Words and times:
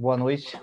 Boa 0.00 0.16
noite. 0.16 0.56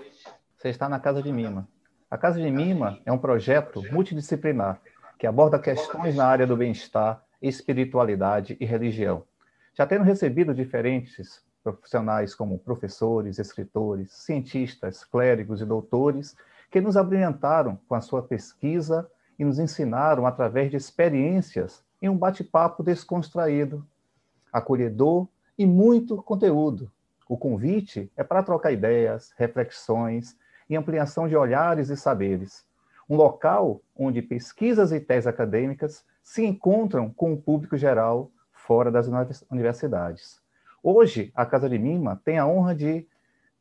Você 0.56 0.70
está 0.70 0.88
na 0.88 0.98
Casa 0.98 1.22
de 1.22 1.30
Mima. 1.30 1.68
A 2.10 2.16
Casa 2.16 2.40
de 2.40 2.50
Mima 2.50 2.98
é 3.04 3.12
um 3.12 3.18
projeto 3.18 3.82
multidisciplinar 3.92 4.80
que 5.18 5.26
aborda 5.26 5.58
questões 5.58 6.16
na 6.16 6.24
área 6.24 6.46
do 6.46 6.56
bem-estar, 6.56 7.22
espiritualidade 7.42 8.56
e 8.58 8.64
religião. 8.64 9.24
Já 9.74 9.86
tendo 9.86 10.04
recebido 10.04 10.54
diferentes 10.54 11.44
profissionais 11.62 12.34
como 12.34 12.58
professores, 12.58 13.38
escritores, 13.38 14.10
cientistas, 14.10 15.04
clérigos 15.04 15.60
e 15.60 15.66
doutores 15.66 16.34
que 16.70 16.80
nos 16.80 16.96
abrilhantaram 16.96 17.78
com 17.86 17.94
a 17.94 18.00
sua 18.00 18.22
pesquisa 18.22 19.06
e 19.38 19.44
nos 19.44 19.58
ensinaram 19.58 20.26
através 20.26 20.70
de 20.70 20.78
experiências 20.78 21.84
em 22.00 22.08
um 22.08 22.16
bate-papo 22.16 22.82
descontraído, 22.82 23.86
acolhedor 24.50 25.28
e 25.58 25.66
muito 25.66 26.22
conteúdo. 26.22 26.90
O 27.28 27.36
convite 27.36 28.10
é 28.16 28.22
para 28.22 28.42
trocar 28.42 28.72
ideias, 28.72 29.32
reflexões 29.36 30.36
e 30.68 30.76
ampliação 30.76 31.26
de 31.28 31.36
olhares 31.36 31.88
e 31.90 31.96
saberes. 31.96 32.64
Um 33.08 33.16
local 33.16 33.80
onde 33.96 34.22
pesquisas 34.22 34.92
e 34.92 35.00
teses 35.00 35.26
acadêmicas 35.26 36.04
se 36.22 36.44
encontram 36.44 37.10
com 37.10 37.32
o 37.32 37.40
público 37.40 37.76
geral 37.76 38.30
fora 38.52 38.90
das 38.90 39.08
universidades. 39.50 40.40
Hoje, 40.82 41.32
a 41.34 41.44
Casa 41.44 41.68
de 41.68 41.78
Mima 41.78 42.20
tem 42.24 42.38
a 42.38 42.46
honra 42.46 42.74
de 42.74 43.06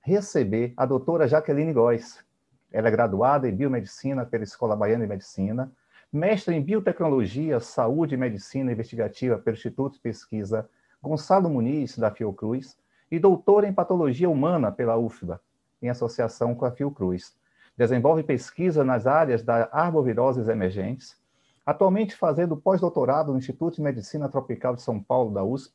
receber 0.02 0.73
a 0.77 0.86
doutora 0.86 1.27
Jaqueline 1.27 1.73
Góes. 1.73 2.23
Ela 2.72 2.88
é 2.88 2.91
graduada 2.91 3.47
em 3.47 3.55
Biomedicina 3.55 4.25
pela 4.25 4.44
Escola 4.44 4.75
Baiana 4.75 5.05
de 5.05 5.09
Medicina, 5.09 5.72
mestre 6.11 6.55
em 6.55 6.61
Biotecnologia, 6.61 7.59
Saúde 7.59 8.13
e 8.13 8.17
Medicina 8.17 8.72
Investigativa 8.72 9.38
pelo 9.38 9.55
Instituto 9.55 9.94
de 9.94 10.02
Pesquisa 10.02 10.70
Gonçalo 11.02 11.50
Muniz, 11.50 11.97
da 11.97 12.09
Fiocruz, 12.09 12.75
e 13.09 13.20
doutora 13.20 13.68
em 13.68 13.73
Patologia 13.73 14.30
Humana 14.30 14.72
pela 14.72 14.98
UFBA, 14.98 15.40
em 15.82 15.90
associação 15.90 16.55
com 16.55 16.66
a 16.66 16.72
Fiocruz. 16.72 17.36
Desenvolve 17.78 18.23
pesquisa 18.23 18.84
nas 18.84 19.06
áreas 19.06 19.44
da 19.44 19.70
arboviroses 19.72 20.47
emergentes, 20.47 21.17
atualmente 21.66 22.16
fazendo 22.16 22.56
pós-doutorado 22.56 23.31
no 23.31 23.38
Instituto 23.38 23.75
de 23.75 23.81
Medicina 23.81 24.30
Tropical 24.30 24.75
de 24.75 24.81
São 24.81 25.02
Paulo, 25.02 25.34
da 25.34 25.44
USP. 25.44 25.73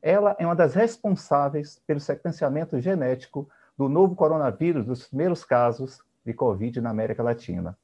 Ela 0.00 0.34
é 0.38 0.46
uma 0.46 0.56
das 0.56 0.74
responsáveis 0.74 1.80
pelo 1.86 2.00
sequenciamento 2.00 2.80
genético 2.80 3.48
do 3.76 3.88
novo 3.88 4.14
coronavírus 4.14 4.86
dos 4.86 5.08
primeiros 5.08 5.44
casos 5.44 6.02
de 6.24 6.32
Covid 6.32 6.80
na 6.80 6.90
América 6.90 7.22
Latina. 7.22 7.76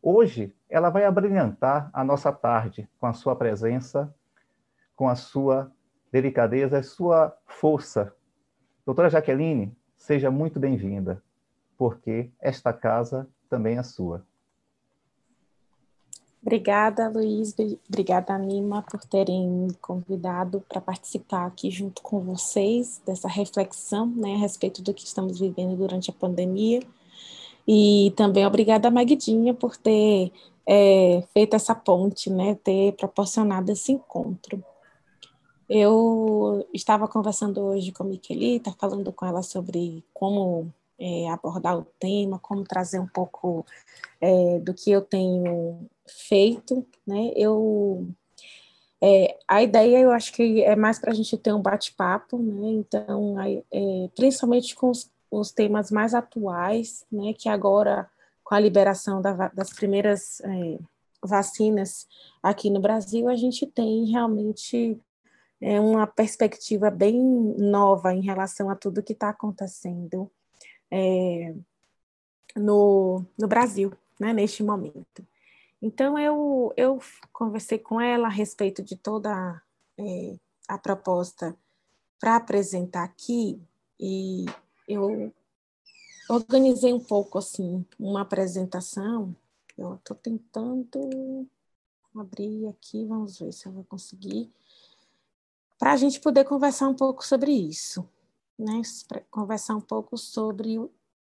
Hoje, 0.00 0.52
ela 0.68 0.90
vai 0.90 1.04
abrilhantar 1.04 1.88
a 1.92 2.02
nossa 2.02 2.32
tarde 2.32 2.88
com 2.98 3.06
a 3.06 3.12
sua 3.12 3.36
presença, 3.36 4.12
com 4.96 5.08
a 5.08 5.14
sua 5.14 5.70
delicadeza 6.12 6.78
e 6.78 6.82
sua 6.82 7.34
força. 7.46 8.14
Doutora 8.84 9.08
Jaqueline, 9.08 9.74
seja 9.96 10.30
muito 10.30 10.60
bem-vinda, 10.60 11.22
porque 11.78 12.30
esta 12.38 12.72
casa 12.72 13.26
também 13.48 13.78
é 13.78 13.82
sua. 13.82 14.22
Obrigada, 16.42 17.08
Luiz. 17.08 17.54
Obrigada, 17.88 18.36
Nima, 18.36 18.82
por 18.82 19.00
terem 19.04 19.48
me 19.48 19.74
convidado 19.74 20.62
para 20.68 20.80
participar 20.80 21.46
aqui 21.46 21.70
junto 21.70 22.02
com 22.02 22.18
vocês 22.18 23.00
dessa 23.06 23.28
reflexão 23.28 24.06
né, 24.06 24.34
a 24.34 24.38
respeito 24.38 24.82
do 24.82 24.92
que 24.92 25.04
estamos 25.04 25.38
vivendo 25.38 25.76
durante 25.76 26.10
a 26.10 26.12
pandemia. 26.12 26.80
E 27.66 28.12
também 28.16 28.44
obrigada 28.44 28.90
Magdinha 28.90 29.54
por 29.54 29.76
ter 29.76 30.32
é, 30.66 31.22
feito 31.32 31.54
essa 31.54 31.76
ponte, 31.76 32.28
né, 32.28 32.56
ter 32.56 32.92
proporcionado 32.94 33.70
esse 33.70 33.92
encontro. 33.92 34.62
Eu 35.68 36.66
estava 36.72 37.08
conversando 37.08 37.60
hoje 37.60 37.92
com 37.92 38.02
a 38.02 38.06
Miquelita, 38.06 38.74
falando 38.78 39.12
com 39.12 39.24
ela 39.24 39.42
sobre 39.42 40.04
como 40.12 40.72
é, 40.98 41.28
abordar 41.30 41.78
o 41.78 41.86
tema, 41.98 42.38
como 42.38 42.64
trazer 42.64 42.98
um 42.98 43.06
pouco 43.06 43.64
é, 44.20 44.58
do 44.60 44.74
que 44.74 44.90
eu 44.90 45.02
tenho 45.02 45.88
feito, 46.06 46.86
né? 47.06 47.32
Eu 47.34 48.06
é, 49.00 49.36
a 49.48 49.62
ideia 49.62 49.98
eu 49.98 50.12
acho 50.12 50.32
que 50.32 50.62
é 50.62 50.76
mais 50.76 50.98
para 51.00 51.10
a 51.10 51.14
gente 51.14 51.36
ter 51.36 51.52
um 51.52 51.60
bate-papo, 51.60 52.38
né? 52.38 52.68
Então, 52.70 53.34
é, 53.40 54.08
principalmente 54.14 54.76
com 54.76 54.90
os, 54.90 55.10
os, 55.30 55.50
temas 55.50 55.90
mais 55.90 56.14
atuais, 56.14 57.04
né? 57.10 57.32
Que 57.32 57.48
agora 57.48 58.08
com 58.44 58.54
a 58.54 58.60
liberação 58.60 59.20
da, 59.20 59.48
das 59.48 59.72
primeiras 59.72 60.40
é, 60.42 60.78
vacinas 61.20 62.06
aqui 62.42 62.70
no 62.70 62.80
Brasil, 62.80 63.28
a 63.28 63.34
gente 63.34 63.66
tem 63.66 64.04
realmente 64.04 65.00
é, 65.62 65.78
uma 65.78 66.08
perspectiva 66.08 66.90
bem 66.90 67.16
nova 67.56 68.12
em 68.12 68.20
relação 68.20 68.68
a 68.68 68.74
tudo 68.74 69.02
que 69.02 69.12
está 69.12 69.28
acontecendo 69.28 70.28
é, 70.90 71.54
no, 72.56 73.24
no 73.38 73.46
Brasil, 73.46 73.92
né, 74.18 74.32
neste 74.32 74.64
momento. 74.64 75.24
Então, 75.80 76.18
eu, 76.18 76.72
eu 76.76 77.00
conversei 77.32 77.78
com 77.78 78.00
ela 78.00 78.26
a 78.26 78.30
respeito 78.30 78.82
de 78.82 78.96
toda 78.96 79.62
é, 79.96 80.36
a 80.66 80.76
proposta 80.76 81.56
para 82.18 82.36
apresentar 82.36 83.04
aqui, 83.04 83.60
e 83.98 84.46
eu 84.88 85.32
organizei 86.28 86.92
um 86.92 87.00
pouco, 87.00 87.38
assim, 87.38 87.84
uma 87.98 88.22
apresentação. 88.22 89.34
Eu 89.78 89.94
estou 89.94 90.16
tentando 90.16 91.48
abrir 92.14 92.68
aqui, 92.68 93.04
vamos 93.06 93.38
ver 93.38 93.52
se 93.52 93.66
eu 93.66 93.72
vou 93.72 93.84
conseguir, 93.84 94.50
para 95.82 95.94
a 95.94 95.96
gente 95.96 96.20
poder 96.20 96.44
conversar 96.44 96.88
um 96.88 96.94
pouco 96.94 97.26
sobre 97.26 97.50
isso, 97.50 98.08
né? 98.56 98.80
Conversar 99.28 99.74
um 99.74 99.80
pouco 99.80 100.16
sobre 100.16 100.78
o 100.78 100.88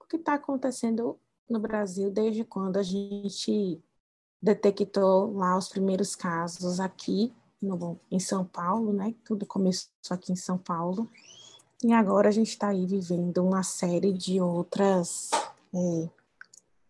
que 0.07 0.17
está 0.17 0.35
acontecendo 0.35 1.17
no 1.49 1.59
Brasil 1.59 2.11
desde 2.11 2.43
quando 2.43 2.77
a 2.77 2.83
gente 2.83 3.81
detectou 4.39 5.33
lá 5.33 5.57
os 5.57 5.67
primeiros 5.67 6.15
casos 6.15 6.79
aqui 6.79 7.33
no, 7.59 7.99
em 8.11 8.19
São 8.19 8.45
Paulo, 8.45 8.93
né? 8.93 9.15
Tudo 9.23 9.47
começou 9.47 9.89
aqui 10.11 10.31
em 10.31 10.35
São 10.35 10.59
Paulo. 10.59 11.09
E 11.83 11.91
agora 11.91 12.29
a 12.29 12.31
gente 12.31 12.49
está 12.49 12.67
aí 12.67 12.85
vivendo 12.85 13.43
uma 13.43 13.63
série 13.63 14.13
de 14.13 14.39
outras 14.39 15.31
é, 15.73 16.09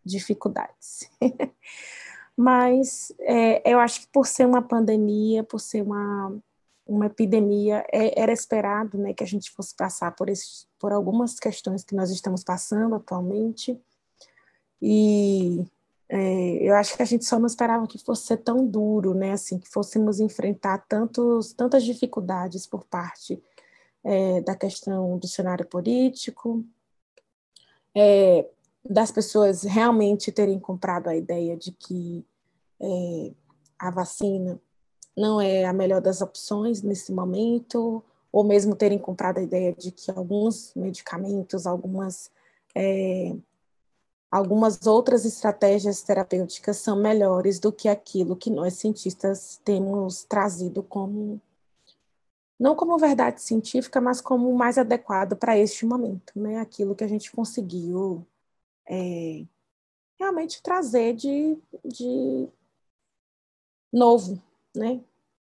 dificuldades. 0.03 1.09
Mas 2.35 3.13
é, 3.17 3.71
eu 3.71 3.79
acho 3.79 4.01
que 4.01 4.07
por 4.07 4.27
ser 4.27 4.45
uma 4.45 4.61
pandemia, 4.61 5.41
por 5.41 5.61
ser 5.61 5.83
uma, 5.83 6.37
uma 6.85 7.07
epidemia, 7.07 7.85
é, 7.91 8.19
era 8.19 8.31
esperado 8.31 8.97
né, 8.97 9.13
que 9.13 9.23
a 9.23 9.27
gente 9.27 9.51
fosse 9.51 9.75
passar 9.75 10.11
por, 10.15 10.29
esse, 10.29 10.67
por 10.79 10.91
algumas 10.91 11.39
questões 11.39 11.83
que 11.83 11.95
nós 11.95 12.11
estamos 12.11 12.43
passando 12.43 12.95
atualmente. 12.95 13.79
E 14.81 15.65
é, 16.07 16.57
eu 16.61 16.75
acho 16.75 16.95
que 16.95 17.01
a 17.01 17.05
gente 17.05 17.25
só 17.25 17.39
não 17.39 17.47
esperava 17.47 17.87
que 17.87 17.97
fosse 17.97 18.27
ser 18.27 18.37
tão 18.37 18.65
duro, 18.65 19.13
né? 19.15 19.31
Assim, 19.31 19.57
que 19.57 19.67
fôssemos 19.67 20.19
enfrentar 20.19 20.85
tantos, 20.87 21.53
tantas 21.53 21.83
dificuldades 21.83 22.67
por 22.67 22.85
parte 22.85 23.41
é, 24.03 24.41
da 24.41 24.55
questão 24.55 25.17
do 25.17 25.27
cenário 25.27 25.65
político, 25.65 26.63
é, 27.95 28.47
das 28.87 29.11
pessoas 29.11 29.63
realmente 29.63 30.31
terem 30.31 30.59
comprado 30.59 31.07
a 31.07 31.15
ideia 31.15 31.57
de 31.57 31.71
que 31.71 32.23
é, 32.79 33.31
a 33.79 33.89
vacina 33.89 34.59
não 35.15 35.39
é 35.41 35.65
a 35.65 35.73
melhor 35.73 36.01
das 36.01 36.21
opções 36.21 36.81
nesse 36.81 37.11
momento, 37.11 38.03
ou 38.31 38.43
mesmo 38.43 38.75
terem 38.75 38.99
comprado 38.99 39.37
a 39.39 39.43
ideia 39.43 39.73
de 39.73 39.91
que 39.91 40.11
alguns 40.11 40.73
medicamentos, 40.75 41.65
algumas 41.65 42.29
é, 42.75 43.35
algumas 44.29 44.85
outras 44.85 45.23
estratégias 45.25 46.01
terapêuticas 46.01 46.77
são 46.77 46.97
melhores 46.97 47.59
do 47.59 47.71
que 47.71 47.87
aquilo 47.87 48.35
que 48.35 48.49
nós 48.49 48.73
cientistas 48.73 49.61
temos 49.63 50.25
trazido 50.25 50.83
como 50.83 51.41
não 52.59 52.75
como 52.75 52.97
verdade 52.97 53.41
científica, 53.41 53.99
mas 54.01 54.21
como 54.21 54.53
mais 54.55 54.77
adequado 54.77 55.35
para 55.35 55.57
este 55.57 55.85
momento, 55.85 56.33
né? 56.37 56.59
Aquilo 56.59 56.95
que 56.95 57.03
a 57.03 57.07
gente 57.07 57.31
conseguiu 57.31 58.25
é, 58.87 59.45
realmente 60.19 60.61
trazer 60.61 61.13
de, 61.15 61.57
de 61.83 62.47
novo, 63.91 64.41
né? 64.75 65.01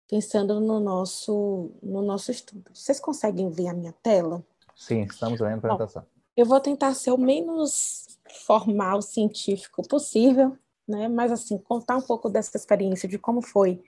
Pensando 0.10 0.60
no 0.60 0.80
nosso 0.80 1.72
no 1.84 2.02
nosso 2.02 2.32
estudo. 2.32 2.72
Vocês 2.74 3.00
conseguem 3.00 3.50
ver 3.50 3.68
a 3.68 3.74
minha 3.74 3.94
tela? 4.02 4.44
Sim, 4.76 5.02
estamos 5.04 5.40
vendo 5.40 5.52
a 5.52 5.56
apresentação. 5.56 6.04
Bom, 6.04 6.08
eu 6.36 6.46
vou 6.46 6.60
tentar 6.60 6.94
ser 6.94 7.12
o 7.12 7.18
menos 7.18 8.20
formal, 8.46 9.02
científico 9.02 9.88
possível, 9.88 10.58
né? 10.88 11.08
Mas 11.08 11.32
assim, 11.32 11.58
contar 11.58 11.98
um 11.98 12.02
pouco 12.02 12.30
dessa 12.30 12.56
experiência 12.56 13.10
de 13.10 13.18
como 13.18 13.42
foi 13.42 13.84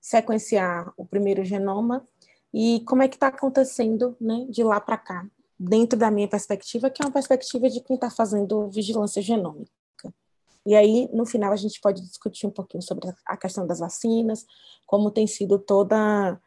sequenciar 0.00 0.92
o 0.96 1.04
primeiro 1.06 1.42
genoma 1.44 2.06
e 2.52 2.80
como 2.86 3.02
é 3.02 3.08
que 3.08 3.16
está 3.16 3.28
acontecendo, 3.28 4.16
né, 4.20 4.46
de 4.48 4.62
lá 4.62 4.78
para 4.78 4.98
cá, 4.98 5.26
dentro 5.58 5.98
da 5.98 6.10
minha 6.10 6.28
perspectiva, 6.28 6.90
que 6.90 7.02
é 7.02 7.06
uma 7.06 7.12
perspectiva 7.12 7.68
de 7.70 7.80
quem 7.80 7.94
está 7.94 8.10
fazendo 8.10 8.68
vigilância 8.68 9.22
genômica. 9.22 9.72
E 10.66 10.74
aí, 10.74 11.08
no 11.12 11.26
final, 11.26 11.52
a 11.52 11.56
gente 11.56 11.80
pode 11.80 12.00
discutir 12.02 12.46
um 12.46 12.50
pouquinho 12.50 12.82
sobre 12.82 13.12
a 13.26 13.36
questão 13.36 13.66
das 13.66 13.80
vacinas, 13.80 14.46
como 14.86 15.10
tem 15.10 15.26
sido 15.26 15.58
toda 15.58 16.40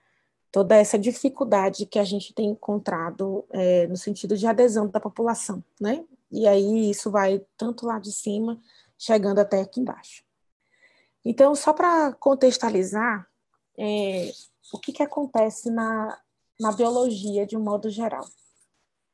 toda 0.49 0.75
essa 0.75 0.97
dificuldade 0.97 1.85
que 1.85 1.99
a 1.99 2.03
gente 2.05 2.33
tem 2.33 2.49
encontrado 2.49 3.45
é, 3.51 3.85
no 3.87 3.97
sentido 3.97 4.35
de 4.35 4.47
adesão 4.47 4.87
da 4.87 4.99
população, 4.99 5.63
né? 5.79 6.03
e 6.31 6.47
aí 6.47 6.89
isso 6.89 7.09
vai 7.09 7.45
tanto 7.57 7.85
lá 7.85 7.99
de 7.99 8.11
cima, 8.11 8.61
chegando 8.97 9.39
até 9.39 9.61
aqui 9.61 9.79
embaixo. 9.79 10.23
Então, 11.23 11.55
só 11.55 11.73
para 11.73 12.13
contextualizar, 12.13 13.27
é, 13.77 14.31
o 14.73 14.79
que, 14.79 14.91
que 14.91 15.03
acontece 15.03 15.69
na, 15.69 16.17
na 16.59 16.71
biologia 16.71 17.45
de 17.45 17.55
um 17.57 17.63
modo 17.63 17.89
geral? 17.89 18.25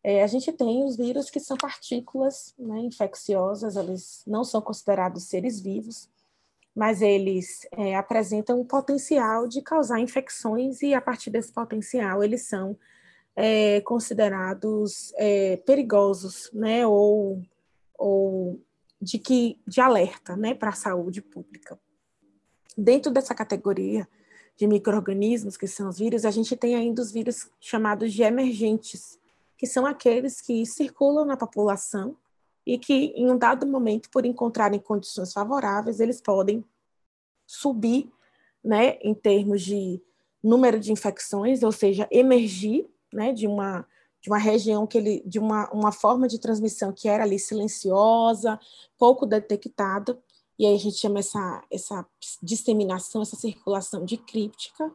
É, 0.04 0.22
a 0.22 0.28
gente 0.28 0.52
tem 0.52 0.84
os 0.84 0.98
vírus 0.98 1.30
que 1.30 1.40
são 1.40 1.56
partículas 1.56 2.54
né, 2.60 2.80
infecciosas, 2.80 3.78
eles 3.78 4.22
não 4.28 4.44
são 4.44 4.62
considerados 4.62 5.24
seres 5.24 5.62
vivos, 5.62 6.10
mas 6.76 7.02
eles 7.02 7.66
é, 7.72 7.96
apresentam 7.96 8.60
um 8.60 8.66
potencial 8.66 9.48
de 9.48 9.62
causar 9.62 10.00
infecções 10.00 10.82
e, 10.82 10.94
a 10.94 11.00
partir 11.00 11.30
desse 11.30 11.54
potencial, 11.54 12.22
eles 12.22 12.48
são 12.48 12.78
é, 13.36 13.80
considerados 13.82 15.14
é, 15.16 15.58
perigosos, 15.58 16.50
né, 16.52 16.86
ou, 16.86 17.42
ou 17.98 18.60
de, 19.02 19.18
que, 19.18 19.58
de 19.66 19.80
alerta 19.80 20.36
né, 20.36 20.54
para 20.54 20.70
a 20.70 20.74
saúde 20.74 21.22
pública. 21.22 21.80
Dentro 22.78 23.12
dessa 23.12 23.34
categoria 23.34 24.08
de 24.58 24.68
micro-organismos, 24.68 25.56
que 25.56 25.68
são 25.68 25.88
os 25.88 26.00
vírus, 26.00 26.26
a 26.26 26.32
gente 26.32 26.58
tem 26.58 26.76
ainda 26.76 27.02
os 27.02 27.12
vírus 27.12 27.50
chamados 27.60 28.12
de 28.12 28.24
emergentes, 28.24 29.20
que 29.64 29.68
são 29.68 29.86
aqueles 29.86 30.42
que 30.42 30.66
circulam 30.66 31.24
na 31.24 31.38
população 31.38 32.18
e 32.68 32.78
que, 32.78 33.14
em 33.16 33.32
um 33.32 33.38
dado 33.38 33.66
momento, 33.66 34.10
por 34.10 34.26
encontrarem 34.26 34.78
condições 34.78 35.32
favoráveis, 35.32 36.02
eles 36.02 36.20
podem 36.20 36.66
subir, 37.48 38.12
né, 38.62 38.98
em 39.02 39.14
termos 39.14 39.62
de 39.62 40.02
número 40.44 40.78
de 40.78 40.92
infecções, 40.92 41.64
ou 41.64 41.72
seja, 41.72 42.10
emergir, 42.12 42.90
né, 43.14 43.32
de 43.32 43.48
uma 43.48 43.88
de 44.22 44.30
uma 44.30 44.38
região 44.38 44.86
que 44.86 44.98
ele, 44.98 45.24
de 45.26 45.40
uma, 45.40 45.70
uma 45.72 45.92
forma 45.94 46.28
de 46.28 46.40
transmissão 46.40 46.92
que 46.92 47.08
era 47.08 47.24
ali 47.24 47.40
silenciosa, 47.40 48.60
pouco 48.98 49.26
detectada, 49.26 50.18
e 50.60 50.66
aí 50.66 50.76
a 50.76 50.80
gente 50.80 50.98
chama 50.98 51.20
essa, 51.20 51.64
essa 51.72 52.06
disseminação, 52.42 53.22
essa 53.22 53.36
circulação 53.38 54.04
de 54.04 54.18
críptica, 54.18 54.92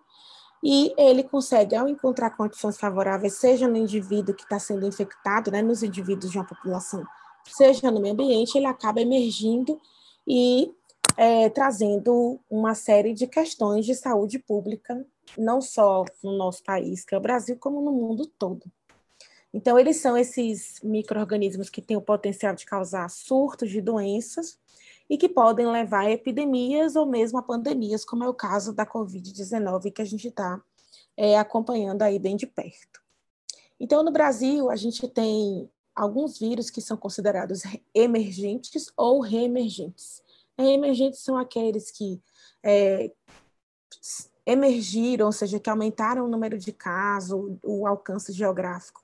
e 0.62 0.92
ele 0.96 1.22
consegue, 1.22 1.76
ao 1.76 1.88
encontrar 1.88 2.30
condições 2.30 2.78
favoráveis, 2.78 3.34
seja 3.34 3.68
no 3.68 3.76
indivíduo 3.76 4.34
que 4.34 4.42
está 4.42 4.58
sendo 4.58 4.86
infectado, 4.86 5.50
né, 5.50 5.62
nos 5.62 5.82
indivíduos 5.82 6.30
de 6.30 6.38
uma 6.38 6.46
população, 6.46 7.04
seja 7.46 7.90
no 7.90 8.00
meio 8.00 8.14
ambiente, 8.14 8.56
ele 8.56 8.66
acaba 8.66 9.00
emergindo 9.00 9.80
e 10.26 10.72
é, 11.16 11.48
trazendo 11.48 12.40
uma 12.50 12.74
série 12.74 13.12
de 13.12 13.26
questões 13.26 13.84
de 13.84 13.94
saúde 13.94 14.38
pública, 14.38 15.04
não 15.36 15.60
só 15.60 16.04
no 16.22 16.36
nosso 16.36 16.62
país, 16.62 17.04
que 17.04 17.14
é 17.14 17.18
o 17.18 17.20
Brasil, 17.20 17.56
como 17.58 17.80
no 17.80 17.92
mundo 17.92 18.26
todo. 18.38 18.64
Então, 19.52 19.78
eles 19.78 19.96
são 19.96 20.16
esses 20.16 20.78
micro-organismos 20.82 21.70
que 21.70 21.80
têm 21.80 21.96
o 21.96 22.02
potencial 22.02 22.54
de 22.54 22.66
causar 22.66 23.08
surtos 23.08 23.70
de 23.70 23.80
doenças, 23.80 24.58
e 25.08 25.16
que 25.16 25.28
podem 25.28 25.66
levar 25.66 26.06
a 26.06 26.10
epidemias 26.10 26.96
ou 26.96 27.06
mesmo 27.06 27.38
a 27.38 27.42
pandemias, 27.42 28.04
como 28.04 28.24
é 28.24 28.28
o 28.28 28.34
caso 28.34 28.72
da 28.72 28.86
Covid-19, 28.86 29.92
que 29.92 30.02
a 30.02 30.04
gente 30.04 30.28
está 30.28 30.60
é, 31.16 31.38
acompanhando 31.38 32.02
aí 32.02 32.18
bem 32.18 32.36
de 32.36 32.46
perto. 32.46 33.00
Então, 33.80 34.02
no 34.02 34.10
Brasil, 34.10 34.70
a 34.70 34.76
gente 34.76 35.08
tem 35.08 35.70
alguns 35.94 36.38
vírus 36.38 36.70
que 36.70 36.80
são 36.80 36.96
considerados 36.96 37.62
emergentes 37.94 38.92
ou 38.96 39.20
reemergentes. 39.20 40.22
Reemergentes 40.58 41.20
são 41.20 41.36
aqueles 41.36 41.90
que 41.90 42.20
é, 42.62 43.10
emergiram, 44.44 45.26
ou 45.26 45.32
seja, 45.32 45.60
que 45.60 45.70
aumentaram 45.70 46.24
o 46.24 46.28
número 46.28 46.58
de 46.58 46.72
casos, 46.72 47.58
o 47.62 47.86
alcance 47.86 48.32
geográfico 48.32 49.02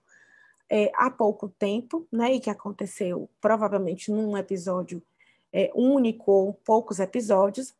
é, 0.70 0.90
há 0.94 1.10
pouco 1.10 1.48
tempo, 1.48 2.06
né, 2.10 2.34
e 2.34 2.40
que 2.40 2.50
aconteceu 2.50 3.28
provavelmente 3.40 4.10
num 4.10 4.36
episódio 4.36 5.02
é, 5.54 5.70
único 5.72 6.32
ou 6.32 6.52
poucos 6.52 6.98
episódios, 6.98 7.72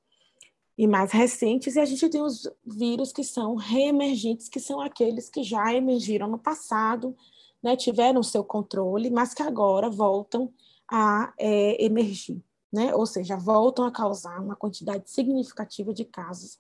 e 0.79 0.87
mais 0.87 1.13
recentes, 1.13 1.77
e 1.77 1.81
a 1.81 1.85
gente 1.85 2.09
tem 2.09 2.23
os 2.23 2.49
vírus 2.65 3.13
que 3.13 3.23
são 3.23 3.55
reemergentes, 3.55 4.49
que 4.49 4.59
são 4.59 4.81
aqueles 4.81 5.29
que 5.29 5.43
já 5.43 5.73
emergiram 5.73 6.29
no 6.29 6.39
passado, 6.39 7.17
né, 7.63 7.77
tiveram 7.77 8.23
seu 8.23 8.43
controle, 8.43 9.11
mas 9.11 9.33
que 9.35 9.43
agora 9.43 9.89
voltam 9.89 10.53
a 10.91 11.33
é, 11.39 11.85
emergir, 11.85 12.43
né, 12.73 12.95
ou 12.95 13.07
seja, 13.07 13.37
voltam 13.37 13.85
a 13.85 13.93
causar 13.93 14.41
uma 14.41 14.57
quantidade 14.57 15.09
significativa 15.09 15.93
de 15.95 16.05
casos 16.05 16.59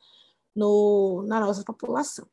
no, 0.54 1.24
na 1.26 1.40
nossa 1.40 1.64
população. 1.64 2.26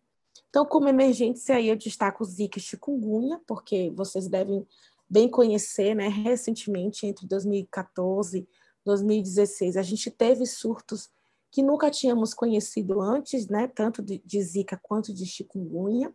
Então, 0.49 0.65
como 0.65 0.87
emergentes, 0.87 1.49
aí 1.49 1.69
eu 1.69 1.75
destaco 1.75 2.23
o 2.23 2.27
Zika 2.27 2.59
e 2.59 2.61
chikungunya, 2.61 3.41
porque 3.47 3.91
vocês 3.95 4.27
devem 4.27 4.67
bem 5.09 5.27
conhecer, 5.27 5.95
né, 5.95 6.07
recentemente, 6.09 7.07
entre 7.07 7.27
2014 7.27 8.47
2016, 8.85 9.77
a 9.77 9.81
gente 9.81 10.09
teve 10.09 10.45
surtos 10.45 11.09
que 11.51 11.61
nunca 11.61 11.91
tínhamos 11.91 12.33
conhecido 12.33 13.01
antes, 13.01 13.47
né, 13.47 13.67
tanto 13.67 14.01
de, 14.01 14.21
de 14.25 14.41
Zika 14.41 14.79
quanto 14.81 15.13
de 15.13 15.25
chikungunya, 15.25 16.13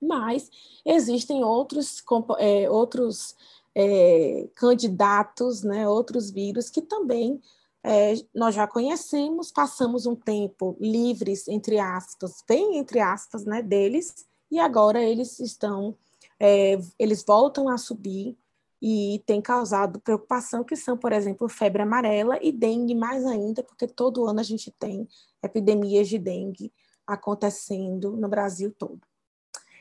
mas 0.00 0.50
existem 0.84 1.44
outros, 1.44 2.02
é, 2.38 2.70
outros 2.70 3.36
é, 3.74 4.48
candidatos, 4.54 5.62
né, 5.62 5.86
outros 5.86 6.30
vírus 6.30 6.70
que 6.70 6.80
também 6.80 7.40
é, 7.84 8.14
nós 8.34 8.54
já 8.54 8.66
conhecemos, 8.66 9.52
passamos 9.52 10.06
um 10.06 10.16
tempo 10.16 10.76
livres, 10.80 11.46
entre 11.46 11.78
aspas, 11.78 12.42
bem 12.48 12.78
entre 12.78 12.98
aspas, 12.98 13.44
né, 13.44 13.62
deles, 13.62 14.26
e 14.50 14.58
agora 14.58 15.02
eles 15.02 15.38
estão, 15.38 15.94
é, 16.40 16.80
eles 16.98 17.22
voltam 17.24 17.68
a 17.68 17.76
subir 17.78 18.36
e 18.80 19.22
tem 19.26 19.40
causado 19.40 20.00
preocupação, 20.00 20.62
que 20.62 20.76
são, 20.76 20.96
por 20.96 21.12
exemplo, 21.12 21.48
febre 21.48 21.82
amarela 21.82 22.38
e 22.42 22.52
dengue 22.52 22.94
mais 22.94 23.24
ainda, 23.24 23.62
porque 23.62 23.86
todo 23.86 24.26
ano 24.26 24.40
a 24.40 24.42
gente 24.42 24.70
tem 24.70 25.08
epidemias 25.42 26.08
de 26.08 26.18
dengue 26.18 26.72
acontecendo 27.06 28.16
no 28.16 28.28
Brasil 28.28 28.72
todo. 28.76 29.00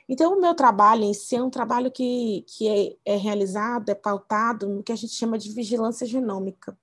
Então, 0.08 0.38
o 0.38 0.42
meu 0.42 0.54
trabalho 0.54 1.04
em 1.04 1.14
si 1.14 1.36
é 1.36 1.42
um 1.42 1.50
trabalho 1.50 1.92
que, 1.92 2.46
que 2.48 2.68
é, 3.06 3.14
é 3.14 3.18
realizado, 3.18 3.90
é 3.90 3.96
pautado 3.96 4.70
no 4.70 4.84
que 4.84 4.92
a 4.92 4.96
gente 4.96 5.14
chama 5.14 5.38
de 5.38 5.52
vigilância 5.52 6.06
genômica, 6.06 6.78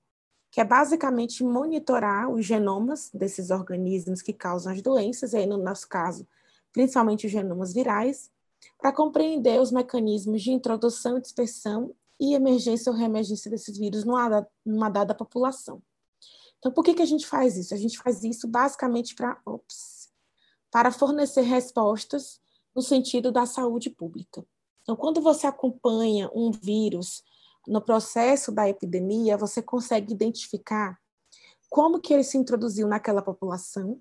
que 0.50 0.60
é 0.60 0.64
basicamente 0.64 1.44
monitorar 1.44 2.28
os 2.28 2.44
genomas 2.44 3.10
desses 3.14 3.50
organismos 3.50 4.20
que 4.20 4.32
causam 4.32 4.72
as 4.72 4.82
doenças, 4.82 5.32
e 5.32 5.36
aí 5.36 5.46
no 5.46 5.56
nosso 5.56 5.88
caso, 5.88 6.26
principalmente 6.72 7.26
os 7.26 7.32
genomas 7.32 7.72
virais, 7.72 8.30
para 8.78 8.92
compreender 8.92 9.60
os 9.60 9.70
mecanismos 9.70 10.42
de 10.42 10.50
introdução 10.50 11.16
e 11.16 11.20
dispersão 11.20 11.94
e 12.22 12.34
emergência 12.34 12.92
ou 12.92 12.96
reemergência 12.96 13.50
desses 13.50 13.76
vírus 13.76 14.04
numa, 14.04 14.46
numa 14.64 14.88
dada 14.88 15.12
população. 15.12 15.82
Então, 16.60 16.70
por 16.70 16.84
que, 16.84 16.94
que 16.94 17.02
a 17.02 17.06
gente 17.06 17.26
faz 17.26 17.56
isso? 17.56 17.74
A 17.74 17.76
gente 17.76 17.98
faz 17.98 18.22
isso 18.22 18.46
basicamente 18.46 19.16
para, 19.16 19.36
para 20.70 20.92
fornecer 20.92 21.40
respostas 21.40 22.40
no 22.72 22.80
sentido 22.80 23.32
da 23.32 23.44
saúde 23.44 23.90
pública. 23.90 24.46
Então, 24.82 24.94
quando 24.94 25.20
você 25.20 25.48
acompanha 25.48 26.30
um 26.32 26.52
vírus 26.52 27.24
no 27.66 27.80
processo 27.80 28.52
da 28.52 28.68
epidemia, 28.68 29.36
você 29.36 29.60
consegue 29.60 30.14
identificar 30.14 30.96
como 31.68 32.00
que 32.00 32.14
ele 32.14 32.22
se 32.22 32.38
introduziu 32.38 32.86
naquela 32.86 33.20
população, 33.20 34.00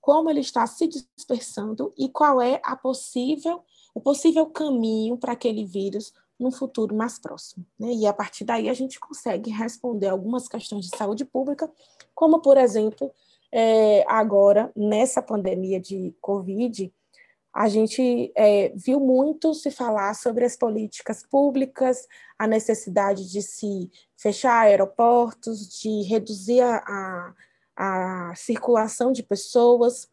como 0.00 0.30
ele 0.30 0.40
está 0.40 0.64
se 0.68 0.86
dispersando 0.86 1.92
e 1.98 2.08
qual 2.08 2.40
é 2.40 2.60
a 2.64 2.76
possível, 2.76 3.64
o 3.92 4.00
possível 4.00 4.46
caminho 4.46 5.18
para 5.18 5.32
aquele 5.32 5.64
vírus 5.64 6.12
num 6.38 6.50
futuro 6.50 6.94
mais 6.94 7.18
próximo. 7.18 7.64
Né? 7.78 7.92
E 7.92 8.06
a 8.06 8.12
partir 8.12 8.44
daí 8.44 8.68
a 8.68 8.74
gente 8.74 9.00
consegue 9.00 9.50
responder 9.50 10.08
algumas 10.08 10.48
questões 10.48 10.86
de 10.86 10.96
saúde 10.96 11.24
pública, 11.24 11.70
como, 12.14 12.40
por 12.40 12.56
exemplo, 12.56 13.10
é, 13.52 14.04
agora, 14.08 14.70
nessa 14.76 15.22
pandemia 15.22 15.80
de 15.80 16.14
Covid, 16.20 16.92
a 17.56 17.68
gente 17.68 18.30
é, 18.36 18.70
viu 18.76 19.00
muito 19.00 19.54
se 19.54 19.70
falar 19.70 20.12
sobre 20.14 20.44
as 20.44 20.56
políticas 20.56 21.22
públicas, 21.22 22.06
a 22.38 22.46
necessidade 22.46 23.30
de 23.30 23.40
se 23.40 23.90
fechar 24.14 24.60
aeroportos, 24.60 25.66
de 25.80 26.02
reduzir 26.02 26.60
a, 26.60 27.34
a 27.74 28.34
circulação 28.36 29.10
de 29.10 29.22
pessoas, 29.22 30.06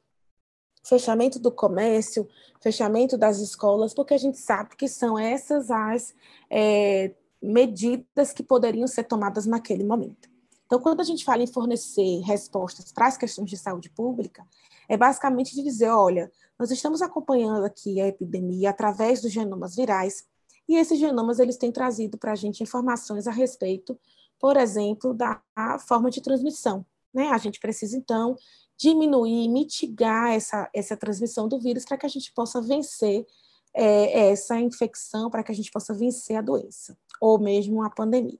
fechamento 0.83 1.39
do 1.39 1.51
comércio, 1.51 2.27
fechamento 2.59 3.17
das 3.17 3.39
escolas, 3.39 3.93
porque 3.93 4.13
a 4.13 4.17
gente 4.17 4.37
sabe 4.37 4.75
que 4.75 4.87
são 4.87 5.17
essas 5.17 5.71
as 5.71 6.13
é, 6.49 7.13
medidas 7.41 8.33
que 8.33 8.43
poderiam 8.43 8.87
ser 8.87 9.03
tomadas 9.05 9.45
naquele 9.45 9.83
momento. 9.83 10.29
Então, 10.65 10.79
quando 10.79 11.01
a 11.01 11.03
gente 11.03 11.23
fala 11.23 11.43
em 11.43 11.47
fornecer 11.47 12.19
respostas 12.21 12.91
para 12.91 13.07
as 13.07 13.17
questões 13.17 13.49
de 13.49 13.57
saúde 13.57 13.89
pública, 13.89 14.45
é 14.89 14.97
basicamente 14.97 15.55
de 15.55 15.63
dizer, 15.63 15.89
olha, 15.89 16.31
nós 16.57 16.71
estamos 16.71 17.01
acompanhando 17.01 17.65
aqui 17.65 18.01
a 18.01 18.07
epidemia 18.07 18.69
através 18.69 19.21
dos 19.21 19.31
genomas 19.31 19.75
virais, 19.75 20.25
e 20.67 20.77
esses 20.77 20.97
genomas 20.97 21.39
eles 21.39 21.57
têm 21.57 21.71
trazido 21.71 22.17
para 22.17 22.31
a 22.31 22.35
gente 22.35 22.63
informações 22.63 23.27
a 23.27 23.31
respeito, 23.31 23.99
por 24.39 24.57
exemplo, 24.57 25.13
da 25.13 25.41
forma 25.87 26.09
de 26.09 26.21
transmissão. 26.21 26.85
Né? 27.13 27.27
A 27.29 27.37
gente 27.37 27.59
precisa, 27.59 27.95
então, 27.95 28.35
diminuir, 28.83 29.47
mitigar 29.47 30.33
essa, 30.33 30.69
essa 30.73 30.97
transmissão 30.97 31.47
do 31.47 31.57
vírus 31.57 31.85
para 31.85 31.97
que 31.97 32.05
a 32.05 32.09
gente 32.09 32.33
possa 32.33 32.61
vencer 32.61 33.25
é, 33.73 34.29
essa 34.31 34.59
infecção, 34.59 35.29
para 35.29 35.41
que 35.41 35.53
a 35.53 35.55
gente 35.55 35.71
possa 35.71 35.93
vencer 35.93 36.35
a 36.35 36.41
doença. 36.41 36.97
ou 37.21 37.39
mesmo 37.39 37.81
a 37.81 37.89
pandemia. 37.89 38.37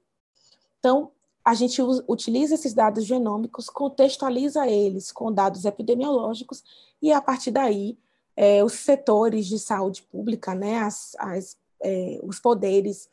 Então, 0.78 1.10
a 1.42 1.54
gente 1.54 1.80
utiliza 2.06 2.54
esses 2.54 2.74
dados 2.74 3.06
genômicos, 3.06 3.70
contextualiza 3.70 4.66
eles 4.66 5.10
com 5.10 5.32
dados 5.32 5.64
epidemiológicos 5.64 6.62
e, 7.00 7.10
a 7.10 7.22
partir 7.22 7.50
daí, 7.50 7.96
é, 8.36 8.62
os 8.62 8.74
setores 8.74 9.46
de 9.46 9.58
saúde 9.58 10.02
pública, 10.02 10.54
né, 10.54 10.78
as, 10.80 11.16
as, 11.18 11.56
é, 11.82 12.20
os 12.22 12.38
poderes 12.38 13.08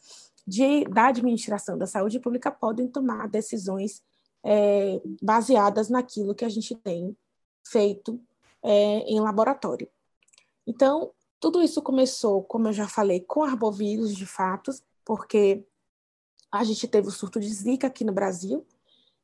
de, 0.46 0.84
da 0.86 1.08
administração 1.08 1.78
da 1.78 1.88
saúde 1.88 2.20
pública 2.20 2.52
podem 2.52 2.88
tomar 2.90 3.30
decisões 3.30 4.02
é, 4.44 5.02
baseadas 5.22 5.90
naquilo 5.90 6.36
que 6.36 6.46
a 6.46 6.50
gente 6.50 6.76
tem 6.76 7.16
feito 7.64 8.20
é, 8.64 9.00
em 9.00 9.20
laboratório. 9.20 9.88
Então, 10.66 11.12
tudo 11.40 11.62
isso 11.62 11.82
começou, 11.82 12.44
como 12.44 12.68
eu 12.68 12.74
já 12.74 12.88
falei, 12.88 13.20
com 13.22 13.44
arbovírus 13.44 14.16
de 14.16 14.26
fatos, 14.26 14.84
porque 15.04 15.66
a 16.52 16.64
gente 16.64 16.88
teve 16.88 17.08
o 17.08 17.12
surto 17.12 17.40
de 17.40 17.50
Zika 17.50 17.88
aqui 17.88 18.04
no 18.04 18.14
Brasil, 18.14 18.66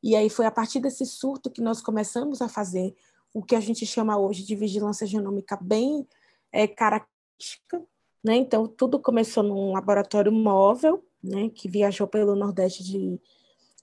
e 0.02 0.16
aí 0.16 0.30
foi 0.30 0.46
a 0.46 0.52
partir 0.52 0.80
desse 0.80 1.06
surto 1.06 1.50
que 1.50 1.62
nós 1.62 1.82
começamos 1.82 2.42
a 2.42 2.48
fazer 2.48 2.96
o 3.34 3.44
que 3.44 3.56
a 3.56 3.60
gente 3.60 3.86
chama 3.86 4.18
hoje 4.18 4.44
de 4.44 4.56
vigilância 4.56 5.06
genômica 5.06 5.58
bem 5.62 6.08
é, 6.52 6.68
característica. 6.68 7.84
Né? 8.24 8.36
Então, 8.38 8.68
tudo 8.68 9.00
começou 9.00 9.44
num 9.44 9.74
laboratório 9.74 10.32
móvel, 10.32 11.04
né, 11.24 11.50
que 11.50 11.70
viajou 11.70 12.08
pelo 12.08 12.36
Nordeste 12.36 12.84
de, 12.84 13.20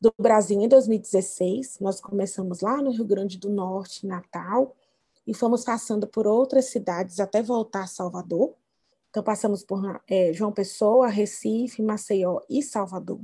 do 0.05 0.13
Brasil 0.19 0.61
em 0.61 0.69
2016. 0.69 1.79
Nós 1.81 1.99
começamos 1.99 2.61
lá 2.61 2.83
no 2.83 2.91
Rio 2.91 3.07
Grande 3.07 3.39
do 3.39 3.49
Norte, 3.49 4.07
Natal, 4.07 4.77
e 5.27 5.33
fomos 5.33 5.65
passando 5.65 6.07
por 6.07 6.27
outras 6.27 6.67
cidades 6.67 7.21
até 7.21 7.43
voltar 7.43 7.85
a 7.85 7.87
Salvador. 7.87 8.55
Então, 9.09 9.23
passamos 9.23 9.65
por 9.65 10.03
é, 10.07 10.31
João 10.35 10.53
Pessoa, 10.53 11.09
Recife, 11.09 11.81
Maceió 11.81 12.41
e 12.51 12.63
Salvador. 12.63 13.19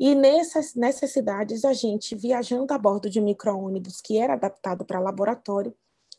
E 0.00 0.14
nessas, 0.14 0.74
nessas 0.74 1.10
cidades, 1.10 1.62
a 1.62 1.74
gente, 1.74 2.14
viajando 2.14 2.72
a 2.72 2.78
bordo 2.78 3.10
de 3.10 3.20
um 3.20 3.24
micro-ônibus 3.24 4.00
que 4.00 4.16
era 4.16 4.32
adaptado 4.32 4.86
para 4.86 5.00
laboratório, 5.00 5.74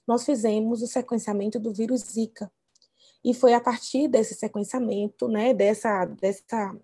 nós 0.05 0.23
fizemos 0.23 0.83
o 0.83 0.87
sequenciamento 0.87 1.59
do 1.59 1.73
vírus 1.73 2.01
Zika. 2.01 2.51
E 3.23 3.33
foi 3.33 3.53
a 3.53 3.61
partir 3.61 4.07
desse 4.07 4.35
sequenciamento, 4.35 5.27
né, 5.27 5.51
dessa, 5.51 6.05
dessa, 6.05 6.75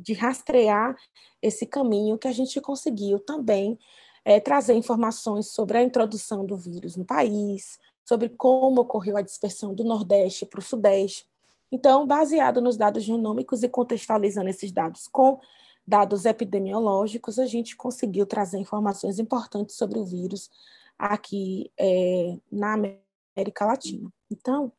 de 0.00 0.12
rastrear 0.12 0.96
esse 1.42 1.66
caminho 1.66 2.18
que 2.18 2.28
a 2.28 2.32
gente 2.32 2.60
conseguiu 2.60 3.18
também 3.18 3.78
é, 4.24 4.40
trazer 4.40 4.74
informações 4.74 5.52
sobre 5.52 5.78
a 5.78 5.82
introdução 5.82 6.44
do 6.44 6.56
vírus 6.56 6.96
no 6.96 7.04
país, 7.04 7.78
sobre 8.04 8.28
como 8.28 8.82
ocorreu 8.82 9.16
a 9.16 9.22
dispersão 9.22 9.74
do 9.74 9.84
Nordeste 9.84 10.44
para 10.44 10.60
o 10.60 10.62
Sudeste. 10.62 11.26
Então, 11.72 12.06
baseado 12.06 12.60
nos 12.60 12.76
dados 12.76 13.04
genômicos 13.04 13.62
e 13.62 13.68
contextualizando 13.68 14.48
esses 14.48 14.72
dados 14.72 15.06
com 15.06 15.40
dados 15.86 16.24
epidemiológicos, 16.24 17.38
a 17.38 17.46
gente 17.46 17.76
conseguiu 17.76 18.26
trazer 18.26 18.58
informações 18.58 19.18
importantes 19.18 19.76
sobre 19.76 19.98
o 19.98 20.04
vírus 20.04 20.50
aqui 20.98 21.70
é, 21.78 22.36
na 22.50 22.74
América 22.74 23.64
Latina. 23.64 24.12
Então, 24.30 24.72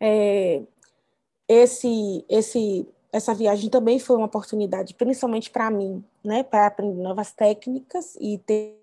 é, 0.00 0.62
esse, 1.48 2.24
esse, 2.28 2.86
essa 3.12 3.34
viagem 3.34 3.70
também 3.70 3.98
foi 3.98 4.16
uma 4.16 4.26
oportunidade, 4.26 4.94
principalmente 4.94 5.50
para 5.50 5.70
mim, 5.70 6.04
né, 6.22 6.42
para 6.42 6.66
aprender 6.66 7.02
novas 7.02 7.32
técnicas 7.32 8.16
e 8.20 8.38
ter 8.38 8.78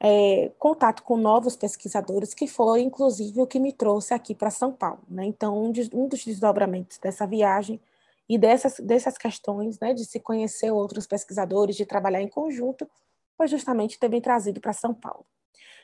é, 0.00 0.50
contato 0.58 1.02
com 1.02 1.16
novos 1.16 1.54
pesquisadores, 1.54 2.34
que 2.34 2.48
foi, 2.48 2.80
inclusive, 2.80 3.40
o 3.40 3.46
que 3.46 3.60
me 3.60 3.72
trouxe 3.72 4.12
aqui 4.12 4.34
para 4.34 4.50
São 4.50 4.72
Paulo. 4.72 5.00
Né? 5.08 5.26
Então, 5.26 5.64
um, 5.64 5.70
de, 5.70 5.88
um 5.94 6.08
dos 6.08 6.24
desdobramentos 6.24 6.98
dessa 6.98 7.26
viagem 7.26 7.80
e 8.28 8.36
dessas, 8.36 8.80
dessas 8.80 9.16
questões, 9.16 9.78
né, 9.78 9.94
de 9.94 10.04
se 10.04 10.18
conhecer 10.18 10.70
outros 10.72 11.06
pesquisadores, 11.06 11.76
de 11.76 11.86
trabalhar 11.86 12.20
em 12.20 12.28
conjunto, 12.28 12.88
foi 13.36 13.46
justamente 13.46 13.98
ter 13.98 14.08
me 14.08 14.20
trazido 14.20 14.60
para 14.60 14.72
São 14.72 14.92
Paulo. 14.92 15.24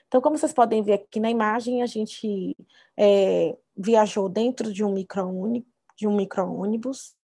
Então, 0.09 0.21
como 0.21 0.39
vocês 0.39 0.53
podem 0.53 0.83
ver 0.83 0.95
aqui 0.95 1.21
na 1.21 1.31
imagem, 1.31 1.83
a 1.83 1.87
gente 1.87 2.57
é, 2.97 3.57
viajou 3.77 4.29
dentro 4.29 4.73
de 4.73 4.83
um 4.83 4.93
micro-ônibus, 4.93 5.69
de 5.97 6.09
um 6.09 6.17
micro-ônibus. 6.17 7.15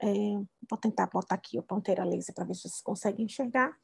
É, 0.00 0.08
vou 0.68 0.78
tentar 0.80 1.06
botar 1.06 1.34
aqui 1.34 1.58
a 1.58 2.04
laser 2.04 2.34
para 2.34 2.44
ver 2.44 2.54
se 2.54 2.62
vocês 2.62 2.80
conseguem 2.80 3.24
enxergar. 3.26 3.76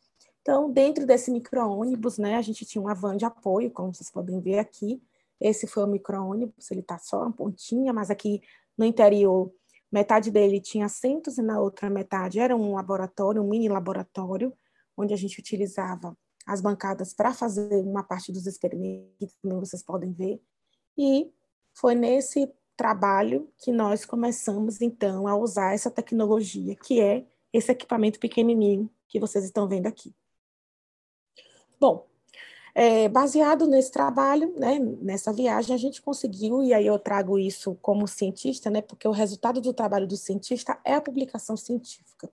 Então, 0.43 0.71
dentro 0.71 1.07
desse 1.07 1.31
micro-ônibus, 1.31 2.19
né, 2.19 2.37
a 2.37 2.43
gente 2.43 2.65
tinha 2.65 2.81
uma 2.81 2.95
van 2.95 3.17
de 3.17 3.25
apoio, 3.25 3.71
como 3.71 3.93
vocês 3.93 4.11
podem 4.11 4.41
ver 4.41 4.59
aqui. 4.59 5.03
Esse 5.41 5.67
foi 5.67 5.85
o 5.85 5.89
micro-ônibus, 5.89 6.71
ele 6.71 6.81
está 6.81 6.99
só 6.99 7.23
uma 7.23 7.33
pontinha, 7.33 7.93
mas 7.93 8.11
aqui 8.11 8.41
no 8.79 8.85
interior 8.85 9.53
Metade 9.91 10.31
dele 10.31 10.61
tinha 10.61 10.87
assentos 10.87 11.39
e 11.39 11.43
na 11.43 11.61
outra 11.61 11.89
metade 11.89 12.41
era 12.41 12.57
um 12.57 12.75
laboratório, 12.75 13.43
um 13.43 13.49
mini 13.49 13.69
laboratório, 13.69 14.53
onde 14.97 15.15
a 15.15 15.17
gente 15.17 15.39
utilizava 15.39 16.17
as 16.45 16.61
bancadas 16.61 17.15
para 17.15 17.33
fazer 17.33 17.83
uma 17.83 18.03
parte 18.03 18.33
dos 18.33 18.47
experimentos, 18.47 19.35
também 19.41 19.59
vocês 19.59 19.83
podem 19.83 20.13
ver. 20.13 20.41
E 20.99 21.31
foi 21.73 21.95
nesse 21.95 22.53
trabalho 22.77 23.51
que 23.59 23.73
nós 23.73 24.05
começamos, 24.05 24.81
então, 24.81 25.27
a 25.27 25.37
usar 25.37 25.75
essa 25.75 25.91
tecnologia, 25.91 26.77
que 26.77 27.01
é 27.01 27.27
esse 27.53 27.73
equipamento 27.73 28.19
pequenininho 28.19 28.91
que 29.09 29.19
vocês 29.19 29.45
estão 29.45 29.67
vendo 29.67 29.87
aqui. 29.87 30.15
Bom, 31.81 32.07
é, 32.75 33.09
baseado 33.09 33.67
nesse 33.67 33.91
trabalho, 33.91 34.53
né, 34.59 34.79
nessa 34.79 35.33
viagem, 35.33 35.75
a 35.75 35.79
gente 35.79 36.03
conseguiu, 36.03 36.63
e 36.63 36.75
aí 36.75 36.87
eu 36.87 36.99
trago 36.99 37.39
isso 37.39 37.75
como 37.81 38.07
cientista, 38.07 38.69
né, 38.69 38.83
porque 38.83 39.09
o 39.09 39.13
resultado 39.13 39.61
do 39.61 39.73
trabalho 39.73 40.07
do 40.07 40.17
cientista 40.17 40.79
é 40.85 40.95
a 40.95 41.01
publicação 41.01 41.57
científica. 41.57 42.31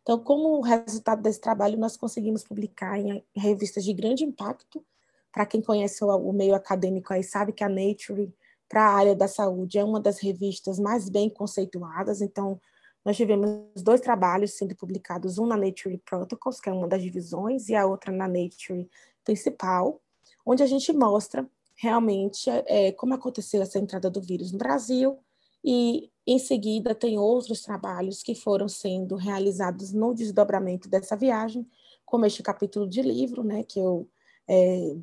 Então, 0.00 0.18
como 0.18 0.60
resultado 0.60 1.22
desse 1.22 1.40
trabalho, 1.40 1.78
nós 1.78 1.96
conseguimos 1.96 2.44
publicar 2.44 2.98
em 2.98 3.24
revistas 3.34 3.84
de 3.84 3.92
grande 3.92 4.24
impacto. 4.24 4.84
Para 5.32 5.46
quem 5.46 5.62
conhece 5.62 6.04
o, 6.04 6.08
o 6.08 6.32
meio 6.32 6.54
acadêmico 6.54 7.12
aí, 7.12 7.22
sabe 7.22 7.52
que 7.52 7.64
a 7.64 7.68
Nature, 7.68 8.32
para 8.68 8.82
a 8.82 8.94
área 8.94 9.14
da 9.14 9.28
saúde, 9.28 9.78
é 9.78 9.84
uma 9.84 10.00
das 10.00 10.18
revistas 10.18 10.78
mais 10.78 11.08
bem 11.08 11.30
conceituadas. 11.30 12.20
Então, 12.20 12.60
nós 13.04 13.16
tivemos 13.16 13.82
dois 13.82 14.00
trabalhos 14.00 14.56
sendo 14.56 14.74
publicados, 14.74 15.38
um 15.38 15.46
na 15.46 15.56
Nature 15.56 15.98
Protocols, 15.98 16.60
que 16.60 16.70
é 16.70 16.72
uma 16.72 16.88
das 16.88 17.02
divisões, 17.02 17.68
e 17.68 17.74
a 17.74 17.86
outra 17.86 18.10
na 18.10 18.26
Nature 18.26 18.88
principal, 19.22 20.00
onde 20.44 20.62
a 20.62 20.66
gente 20.66 20.92
mostra 20.92 21.48
realmente 21.76 22.48
é, 22.48 22.92
como 22.92 23.14
aconteceu 23.14 23.60
essa 23.60 23.78
entrada 23.78 24.08
do 24.08 24.20
vírus 24.20 24.52
no 24.52 24.58
Brasil 24.58 25.18
e 25.64 26.10
em 26.26 26.38
seguida 26.38 26.94
tem 26.94 27.18
outros 27.18 27.62
trabalhos 27.62 28.22
que 28.22 28.34
foram 28.34 28.68
sendo 28.68 29.16
realizados 29.16 29.92
no 29.92 30.14
desdobramento 30.14 30.88
dessa 30.88 31.16
viagem, 31.16 31.66
como 32.04 32.26
este 32.26 32.42
capítulo 32.42 32.88
de 32.88 33.02
livro, 33.02 33.42
né, 33.42 33.64
que 33.64 33.80
eu 33.80 34.08
é, 34.48 34.94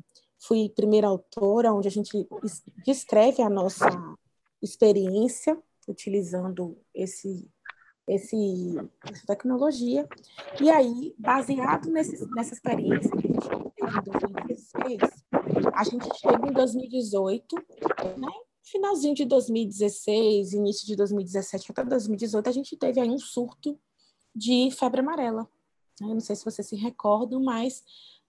fui 0.46 0.68
primeira 0.68 1.06
autora, 1.06 1.72
onde 1.72 1.88
a 1.88 1.90
gente 1.90 2.28
descreve 2.84 3.42
a 3.42 3.50
nossa 3.50 3.86
experiência 4.60 5.60
utilizando 5.88 6.78
esse 6.94 7.50
esse, 8.06 8.76
essa 9.10 9.26
tecnologia. 9.26 10.08
E 10.60 10.68
aí, 10.68 11.14
baseado 11.16 11.88
nesse, 11.88 12.28
nessa 12.34 12.52
experiência 12.52 13.10
que 13.10 13.28
a 13.28 13.30
gente 13.30 13.48
teve 13.48 13.98
em 13.98 14.12
2016, 14.12 14.98
a 15.72 15.84
gente 15.84 16.18
chega 16.18 16.48
em 16.48 16.52
2018, 16.52 17.56
né? 18.18 18.28
finalzinho 18.64 19.14
de 19.14 19.24
2016, 19.24 20.52
início 20.52 20.86
de 20.86 20.96
2017 20.96 21.70
até 21.70 21.84
2018, 21.84 22.48
a 22.48 22.52
gente 22.52 22.76
teve 22.76 23.00
aí 23.00 23.10
um 23.10 23.18
surto 23.18 23.78
de 24.34 24.70
febre 24.72 25.00
amarela. 25.00 25.48
Eu 26.00 26.08
não 26.08 26.20
sei 26.20 26.34
se 26.34 26.44
vocês 26.44 26.66
se 26.66 26.76
recordam, 26.76 27.42
mas 27.42 27.84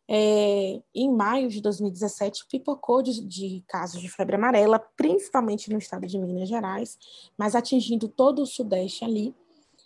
é, 0.07 0.81
em 0.93 1.11
maio 1.11 1.49
de 1.49 1.61
2017 1.61 2.45
pipocou 2.49 3.01
de, 3.01 3.25
de, 3.25 3.63
casos 3.67 4.01
de 4.01 4.09
febre 4.09 4.35
amarela, 4.35 4.79
principalmente 4.97 5.71
no 5.71 5.77
estado 5.77 6.05
de 6.05 6.17
Minas 6.19 6.49
Gerais, 6.49 6.97
mas 7.37 7.55
atingindo 7.55 8.07
todo 8.07 8.41
o 8.41 8.45
sudeste 8.45 9.05
ali. 9.05 9.33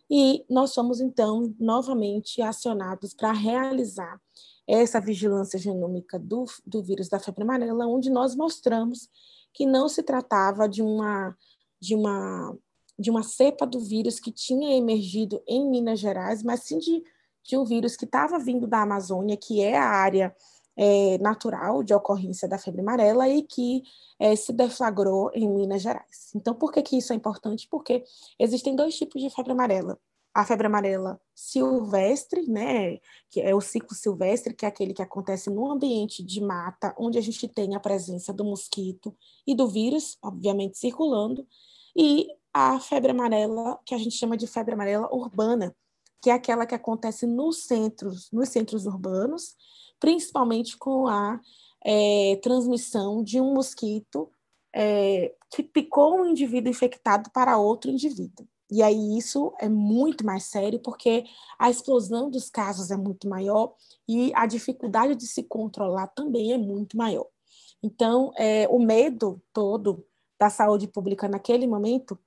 E 0.09 0.43
nós 0.49 0.71
somos, 0.71 1.01
então, 1.01 1.53
novamente 1.59 2.41
acionados 2.41 3.13
para 3.13 3.31
realizar 3.31 4.19
essa 4.65 4.99
vigilância 4.99 5.59
genômica 5.59 6.17
do, 6.17 6.45
do 6.65 6.81
vírus 6.81 7.09
da 7.09 7.19
febre 7.19 7.43
amarela, 7.43 7.87
onde 7.87 8.09
nós 8.09 8.35
mostramos 8.35 9.09
que 9.53 9.65
não 9.65 9.87
se 9.87 10.03
tratava 10.03 10.67
de 10.67 10.81
uma, 10.81 11.35
de 11.79 11.95
uma, 11.95 12.57
de 12.97 13.09
uma 13.09 13.23
cepa 13.23 13.65
do 13.65 13.79
vírus 13.79 14.19
que 14.19 14.31
tinha 14.31 14.75
emergido 14.75 15.41
em 15.47 15.69
Minas 15.69 15.99
Gerais, 15.99 16.41
mas 16.41 16.63
sim 16.63 16.79
de, 16.79 17.03
de 17.47 17.57
um 17.57 17.63
vírus 17.63 17.95
que 17.95 18.05
estava 18.05 18.37
vindo 18.37 18.67
da 18.67 18.81
Amazônia, 18.81 19.37
que 19.37 19.61
é 19.61 19.77
a 19.77 19.87
área 19.87 20.35
é, 20.75 21.17
natural 21.19 21.81
de 21.81 21.93
ocorrência 21.93 22.47
da 22.47 22.59
febre 22.59 22.81
amarela 22.81 23.27
e 23.27 23.41
que 23.41 23.83
é, 24.19 24.35
se 24.35 24.51
deflagrou 24.51 25.31
em 25.33 25.49
Minas 25.49 25.81
Gerais. 25.81 26.31
Então, 26.35 26.53
por 26.53 26.71
que, 26.71 26.81
que 26.81 26.97
isso 26.97 27.13
é 27.13 27.15
importante? 27.15 27.67
Porque 27.71 28.03
existem 28.37 28.75
dois 28.75 28.95
tipos 28.95 29.21
de 29.21 29.29
febre 29.29 29.53
amarela. 29.53 29.97
A 30.33 30.45
febre 30.45 30.67
amarela 30.67 31.19
silvestre, 31.33 32.47
né, 32.47 32.99
que 33.31 33.41
é 33.41 33.55
o 33.55 33.61
ciclo 33.61 33.95
silvestre, 33.95 34.53
que 34.53 34.65
é 34.65 34.67
aquele 34.67 34.93
que 34.93 35.01
acontece 35.01 35.49
no 35.49 35.71
ambiente 35.71 36.23
de 36.23 36.39
mata, 36.41 36.93
onde 36.95 37.17
a 37.17 37.21
gente 37.21 37.47
tem 37.47 37.75
a 37.75 37.79
presença 37.79 38.31
do 38.31 38.45
mosquito 38.45 39.15
e 39.47 39.55
do 39.55 39.67
vírus, 39.67 40.15
obviamente, 40.21 40.77
circulando, 40.77 41.47
e 41.95 42.27
a 42.53 42.79
febre 42.79 43.11
amarela, 43.11 43.79
que 43.83 43.95
a 43.95 43.97
gente 43.97 44.15
chama 44.15 44.37
de 44.37 44.45
febre 44.45 44.75
amarela 44.75 45.09
urbana, 45.11 45.75
que 46.21 46.29
é 46.29 46.33
aquela 46.33 46.65
que 46.65 46.75
acontece 46.75 47.25
nos 47.25 47.65
centros, 47.65 48.29
nos 48.31 48.49
centros 48.49 48.85
urbanos, 48.85 49.55
principalmente 49.99 50.77
com 50.77 51.07
a 51.07 51.39
é, 51.85 52.39
transmissão 52.41 53.23
de 53.23 53.39
um 53.39 53.53
mosquito 53.53 54.29
é, 54.75 55.33
que 55.51 55.63
picou 55.63 56.19
um 56.19 56.25
indivíduo 56.25 56.69
infectado 56.69 57.29
para 57.31 57.57
outro 57.57 57.89
indivíduo. 57.89 58.47
E 58.69 58.83
aí 58.83 59.17
isso 59.17 59.53
é 59.59 59.69
muito 59.69 60.25
mais 60.25 60.43
sério, 60.43 60.79
porque 60.79 61.23
a 61.57 61.69
explosão 61.69 62.29
dos 62.29 62.49
casos 62.49 62.91
é 62.91 62.97
muito 62.97 63.27
maior 63.27 63.73
e 64.07 64.31
a 64.35 64.45
dificuldade 64.45 65.15
de 65.15 65.25
se 65.25 65.43
controlar 65.43 66.07
também 66.07 66.51
é 66.51 66.57
muito 66.57 66.97
maior. 66.97 67.27
Então, 67.81 68.33
é, 68.35 68.67
o 68.67 68.79
medo 68.79 69.41
todo 69.53 70.05
da 70.37 70.49
saúde 70.49 70.87
pública 70.87 71.27
naquele 71.27 71.65
momento 71.65 72.19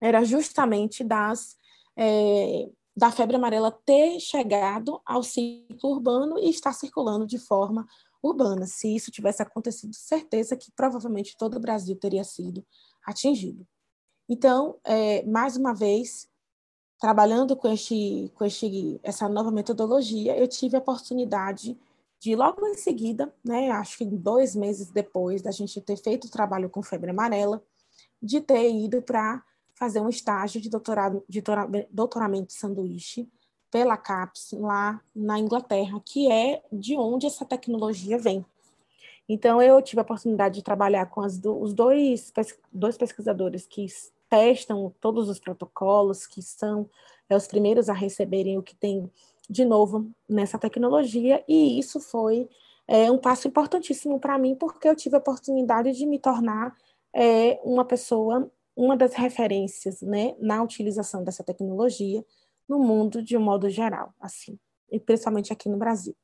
era 0.00 0.24
justamente 0.24 1.04
das 1.04 1.56
é, 1.96 2.68
da 3.00 3.10
febre 3.10 3.36
amarela 3.36 3.72
ter 3.72 4.20
chegado 4.20 5.00
ao 5.06 5.22
ciclo 5.22 5.92
urbano 5.92 6.38
e 6.38 6.50
estar 6.50 6.74
circulando 6.74 7.26
de 7.26 7.38
forma 7.38 7.88
urbana. 8.22 8.66
Se 8.66 8.94
isso 8.94 9.10
tivesse 9.10 9.40
acontecido, 9.40 9.94
certeza 9.94 10.54
que 10.54 10.70
provavelmente 10.70 11.34
todo 11.34 11.56
o 11.56 11.60
Brasil 11.60 11.96
teria 11.96 12.22
sido 12.22 12.62
atingido. 13.02 13.66
Então, 14.28 14.78
é, 14.84 15.24
mais 15.24 15.56
uma 15.56 15.72
vez, 15.72 16.28
trabalhando 16.98 17.56
com, 17.56 17.68
este, 17.68 18.30
com 18.34 18.44
este, 18.44 19.00
essa 19.02 19.26
nova 19.30 19.50
metodologia, 19.50 20.36
eu 20.36 20.46
tive 20.46 20.76
a 20.76 20.80
oportunidade 20.80 21.80
de, 22.20 22.36
logo 22.36 22.66
em 22.66 22.74
seguida, 22.74 23.34
né, 23.42 23.70
acho 23.70 23.96
que 23.96 24.04
dois 24.04 24.54
meses 24.54 24.90
depois 24.90 25.40
da 25.40 25.50
gente 25.50 25.80
ter 25.80 25.96
feito 25.96 26.26
o 26.26 26.30
trabalho 26.30 26.68
com 26.68 26.82
febre 26.82 27.12
amarela, 27.12 27.64
de 28.22 28.42
ter 28.42 28.70
ido 28.70 29.00
para 29.00 29.42
fazer 29.80 30.00
um 30.00 30.10
estágio 30.10 30.60
de, 30.60 30.68
doutorado, 30.68 31.24
de 31.26 31.42
doutoramento 31.90 32.52
sanduíche 32.52 33.26
pela 33.70 33.96
CAPES, 33.96 34.52
lá 34.52 35.00
na 35.16 35.38
Inglaterra, 35.38 35.98
que 36.04 36.30
é 36.30 36.62
de 36.70 36.98
onde 36.98 37.26
essa 37.26 37.46
tecnologia 37.46 38.18
vem. 38.18 38.44
Então, 39.26 39.62
eu 39.62 39.80
tive 39.80 40.00
a 40.00 40.02
oportunidade 40.02 40.56
de 40.56 40.62
trabalhar 40.62 41.06
com 41.06 41.26
do, 41.38 41.58
os 41.58 41.72
dois, 41.72 42.30
dois 42.70 42.98
pesquisadores 42.98 43.66
que 43.66 43.86
testam 44.28 44.92
todos 45.00 45.30
os 45.30 45.38
protocolos, 45.38 46.26
que 46.26 46.42
são 46.42 46.90
é, 47.28 47.34
os 47.34 47.46
primeiros 47.46 47.88
a 47.88 47.94
receberem 47.94 48.58
o 48.58 48.62
que 48.62 48.74
tem 48.74 49.10
de 49.48 49.64
novo 49.64 50.10
nessa 50.28 50.58
tecnologia, 50.58 51.42
e 51.48 51.78
isso 51.78 52.00
foi 52.00 52.50
é, 52.86 53.10
um 53.10 53.18
passo 53.18 53.48
importantíssimo 53.48 54.20
para 54.20 54.36
mim, 54.36 54.54
porque 54.54 54.88
eu 54.88 54.94
tive 54.94 55.16
a 55.16 55.20
oportunidade 55.20 55.92
de 55.92 56.04
me 56.04 56.18
tornar 56.18 56.76
é, 57.14 57.58
uma 57.64 57.84
pessoa, 57.84 58.50
uma 58.80 58.96
das 58.96 59.12
referências 59.12 60.00
né, 60.00 60.34
na 60.40 60.62
utilização 60.62 61.22
dessa 61.22 61.44
tecnologia 61.44 62.24
no 62.66 62.78
mundo 62.78 63.22
de 63.22 63.36
um 63.36 63.40
modo 63.40 63.68
geral, 63.68 64.14
assim, 64.18 64.58
e 64.90 64.98
principalmente 64.98 65.52
aqui 65.52 65.68
no 65.68 65.76
Brasil. 65.76 66.16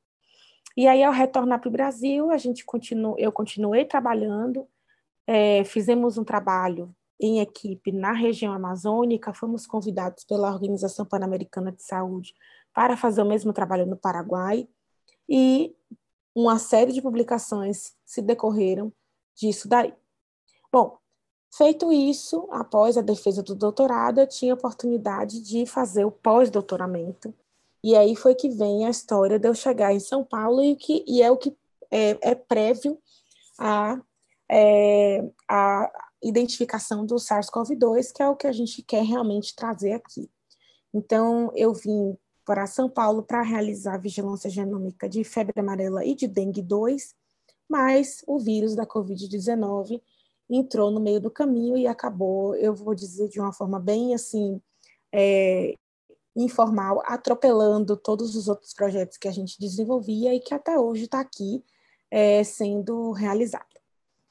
E 0.75 0.89
aí, 0.89 1.05
ao 1.05 1.13
retornar 1.13 1.61
para 1.61 1.69
o 1.69 1.73
Brasil, 1.73 2.31
a 2.31 2.39
gente 2.39 2.65
continu, 2.65 3.15
eu 3.19 3.31
continuei 3.31 3.85
trabalhando, 3.85 4.67
é, 5.27 5.65
fizemos 5.65 6.17
um 6.17 6.25
trabalho 6.25 6.95
em 7.21 7.41
equipe 7.41 7.93
na 7.93 8.13
região 8.13 8.55
amazônica, 8.55 9.35
fomos 9.35 9.67
convidados 9.67 10.25
pela 10.25 10.51
Organização 10.51 11.05
Pan-Americana 11.05 11.71
de 11.71 11.83
Saúde 11.83 12.35
para 12.73 12.97
fazer 12.97 13.21
o 13.21 13.27
mesmo 13.27 13.53
trabalho 13.53 13.85
no 13.85 13.99
Paraguai, 13.99 14.67
e 15.29 15.77
uma 16.35 16.59
série 16.59 16.93
de 16.93 17.03
publicações 17.03 17.95
se 18.03 18.23
decorreram 18.23 18.91
disso 19.35 19.69
daí. 19.69 19.93
Bom, 20.73 20.99
feito 21.57 21.93
isso, 21.93 22.47
após 22.51 22.99
a 22.99 23.03
defesa 23.03 23.43
do 23.43 23.55
doutorado, 23.55 24.21
eu 24.21 24.27
tinha 24.27 24.53
a 24.53 24.57
oportunidade 24.57 25.41
de 25.41 25.65
fazer 25.65 26.05
o 26.05 26.11
pós-doutoramento, 26.11 27.35
e 27.83 27.97
aí 27.97 28.15
foi 28.15 28.35
que 28.35 28.49
vem 28.49 28.85
a 28.85 28.91
história 28.91 29.39
de 29.39 29.49
eu 29.49 29.55
chegar 29.55 29.95
em 29.95 30.01
São 30.01 30.25
Paulo, 30.25 30.63
e, 30.63 30.77
que, 30.77 31.05
e 31.07 31.23
é 31.23 31.31
o 31.31 31.37
que 31.37 31.57
é, 31.91 32.19
é 32.21 32.35
prévio 32.35 32.99
a, 33.59 34.01
é, 34.51 35.25
a 35.49 35.91
identificação 36.23 37.07
do 37.07 37.15
SARS-CoV-2, 37.17 38.13
que 38.13 38.23
é 38.23 38.29
o 38.29 38.37
que 38.37 38.47
a 38.47 38.53
gente 38.53 38.83
quer 38.83 39.05
realmente 39.05 39.55
trazer 39.55 39.93
aqui. 39.93 40.31
Então, 40.93 41.51
eu 41.55 41.73
vim 41.73 42.17
para 42.45 42.67
São 42.67 42.89
Paulo 42.89 43.23
para 43.23 43.43
realizar 43.43 43.99
vigilância 43.99 44.51
genômica 44.51 45.09
de 45.09 45.25
febre 45.25 45.59
amarela 45.59 46.05
e 46.05 46.15
de 46.15 46.27
dengue 46.27 46.63
2, 46.63 47.15
mas 47.69 48.23
o 48.27 48.39
vírus 48.39 48.75
da 48.75 48.87
Covid-19 48.87 50.01
entrou 50.49 50.91
no 50.91 51.01
meio 51.01 51.21
do 51.21 51.31
caminho 51.31 51.77
e 51.77 51.87
acabou, 51.87 52.55
eu 52.57 52.75
vou 52.75 52.95
dizer 52.95 53.29
de 53.29 53.41
uma 53.41 53.53
forma 53.53 53.81
bem 53.81 54.15
assim, 54.15 54.61
é, 55.13 55.75
informal, 56.35 57.03
atropelando 57.07 57.97
todos 57.97 58.37
os 58.37 58.49
outros 58.49 58.75
projetos 58.75 59.17
que 59.17 59.29
a 59.29 59.33
gente 59.33 59.59
desenvolvia 59.59 60.35
e 60.35 60.41
que 60.41 60.55
até 60.55 60.79
hoje 60.79 61.05
está 61.05 61.21
aqui 61.21 61.65
é, 62.11 62.45
sendo 62.45 63.11
realizado. 63.13 63.77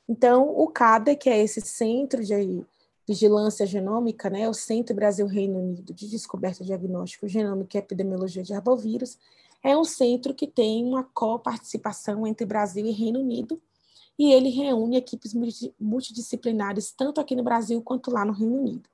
Então, 0.08 0.48
o 0.56 0.68
CADE, 0.68 1.16
que 1.16 1.30
é 1.30 1.42
esse 1.44 1.62
Centro 1.62 2.24
de 2.24 2.64
Vigilância 3.08 3.66
Genômica, 3.66 4.30
né, 4.30 4.48
o 4.48 4.54
Centro 4.54 4.96
Brasil-Reino 4.96 5.58
Unido 5.58 5.94
de 5.94 6.08
Descoberta, 6.08 6.64
Diagnóstico, 6.64 7.28
Genômica 7.28 7.78
e 7.78 7.80
Epidemiologia 7.80 8.44
de 8.44 8.54
Arbovírus, 8.54 9.18
é 9.64 9.76
um 9.76 9.84
centro 9.84 10.34
que 10.34 10.46
tem 10.46 10.86
uma 10.86 11.04
coparticipação 11.04 12.28
entre 12.28 12.46
Brasil 12.46 12.86
e 12.86 12.92
Reino 12.92 13.20
Unido, 13.20 13.60
e 14.18 14.32
ele 14.32 14.50
reúne 14.50 14.98
equipes 14.98 15.34
multidisciplinares, 15.80 16.92
tanto 16.92 17.20
aqui 17.20 17.36
no 17.36 17.44
Brasil 17.44 17.82
quanto 17.82 18.12
lá 18.12 18.24
no 18.24 18.34
Reino 18.34 18.58
Unido. 18.58 18.90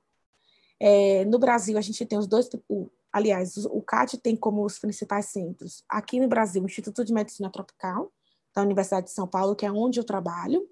É, 0.79 1.25
no 1.25 1.37
Brasil, 1.37 1.77
a 1.77 1.81
gente 1.81 2.05
tem 2.05 2.17
os 2.17 2.25
dois, 2.25 2.49
o, 2.67 2.89
aliás, 3.13 3.57
o 3.65 3.81
CAT 3.81 4.17
tem 4.17 4.35
como 4.35 4.65
os 4.65 4.79
principais 4.79 5.27
centros, 5.27 5.83
aqui 5.87 6.19
no 6.19 6.27
Brasil, 6.27 6.61
o 6.63 6.65
Instituto 6.65 7.05
de 7.05 7.13
Medicina 7.13 7.51
Tropical, 7.51 8.11
da 8.53 8.63
Universidade 8.63 9.07
de 9.07 9.11
São 9.11 9.27
Paulo, 9.27 9.55
que 9.55 9.65
é 9.65 9.71
onde 9.71 9.99
eu 9.99 10.03
trabalho, 10.03 10.67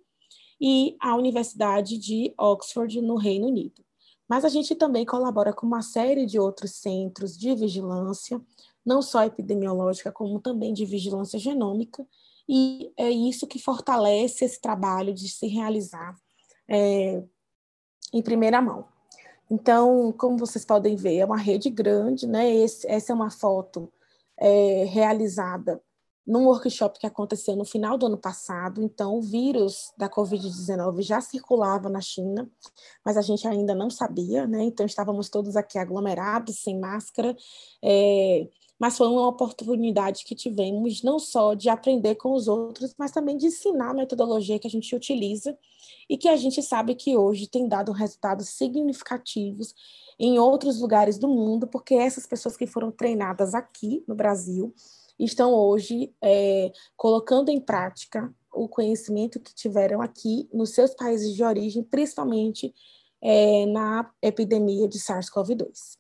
e 0.60 0.98
a 1.00 1.16
Universidade 1.16 1.98
de 1.98 2.34
Oxford, 2.38 3.02
no 3.02 3.16
Reino 3.16 3.48
Unido. 3.48 3.84
Mas 4.28 4.46
a 4.46 4.50
gente 4.50 4.76
também 4.76 5.06
colabora 5.06 5.54
com 5.54 5.66
uma 5.66 5.82
série 5.82 6.26
de 6.26 6.40
outros 6.40 6.72
centros 6.76 7.38
de 7.38 7.56
vigilância, 7.56 8.42
não 8.86 9.02
só 9.02 9.24
epidemiológica, 9.24 10.12
como 10.12 10.40
também 10.40 10.74
de 10.74 10.86
vigilância 10.86 11.40
genômica, 11.40 12.06
e 12.52 12.92
é 12.98 13.12
isso 13.12 13.46
que 13.46 13.62
fortalece 13.62 14.44
esse 14.44 14.60
trabalho 14.60 15.14
de 15.14 15.30
se 15.30 15.46
realizar 15.46 16.16
é, 16.68 17.24
em 18.12 18.24
primeira 18.24 18.60
mão. 18.60 18.88
Então, 19.52 20.12
como 20.18 20.36
vocês 20.36 20.66
podem 20.66 20.96
ver, 20.96 21.18
é 21.18 21.26
uma 21.26 21.38
rede 21.38 21.70
grande, 21.70 22.26
né? 22.26 22.52
Esse, 22.52 22.88
essa 22.88 23.12
é 23.12 23.16
uma 23.16 23.30
foto 23.30 23.94
é, 24.36 24.84
realizada 24.86 25.80
num 26.26 26.46
workshop 26.46 27.00
que 27.00 27.06
aconteceu 27.06 27.56
no 27.56 27.66
final 27.66 28.00
do 28.00 28.08
ano 28.08 28.18
passado. 28.18 28.82
Então, 28.82 29.16
o 29.16 29.22
vírus 29.22 29.94
da 29.96 30.10
Covid-19 30.10 31.04
já 31.04 31.22
circulava 31.22 31.88
na 31.88 32.02
China, 32.02 32.50
mas 33.06 33.16
a 33.16 33.22
gente 33.22 33.48
ainda 33.48 33.76
não 33.76 33.92
sabia, 33.92 34.48
né? 34.48 34.64
Então, 34.64 34.88
estávamos 34.88 35.30
todos 35.30 35.56
aqui 35.56 35.78
aglomerados, 35.78 36.64
sem 36.64 36.80
máscara. 36.80 37.36
É, 37.84 38.48
mas 38.80 38.98
foi 38.98 39.08
uma 39.08 39.28
oportunidade 39.28 40.24
que 40.24 40.34
tivemos 40.34 41.04
não 41.04 41.20
só 41.20 41.54
de 41.54 41.68
aprender 41.68 42.16
com 42.16 42.32
os 42.34 42.48
outros, 42.48 42.96
mas 42.98 43.12
também 43.12 43.36
de 43.36 43.48
ensinar 43.48 43.90
a 43.90 43.94
metodologia 43.94 44.58
que 44.58 44.68
a 44.68 44.70
gente 44.70 44.96
utiliza 44.96 45.58
e 46.10 46.18
que 46.18 46.30
a 46.30 46.38
gente 46.38 46.64
sabe 46.64 46.96
que 46.96 47.18
hoje 47.18 47.48
tem 47.48 47.68
dado 47.68 47.92
resultados 47.92 48.48
significativos 48.50 49.76
em 50.18 50.40
outros 50.40 50.80
lugares 50.80 51.18
do 51.18 51.28
mundo, 51.28 51.68
porque 51.68 51.94
essas 51.94 52.26
pessoas 52.26 52.56
que 52.56 52.66
foram 52.66 52.90
treinadas 52.90 53.54
aqui 53.54 54.04
no 54.08 54.16
Brasil 54.16 54.74
estão 55.20 55.54
hoje 55.54 56.14
é, 56.22 56.72
colocando 56.96 57.50
em 57.50 57.60
prática 57.60 58.34
o 58.54 58.68
conhecimento 58.68 59.40
que 59.40 59.54
tiveram 59.54 60.02
aqui 60.02 60.50
nos 60.54 60.72
seus 60.72 60.94
países 60.94 61.36
de 61.36 61.44
origem, 61.44 61.84
principalmente 61.84 62.74
é, 63.22 63.66
na 63.66 64.10
epidemia 64.22 64.88
de 64.88 64.98
SARS-CoV-2. 64.98 66.00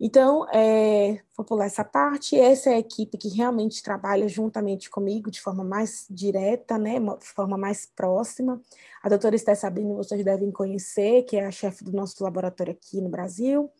Então, 0.00 0.48
é, 0.50 1.20
vou 1.36 1.44
pular 1.44 1.66
essa 1.66 1.84
parte. 1.84 2.34
Essa 2.34 2.70
é 2.70 2.74
a 2.74 2.78
equipe 2.78 3.18
que 3.18 3.28
realmente 3.28 3.82
trabalha 3.82 4.26
juntamente 4.26 4.88
comigo 4.88 5.30
de 5.30 5.40
forma 5.40 5.62
mais 5.62 6.06
direta, 6.08 6.78
né, 6.78 6.98
de 6.98 7.26
forma 7.26 7.58
mais 7.58 7.86
próxima. 7.94 8.60
A 9.02 9.08
doutora 9.10 9.36
Esté 9.36 9.54
Sabino, 9.54 9.96
vocês 9.96 10.24
devem 10.24 10.50
conhecer, 10.50 11.24
que 11.24 11.36
é 11.36 11.46
a 11.46 11.50
chefe 11.50 11.84
do 11.84 11.92
nosso 11.92 12.22
laboratório 12.24 12.72
aqui 12.72 13.00
no 13.00 13.10
Brasil 13.10 13.70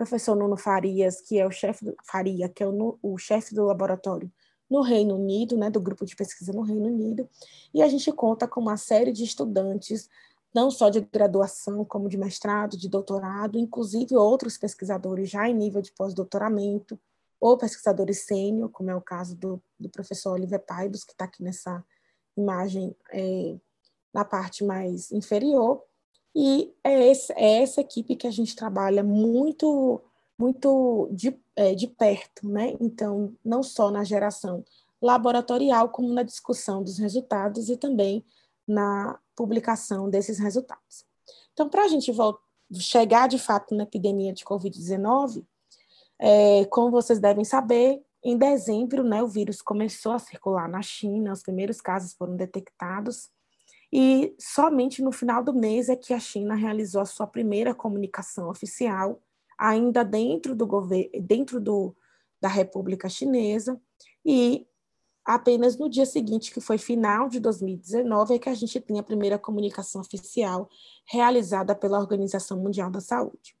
professor 0.00 0.34
Nuno 0.34 0.56
Farias, 0.56 1.20
que 1.20 1.38
é 1.38 1.46
o 1.46 1.50
chefe 1.50 1.94
Faria, 2.10 2.48
que 2.48 2.62
é 2.62 2.66
o, 2.66 2.98
o 3.02 3.18
chefe 3.18 3.54
do 3.54 3.66
laboratório 3.66 4.32
no 4.70 4.80
Reino 4.80 5.16
Unido, 5.16 5.58
né, 5.58 5.68
do 5.68 5.80
grupo 5.80 6.06
de 6.06 6.16
pesquisa 6.16 6.54
no 6.54 6.62
Reino 6.62 6.86
Unido, 6.86 7.28
e 7.74 7.82
a 7.82 7.88
gente 7.88 8.10
conta 8.12 8.48
com 8.48 8.60
uma 8.60 8.76
série 8.78 9.12
de 9.12 9.24
estudantes, 9.24 10.08
não 10.54 10.70
só 10.70 10.88
de 10.88 11.00
graduação, 11.00 11.84
como 11.84 12.08
de 12.08 12.18
mestrado, 12.18 12.76
de 12.76 12.88
doutorado, 12.88 13.58
inclusive 13.58 14.16
outros 14.16 14.58
pesquisadores 14.58 15.30
já 15.30 15.48
em 15.48 15.54
nível 15.54 15.80
de 15.80 15.92
pós-doutoramento, 15.92 16.98
ou 17.40 17.56
pesquisadores 17.56 18.26
sênior, 18.26 18.68
como 18.68 18.90
é 18.90 18.94
o 18.94 19.00
caso 19.00 19.34
do, 19.36 19.62
do 19.78 19.88
professor 19.88 20.32
Oliver 20.32 20.60
Paidos, 20.60 21.04
que 21.04 21.12
está 21.12 21.24
aqui 21.24 21.42
nessa 21.42 21.84
imagem 22.36 22.94
é, 23.12 23.56
na 24.12 24.24
parte 24.24 24.64
mais 24.64 25.10
inferior, 25.10 25.82
e 26.34 26.72
é, 26.84 27.10
esse, 27.10 27.32
é 27.32 27.62
essa 27.62 27.80
equipe 27.80 28.14
que 28.16 28.26
a 28.26 28.30
gente 28.30 28.54
trabalha 28.54 29.02
muito 29.02 30.00
muito 30.38 31.10
de, 31.12 31.38
é, 31.54 31.74
de 31.74 31.86
perto, 31.86 32.48
né? 32.48 32.74
Então, 32.80 33.36
não 33.44 33.62
só 33.62 33.90
na 33.90 34.02
geração 34.02 34.64
laboratorial, 35.00 35.90
como 35.90 36.14
na 36.14 36.22
discussão 36.22 36.82
dos 36.82 36.96
resultados 36.96 37.68
e 37.68 37.76
também 37.76 38.24
na 38.70 39.18
publicação 39.34 40.08
desses 40.08 40.38
resultados. 40.38 41.04
Então, 41.52 41.68
para 41.68 41.84
a 41.84 41.88
gente 41.88 42.12
chegar 42.74 43.28
de 43.28 43.38
fato 43.38 43.74
na 43.74 43.82
epidemia 43.82 44.32
de 44.32 44.44
Covid-19, 44.44 45.44
é, 46.18 46.64
como 46.66 46.90
vocês 46.90 47.18
devem 47.18 47.44
saber, 47.44 48.00
em 48.22 48.36
dezembro, 48.36 49.02
né, 49.02 49.22
o 49.22 49.26
vírus 49.26 49.60
começou 49.60 50.12
a 50.12 50.18
circular 50.18 50.68
na 50.68 50.82
China, 50.82 51.32
os 51.32 51.42
primeiros 51.42 51.80
casos 51.80 52.12
foram 52.12 52.36
detectados, 52.36 53.30
e 53.92 54.34
somente 54.38 55.02
no 55.02 55.10
final 55.10 55.42
do 55.42 55.52
mês 55.52 55.88
é 55.88 55.96
que 55.96 56.14
a 56.14 56.20
China 56.20 56.54
realizou 56.54 57.00
a 57.00 57.06
sua 57.06 57.26
primeira 57.26 57.74
comunicação 57.74 58.48
oficial, 58.48 59.20
ainda 59.58 60.04
dentro 60.04 60.54
do 60.54 60.66
governo, 60.66 61.10
dentro 61.22 61.60
do, 61.60 61.96
da 62.40 62.48
República 62.48 63.08
Chinesa, 63.08 63.80
e 64.24 64.66
apenas 65.24 65.76
no 65.76 65.88
dia 65.88 66.06
seguinte, 66.06 66.52
que 66.52 66.60
foi 66.60 66.78
final 66.78 67.28
de 67.28 67.40
2019, 67.40 68.34
é 68.34 68.38
que 68.38 68.48
a 68.48 68.54
gente 68.54 68.80
tem 68.80 68.98
a 68.98 69.02
primeira 69.02 69.38
comunicação 69.38 70.00
oficial 70.00 70.68
realizada 71.06 71.74
pela 71.74 71.98
Organização 71.98 72.58
Mundial 72.58 72.90
da 72.90 73.00
Saúde. 73.00 73.56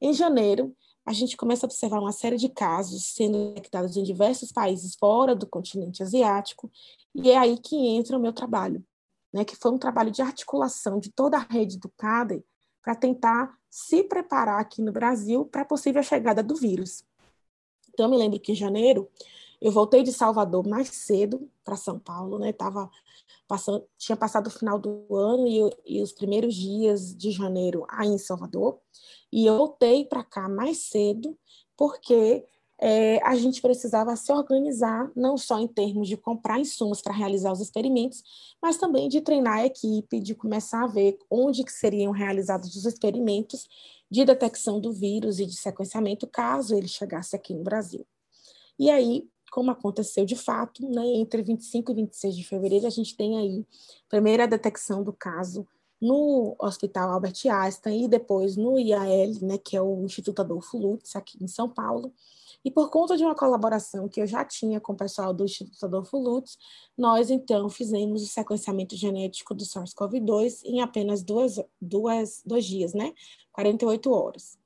Em 0.00 0.12
janeiro, 0.12 0.74
a 1.04 1.12
gente 1.12 1.36
começa 1.36 1.64
a 1.64 1.68
observar 1.68 2.00
uma 2.00 2.12
série 2.12 2.36
de 2.36 2.48
casos 2.48 3.06
sendo 3.14 3.48
detectados 3.54 3.96
em 3.96 4.02
diversos 4.02 4.52
países 4.52 4.94
fora 4.94 5.34
do 5.34 5.46
continente 5.46 6.02
asiático, 6.02 6.70
e 7.14 7.30
é 7.30 7.38
aí 7.38 7.58
que 7.58 7.76
entra 7.76 8.18
o 8.18 8.20
meu 8.20 8.32
trabalho, 8.32 8.84
né, 9.32 9.44
que 9.44 9.56
foi 9.56 9.72
um 9.72 9.78
trabalho 9.78 10.10
de 10.10 10.20
articulação 10.20 10.98
de 11.00 11.10
toda 11.10 11.38
a 11.38 11.46
rede 11.50 11.78
do 11.78 11.88
CADE 11.96 12.44
para 12.82 12.94
tentar 12.94 13.56
se 13.70 14.02
preparar 14.02 14.60
aqui 14.60 14.82
no 14.82 14.92
Brasil 14.92 15.44
para 15.46 15.62
a 15.62 15.64
possível 15.64 16.02
chegada 16.02 16.42
do 16.42 16.54
vírus. 16.54 17.04
Então, 17.92 18.06
eu 18.06 18.10
me 18.10 18.16
lembro 18.16 18.38
que 18.38 18.52
em 18.52 18.54
janeiro 18.54 19.08
eu 19.60 19.72
voltei 19.72 20.02
de 20.02 20.12
Salvador 20.12 20.66
mais 20.66 20.88
cedo 20.88 21.50
para 21.64 21.76
São 21.76 21.98
Paulo, 21.98 22.38
né? 22.38 22.52
Tava 22.52 22.90
passando, 23.46 23.84
tinha 23.96 24.16
passado 24.16 24.46
o 24.46 24.50
final 24.50 24.78
do 24.78 25.14
ano 25.14 25.46
e, 25.46 25.98
e 25.98 26.02
os 26.02 26.12
primeiros 26.12 26.54
dias 26.54 27.14
de 27.16 27.30
janeiro 27.30 27.84
aí 27.88 28.08
em 28.08 28.18
Salvador. 28.18 28.78
E 29.32 29.46
eu 29.46 29.56
voltei 29.56 30.04
para 30.04 30.22
cá 30.22 30.48
mais 30.48 30.88
cedo 30.88 31.36
porque 31.76 32.44
é, 32.80 33.20
a 33.24 33.34
gente 33.34 33.60
precisava 33.60 34.14
se 34.14 34.32
organizar, 34.32 35.10
não 35.16 35.36
só 35.36 35.58
em 35.58 35.66
termos 35.66 36.06
de 36.06 36.16
comprar 36.16 36.60
insumos 36.60 37.00
para 37.00 37.12
realizar 37.12 37.50
os 37.52 37.60
experimentos, 37.60 38.22
mas 38.62 38.76
também 38.76 39.08
de 39.08 39.20
treinar 39.20 39.58
a 39.58 39.66
equipe, 39.66 40.20
de 40.20 40.34
começar 40.34 40.84
a 40.84 40.86
ver 40.86 41.18
onde 41.28 41.64
que 41.64 41.72
seriam 41.72 42.12
realizados 42.12 42.76
os 42.76 42.84
experimentos 42.84 43.66
de 44.08 44.24
detecção 44.24 44.80
do 44.80 44.92
vírus 44.92 45.40
e 45.40 45.46
de 45.46 45.56
sequenciamento, 45.56 46.26
caso 46.26 46.74
ele 46.74 46.88
chegasse 46.88 47.34
aqui 47.34 47.52
no 47.52 47.64
Brasil. 47.64 48.06
E 48.78 48.90
aí, 48.90 49.28
como 49.50 49.70
aconteceu 49.70 50.24
de 50.24 50.36
fato, 50.36 50.88
né, 50.88 51.06
entre 51.14 51.42
25 51.42 51.92
e 51.92 51.94
26 51.94 52.36
de 52.36 52.44
fevereiro, 52.44 52.86
a 52.86 52.90
gente 52.90 53.16
tem 53.16 53.36
aí 53.36 53.66
a 54.06 54.10
primeira 54.10 54.46
detecção 54.46 55.02
do 55.02 55.12
caso 55.12 55.66
no 56.00 56.54
Hospital 56.60 57.10
Albert 57.10 57.34
Einstein 57.50 58.04
e 58.04 58.08
depois 58.08 58.56
no 58.56 58.78
IAL, 58.78 59.06
né, 59.42 59.58
que 59.58 59.76
é 59.76 59.82
o 59.82 60.04
Instituto 60.04 60.40
Adolfo 60.40 60.78
Lutz, 60.78 61.16
aqui 61.16 61.42
em 61.42 61.48
São 61.48 61.68
Paulo. 61.68 62.12
E 62.64 62.70
por 62.70 62.90
conta 62.90 63.16
de 63.16 63.24
uma 63.24 63.34
colaboração 63.34 64.08
que 64.08 64.20
eu 64.20 64.26
já 64.26 64.44
tinha 64.44 64.80
com 64.80 64.92
o 64.92 64.96
pessoal 64.96 65.32
do 65.32 65.44
Instituto 65.44 65.84
Adolfo 65.84 66.18
Lutz, 66.18 66.56
nós 66.96 67.30
então 67.30 67.68
fizemos 67.68 68.22
o 68.22 68.26
sequenciamento 68.26 68.96
genético 68.96 69.54
do 69.54 69.64
SARS-CoV-2 69.64 70.62
em 70.64 70.80
apenas 70.80 71.22
duas, 71.22 71.60
duas, 71.80 72.42
dois 72.44 72.64
dias, 72.64 72.94
né? 72.94 73.12
48 73.52 74.10
horas. 74.10 74.58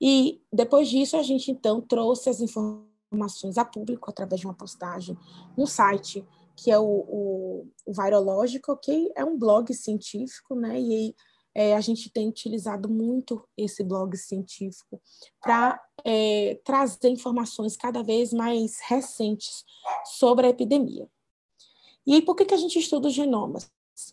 E 0.00 0.40
depois 0.52 0.88
disso, 0.88 1.16
a 1.16 1.22
gente 1.22 1.50
então 1.50 1.80
trouxe 1.80 2.28
as 2.28 2.40
informações 2.40 2.95
informações 3.06 3.58
a 3.58 3.64
público 3.64 4.10
através 4.10 4.40
de 4.40 4.46
uma 4.46 4.54
postagem 4.54 5.16
no 5.56 5.66
site 5.66 6.26
que 6.56 6.70
é 6.70 6.78
o, 6.78 6.84
o, 6.84 7.68
o 7.84 7.92
Virological, 7.92 8.78
que 8.78 9.12
é 9.14 9.22
um 9.22 9.38
blog 9.38 9.72
científico, 9.74 10.54
né? 10.54 10.80
E 10.80 11.14
é, 11.54 11.76
a 11.76 11.80
gente 11.80 12.10
tem 12.10 12.28
utilizado 12.28 12.88
muito 12.88 13.46
esse 13.56 13.84
blog 13.84 14.16
científico 14.16 15.00
para 15.40 15.80
é, 16.04 16.58
trazer 16.64 17.10
informações 17.10 17.76
cada 17.76 18.02
vez 18.02 18.32
mais 18.32 18.78
recentes 18.80 19.64
sobre 20.04 20.46
a 20.46 20.50
epidemia. 20.50 21.08
E 22.06 22.22
por 22.22 22.34
que, 22.34 22.44
que 22.44 22.54
a 22.54 22.58
gente 22.58 22.78
estuda 22.78 23.08
os 23.08 23.14
genomas? 23.14 23.70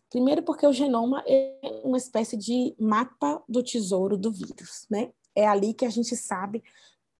Primeiro, 0.09 0.43
porque 0.43 0.65
o 0.65 0.73
genoma 0.73 1.23
é 1.27 1.81
uma 1.83 1.97
espécie 1.97 2.37
de 2.37 2.75
mapa 2.79 3.41
do 3.47 3.63
tesouro 3.63 4.17
do 4.17 4.31
vírus, 4.31 4.85
né? 4.89 5.11
É 5.35 5.47
ali 5.47 5.73
que 5.73 5.85
a 5.85 5.89
gente 5.89 6.15
sabe 6.15 6.63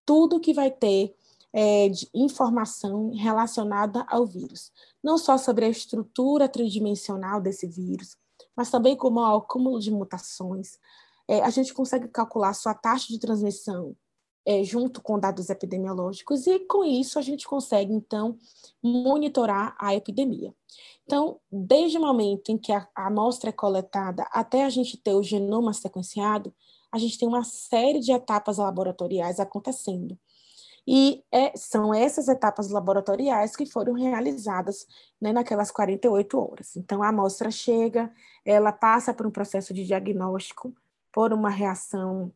tudo 0.06 0.40
que 0.40 0.52
vai 0.52 0.70
ter 0.70 1.14
é, 1.56 1.88
de 1.88 2.10
informação 2.12 3.12
relacionada 3.14 4.04
ao 4.08 4.26
vírus, 4.26 4.72
não 5.00 5.16
só 5.16 5.38
sobre 5.38 5.64
a 5.64 5.68
estrutura 5.68 6.48
tridimensional 6.48 7.40
desse 7.40 7.68
vírus, 7.68 8.16
mas 8.56 8.72
também 8.72 8.96
como 8.96 9.20
o 9.20 9.36
acúmulo 9.36 9.78
de 9.78 9.92
mutações. 9.92 10.78
É, 11.28 11.42
a 11.42 11.50
gente 11.50 11.72
consegue 11.72 12.08
calcular 12.08 12.52
sua 12.54 12.74
taxa 12.74 13.06
de 13.06 13.20
transmissão 13.20 13.94
é, 14.44 14.62
junto 14.64 15.00
com 15.00 15.18
dados 15.18 15.48
epidemiológicos, 15.48 16.46
e 16.46 16.58
com 16.58 16.84
isso 16.84 17.18
a 17.18 17.22
gente 17.22 17.46
consegue, 17.46 17.92
então, 17.94 18.36
monitorar 18.82 19.76
a 19.78 19.94
epidemia. 19.94 20.52
Então, 21.04 21.38
desde 21.50 21.98
o 21.98 22.00
momento 22.00 22.50
em 22.50 22.58
que 22.58 22.72
a, 22.72 22.86
a 22.94 23.06
amostra 23.06 23.50
é 23.50 23.52
coletada 23.52 24.26
até 24.32 24.64
a 24.64 24.70
gente 24.70 24.96
ter 24.96 25.14
o 25.14 25.22
genoma 25.22 25.72
sequenciado, 25.72 26.52
a 26.92 26.98
gente 26.98 27.18
tem 27.18 27.26
uma 27.26 27.44
série 27.44 28.00
de 28.00 28.12
etapas 28.12 28.58
laboratoriais 28.58 29.40
acontecendo. 29.40 30.18
E 30.86 31.24
é, 31.32 31.56
são 31.56 31.94
essas 31.94 32.28
etapas 32.28 32.70
laboratoriais 32.70 33.56
que 33.56 33.66
foram 33.66 33.94
realizadas 33.94 34.86
né, 35.20 35.32
naquelas 35.32 35.70
48 35.70 36.38
horas. 36.38 36.76
Então, 36.76 37.02
a 37.02 37.08
amostra 37.08 37.50
chega, 37.50 38.12
ela 38.44 38.72
passa 38.72 39.14
por 39.14 39.26
um 39.26 39.30
processo 39.30 39.72
de 39.72 39.84
diagnóstico, 39.84 40.74
por 41.12 41.32
uma 41.32 41.50
reação 41.50 42.32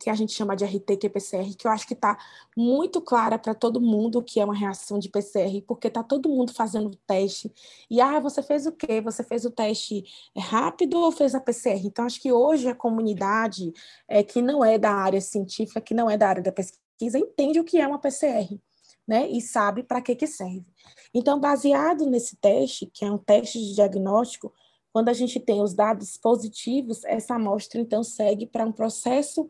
que 0.00 0.08
a 0.08 0.14
gente 0.14 0.32
chama 0.32 0.56
de 0.56 0.64
RT-qPCR, 0.64 1.54
que 1.56 1.66
eu 1.66 1.70
acho 1.70 1.86
que 1.86 1.92
está 1.92 2.16
muito 2.56 3.02
clara 3.02 3.38
para 3.38 3.54
todo 3.54 3.80
mundo 3.80 4.22
que 4.22 4.40
é 4.40 4.44
uma 4.44 4.54
reação 4.54 4.98
de 4.98 5.10
PCR, 5.10 5.62
porque 5.66 5.88
está 5.88 6.02
todo 6.02 6.28
mundo 6.28 6.54
fazendo 6.54 6.86
o 6.86 6.96
teste. 7.06 7.52
E, 7.90 8.00
ah, 8.00 8.18
você 8.18 8.42
fez 8.42 8.66
o 8.66 8.72
quê? 8.72 9.00
Você 9.02 9.22
fez 9.22 9.44
o 9.44 9.50
teste 9.50 10.04
rápido 10.36 10.98
ou 10.98 11.12
fez 11.12 11.34
a 11.34 11.40
PCR? 11.40 11.86
Então, 11.86 12.06
acho 12.06 12.20
que 12.20 12.32
hoje 12.32 12.68
a 12.68 12.74
comunidade 12.74 13.72
é, 14.08 14.22
que 14.22 14.40
não 14.40 14.64
é 14.64 14.78
da 14.78 14.92
área 14.92 15.20
científica, 15.20 15.80
que 15.80 15.92
não 15.92 16.10
é 16.10 16.16
da 16.16 16.28
área 16.28 16.42
da 16.42 16.52
pesquisa, 16.52 16.80
pesquisa 17.00 17.18
entende 17.18 17.58
o 17.58 17.64
que 17.64 17.78
é 17.78 17.86
uma 17.86 17.98
PCR, 17.98 18.60
né? 19.08 19.28
E 19.28 19.40
sabe 19.40 19.82
para 19.82 20.02
que, 20.02 20.14
que 20.14 20.26
serve. 20.26 20.66
Então, 21.14 21.40
baseado 21.40 22.04
nesse 22.06 22.36
teste, 22.36 22.86
que 22.86 23.04
é 23.04 23.10
um 23.10 23.18
teste 23.18 23.58
de 23.58 23.74
diagnóstico, 23.74 24.52
quando 24.92 25.08
a 25.08 25.12
gente 25.12 25.40
tem 25.40 25.62
os 25.62 25.72
dados 25.72 26.16
positivos, 26.18 27.04
essa 27.04 27.34
amostra 27.34 27.80
então 27.80 28.02
segue 28.02 28.46
para 28.46 28.66
um 28.66 28.72
processo 28.72 29.48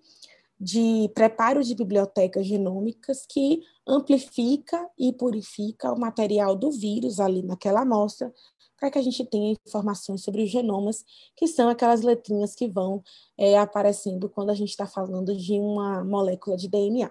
de 0.60 1.10
preparo 1.14 1.64
de 1.64 1.74
bibliotecas 1.74 2.46
genômicas 2.46 3.24
que 3.26 3.62
amplifica 3.86 4.88
e 4.98 5.12
purifica 5.12 5.90
o 5.90 5.98
material 5.98 6.54
do 6.54 6.70
vírus 6.70 7.18
ali 7.18 7.42
naquela 7.42 7.80
amostra, 7.80 8.32
para 8.78 8.90
que 8.90 8.98
a 8.98 9.02
gente 9.02 9.24
tenha 9.24 9.56
informações 9.66 10.22
sobre 10.22 10.42
os 10.42 10.50
genomas, 10.50 11.04
que 11.34 11.46
são 11.46 11.68
aquelas 11.70 12.02
letrinhas 12.02 12.54
que 12.54 12.68
vão 12.68 13.02
é, 13.38 13.58
aparecendo 13.58 14.28
quando 14.28 14.50
a 14.50 14.54
gente 14.54 14.70
está 14.70 14.86
falando 14.86 15.34
de 15.34 15.54
uma 15.58 16.04
molécula 16.04 16.56
de 16.56 16.68
DNA. 16.68 17.10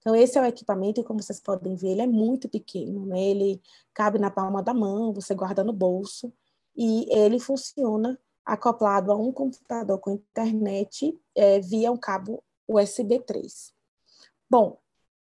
Então, 0.00 0.16
esse 0.16 0.38
é 0.38 0.42
o 0.42 0.46
equipamento, 0.46 1.00
e 1.00 1.04
como 1.04 1.22
vocês 1.22 1.38
podem 1.38 1.74
ver, 1.76 1.90
ele 1.90 2.02
é 2.02 2.06
muito 2.06 2.48
pequeno, 2.48 3.04
né? 3.06 3.20
Ele 3.20 3.60
cabe 3.92 4.18
na 4.18 4.30
palma 4.30 4.62
da 4.62 4.72
mão, 4.72 5.12
você 5.12 5.34
guarda 5.34 5.62
no 5.62 5.72
bolso, 5.72 6.32
e 6.74 7.06
ele 7.14 7.38
funciona 7.38 8.18
acoplado 8.44 9.12
a 9.12 9.16
um 9.16 9.30
computador 9.30 9.98
com 9.98 10.12
internet 10.12 11.16
é, 11.34 11.60
via 11.60 11.92
um 11.92 11.96
cabo 11.96 12.42
USB 12.66 13.20
3. 13.20 13.72
Bom, 14.48 14.78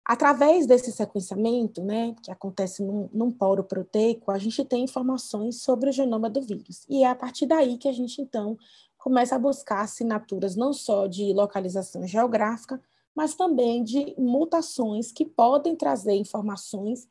através 0.05 0.67
desse 0.67 0.91
sequenciamento, 0.91 1.83
né, 1.83 2.15
que 2.21 2.31
acontece 2.31 2.83
num, 2.83 3.09
num 3.11 3.31
poro 3.31 3.63
proteico, 3.63 4.31
a 4.31 4.37
gente 4.37 4.63
tem 4.63 4.83
informações 4.83 5.61
sobre 5.61 5.89
o 5.89 5.93
genoma 5.93 6.29
do 6.29 6.41
vírus. 6.41 6.85
E 6.87 7.03
é 7.03 7.09
a 7.09 7.15
partir 7.15 7.47
daí 7.47 7.77
que 7.77 7.87
a 7.87 7.93
gente, 7.93 8.21
então, 8.21 8.57
começa 8.97 9.35
a 9.35 9.39
buscar 9.39 9.81
assinaturas 9.81 10.55
não 10.55 10.71
só 10.71 11.07
de 11.07 11.33
localização 11.33 12.05
geográfica, 12.05 12.79
mas 13.15 13.35
também 13.35 13.83
de 13.83 14.15
mutações 14.17 15.11
que 15.11 15.25
podem 15.25 15.75
trazer 15.75 16.13
informações 16.13 17.07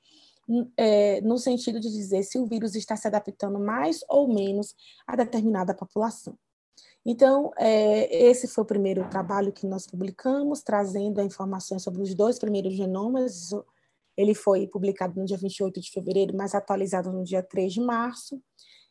é, 0.76 1.20
no 1.20 1.38
sentido 1.38 1.78
de 1.78 1.90
dizer 1.90 2.22
se 2.22 2.38
o 2.38 2.46
vírus 2.46 2.74
está 2.74 2.96
se 2.96 3.06
adaptando 3.06 3.58
mais 3.58 4.00
ou 4.08 4.32
menos 4.32 4.74
a 5.06 5.14
determinada 5.14 5.74
população. 5.74 6.36
Então, 7.04 7.50
é, 7.56 8.28
esse 8.28 8.46
foi 8.46 8.62
o 8.62 8.66
primeiro 8.66 9.08
trabalho 9.08 9.52
que 9.52 9.66
nós 9.66 9.86
publicamos, 9.86 10.62
trazendo 10.62 11.22
informações 11.22 11.82
sobre 11.82 12.02
os 12.02 12.14
dois 12.14 12.38
primeiros 12.38 12.74
genomas. 12.74 13.50
Ele 14.16 14.34
foi 14.34 14.66
publicado 14.66 15.18
no 15.18 15.24
dia 15.24 15.36
28 15.36 15.80
de 15.80 15.90
fevereiro, 15.90 16.36
mas 16.36 16.54
atualizado 16.54 17.10
no 17.10 17.24
dia 17.24 17.42
3 17.42 17.72
de 17.72 17.80
março. 17.80 18.40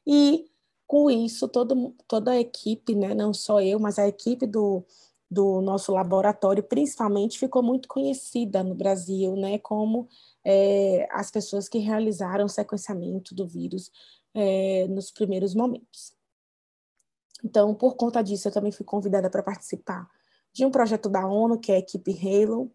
E, 0.07 0.45
com 0.87 1.09
isso, 1.11 1.47
todo, 1.47 1.93
toda 2.07 2.31
a 2.31 2.39
equipe, 2.39 2.95
né, 2.95 3.13
não 3.13 3.31
só 3.31 3.61
eu, 3.61 3.79
mas 3.79 3.99
a 3.99 4.07
equipe 4.07 4.47
do 4.47 4.83
do 5.29 5.61
nosso 5.61 5.91
laboratório, 5.91 6.63
principalmente, 6.63 7.37
ficou 7.37 7.61
muito 7.61 7.87
conhecida 7.87 8.63
no 8.63 8.73
Brasil, 8.73 9.35
né, 9.35 9.59
como 9.59 10.07
é, 10.43 11.07
as 11.11 11.29
pessoas 11.29 11.69
que 11.69 11.77
realizaram 11.77 12.45
o 12.45 12.49
sequenciamento 12.49 13.35
do 13.35 13.45
vírus 13.45 13.91
é, 14.33 14.87
nos 14.87 15.11
primeiros 15.11 15.53
momentos. 15.53 16.13
Então, 17.43 17.75
por 17.75 17.95
conta 17.95 18.21
disso, 18.21 18.47
eu 18.47 18.51
também 18.51 18.71
fui 18.71 18.85
convidada 18.85 19.29
para 19.29 19.43
participar 19.43 20.09
de 20.51 20.65
um 20.65 20.71
projeto 20.71 21.07
da 21.09 21.25
ONU, 21.27 21.59
que 21.59 21.71
é 21.71 21.75
a 21.75 21.79
equipe 21.79 22.11
Halo, 22.11 22.71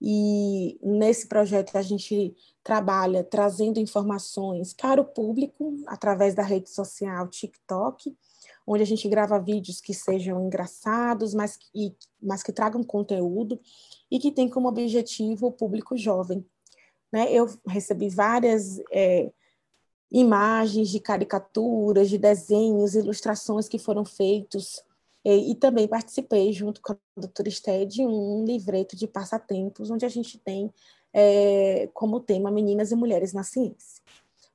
e 0.00 0.78
nesse 0.82 1.28
projeto 1.28 1.76
a 1.76 1.82
gente 1.82 2.34
trabalha 2.62 3.24
trazendo 3.24 3.80
informações 3.80 4.72
para 4.72 5.00
o 5.00 5.04
público 5.04 5.76
através 5.86 6.34
da 6.34 6.42
rede 6.42 6.70
social 6.70 7.28
TikTok, 7.28 8.16
onde 8.68 8.82
a 8.82 8.86
gente 8.86 9.08
grava 9.08 9.40
vídeos 9.40 9.80
que 9.80 9.94
sejam 9.94 10.44
engraçados, 10.44 11.32
mas, 11.32 11.58
e, 11.74 11.94
mas 12.22 12.42
que 12.42 12.52
tragam 12.52 12.84
conteúdo 12.84 13.58
e 14.10 14.18
que 14.18 14.30
tem 14.30 14.46
como 14.46 14.68
objetivo 14.68 15.46
o 15.46 15.52
público 15.52 15.96
jovem. 15.96 16.44
Né? 17.10 17.32
Eu 17.32 17.48
recebi 17.66 18.10
várias 18.10 18.78
é, 18.92 19.32
imagens 20.12 20.90
de 20.90 21.00
caricaturas, 21.00 22.10
de 22.10 22.18
desenhos, 22.18 22.94
ilustrações 22.94 23.68
que 23.68 23.78
foram 23.78 24.04
feitos 24.04 24.82
é, 25.24 25.34
e 25.34 25.54
também 25.54 25.88
participei, 25.88 26.52
junto 26.52 26.82
com 26.82 26.92
a 26.92 26.96
doutora 27.16 27.48
Esté, 27.48 27.86
de 27.86 28.04
um 28.04 28.44
livreto 28.44 28.94
de 28.94 29.06
passatempos, 29.06 29.90
onde 29.90 30.04
a 30.04 30.10
gente 30.10 30.38
tem 30.38 30.70
é, 31.12 31.88
como 31.94 32.20
tema 32.20 32.50
Meninas 32.50 32.92
e 32.92 32.96
Mulheres 32.96 33.32
na 33.32 33.42
Ciência. 33.42 34.02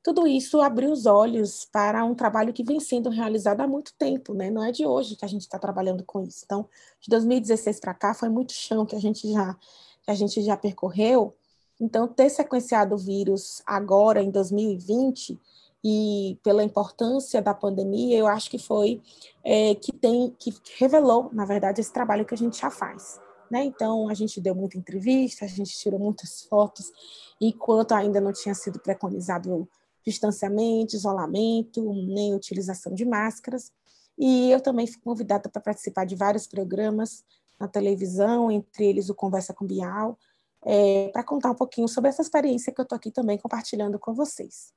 Tudo 0.03 0.27
isso 0.27 0.61
abriu 0.61 0.91
os 0.91 1.05
olhos 1.05 1.65
para 1.71 2.03
um 2.03 2.13
trabalho 2.13 2.51
que 2.51 2.61
vem 2.61 2.77
sendo 2.77 3.09
realizado 3.09 3.61
há 3.61 3.67
muito 3.67 3.93
tempo, 3.97 4.33
né? 4.33 4.51
Não 4.51 4.61
é 4.61 4.69
de 4.69 4.85
hoje 4.85 5.15
que 5.15 5.23
a 5.23 5.27
gente 5.29 5.43
está 5.43 5.57
trabalhando 5.57 6.03
com 6.03 6.21
isso. 6.21 6.41
Então, 6.43 6.67
de 6.99 7.09
2016 7.09 7.79
para 7.79 7.93
cá 7.93 8.13
foi 8.13 8.27
muito 8.27 8.51
chão 8.51 8.85
que 8.85 8.97
a 8.97 8.99
gente 8.99 9.31
já 9.31 9.57
que 10.03 10.11
a 10.11 10.13
gente 10.13 10.41
já 10.41 10.57
percorreu. 10.57 11.33
Então, 11.79 12.05
ter 12.05 12.29
sequenciado 12.29 12.95
o 12.95 12.97
vírus 12.97 13.63
agora 13.65 14.21
em 14.21 14.29
2020 14.29 15.39
e 15.81 16.37
pela 16.43 16.63
importância 16.63 17.41
da 17.41 17.53
pandemia, 17.53 18.17
eu 18.17 18.27
acho 18.27 18.49
que 18.49 18.59
foi 18.59 19.01
é, 19.41 19.73
que 19.75 19.93
tem 19.93 20.35
que 20.37 20.53
revelou, 20.77 21.29
na 21.31 21.45
verdade, 21.45 21.79
esse 21.79 21.93
trabalho 21.93 22.25
que 22.25 22.33
a 22.33 22.37
gente 22.37 22.59
já 22.59 22.69
faz. 22.69 23.21
Né? 23.49 23.63
Então, 23.63 24.09
a 24.09 24.13
gente 24.13 24.41
deu 24.41 24.53
muita 24.53 24.77
entrevista, 24.77 25.45
a 25.45 25.47
gente 25.47 25.77
tirou 25.77 25.99
muitas 25.99 26.43
fotos, 26.43 26.91
enquanto 27.39 27.93
ainda 27.93 28.19
não 28.19 28.33
tinha 28.33 28.55
sido 28.55 28.79
preconizado 28.79 29.67
distanciamento, 30.05 30.95
isolamento, 30.95 31.93
nem 32.07 32.33
utilização 32.33 32.93
de 32.93 33.05
máscaras. 33.05 33.71
E 34.17 34.51
eu 34.51 34.61
também 34.61 34.85
fui 34.85 35.01
convidada 35.01 35.49
para 35.49 35.61
participar 35.61 36.05
de 36.05 36.15
vários 36.15 36.47
programas 36.47 37.23
na 37.59 37.67
televisão, 37.67 38.51
entre 38.51 38.85
eles 38.85 39.09
o 39.09 39.15
Conversa 39.15 39.53
com 39.53 39.65
Bial, 39.65 40.17
é, 40.65 41.09
para 41.09 41.23
contar 41.23 41.51
um 41.51 41.55
pouquinho 41.55 41.87
sobre 41.87 42.09
essa 42.09 42.21
experiência 42.21 42.73
que 42.73 42.79
eu 42.79 42.83
estou 42.83 42.95
aqui 42.95 43.11
também 43.11 43.37
compartilhando 43.37 43.97
com 43.99 44.13
vocês. 44.13 44.73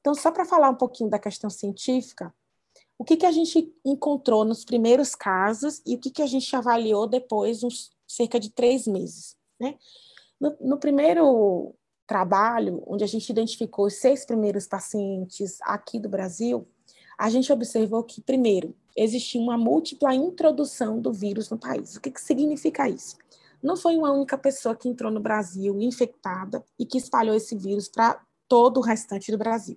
Então, 0.00 0.14
só 0.14 0.30
para 0.30 0.44
falar 0.44 0.70
um 0.70 0.74
pouquinho 0.74 1.10
da 1.10 1.18
questão 1.18 1.50
científica, 1.50 2.32
o 2.98 3.04
que, 3.04 3.16
que 3.16 3.26
a 3.26 3.32
gente 3.32 3.72
encontrou 3.84 4.44
nos 4.44 4.64
primeiros 4.64 5.14
casos 5.14 5.80
e 5.86 5.94
o 5.94 5.98
que, 5.98 6.10
que 6.10 6.22
a 6.22 6.26
gente 6.26 6.54
avaliou 6.54 7.06
depois, 7.06 7.62
uns 7.62 7.90
cerca 8.06 8.40
de 8.40 8.50
três 8.50 8.86
meses. 8.86 9.36
Né? 9.60 9.76
No, 10.40 10.56
no 10.60 10.78
primeiro 10.78 11.74
trabalho, 12.08 12.82
onde 12.86 13.04
a 13.04 13.06
gente 13.06 13.28
identificou 13.28 13.86
os 13.86 13.94
seis 13.94 14.24
primeiros 14.24 14.66
pacientes 14.66 15.58
aqui 15.60 16.00
do 16.00 16.08
Brasil, 16.08 16.66
a 17.18 17.28
gente 17.28 17.52
observou 17.52 18.02
que, 18.02 18.22
primeiro, 18.22 18.74
existia 18.96 19.40
uma 19.40 19.58
múltipla 19.58 20.14
introdução 20.14 21.00
do 21.00 21.12
vírus 21.12 21.50
no 21.50 21.58
país. 21.58 21.96
O 21.96 22.00
que, 22.00 22.10
que 22.10 22.20
significa 22.20 22.88
isso? 22.88 23.16
Não 23.62 23.76
foi 23.76 23.96
uma 23.96 24.10
única 24.10 24.38
pessoa 24.38 24.74
que 24.74 24.88
entrou 24.88 25.12
no 25.12 25.20
Brasil 25.20 25.78
infectada 25.80 26.64
e 26.78 26.86
que 26.86 26.96
espalhou 26.96 27.34
esse 27.36 27.54
vírus 27.54 27.88
para 27.88 28.18
todo 28.48 28.78
o 28.78 28.82
restante 28.82 29.30
do 29.30 29.36
Brasil. 29.36 29.76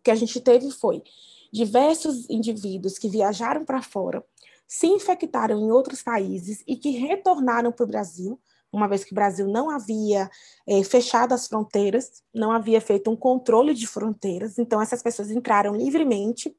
O 0.00 0.02
que 0.02 0.10
a 0.10 0.14
gente 0.14 0.38
teve 0.40 0.70
foi 0.70 1.02
diversos 1.50 2.28
indivíduos 2.28 2.98
que 2.98 3.08
viajaram 3.08 3.64
para 3.64 3.80
fora, 3.80 4.22
se 4.66 4.86
infectaram 4.86 5.58
em 5.58 5.70
outros 5.70 6.02
países 6.02 6.62
e 6.66 6.76
que 6.76 6.90
retornaram 6.90 7.72
para 7.72 7.84
o 7.84 7.88
Brasil 7.88 8.38
uma 8.72 8.86
vez 8.88 9.04
que 9.04 9.12
o 9.12 9.14
Brasil 9.14 9.46
não 9.48 9.70
havia 9.70 10.30
é, 10.66 10.82
fechado 10.84 11.32
as 11.32 11.46
fronteiras, 11.46 12.22
não 12.34 12.52
havia 12.52 12.80
feito 12.80 13.10
um 13.10 13.16
controle 13.16 13.74
de 13.74 13.86
fronteiras, 13.86 14.58
então 14.58 14.80
essas 14.80 15.02
pessoas 15.02 15.30
entraram 15.30 15.74
livremente, 15.74 16.54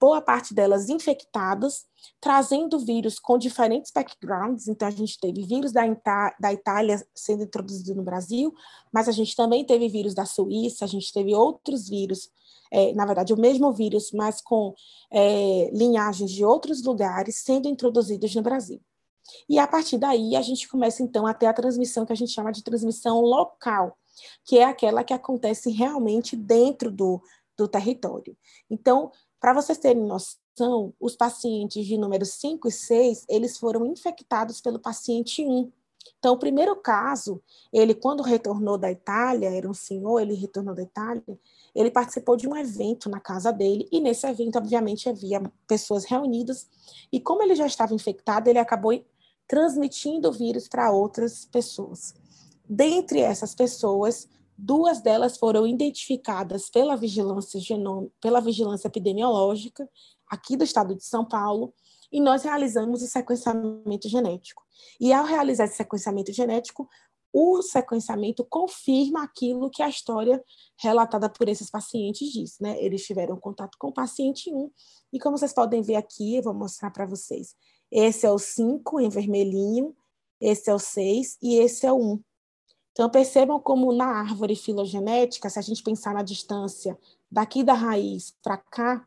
boa 0.00 0.22
parte 0.22 0.54
delas 0.54 0.88
infectadas, 0.88 1.84
trazendo 2.18 2.78
vírus 2.78 3.18
com 3.18 3.36
diferentes 3.36 3.92
backgrounds. 3.94 4.66
Então, 4.66 4.88
a 4.88 4.90
gente 4.90 5.20
teve 5.20 5.44
vírus 5.44 5.72
da, 5.72 5.82
da 6.40 6.52
Itália 6.52 7.04
sendo 7.14 7.44
introduzido 7.44 7.94
no 7.94 8.02
Brasil, 8.02 8.52
mas 8.90 9.08
a 9.08 9.12
gente 9.12 9.36
também 9.36 9.64
teve 9.64 9.88
vírus 9.88 10.14
da 10.14 10.24
Suíça, 10.24 10.86
a 10.86 10.88
gente 10.88 11.12
teve 11.12 11.34
outros 11.34 11.86
vírus, 11.86 12.30
é, 12.72 12.94
na 12.94 13.04
verdade, 13.04 13.34
o 13.34 13.38
mesmo 13.38 13.70
vírus, 13.72 14.10
mas 14.12 14.40
com 14.40 14.74
é, 15.12 15.70
linhagens 15.74 16.30
de 16.30 16.44
outros 16.44 16.82
lugares 16.82 17.36
sendo 17.36 17.68
introduzidos 17.68 18.34
no 18.34 18.42
Brasil. 18.42 18.80
E 19.48 19.58
a 19.58 19.66
partir 19.66 19.98
daí 19.98 20.36
a 20.36 20.42
gente 20.42 20.68
começa 20.68 21.02
então 21.02 21.26
a 21.26 21.34
ter 21.34 21.46
a 21.46 21.52
transmissão 21.52 22.04
que 22.04 22.12
a 22.12 22.16
gente 22.16 22.32
chama 22.32 22.52
de 22.52 22.62
transmissão 22.62 23.20
local, 23.20 23.96
que 24.44 24.58
é 24.58 24.64
aquela 24.64 25.04
que 25.04 25.12
acontece 25.12 25.70
realmente 25.70 26.36
dentro 26.36 26.90
do, 26.90 27.22
do 27.56 27.68
território. 27.68 28.36
Então, 28.68 29.10
para 29.40 29.54
vocês 29.54 29.78
terem 29.78 30.02
noção, 30.02 30.94
os 31.00 31.16
pacientes 31.16 31.86
de 31.86 31.96
número 31.96 32.26
5 32.26 32.68
e 32.68 32.72
6, 32.72 33.26
eles 33.28 33.56
foram 33.56 33.86
infectados 33.86 34.60
pelo 34.60 34.78
paciente 34.78 35.44
1. 35.44 35.72
Então, 36.18 36.34
o 36.34 36.38
primeiro 36.38 36.76
caso, 36.76 37.42
ele 37.72 37.94
quando 37.94 38.22
retornou 38.22 38.76
da 38.76 38.90
Itália, 38.90 39.50
era 39.50 39.68
um 39.68 39.74
senhor, 39.74 40.20
ele 40.20 40.34
retornou 40.34 40.74
da 40.74 40.82
Itália, 40.82 41.38
ele 41.74 41.90
participou 41.90 42.36
de 42.36 42.46
um 42.46 42.56
evento 42.56 43.08
na 43.08 43.20
casa 43.20 43.50
dele, 43.52 43.88
e 43.90 44.00
nesse 44.00 44.26
evento, 44.26 44.58
obviamente, 44.58 45.08
havia 45.08 45.42
pessoas 45.66 46.04
reunidas, 46.04 46.68
e 47.10 47.18
como 47.20 47.42
ele 47.42 47.54
já 47.54 47.66
estava 47.66 47.94
infectado, 47.94 48.48
ele 48.48 48.58
acabou 48.58 48.92
transmitindo 49.48 50.28
o 50.28 50.32
vírus 50.32 50.68
para 50.68 50.92
outras 50.92 51.44
pessoas. 51.46 52.14
Dentre 52.68 53.20
essas 53.20 53.54
pessoas, 53.54 54.28
duas 54.56 55.00
delas 55.00 55.38
foram 55.38 55.66
identificadas 55.66 56.68
pela 56.68 56.96
vigilância 56.96 57.58
genômica, 57.58 58.12
pela 58.20 58.40
vigilância 58.40 58.88
epidemiológica 58.88 59.88
aqui 60.28 60.56
do 60.56 60.62
estado 60.62 60.94
de 60.94 61.04
São 61.04 61.24
Paulo, 61.24 61.74
e 62.10 62.20
nós 62.20 62.42
realizamos 62.42 63.02
o 63.02 63.06
sequenciamento 63.06 64.08
genético. 64.08 64.62
E 65.00 65.12
ao 65.12 65.24
realizar 65.24 65.64
esse 65.64 65.76
sequenciamento 65.76 66.32
genético, 66.32 66.88
o 67.32 67.62
sequenciamento 67.62 68.44
confirma 68.44 69.22
aquilo 69.22 69.70
que 69.70 69.82
a 69.82 69.88
história 69.88 70.42
relatada 70.76 71.28
por 71.28 71.48
esses 71.48 71.70
pacientes 71.70 72.32
diz, 72.32 72.58
né? 72.58 72.82
Eles 72.82 73.04
tiveram 73.06 73.38
contato 73.38 73.78
com 73.78 73.88
o 73.88 73.92
paciente 73.92 74.52
1, 74.52 74.70
e 75.12 75.18
como 75.18 75.38
vocês 75.38 75.52
podem 75.52 75.82
ver 75.82 75.96
aqui, 75.96 76.36
eu 76.36 76.42
vou 76.42 76.54
mostrar 76.54 76.90
para 76.90 77.06
vocês, 77.06 77.54
esse 77.90 78.26
é 78.26 78.30
o 78.30 78.38
5 78.38 79.00
em 79.00 79.08
vermelhinho, 79.08 79.94
esse 80.40 80.70
é 80.70 80.74
o 80.74 80.78
6 80.78 81.38
e 81.42 81.56
esse 81.58 81.86
é 81.86 81.92
o 81.92 81.96
1. 81.96 82.12
Um. 82.12 82.22
Então, 82.92 83.08
percebam 83.08 83.60
como 83.60 83.92
na 83.92 84.06
árvore 84.06 84.56
filogenética, 84.56 85.48
se 85.48 85.58
a 85.58 85.62
gente 85.62 85.82
pensar 85.82 86.12
na 86.12 86.22
distância 86.22 86.98
daqui 87.30 87.62
da 87.62 87.72
raiz 87.72 88.36
para 88.42 88.56
cá, 88.56 89.06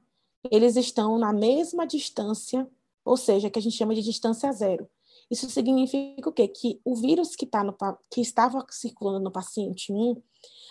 eles 0.50 0.76
estão 0.76 1.18
na 1.18 1.34
mesma 1.34 1.86
distância, 1.86 2.68
ou 3.04 3.18
seja, 3.18 3.50
que 3.50 3.60
a 3.60 3.62
gente 3.62 3.76
chama 3.76 3.96
de 3.96 4.02
distância 4.02 4.52
zero. 4.52 4.90
Isso 5.30 5.50
significa 5.50 6.30
o 6.30 6.32
quê? 6.32 6.48
Que 6.48 6.80
o 6.84 6.96
vírus 6.96 7.36
que, 7.36 7.46
tá 7.46 7.64
no, 7.64 7.76
que 8.12 8.22
estava 8.22 8.66
circulando 8.70 9.20
no 9.20 9.32
paciente 9.32 9.92
1, 9.92 10.22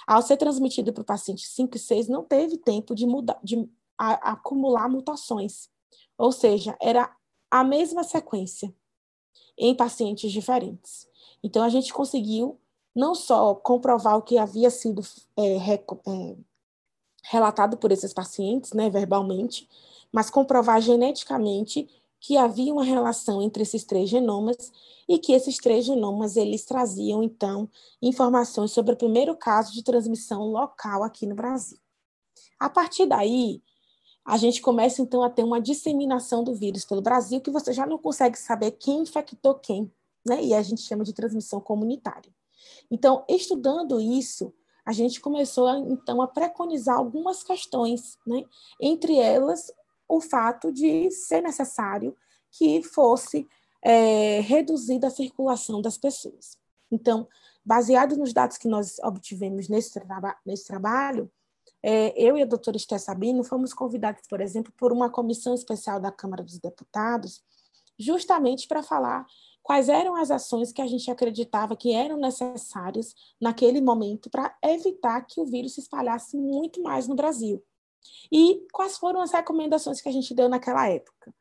ao 0.07 0.23
ser 0.23 0.37
transmitido 0.37 0.93
para 0.93 1.03
o 1.03 1.07
paciente 1.07 1.47
5 1.47 1.77
e 1.77 1.81
6, 1.81 2.09
não 2.09 2.25
teve 2.25 2.59
tempo 2.59 2.95
de, 2.95 3.07
mudar, 3.07 3.39
de 3.43 3.69
a, 3.99 4.33
acumular 4.33 4.89
mutações. 4.89 5.69
Ou 6.19 6.33
seja, 6.33 6.77
era 6.81 7.15
a 7.51 7.65
mesma 7.65 8.05
sequência 8.05 8.73
em 9.59 9.75
pacientes 9.75 10.31
diferentes. 10.31 11.09
Então, 11.43 11.63
a 11.63 11.69
gente 11.69 11.93
conseguiu 11.93 12.59
não 12.95 13.15
só 13.15 13.55
comprovar 13.55 14.17
o 14.17 14.23
que 14.23 14.39
havia 14.39 14.71
sido 14.71 15.03
é, 15.37 15.57
é, 15.57 16.37
relatado 17.25 17.77
por 17.77 17.91
esses 17.91 18.13
pacientes, 18.13 18.73
né, 18.73 18.91
verbalmente, 18.91 19.69
mas 20.13 20.31
comprovar 20.31 20.81
geneticamente 20.81 21.89
que 22.23 22.37
havia 22.37 22.73
uma 22.73 22.85
relação 22.85 23.43
entre 23.43 23.65
esses 23.65 23.83
três 23.83 24.09
genomas 24.09 24.73
e 25.09 25.19
que 25.19 25.33
esses 25.33 25.57
três 25.57 25.85
genomas 25.85 26.37
eles 26.37 26.65
traziam 26.65 27.21
então 27.21 27.69
informações 28.01 28.71
sobre 28.71 28.95
o 28.95 28.97
primeiro 28.97 29.37
caso 29.37 29.73
de 29.73 29.83
transmissão 29.83 30.45
local 30.45 31.03
aqui 31.03 31.27
no 31.27 31.35
Brasil. 31.35 31.79
A 32.61 32.71
partir 32.71 33.07
daí, 33.07 33.61
a 34.25 34.37
gente 34.37 34.63
começa 34.63 35.03
então 35.03 35.25
a 35.25 35.29
ter 35.29 35.43
uma 35.43 35.61
disseminação 35.61 36.45
do 36.45 36.55
vírus 36.55 36.85
pelo 36.85 37.03
Brasil 37.03 37.41
que 37.41 37.51
você 37.51 37.73
já 37.73 37.85
não 37.85 37.99
consegue 37.99 38.39
saber 38.39 38.71
quem 38.71 39.01
infectou 39.01 39.57
quem, 39.57 39.93
né? 40.25 40.45
E 40.45 40.55
a 40.55 40.63
gente 40.63 40.83
chama 40.83 41.03
de 41.03 41.13
transmissão 41.13 41.61
comunitária. 41.61 42.33
Então, 42.89 43.25
estudando 43.29 44.01
isso, 44.01 44.55
a 44.87 44.93
gente 44.93 45.21
começou 45.21 45.69
então 45.91 46.23
a 46.23 46.29
preconizar 46.29 46.97
algumas 46.97 47.43
questões, 47.43 48.17
né? 48.25 48.45
Entre 48.81 49.19
elas, 49.19 49.73
o 50.13 50.21
fato 50.21 50.71
de 50.71 51.11
ser 51.11 51.41
necessário 51.43 52.15
que 52.51 52.83
fosse 52.83 53.49
é, 53.83 54.41
reduzida 54.41 55.07
a 55.07 55.11
circulação 55.11 55.81
das 55.81 55.97
pessoas. 55.97 56.59
Então, 56.91 57.27
baseado 57.65 58.15
nos 58.15 58.35
dados 58.35 58.59
que 58.59 58.69
nós 58.69 58.99
obtivemos 59.03 59.69
nesse, 59.69 59.95
traba 59.95 60.37
nesse 60.45 60.67
trabalho, 60.67 61.33
é, 61.83 62.13
eu 62.15 62.37
e 62.37 62.43
a 62.43 62.47
doutora 62.47 62.77
Esté 62.77 62.99
Sabino 62.99 63.43
fomos 63.43 63.73
convidados, 63.73 64.23
por 64.29 64.43
exemplo, 64.43 64.71
por 64.77 64.93
uma 64.93 65.09
comissão 65.09 65.55
especial 65.55 65.99
da 65.99 66.13
Câmara 66.13 66.45
dos 66.45 66.59
Deputados, 66.59 67.43
justamente 67.99 68.69
para 68.69 68.83
falar 68.83 69.25
quais 69.63 69.89
eram 69.89 70.15
as 70.15 70.31
ações 70.31 70.73
que 70.73 70.83
a 70.83 70.87
gente 70.87 71.11
acreditava 71.11 71.75
que 71.75 71.95
eram 71.95 72.19
necessárias 72.19 73.15
naquele 73.41 73.81
momento 73.81 74.29
para 74.29 74.55
evitar 74.63 75.23
que 75.23 75.41
o 75.41 75.47
vírus 75.47 75.75
se 75.75 75.81
espalhasse 75.81 76.37
muito 76.37 76.83
mais 76.83 77.09
no 77.09 77.15
Brasil. 77.15 77.65
E 78.31 78.67
quais 78.73 78.97
foram 78.97 79.21
as 79.21 79.33
recomendações 79.33 80.01
que 80.01 80.09
a 80.09 80.13
gente 80.13 80.35
deu 80.35 80.49
naquela 80.49 80.89
época? 80.89 81.35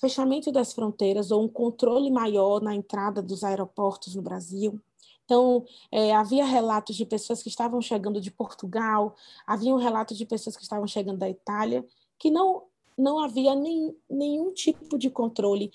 Fechamento 0.00 0.50
das 0.50 0.72
fronteiras 0.72 1.30
ou 1.30 1.44
um 1.44 1.48
controle 1.48 2.10
maior 2.10 2.60
na 2.60 2.74
entrada 2.74 3.22
dos 3.22 3.44
aeroportos 3.44 4.14
no 4.14 4.22
Brasil. 4.22 4.80
Então, 5.24 5.64
é, 5.90 6.12
havia 6.12 6.44
relatos 6.44 6.96
de 6.96 7.06
pessoas 7.06 7.42
que 7.42 7.48
estavam 7.48 7.80
chegando 7.80 8.20
de 8.20 8.30
Portugal, 8.30 9.14
havia 9.46 9.72
um 9.72 9.78
relato 9.78 10.14
de 10.14 10.26
pessoas 10.26 10.56
que 10.56 10.62
estavam 10.62 10.86
chegando 10.86 11.18
da 11.18 11.30
Itália, 11.30 11.86
que 12.18 12.30
não, 12.30 12.64
não 12.98 13.20
havia 13.20 13.54
nem, 13.54 13.96
nenhum 14.10 14.52
tipo 14.52 14.98
de 14.98 15.08
controle 15.08 15.72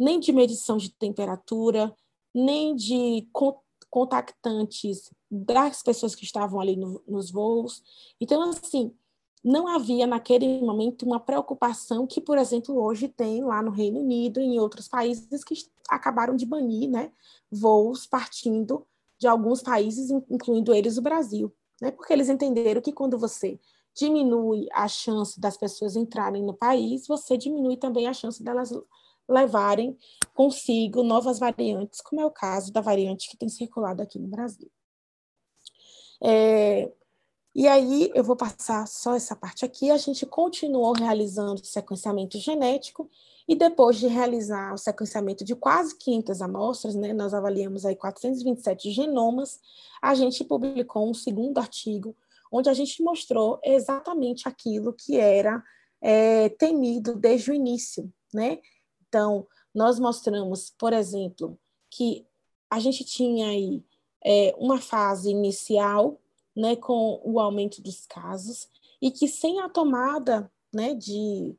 nem 0.00 0.18
de 0.18 0.32
medição 0.32 0.78
de 0.78 0.88
temperatura, 0.88 1.94
nem 2.34 2.74
de 2.74 3.28
contactantes 3.90 5.10
das 5.30 5.82
pessoas 5.82 6.14
que 6.14 6.24
estavam 6.24 6.58
ali 6.58 6.74
no, 6.74 7.02
nos 7.06 7.30
voos. 7.30 7.82
Então, 8.18 8.40
assim, 8.48 8.94
não 9.42 9.66
havia 9.66 10.06
naquele 10.06 10.60
momento 10.60 11.04
uma 11.04 11.18
preocupação 11.18 12.06
que, 12.06 12.20
por 12.20 12.36
exemplo, 12.36 12.76
hoje 12.80 13.08
tem 13.08 13.42
lá 13.42 13.62
no 13.62 13.70
Reino 13.70 14.00
Unido 14.00 14.40
e 14.40 14.44
em 14.44 14.58
outros 14.58 14.86
países 14.86 15.42
que 15.42 15.54
acabaram 15.88 16.36
de 16.36 16.44
banir 16.44 16.88
né, 16.88 17.10
voos 17.50 18.06
partindo 18.06 18.86
de 19.18 19.26
alguns 19.26 19.62
países, 19.62 20.10
incluindo 20.30 20.74
eles 20.74 20.98
o 20.98 21.02
Brasil. 21.02 21.52
Né, 21.80 21.90
porque 21.90 22.12
eles 22.12 22.28
entenderam 22.28 22.82
que 22.82 22.92
quando 22.92 23.18
você 23.18 23.58
diminui 23.94 24.66
a 24.72 24.86
chance 24.86 25.40
das 25.40 25.56
pessoas 25.56 25.96
entrarem 25.96 26.42
no 26.42 26.54
país, 26.54 27.06
você 27.06 27.36
diminui 27.36 27.76
também 27.76 28.06
a 28.06 28.12
chance 28.12 28.42
delas 28.42 28.70
levarem 29.28 29.96
consigo 30.34 31.02
novas 31.02 31.38
variantes, 31.38 32.00
como 32.00 32.20
é 32.20 32.26
o 32.26 32.30
caso 32.30 32.72
da 32.72 32.80
variante 32.80 33.30
que 33.30 33.36
tem 33.36 33.48
circulado 33.48 34.02
aqui 34.02 34.18
no 34.18 34.28
Brasil. 34.28 34.70
É, 36.22 36.92
e 37.54 37.66
aí, 37.66 38.10
eu 38.14 38.22
vou 38.22 38.36
passar 38.36 38.86
só 38.86 39.14
essa 39.14 39.34
parte 39.34 39.64
aqui. 39.64 39.90
A 39.90 39.96
gente 39.96 40.24
continuou 40.24 40.92
realizando 40.92 41.64
sequenciamento 41.64 42.38
genético 42.38 43.10
e 43.48 43.56
depois 43.56 43.98
de 43.98 44.06
realizar 44.06 44.72
o 44.72 44.78
sequenciamento 44.78 45.44
de 45.44 45.56
quase 45.56 45.96
500 45.98 46.42
amostras, 46.42 46.94
né, 46.94 47.12
nós 47.12 47.34
avaliamos 47.34 47.84
aí 47.84 47.96
427 47.96 48.92
genomas, 48.92 49.58
a 50.00 50.14
gente 50.14 50.44
publicou 50.44 51.10
um 51.10 51.14
segundo 51.14 51.58
artigo 51.58 52.14
onde 52.52 52.68
a 52.68 52.74
gente 52.74 53.02
mostrou 53.02 53.60
exatamente 53.64 54.48
aquilo 54.48 54.92
que 54.92 55.18
era 55.18 55.62
é, 56.00 56.48
temido 56.50 57.14
desde 57.14 57.50
o 57.50 57.54
início, 57.54 58.12
né? 58.32 58.58
Então, 59.08 59.46
nós 59.74 60.00
mostramos, 60.00 60.74
por 60.76 60.92
exemplo, 60.92 61.58
que 61.90 62.26
a 62.68 62.80
gente 62.80 63.04
tinha 63.04 63.48
aí 63.48 63.84
é, 64.24 64.54
uma 64.58 64.80
fase 64.80 65.30
inicial, 65.30 66.20
né, 66.60 66.76
com 66.76 67.20
o 67.24 67.40
aumento 67.40 67.82
dos 67.82 68.06
casos, 68.06 68.68
e 69.00 69.10
que 69.10 69.26
sem 69.26 69.60
a 69.60 69.68
tomada 69.68 70.50
né, 70.72 70.94
de 70.94 71.54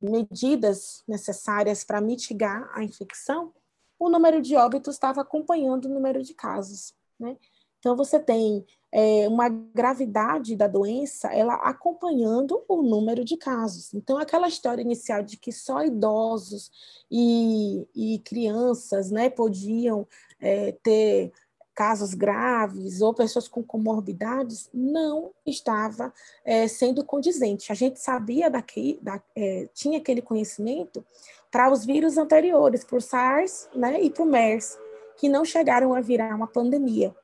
medidas 0.00 1.02
necessárias 1.06 1.84
para 1.84 2.00
mitigar 2.00 2.70
a 2.74 2.82
infecção, 2.82 3.52
o 3.98 4.08
número 4.08 4.40
de 4.40 4.56
óbitos 4.56 4.94
estava 4.94 5.20
acompanhando 5.20 5.86
o 5.86 5.92
número 5.92 6.22
de 6.22 6.34
casos. 6.34 6.94
Né? 7.18 7.36
Então, 7.78 7.96
você 7.96 8.18
tem 8.18 8.64
é, 8.92 9.28
uma 9.28 9.48
gravidade 9.48 10.54
da 10.56 10.66
doença, 10.66 11.32
ela 11.32 11.54
acompanhando 11.54 12.64
o 12.68 12.82
número 12.82 13.24
de 13.24 13.36
casos. 13.36 13.92
Então, 13.94 14.18
aquela 14.18 14.48
história 14.48 14.82
inicial 14.82 15.22
de 15.22 15.36
que 15.36 15.50
só 15.52 15.84
idosos 15.84 16.70
e, 17.10 17.86
e 17.94 18.18
crianças 18.20 19.10
né, 19.10 19.30
podiam 19.30 20.06
é, 20.40 20.72
ter 20.82 21.32
casos 21.74 22.14
graves 22.14 23.00
ou 23.00 23.14
pessoas 23.14 23.48
com 23.48 23.62
comorbidades, 23.62 24.68
não 24.72 25.32
estava 25.46 26.12
é, 26.44 26.68
sendo 26.68 27.04
condizente. 27.04 27.72
A 27.72 27.74
gente 27.74 28.00
sabia 28.00 28.50
daqui, 28.50 28.98
da, 29.02 29.22
é, 29.34 29.68
tinha 29.72 29.98
aquele 29.98 30.22
conhecimento 30.22 31.04
para 31.50 31.70
os 31.70 31.84
vírus 31.84 32.16
anteriores, 32.18 32.84
para 32.84 32.96
o 32.96 33.00
SARS 33.00 33.68
né, 33.74 34.00
e 34.02 34.10
para 34.10 34.22
o 34.22 34.26
MERS, 34.26 34.78
que 35.16 35.28
não 35.28 35.44
chegaram 35.44 35.94
a 35.94 36.00
virar 36.00 36.34
uma 36.34 36.46
pandemia. 36.46 37.14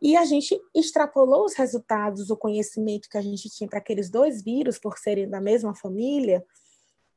E 0.00 0.16
a 0.16 0.24
gente 0.24 0.60
extrapolou 0.74 1.44
os 1.44 1.54
resultados, 1.54 2.30
o 2.30 2.36
conhecimento 2.36 3.08
que 3.08 3.16
a 3.16 3.22
gente 3.22 3.48
tinha 3.48 3.68
para 3.68 3.78
aqueles 3.78 4.10
dois 4.10 4.42
vírus, 4.42 4.78
por 4.78 4.98
serem 4.98 5.28
da 5.28 5.40
mesma 5.40 5.74
família, 5.74 6.44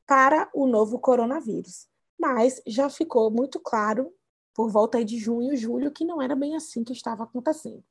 para 0.08 0.49
o 0.53 0.65
novo 0.65 0.97
coronavírus. 0.97 1.88
Mas 2.17 2.62
já 2.65 2.89
ficou 2.89 3.29
muito 3.29 3.60
claro, 3.60 4.12
por 4.53 4.69
volta 4.69 5.03
de 5.03 5.17
junho 5.17 5.55
julho, 5.55 5.91
que 5.91 6.05
não 6.05 6.21
era 6.21 6.35
bem 6.35 6.55
assim 6.55 6.83
que 6.83 6.93
estava 6.93 7.23
acontecendo. 7.23 7.83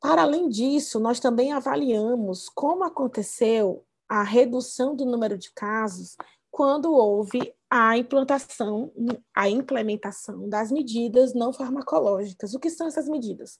Para 0.00 0.22
além 0.22 0.48
disso, 0.48 0.98
nós 0.98 1.20
também 1.20 1.52
avaliamos 1.52 2.48
como 2.48 2.84
aconteceu 2.84 3.84
a 4.08 4.22
redução 4.22 4.96
do 4.96 5.04
número 5.04 5.36
de 5.36 5.52
casos 5.52 6.16
quando 6.50 6.92
houve 6.92 7.54
a 7.68 7.96
implantação, 7.96 8.92
a 9.34 9.48
implementação 9.48 10.48
das 10.48 10.72
medidas 10.72 11.32
não 11.32 11.52
farmacológicas. 11.52 12.54
O 12.54 12.58
que 12.58 12.68
são 12.68 12.88
essas 12.88 13.08
medidas? 13.08 13.58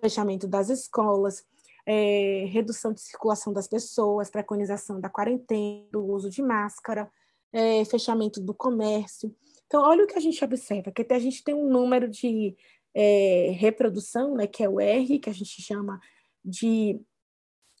Fechamento 0.00 0.46
das 0.46 0.68
escolas, 0.68 1.44
é, 1.84 2.46
redução 2.48 2.92
de 2.92 3.00
circulação 3.00 3.52
das 3.52 3.66
pessoas, 3.66 4.30
preconização 4.30 5.00
da 5.00 5.08
quarentena, 5.08 5.86
do 5.90 6.04
uso 6.04 6.30
de 6.30 6.40
máscara, 6.40 7.10
é, 7.52 7.84
fechamento 7.84 8.40
do 8.40 8.54
comércio. 8.54 9.34
Então, 9.74 9.82
olha 9.82 10.04
o 10.04 10.06
que 10.06 10.16
a 10.16 10.20
gente 10.20 10.44
observa, 10.44 10.92
que 10.92 11.04
a 11.12 11.18
gente 11.18 11.42
tem 11.42 11.52
um 11.52 11.68
número 11.68 12.08
de 12.08 12.56
é, 12.94 13.50
reprodução, 13.58 14.36
né, 14.36 14.46
que 14.46 14.62
é 14.62 14.68
o 14.68 14.78
R, 14.78 15.18
que 15.18 15.28
a 15.28 15.32
gente 15.32 15.60
chama 15.60 16.00
de 16.44 17.00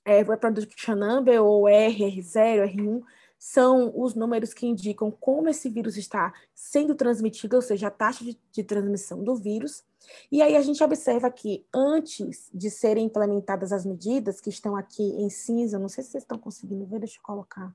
é, 0.04 0.20
Reproduction 0.24 0.96
Number, 0.96 1.40
ou 1.40 1.68
R, 1.68 1.96
R0, 1.96 2.74
R1, 2.74 3.00
são 3.38 3.92
os 3.94 4.16
números 4.16 4.52
que 4.52 4.66
indicam 4.66 5.08
como 5.08 5.48
esse 5.48 5.68
vírus 5.68 5.96
está 5.96 6.34
sendo 6.52 6.96
transmitido, 6.96 7.54
ou 7.54 7.62
seja, 7.62 7.86
a 7.86 7.92
taxa 7.92 8.24
de, 8.24 8.36
de, 8.50 8.64
transmissão 8.64 9.22
do 9.22 9.36
vírus. 9.36 9.84
E 10.32 10.42
aí 10.42 10.56
a 10.56 10.62
gente 10.62 10.82
observa 10.82 11.30
que 11.30 11.64
antes 11.72 12.50
de 12.52 12.70
serem 12.70 13.06
implementadas 13.06 13.70
as 13.70 13.86
medidas, 13.86 14.40
que 14.40 14.50
estão 14.50 14.74
aqui 14.74 15.04
em 15.04 15.30
cinza, 15.30 15.78
não 15.78 15.88
sei 15.88 16.02
se 16.02 16.10
vocês 16.10 16.24
estão 16.24 16.40
conseguindo 16.40 16.84
ver, 16.86 16.98
deixa 16.98 17.18
eu 17.18 17.22
colocar, 17.22 17.72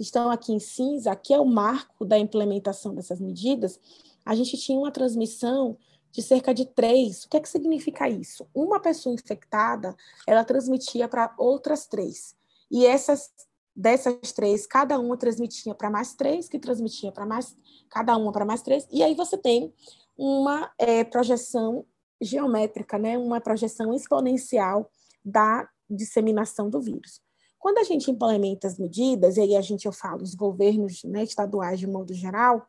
que 0.00 0.04
estão 0.04 0.30
aqui 0.30 0.50
em 0.50 0.58
cinza, 0.58 1.12
aqui 1.12 1.34
é 1.34 1.38
o 1.38 1.44
marco 1.44 2.06
da 2.06 2.18
implementação 2.18 2.94
dessas 2.94 3.20
medidas, 3.20 3.78
a 4.24 4.34
gente 4.34 4.56
tinha 4.56 4.78
uma 4.78 4.90
transmissão 4.90 5.76
de 6.10 6.22
cerca 6.22 6.54
de 6.54 6.64
três. 6.64 7.24
O 7.24 7.28
que 7.28 7.36
é 7.36 7.40
que 7.40 7.48
significa 7.50 8.08
isso? 8.08 8.48
Uma 8.54 8.80
pessoa 8.80 9.14
infectada, 9.14 9.94
ela 10.26 10.42
transmitia 10.42 11.06
para 11.06 11.34
outras 11.36 11.86
três. 11.86 12.34
E 12.70 12.86
essas 12.86 13.30
dessas 13.76 14.32
três, 14.32 14.66
cada 14.66 14.98
uma 14.98 15.18
transmitia 15.18 15.74
para 15.74 15.90
mais 15.90 16.14
três, 16.14 16.48
que 16.48 16.58
transmitia 16.58 17.12
para 17.12 17.26
mais, 17.26 17.54
cada 17.90 18.16
uma 18.16 18.32
para 18.32 18.46
mais 18.46 18.62
três, 18.62 18.88
e 18.90 19.02
aí 19.02 19.14
você 19.14 19.36
tem 19.36 19.70
uma 20.16 20.72
é, 20.78 21.04
projeção 21.04 21.84
geométrica, 22.22 22.96
né, 22.98 23.18
uma 23.18 23.38
projeção 23.38 23.92
exponencial 23.92 24.90
da 25.22 25.68
disseminação 25.90 26.70
do 26.70 26.80
vírus. 26.80 27.20
Quando 27.60 27.76
a 27.76 27.84
gente 27.84 28.10
implementa 28.10 28.66
as 28.66 28.78
medidas, 28.78 29.36
e 29.36 29.42
aí 29.42 29.54
a 29.54 29.60
gente, 29.60 29.84
eu 29.84 29.92
falo, 29.92 30.22
os 30.22 30.34
governos 30.34 31.04
né, 31.04 31.22
estaduais 31.22 31.78
de 31.78 31.86
modo 31.86 32.14
geral, 32.14 32.66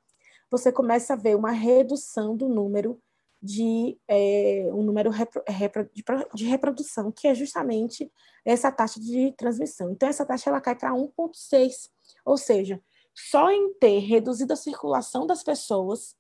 você 0.52 0.70
começa 0.70 1.14
a 1.14 1.16
ver 1.16 1.36
uma 1.36 1.52
redução 1.52 2.36
do 2.36 2.50
número 2.50 3.02
de 3.42 3.98
é, 4.08 4.70
um 4.72 4.84
número 4.84 5.10
repro, 5.10 5.42
repro, 5.48 5.90
de, 5.94 6.04
de, 6.36 6.46
reprodução, 6.46 7.10
que 7.10 7.26
é 7.28 7.34
justamente 7.34 8.12
essa 8.46 8.70
taxa 8.70 9.00
de 9.00 9.32
transmissão. 9.32 9.90
Então, 9.92 10.10
essa 10.10 10.26
taxa 10.26 10.50
ela 10.50 10.62
cai 10.62 10.76
para 10.76 10.92
1,6, 10.92 11.90
ou 12.26 12.38
seja, 12.38 12.80
só 13.16 13.50
em 13.50 13.74
ter 13.76 14.00
reduzido 14.00 14.52
a 14.52 14.58
circulação 14.58 15.26
das 15.26 15.42
pessoas, 15.42 16.16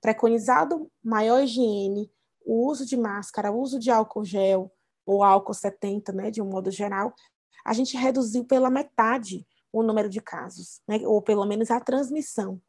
preconizado 0.00 0.90
maior 1.02 1.42
higiene, 1.44 2.10
o 2.44 2.66
uso 2.68 2.86
de 2.86 2.96
máscara, 2.96 3.52
o 3.52 3.60
uso 3.60 3.78
de 3.78 3.90
álcool 3.90 4.24
gel, 4.24 4.72
ou 5.06 5.22
álcool 5.22 5.54
70, 5.54 6.12
né, 6.12 6.30
de 6.30 6.40
um 6.40 6.46
modo 6.46 6.70
geral, 6.70 7.14
a 7.64 7.72
gente 7.72 7.96
reduziu 7.96 8.44
pela 8.44 8.70
metade 8.70 9.46
o 9.72 9.82
número 9.82 10.08
de 10.08 10.20
casos, 10.20 10.80
né, 10.86 11.00
ou 11.06 11.20
pelo 11.20 11.44
menos 11.44 11.70
a 11.70 11.80
transmissão. 11.80 12.60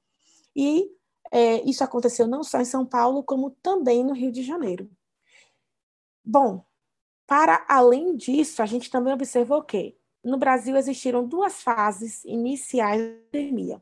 E 0.56 0.90
é, 1.32 1.62
isso 1.70 1.84
aconteceu 1.84 2.28
não 2.28 2.44
só 2.44 2.60
em 2.60 2.66
São 2.66 2.86
Paulo, 2.86 3.24
como 3.24 3.52
também 3.62 4.04
no 4.04 4.14
Rio 4.14 4.32
de 4.32 4.42
Janeiro. 4.42 4.90
Bom, 6.24 6.66
para 7.28 7.66
além 7.68 8.16
disso, 8.16 8.62
a 8.62 8.66
gente 8.66 8.90
também 8.90 9.14
observou 9.14 9.64
que 9.64 9.98
no 10.24 10.38
Brasil 10.38 10.76
existiram 10.76 11.28
duas 11.28 11.62
fases 11.62 12.24
iniciais 12.26 13.02
da 13.02 13.20
pandemia. 13.32 13.82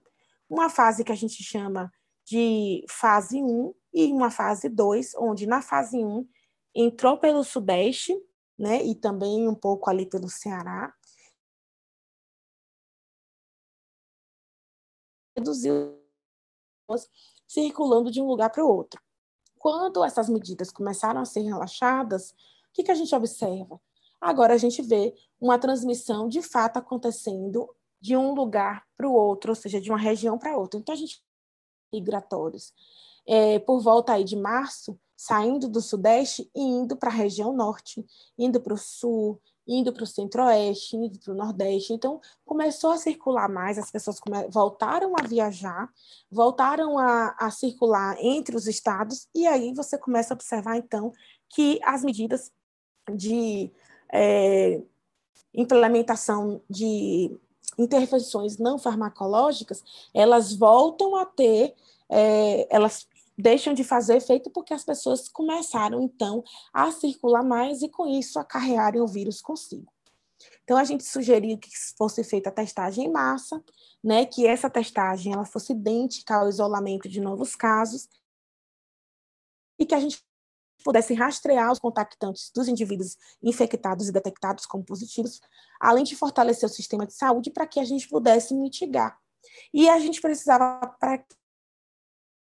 Uma 0.49 0.69
fase 0.69 1.03
que 1.03 1.11
a 1.11 1.15
gente 1.15 1.41
chama 1.41 1.91
de 2.25 2.83
fase 2.89 3.41
1 3.41 3.73
e 3.93 4.11
uma 4.11 4.29
fase 4.29 4.67
2, 4.67 5.15
onde 5.15 5.45
na 5.45 5.61
fase 5.61 5.97
1 5.97 6.27
entrou 6.75 7.17
pelo 7.17 7.43
Sudeste, 7.43 8.13
né, 8.57 8.83
e 8.83 8.95
também 8.95 9.47
um 9.47 9.55
pouco 9.55 9.89
ali 9.89 10.05
pelo 10.05 10.29
Ceará, 10.29 10.93
reduziu 15.35 15.99
circulando 17.47 18.11
de 18.11 18.21
um 18.21 18.27
lugar 18.27 18.49
para 18.49 18.63
o 18.63 18.67
outro. 18.67 19.01
Quando 19.57 20.03
essas 20.03 20.29
medidas 20.29 20.71
começaram 20.71 21.21
a 21.21 21.25
ser 21.25 21.41
relaxadas, 21.41 22.31
o 22.31 22.73
que, 22.73 22.83
que 22.83 22.91
a 22.91 22.95
gente 22.95 23.15
observa? 23.15 23.79
Agora 24.19 24.53
a 24.53 24.57
gente 24.57 24.81
vê 24.81 25.13
uma 25.39 25.57
transmissão 25.57 26.27
de 26.27 26.41
fato 26.41 26.77
acontecendo 26.77 27.69
de 27.99 28.17
um 28.17 28.33
lugar 28.33 28.85
para 28.97 29.07
o 29.07 29.13
outro, 29.13 29.51
ou 29.51 29.55
seja, 29.55 29.79
de 29.79 29.89
uma 29.89 29.97
região 29.97 30.37
para 30.37 30.57
outra. 30.57 30.79
Então 30.79 30.93
a 30.93 30.97
gente 30.97 31.23
migratórios. 31.93 32.73
É, 33.25 33.59
por 33.59 33.79
volta 33.79 34.13
aí 34.13 34.23
de 34.23 34.35
março, 34.35 34.99
saindo 35.15 35.69
do 35.69 35.81
sudeste 35.81 36.49
e 36.53 36.61
indo 36.61 36.97
para 36.97 37.09
a 37.09 37.13
região 37.13 37.53
norte, 37.53 38.05
indo 38.37 38.59
para 38.59 38.73
o 38.73 38.77
sul, 38.77 39.39
indo 39.67 39.93
para 39.93 40.03
o 40.03 40.07
centro-oeste, 40.07 40.95
indo 40.95 41.19
para 41.19 41.33
o 41.33 41.35
nordeste. 41.35 41.93
Então, 41.93 42.19
começou 42.45 42.91
a 42.91 42.97
circular 42.97 43.49
mais, 43.49 43.77
as 43.77 43.91
pessoas 43.91 44.19
voltaram 44.49 45.13
a 45.19 45.25
viajar, 45.25 45.89
voltaram 46.31 46.97
a, 46.97 47.35
a 47.39 47.49
circular 47.51 48.17
entre 48.19 48.55
os 48.55 48.67
estados, 48.67 49.27
e 49.33 49.47
aí 49.47 49.73
você 49.73 49.97
começa 49.97 50.33
a 50.33 50.35
observar, 50.35 50.77
então, 50.77 51.11
que 51.49 51.79
as 51.83 52.03
medidas 52.03 52.51
de 53.15 53.71
é, 54.11 54.81
implementação 55.53 56.61
de 56.69 57.37
intervenções 57.77 58.57
não 58.57 58.77
farmacológicas, 58.77 59.83
elas 60.13 60.53
voltam 60.53 61.15
a 61.15 61.25
ter, 61.25 61.73
é, 62.09 62.67
elas 62.69 63.07
deixam 63.37 63.73
de 63.73 63.83
fazer 63.83 64.17
efeito 64.17 64.49
porque 64.49 64.73
as 64.73 64.83
pessoas 64.83 65.27
começaram, 65.27 66.01
então, 66.01 66.43
a 66.73 66.91
circular 66.91 67.43
mais 67.43 67.81
e, 67.81 67.89
com 67.89 68.07
isso, 68.07 68.39
acarrearem 68.39 69.01
o 69.01 69.07
vírus 69.07 69.41
consigo. 69.41 69.91
Então, 70.63 70.77
a 70.77 70.83
gente 70.83 71.03
sugeriu 71.03 71.57
que 71.57 71.69
fosse 71.97 72.23
feita 72.23 72.49
a 72.49 72.53
testagem 72.53 73.05
em 73.05 73.11
massa, 73.11 73.63
né, 74.03 74.25
que 74.25 74.45
essa 74.45 74.69
testagem 74.69 75.33
ela 75.33 75.45
fosse 75.45 75.73
idêntica 75.73 76.35
ao 76.35 76.49
isolamento 76.49 77.07
de 77.07 77.19
novos 77.19 77.55
casos 77.55 78.07
e 79.79 79.85
que 79.85 79.95
a 79.95 79.99
gente 79.99 80.23
pudesse 80.83 81.13
rastrear 81.13 81.71
os 81.71 81.79
contactantes 81.79 82.51
dos 82.53 82.67
indivíduos 82.67 83.17
infectados 83.41 84.09
e 84.09 84.11
detectados 84.11 84.65
como 84.65 84.83
positivos, 84.83 85.39
além 85.79 86.03
de 86.03 86.15
fortalecer 86.15 86.67
o 86.67 86.71
sistema 86.71 87.05
de 87.05 87.13
saúde 87.13 87.49
para 87.49 87.65
que 87.65 87.79
a 87.79 87.85
gente 87.85 88.07
pudesse 88.07 88.53
mitigar. 88.53 89.17
E 89.73 89.89
a 89.89 89.97
gente 89.99 90.21
precisava, 90.21 90.87
para 90.99 91.23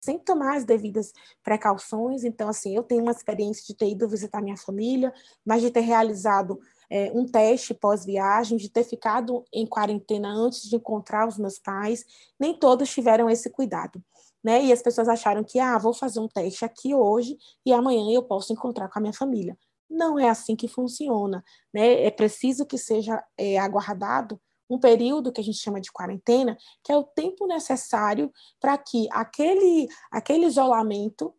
sem 0.00 0.18
tomar 0.18 0.56
as 0.56 0.64
devidas 0.64 1.12
precauções. 1.42 2.24
Então, 2.24 2.48
assim, 2.48 2.74
eu 2.74 2.82
tenho 2.82 3.02
uma 3.02 3.12
experiência 3.12 3.64
de 3.66 3.74
ter 3.74 3.90
ido 3.90 4.08
visitar 4.08 4.42
minha 4.42 4.56
família, 4.56 5.12
mas 5.44 5.62
de 5.62 5.70
ter 5.70 5.80
realizado 5.80 6.58
é, 6.90 7.10
um 7.14 7.26
teste 7.26 7.74
pós-viagem, 7.74 8.56
de 8.56 8.70
ter 8.70 8.84
ficado 8.84 9.44
em 9.52 9.66
quarentena 9.66 10.28
antes 10.28 10.62
de 10.62 10.76
encontrar 10.76 11.28
os 11.28 11.38
meus 11.38 11.58
pais. 11.58 12.04
Nem 12.38 12.54
todos 12.54 12.90
tiveram 12.90 13.28
esse 13.28 13.50
cuidado. 13.50 14.02
Né? 14.42 14.64
E 14.64 14.72
as 14.72 14.80
pessoas 14.80 15.08
acharam 15.08 15.42
que, 15.42 15.58
ah, 15.58 15.76
vou 15.78 15.92
fazer 15.92 16.20
um 16.20 16.28
teste 16.28 16.64
aqui 16.64 16.94
hoje 16.94 17.36
e 17.66 17.72
amanhã 17.72 18.14
eu 18.14 18.22
posso 18.22 18.52
encontrar 18.52 18.88
com 18.88 18.98
a 18.98 19.02
minha 19.02 19.12
família. 19.12 19.58
Não 19.90 20.18
é 20.18 20.28
assim 20.28 20.54
que 20.54 20.68
funciona, 20.68 21.42
né? 21.72 22.04
É 22.04 22.10
preciso 22.10 22.66
que 22.66 22.76
seja 22.76 23.24
é, 23.38 23.58
aguardado 23.58 24.38
um 24.68 24.78
período 24.78 25.32
que 25.32 25.40
a 25.40 25.44
gente 25.44 25.58
chama 25.58 25.80
de 25.80 25.92
quarentena, 25.92 26.56
que 26.84 26.92
é 26.92 26.96
o 26.96 27.04
tempo 27.04 27.46
necessário 27.46 28.32
para 28.60 28.76
que 28.76 29.08
aquele, 29.12 29.88
aquele 30.10 30.46
isolamento 30.46 31.34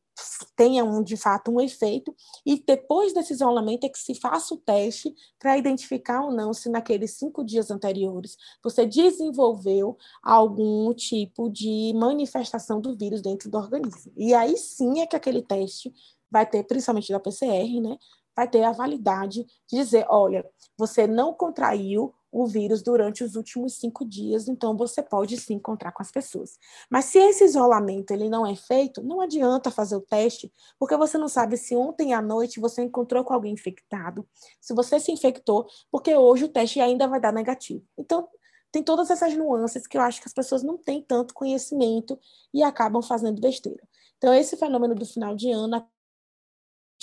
tenha 0.55 0.83
um, 0.83 1.01
de 1.01 1.15
fato 1.15 1.51
um 1.51 1.61
efeito 1.61 2.13
e 2.45 2.61
depois 2.65 3.13
desse 3.13 3.33
isolamento 3.33 3.85
é 3.85 3.89
que 3.89 3.97
se 3.97 4.13
faça 4.13 4.53
o 4.53 4.57
teste 4.57 5.13
para 5.37 5.57
identificar 5.57 6.21
ou 6.23 6.31
não 6.31 6.53
se 6.53 6.69
naqueles 6.69 7.11
cinco 7.11 7.43
dias 7.43 7.71
anteriores 7.71 8.35
você 8.63 8.85
desenvolveu 8.85 9.97
algum 10.21 10.93
tipo 10.93 11.49
de 11.49 11.93
manifestação 11.95 12.81
do 12.81 12.97
vírus 12.97 13.21
dentro 13.21 13.49
do 13.49 13.57
organismo. 13.57 14.11
E 14.17 14.33
aí 14.33 14.57
sim 14.57 14.99
é 14.99 15.07
que 15.07 15.15
aquele 15.15 15.41
teste 15.41 15.93
vai 16.29 16.45
ter, 16.45 16.63
principalmente 16.63 17.11
da 17.11 17.19
PCR, 17.19 17.81
né, 17.81 17.97
vai 18.35 18.47
ter 18.47 18.63
a 18.63 18.71
validade 18.71 19.45
de 19.67 19.77
dizer, 19.77 20.05
olha, 20.09 20.45
você 20.77 21.07
não 21.07 21.33
contraiu 21.33 22.13
o 22.31 22.45
vírus 22.45 22.81
durante 22.81 23.23
os 23.23 23.35
últimos 23.35 23.75
cinco 23.75 24.05
dias, 24.05 24.47
então 24.47 24.75
você 24.77 25.01
pode 25.01 25.37
se 25.37 25.53
encontrar 25.53 25.91
com 25.91 26.01
as 26.01 26.11
pessoas. 26.11 26.57
Mas 26.89 27.05
se 27.05 27.17
esse 27.17 27.43
isolamento 27.43 28.11
ele 28.11 28.29
não 28.29 28.45
é 28.45 28.55
feito, 28.55 29.01
não 29.01 29.21
adianta 29.21 29.71
fazer 29.71 29.95
o 29.95 30.01
teste, 30.01 30.51
porque 30.77 30.95
você 30.95 31.17
não 31.17 31.27
sabe 31.27 31.57
se 31.57 31.75
ontem 31.75 32.13
à 32.13 32.21
noite 32.21 32.59
você 32.59 32.83
encontrou 32.83 33.23
com 33.23 33.33
alguém 33.33 33.53
infectado, 33.53 34.27
se 34.61 34.73
você 34.73 34.99
se 34.99 35.11
infectou, 35.11 35.67
porque 35.91 36.15
hoje 36.15 36.45
o 36.45 36.49
teste 36.49 36.79
ainda 36.79 37.07
vai 37.07 37.19
dar 37.19 37.33
negativo. 37.33 37.83
Então, 37.97 38.27
tem 38.71 38.83
todas 38.83 39.09
essas 39.09 39.35
nuances 39.35 39.87
que 39.87 39.97
eu 39.97 40.01
acho 40.01 40.21
que 40.21 40.27
as 40.27 40.33
pessoas 40.33 40.61
não 40.61 40.77
têm 40.77 41.01
tanto 41.01 41.33
conhecimento 41.33 42.19
e 42.53 42.61
acabam 42.61 43.01
fazendo 43.01 43.41
besteira. 43.41 43.81
Então, 44.17 44.33
esse 44.33 44.55
fenômeno 44.57 44.93
do 44.93 45.05
final 45.05 45.35
de 45.35 45.49
ano 45.49 45.75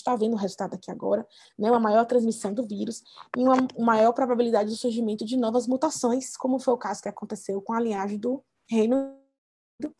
está 0.01 0.15
vendo 0.17 0.35
o 0.35 0.37
resultado 0.37 0.75
aqui 0.75 0.91
agora, 0.91 1.27
né, 1.59 1.71
uma 1.71 1.81
maior 1.81 2.05
transmissão 2.05 2.53
do 2.53 2.67
vírus 2.67 3.03
e 3.37 3.41
uma 3.41 3.57
maior 3.79 4.13
probabilidade 4.13 4.71
de 4.71 4.77
surgimento 4.77 5.25
de 5.25 5.37
novas 5.37 5.67
mutações, 5.67 6.37
como 6.37 6.59
foi 6.59 6.75
o 6.75 6.79
caso 6.79 7.03
que 7.03 7.09
aconteceu 7.09 7.61
com 7.63 7.73
a 7.73 7.81
linhagem 7.81 8.19
do 8.19 8.45
Reino 8.69 8.97
Unido. 8.97 9.95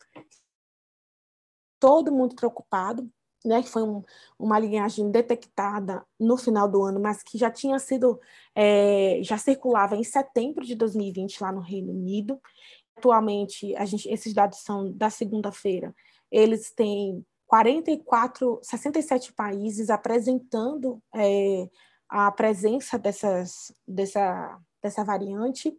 Todo 1.79 2.11
mundo 2.11 2.35
preocupado, 2.35 3.09
né, 3.45 3.61
que 3.61 3.69
foi 3.69 3.83
um, 3.83 4.03
uma 4.37 4.59
linhagem 4.59 5.09
detectada 5.11 6.05
no 6.19 6.37
final 6.37 6.67
do 6.67 6.83
ano, 6.83 6.99
mas 6.99 7.23
que 7.23 7.37
já 7.37 7.51
tinha 7.51 7.79
sido, 7.79 8.19
é, 8.55 9.19
já 9.23 9.37
circulava 9.37 9.95
em 9.95 10.03
setembro 10.03 10.65
de 10.65 10.75
2020 10.75 11.41
lá 11.41 11.51
no 11.51 11.61
Reino 11.61 11.91
Unido. 11.91 12.41
Atualmente, 12.97 13.75
a 13.75 13.85
gente, 13.85 14.09
esses 14.09 14.33
dados 14.33 14.59
são 14.59 14.91
da 14.91 15.09
segunda-feira, 15.09 15.95
eles 16.31 16.71
têm 16.71 17.25
44, 17.47 18.59
67 18.61 19.33
países 19.33 19.89
apresentando 19.89 21.01
é, 21.15 21.69
a 22.09 22.31
presença 22.31 22.99
dessas, 22.99 23.71
dessa, 23.87 24.59
dessa 24.83 25.03
variante. 25.03 25.73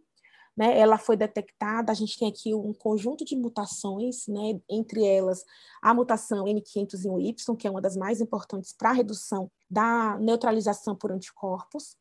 Né? 0.57 0.77
Ela 0.77 0.97
foi 0.97 1.15
detectada, 1.15 1.91
a 1.91 1.95
gente 1.95 2.17
tem 2.17 2.27
aqui 2.27 2.53
um 2.53 2.73
conjunto 2.73 3.23
de 3.23 3.35
mutações, 3.35 4.27
né? 4.27 4.59
entre 4.67 5.05
elas 5.05 5.45
a 5.81 5.93
mutação 5.93 6.45
N501Y, 6.45 7.55
que 7.55 7.67
é 7.67 7.71
uma 7.71 7.81
das 7.81 7.95
mais 7.95 8.19
importantes 8.19 8.73
para 8.73 8.89
a 8.89 8.93
redução 8.93 9.49
da 9.69 10.17
neutralização 10.17 10.95
por 10.95 11.11
anticorpos. 11.11 11.95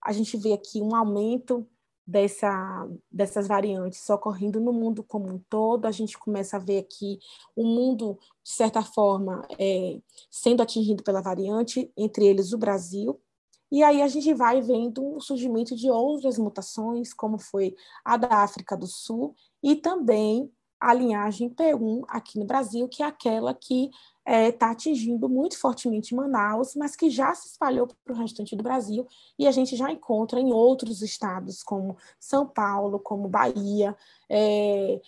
A 0.00 0.12
gente 0.12 0.36
vê 0.36 0.52
aqui 0.52 0.80
um 0.80 0.94
aumento 0.94 1.68
dessa, 2.06 2.88
dessas 3.10 3.46
variantes 3.46 4.08
ocorrendo 4.10 4.60
no 4.60 4.72
mundo 4.72 5.02
como 5.02 5.32
um 5.32 5.38
todo, 5.48 5.86
a 5.86 5.90
gente 5.90 6.18
começa 6.18 6.56
a 6.56 6.60
ver 6.60 6.78
aqui 6.78 7.18
o 7.54 7.64
mundo, 7.64 8.18
de 8.42 8.50
certa 8.50 8.82
forma, 8.82 9.46
é, 9.58 10.00
sendo 10.30 10.62
atingido 10.62 11.02
pela 11.02 11.20
variante, 11.20 11.90
entre 11.96 12.26
eles 12.26 12.52
o 12.52 12.58
Brasil, 12.58 13.20
e 13.72 13.82
aí 13.82 14.02
a 14.02 14.08
gente 14.08 14.34
vai 14.34 14.60
vendo 14.60 15.16
o 15.16 15.20
surgimento 15.20 15.74
de 15.74 15.90
outras 15.90 16.36
mutações, 16.36 17.14
como 17.14 17.38
foi 17.38 17.74
a 18.04 18.18
da 18.18 18.42
África 18.42 18.76
do 18.76 18.86
Sul, 18.86 19.34
e 19.62 19.74
também 19.74 20.52
a 20.78 20.92
linhagem 20.92 21.48
P1 21.48 22.02
aqui 22.08 22.38
no 22.38 22.44
Brasil, 22.44 22.86
que 22.86 23.02
é 23.02 23.06
aquela 23.06 23.54
que 23.54 23.88
está 24.24 24.32
é, 24.32 24.52
tá 24.52 24.70
atingindo 24.70 25.28
muito 25.28 25.58
fortemente 25.58 26.14
Manaus, 26.14 26.74
mas 26.76 26.94
que 26.94 27.10
já 27.10 27.34
se 27.34 27.48
espalhou 27.48 27.88
para 28.04 28.14
o 28.14 28.16
restante 28.16 28.54
do 28.54 28.62
Brasil 28.62 29.06
e 29.38 29.46
a 29.46 29.50
gente 29.50 29.76
já 29.76 29.90
encontra 29.90 30.40
em 30.40 30.52
outros 30.52 31.02
estados, 31.02 31.62
como 31.62 31.96
São 32.20 32.46
Paulo, 32.46 33.00
como 33.00 33.28
Bahia, 33.28 33.96
é, 34.30 35.00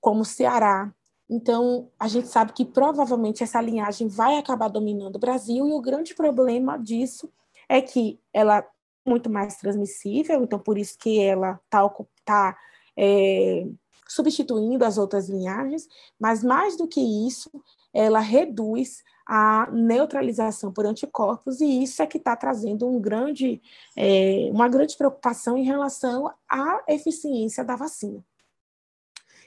como 0.00 0.24
Ceará. 0.24 0.92
Então, 1.28 1.90
a 1.98 2.08
gente 2.08 2.28
sabe 2.28 2.54
que 2.54 2.64
provavelmente 2.64 3.42
essa 3.42 3.60
linhagem 3.60 4.08
vai 4.08 4.38
acabar 4.38 4.68
dominando 4.68 5.16
o 5.16 5.20
Brasil, 5.20 5.68
e 5.68 5.72
o 5.72 5.80
grande 5.80 6.14
problema 6.14 6.78
disso 6.78 7.30
é 7.68 7.82
que 7.82 8.18
ela 8.32 8.58
é 8.58 8.66
muito 9.06 9.28
mais 9.28 9.56
transmissível, 9.56 10.42
então 10.42 10.58
por 10.58 10.78
isso 10.78 10.98
que 10.98 11.20
ela 11.20 11.60
está 11.64 11.88
tá, 12.24 12.58
é, 12.96 13.66
substituindo 14.08 14.84
as 14.84 14.96
outras 14.96 15.28
linhagens, 15.28 15.86
mas 16.18 16.42
mais 16.42 16.78
do 16.78 16.88
que 16.88 17.00
isso, 17.26 17.50
ela 17.92 18.20
reduz 18.20 19.02
a 19.26 19.68
neutralização 19.70 20.72
por 20.72 20.86
anticorpos, 20.86 21.60
e 21.60 21.82
isso 21.82 22.02
é 22.02 22.06
que 22.06 22.16
está 22.16 22.34
trazendo 22.34 22.88
um 22.88 22.98
grande, 22.98 23.60
é, 23.96 24.48
uma 24.50 24.68
grande 24.68 24.96
preocupação 24.96 25.56
em 25.56 25.64
relação 25.64 26.32
à 26.48 26.82
eficiência 26.88 27.62
da 27.62 27.76
vacina. 27.76 28.24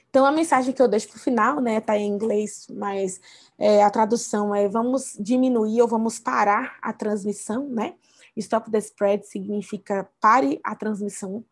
Então, 0.08 0.26
a 0.26 0.30
mensagem 0.30 0.74
que 0.74 0.82
eu 0.82 0.86
deixo 0.86 1.08
para 1.08 1.16
o 1.16 1.20
final, 1.20 1.58
né, 1.60 1.78
está 1.78 1.96
em 1.96 2.06
inglês, 2.06 2.66
mas 2.70 3.18
é, 3.58 3.82
a 3.82 3.90
tradução 3.90 4.54
é 4.54 4.68
vamos 4.68 5.16
diminuir 5.18 5.80
ou 5.80 5.88
vamos 5.88 6.18
parar 6.18 6.76
a 6.82 6.92
transmissão, 6.92 7.66
né? 7.68 7.94
Stop 8.36 8.70
the 8.70 8.78
spread 8.78 9.26
significa 9.26 10.06
pare 10.20 10.60
a 10.62 10.76
transmissão, 10.76 11.42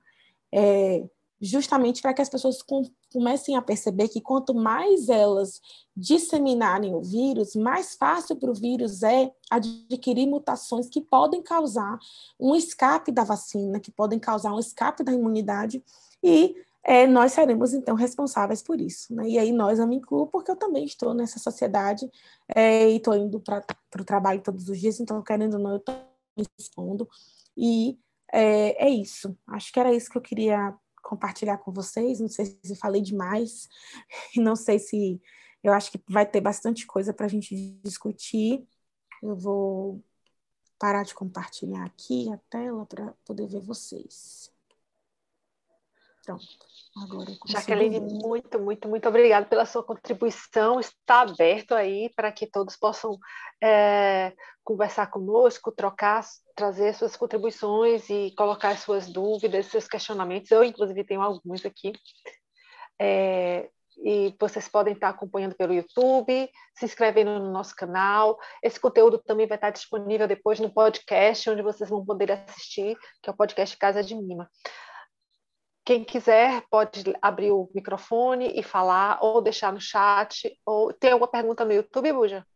é, 0.53 1.03
justamente 1.41 2.03
para 2.03 2.13
que 2.13 2.21
as 2.21 2.29
pessoas 2.29 2.63
comecem 3.13 3.57
a 3.57 3.63
perceber 3.63 4.09
que 4.09 4.21
quanto 4.21 4.55
mais 4.55 5.09
elas 5.09 5.61
disseminarem 5.97 6.95
o 6.95 7.03
vírus, 7.03 7.55
mais 7.55 7.95
fácil 7.95 8.37
para 8.37 8.51
o 8.51 8.55
vírus 8.55 9.03
é 9.03 9.31
adquirir 9.51 10.27
mutações 10.27 10.89
que 10.89 11.01
podem 11.01 11.43
causar 11.43 11.99
um 12.39 12.55
escape 12.55 13.13
da 13.13 13.25
vacina, 13.25 13.81
que 13.81 13.91
podem 13.91 14.19
causar 14.19 14.55
um 14.55 14.59
escape 14.59 15.03
da 15.03 15.13
imunidade, 15.13 15.83
e 16.23 16.55
é, 16.83 17.07
nós 17.07 17.33
seremos, 17.33 17.75
então, 17.75 17.95
responsáveis 17.95 18.63
por 18.63 18.81
isso. 18.81 19.15
Né? 19.15 19.29
E 19.29 19.39
aí 19.39 19.53
nós, 19.53 19.79
eu 19.79 19.87
me 19.87 19.97
incluo, 19.97 20.27
porque 20.27 20.51
eu 20.51 20.57
também 20.57 20.85
estou 20.85 21.13
nessa 21.13 21.39
sociedade 21.39 22.11
é, 22.55 22.91
e 22.91 22.97
estou 22.97 23.15
indo 23.15 23.39
para 23.41 23.65
o 23.99 24.05
trabalho 24.05 24.41
todos 24.41 24.69
os 24.69 24.81
dias, 24.81 24.99
então, 25.01 25.23
querendo 25.23 25.55
ou 25.55 25.61
não, 25.61 25.71
eu 25.73 25.77
estou 25.77 25.95
respondo. 26.59 27.09
E 27.57 27.99
é, 28.33 28.87
é 28.87 28.89
isso. 28.89 29.37
Acho 29.49 29.73
que 29.73 29.81
era 29.81 29.93
isso 29.93 30.11
que 30.11 30.17
eu 30.17 30.23
queria 30.23 30.75
compartilhar 31.03 31.59
com 31.59 31.73
vocês. 31.73 32.21
Não 32.21 32.29
sei 32.29 32.59
se 32.63 32.77
falei 32.77 33.03
demais, 33.03 33.69
não 34.37 34.57
sei 34.57 34.79
se. 34.79 35.21
Eu 35.63 35.73
acho 35.75 35.93
que 35.93 36.01
vai 36.09 36.25
ter 36.25 36.41
bastante 36.41 36.87
coisa 36.87 37.13
para 37.13 37.27
a 37.27 37.29
gente 37.29 37.55
discutir. 37.83 38.67
Eu 39.23 39.37
vou 39.37 40.03
parar 40.79 41.03
de 41.05 41.15
compartilhar 41.15 41.85
aqui 41.85 42.33
a 42.33 42.39
tela 42.49 42.87
para 42.87 43.13
poder 43.27 43.47
ver 43.47 43.61
vocês. 43.61 44.51
Pronto. 46.25 46.70
Agora 47.03 47.31
Jaqueline, 47.47 48.01
muito, 48.01 48.59
muito, 48.59 48.89
muito 48.89 49.09
obrigada 49.09 49.47
pela 49.47 49.65
sua 49.65 49.83
contribuição. 49.83 50.79
Está 50.79 51.23
aberto 51.23 51.75
aí 51.75 52.11
para 52.15 52.31
que 52.31 52.47
todos 52.47 52.77
possam 52.77 53.19
é, 53.63 54.33
conversar 54.63 55.07
conosco, 55.07 55.73
trocar, 55.73 56.25
trazer 56.55 56.95
suas 56.95 57.17
contribuições 57.17 58.09
e 58.11 58.35
colocar 58.37 58.77
suas 58.77 59.07
dúvidas, 59.07 59.67
seus 59.67 59.89
questionamentos. 59.89 60.51
Eu, 60.51 60.63
inclusive, 60.63 61.05
tenho 61.05 61.23
alguns 61.23 61.65
aqui. 61.65 61.93
É, 63.01 63.71
e 64.03 64.35
vocês 64.39 64.69
podem 64.69 64.95
estar 64.95 65.09
acompanhando 65.09 65.55
pelo 65.55 65.75
YouTube, 65.75 66.51
se 66.75 66.85
inscrevendo 66.85 67.39
no 67.39 67.51
nosso 67.51 67.75
canal. 67.75 68.39
Esse 68.63 68.79
conteúdo 68.79 69.19
também 69.19 69.47
vai 69.47 69.57
estar 69.57 69.71
disponível 69.71 70.29
depois 70.29 70.61
no 70.61 70.73
podcast, 70.73 71.49
onde 71.49 71.63
vocês 71.63 71.89
vão 71.89 72.05
poder 72.05 72.33
assistir, 72.33 72.97
que 73.23 73.31
é 73.31 73.33
o 73.33 73.37
podcast 73.37 73.77
Casa 73.77 74.03
de 74.03 74.15
Mima. 74.15 74.49
Quem 75.91 76.05
quiser 76.05 76.63
pode 76.71 77.03
abrir 77.21 77.51
o 77.51 77.69
microfone 77.75 78.53
e 78.55 78.63
falar, 78.63 79.19
ou 79.21 79.43
deixar 79.43 79.73
no 79.73 79.81
chat, 79.81 80.57
ou 80.65 80.93
tem 80.93 81.11
alguma 81.11 81.27
pergunta 81.27 81.65
no 81.65 81.73
YouTube, 81.73 82.13
Buja? 82.13 82.47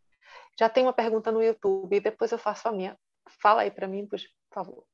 Já 0.56 0.68
tem 0.68 0.84
uma 0.84 0.92
pergunta 0.92 1.32
no 1.32 1.42
YouTube, 1.42 1.98
depois 1.98 2.30
eu 2.30 2.38
faço 2.38 2.68
a 2.68 2.70
minha. 2.70 2.96
Fala 3.42 3.62
aí 3.62 3.72
para 3.72 3.88
mim, 3.88 4.06
Buja, 4.08 4.28
por 4.48 4.54
favor. 4.54 4.84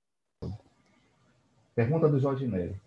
Pergunta 1.74 2.09
do 2.09 2.18
Jorge 2.18 2.47
Nery. 2.47 2.80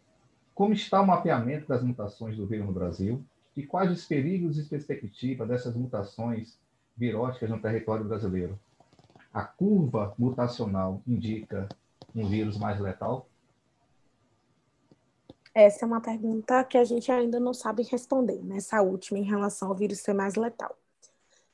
Como 0.56 0.74
está 0.74 1.00
o 1.00 1.06
mapeamento 1.06 1.68
das 1.68 1.84
mutações 1.84 2.36
do 2.36 2.48
vírus 2.48 2.66
no 2.66 2.74
Brasil 2.74 3.24
e 3.56 3.62
quais 3.62 3.92
os 3.92 4.08
perigos 4.08 4.58
e 4.58 4.68
perspectivas 4.68 5.48
dessas 5.48 5.76
mutações 5.76 6.58
viróticas 6.98 7.52
no 7.52 7.62
território 7.62 8.06
brasileiro? 8.06 8.60
A 9.32 9.44
curva 9.44 10.16
mutacional 10.18 11.00
indica 11.06 11.70
um 12.16 12.28
vírus 12.28 12.58
mais 12.58 12.80
letal? 12.80 13.28
Essa 15.56 15.86
é 15.86 15.88
uma 15.88 16.02
pergunta 16.02 16.64
que 16.64 16.78
a 16.78 16.84
gente 16.84 17.12
ainda 17.12 17.40
não 17.40 17.54
sabe 17.54 17.84
responder, 17.84 18.44
nessa 18.44 18.82
última, 18.82 19.20
em 19.20 19.24
relação 19.24 19.70
ao 19.70 19.76
vírus 19.76 20.00
ser 20.00 20.14
mais 20.14 20.34
letal. 20.36 20.76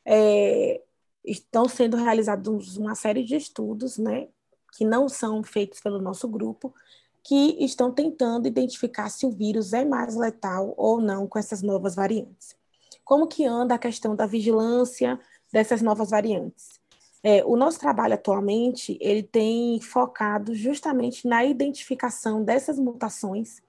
É, 0.05 0.81
estão 1.23 1.67
sendo 1.67 1.97
realizados 1.97 2.77
uma 2.77 2.95
série 2.95 3.23
de 3.23 3.35
estudos, 3.35 3.97
né, 3.97 4.29
que 4.71 4.85
não 4.85 5.09
são 5.09 5.43
feitos 5.43 5.81
pelo 5.81 5.99
nosso 6.01 6.29
grupo, 6.29 6.73
que 7.21 7.57
estão 7.63 7.91
tentando 7.91 8.47
identificar 8.47 9.09
se 9.09 9.25
o 9.25 9.31
vírus 9.31 9.73
é 9.73 9.83
mais 9.83 10.15
letal 10.15 10.73
ou 10.77 11.01
não 11.01 11.27
com 11.27 11.37
essas 11.37 11.61
novas 11.61 11.95
variantes. 11.95 12.55
Como 13.03 13.27
que 13.27 13.45
anda 13.45 13.75
a 13.75 13.79
questão 13.79 14.15
da 14.15 14.25
vigilância 14.25 15.19
dessas 15.51 15.81
novas 15.81 16.09
variantes? 16.09 16.79
É, 17.21 17.43
o 17.43 17.57
nosso 17.57 17.77
trabalho 17.77 18.13
atualmente 18.13 18.97
ele 19.01 19.23
tem 19.23 19.81
focado 19.81 20.55
justamente 20.55 21.27
na 21.27 21.43
identificação 21.43 22.41
dessas 22.41 22.79
mutações 22.79 23.61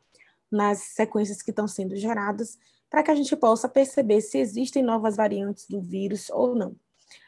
nas 0.50 0.78
sequências 0.78 1.42
que 1.42 1.50
estão 1.50 1.68
sendo 1.68 1.96
geradas, 1.96 2.58
para 2.88 3.02
que 3.02 3.10
a 3.10 3.14
gente 3.14 3.36
possa 3.36 3.68
perceber 3.68 4.20
se 4.20 4.38
existem 4.38 4.82
novas 4.82 5.16
variantes 5.16 5.66
do 5.68 5.80
vírus 5.80 6.28
ou 6.30 6.54
não. 6.54 6.74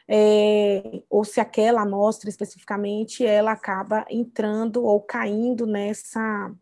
É, 0.07 1.01
ou 1.09 1.23
se 1.23 1.39
aquela 1.39 1.81
amostra 1.81 2.29
especificamente 2.29 3.25
ela 3.25 3.53
acaba 3.53 4.05
entrando 4.09 4.83
ou 4.83 5.01
caindo 5.01 5.65
nessa, 5.65 6.53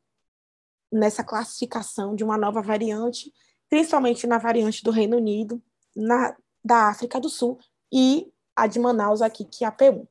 nessa 0.91 1.23
classificação 1.23 2.15
de 2.15 2.23
uma 2.23 2.37
nova 2.37 2.61
variante, 2.61 3.33
principalmente 3.69 4.27
na 4.27 4.37
variante 4.37 4.83
do 4.83 4.91
Reino 4.91 5.17
Unido, 5.17 5.61
na, 5.95 6.35
da 6.63 6.89
África 6.89 7.19
do 7.19 7.29
Sul 7.29 7.57
e 7.91 8.31
a 8.55 8.67
de 8.67 8.79
Manaus 8.79 9.21
aqui, 9.21 9.45
que 9.45 9.63
é 9.63 9.67
a 9.67 9.71
P1 9.71 10.05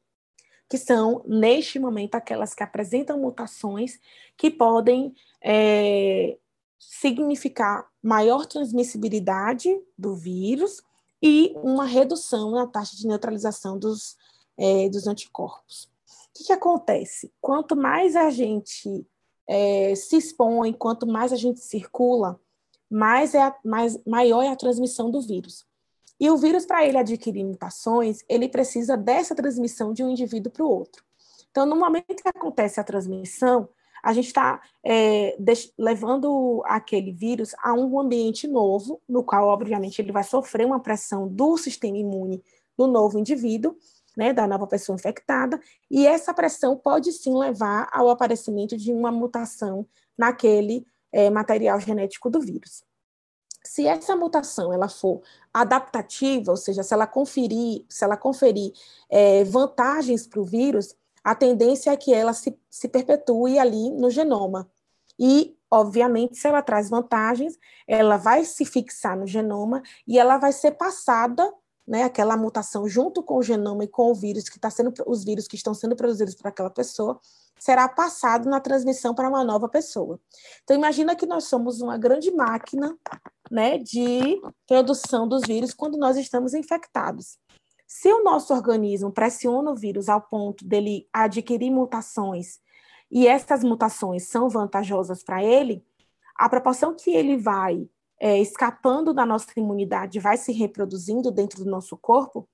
que 0.71 0.79
são, 0.79 1.25
neste 1.27 1.81
momento, 1.81 2.15
aquelas 2.15 2.55
que 2.55 2.63
apresentam 2.63 3.19
mutações 3.19 3.99
que 4.37 4.49
podem 4.49 5.13
é, 5.43 6.37
significar 6.79 7.87
maior 8.03 8.47
transmissibilidade 8.47 9.69
do 9.97 10.15
vírus 10.15 10.83
e 11.23 11.53
uma 11.57 11.85
redução 11.85 12.51
na 12.53 12.67
taxa 12.67 12.97
de 12.97 13.07
neutralização 13.07 13.79
dos, 13.79 14.17
é, 14.57 14.89
dos 14.89 15.07
anticorpos. 15.07 15.85
O 15.85 16.39
que, 16.39 16.45
que, 16.45 16.53
acontece? 16.53 17.33
Quanto 17.41 17.77
mais 17.77 18.17
a 18.17 18.31
gente 18.31 19.07
é, 19.49 19.95
se 19.95 20.17
expõe, 20.17 20.73
quanto 20.73 21.07
mais 21.07 21.33
a 21.33 21.37
gente 21.37 21.61
circula, 21.61 22.41
mais 22.89 23.35
é 23.35 23.43
a, 23.43 23.55
mais, 23.65 23.99
maior 24.07 24.43
é 24.43 24.49
a 24.49 24.57
transmissão 24.57 25.11
do 25.11 25.21
vírus. 25.21 25.67
E 26.19 26.31
o 26.31 26.37
vírus, 26.37 26.67
para 26.67 26.87
ele 26.87 26.99
adquirir 26.99 27.45
mutações, 27.45 28.21
ele 28.29 28.49
precisa 28.49 28.97
dessa 28.97 29.35
transmissão 29.35 29.93
de 29.93 30.05
um 30.05 30.11
indivíduo 30.11 30.53
para 30.53 30.65
o 30.65 30.71
outro. 30.71 31.03
Então, 31.51 31.67
no 31.67 31.77
momento 31.77 32.23
que 32.23 32.29
acontece 32.29 32.79
a 32.79 32.85
transmissão, 32.85 33.69
a 34.03 34.13
gente 34.13 34.27
está 34.27 34.61
é, 34.85 35.37
levando 35.79 36.63
aquele 36.67 37.13
vírus 37.13 37.55
a 37.63 37.73
um 37.73 37.99
ambiente 38.01 38.47
novo, 38.49 39.01
no 39.09 39.23
qual, 39.23 39.49
obviamente, 39.49 40.01
ele 40.01 40.13
vai 40.13 40.25
sofrer 40.25 40.67
uma 40.67 40.81
pressão 40.81 41.29
do 41.29 41.57
sistema 41.57 41.97
imune 41.97 42.43
do 42.77 42.87
novo 42.87 43.19
indivíduo, 43.19 43.77
né, 44.17 44.33
da 44.33 44.47
nova 44.47 44.67
pessoa 44.67 44.97
infectada, 44.97 45.61
e 45.91 46.07
essa 46.07 46.35
pressão 46.35 46.77
pode 46.77 47.13
sim 47.13 47.37
levar 47.37 47.89
ao 47.93 48.11
aparecimento 48.11 48.77
de 48.77 48.93
uma 48.93 49.13
mutação 49.13 49.87
naquele 50.17 50.85
é, 51.13 51.31
material 51.31 51.79
genético 51.81 52.29
do 52.31 52.41
vírus. 52.41 52.83
Se 53.65 53.87
essa 53.87 54.17
mutação 54.17 54.73
ela 54.73 54.89
for 54.89 55.21
adaptativa, 55.53 56.51
ou 56.51 56.57
seja, 56.57 56.83
se 56.83 56.95
ela 56.95 57.07
conferir, 57.07 57.85
se 57.89 58.05
ela 58.05 58.17
conferir 58.17 58.73
é, 59.09 59.45
vantagens 59.45 60.27
para 60.27 60.41
o 60.41 60.45
vírus, 60.45 60.97
a 61.23 61.35
tendência 61.35 61.91
é 61.91 61.97
que 61.97 62.13
ela 62.13 62.33
se, 62.33 62.59
se 62.71 62.89
perpetue 62.89 63.59
ali 63.59 63.91
no 63.91 64.11
genoma. 64.11 64.71
E, 65.19 65.57
obviamente, 65.71 66.39
se 66.39 66.49
ela 66.49 66.63
traz 66.63 66.89
vantagens, 66.89 67.59
ela 67.87 68.17
vai 68.17 68.45
se 68.45 68.65
fixar 68.65 69.19
no 69.19 69.27
genoma 69.27 69.83
e 70.07 70.19
ela 70.19 70.39
vai 70.39 70.53
ser 70.53 70.73
passada, 70.73 71.53
né, 71.87 72.05
aquela 72.05 72.37
mutação 72.37 72.89
junto 72.89 73.23
com 73.23 73.37
o 73.37 73.43
genoma 73.43 73.85
e 73.85 73.89
com 73.89 74.11
o 74.11 74.15
vírus 74.15 74.49
que 74.49 74.57
está 74.57 74.71
sendo 74.71 74.93
os 75.07 75.25
vírus 75.25 75.47
que 75.47 75.57
estão 75.57 75.75
sendo 75.75 75.97
produzidos 75.97 76.35
por 76.35 76.47
aquela 76.47 76.71
pessoa, 76.71 77.21
será 77.59 77.87
passado 77.89 78.49
na 78.49 78.61
transmissão 78.61 79.15
para 79.15 79.29
uma 79.29 79.45
nova 79.45 79.69
pessoa. 79.69 80.19
Então 80.65 80.77
imagina 80.77 81.15
que 81.15 81.27
nós 81.27 81.45
somos 81.45 81.81
uma 81.81 81.99
grande 81.99 82.31
máquina 82.31 82.97
né, 83.51 83.77
de 83.77 84.41
produção 84.67 85.29
dos 85.29 85.43
vírus 85.43 85.75
quando 85.75 85.99
nós 85.99 86.17
estamos 86.17 86.55
infectados. 86.55 87.39
Se 87.93 88.07
o 88.13 88.23
nosso 88.23 88.55
organismo 88.55 89.11
pressiona 89.11 89.69
o 89.69 89.75
vírus 89.75 90.09
ao 90.09 90.21
ponto 90.21 90.65
dele 90.65 91.09
adquirir 91.13 91.73
mutações 91.73 92.61
e 93.11 93.27
essas 93.27 93.65
mutações 93.65 94.29
são 94.29 94.49
vantajosas 94.49 95.25
para 95.25 95.43
ele, 95.43 95.85
a 96.37 96.49
proporção 96.49 96.95
que 96.95 97.11
ele 97.11 97.37
vai 97.37 97.91
é, 98.21 98.39
escapando 98.39 99.13
da 99.13 99.27
nossa 99.27 99.49
imunidade, 99.57 100.21
vai 100.21 100.37
se 100.37 100.53
reproduzindo 100.53 101.33
dentro 101.33 101.65
do 101.65 101.69
nosso 101.69 101.97
corpo, 101.97 102.49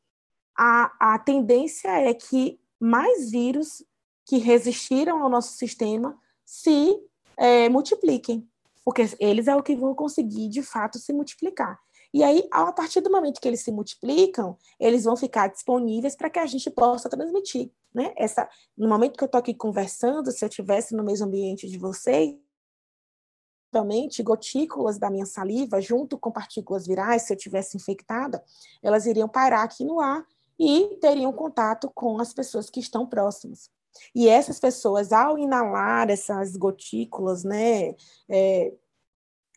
a, 0.56 1.14
a 1.14 1.18
tendência 1.18 1.90
é 1.90 2.14
que 2.14 2.58
mais 2.80 3.30
vírus 3.30 3.84
que 4.24 4.38
resistiram 4.38 5.22
ao 5.22 5.28
nosso 5.28 5.52
sistema 5.52 6.18
se 6.46 6.98
é, 7.36 7.68
multipliquem 7.68 8.48
porque 8.86 9.02
eles 9.18 9.48
é 9.48 9.56
o 9.56 9.64
que 9.64 9.74
vão 9.74 9.96
conseguir 9.96 10.48
de 10.48 10.62
fato 10.62 10.96
se 10.96 11.12
multiplicar. 11.12 11.76
E 12.16 12.24
aí, 12.24 12.48
a 12.50 12.72
partir 12.72 13.02
do 13.02 13.10
momento 13.10 13.38
que 13.38 13.46
eles 13.46 13.60
se 13.60 13.70
multiplicam, 13.70 14.56
eles 14.80 15.04
vão 15.04 15.18
ficar 15.18 15.48
disponíveis 15.48 16.16
para 16.16 16.30
que 16.30 16.38
a 16.38 16.46
gente 16.46 16.70
possa 16.70 17.10
transmitir. 17.10 17.70
Né? 17.94 18.14
Essa, 18.16 18.48
no 18.74 18.88
momento 18.88 19.18
que 19.18 19.22
eu 19.22 19.26
estou 19.26 19.38
aqui 19.38 19.52
conversando, 19.52 20.32
se 20.32 20.42
eu 20.42 20.48
estivesse 20.48 20.96
no 20.96 21.04
mesmo 21.04 21.26
ambiente 21.26 21.68
de 21.68 21.76
vocês, 21.76 22.34
realmente 23.70 24.22
gotículas 24.22 24.96
da 24.98 25.10
minha 25.10 25.26
saliva, 25.26 25.78
junto 25.78 26.18
com 26.18 26.32
partículas 26.32 26.86
virais, 26.86 27.20
se 27.20 27.34
eu 27.34 27.36
tivesse 27.36 27.76
infectada, 27.76 28.42
elas 28.82 29.04
iriam 29.04 29.28
parar 29.28 29.64
aqui 29.64 29.84
no 29.84 30.00
ar 30.00 30.24
e 30.58 30.96
teriam 31.02 31.30
contato 31.34 31.90
com 31.94 32.18
as 32.18 32.32
pessoas 32.32 32.70
que 32.70 32.80
estão 32.80 33.04
próximas. 33.04 33.70
E 34.14 34.26
essas 34.26 34.58
pessoas, 34.58 35.12
ao 35.12 35.38
inalar 35.38 36.08
essas 36.08 36.56
gotículas, 36.56 37.44
né, 37.44 37.94
é, 38.26 38.72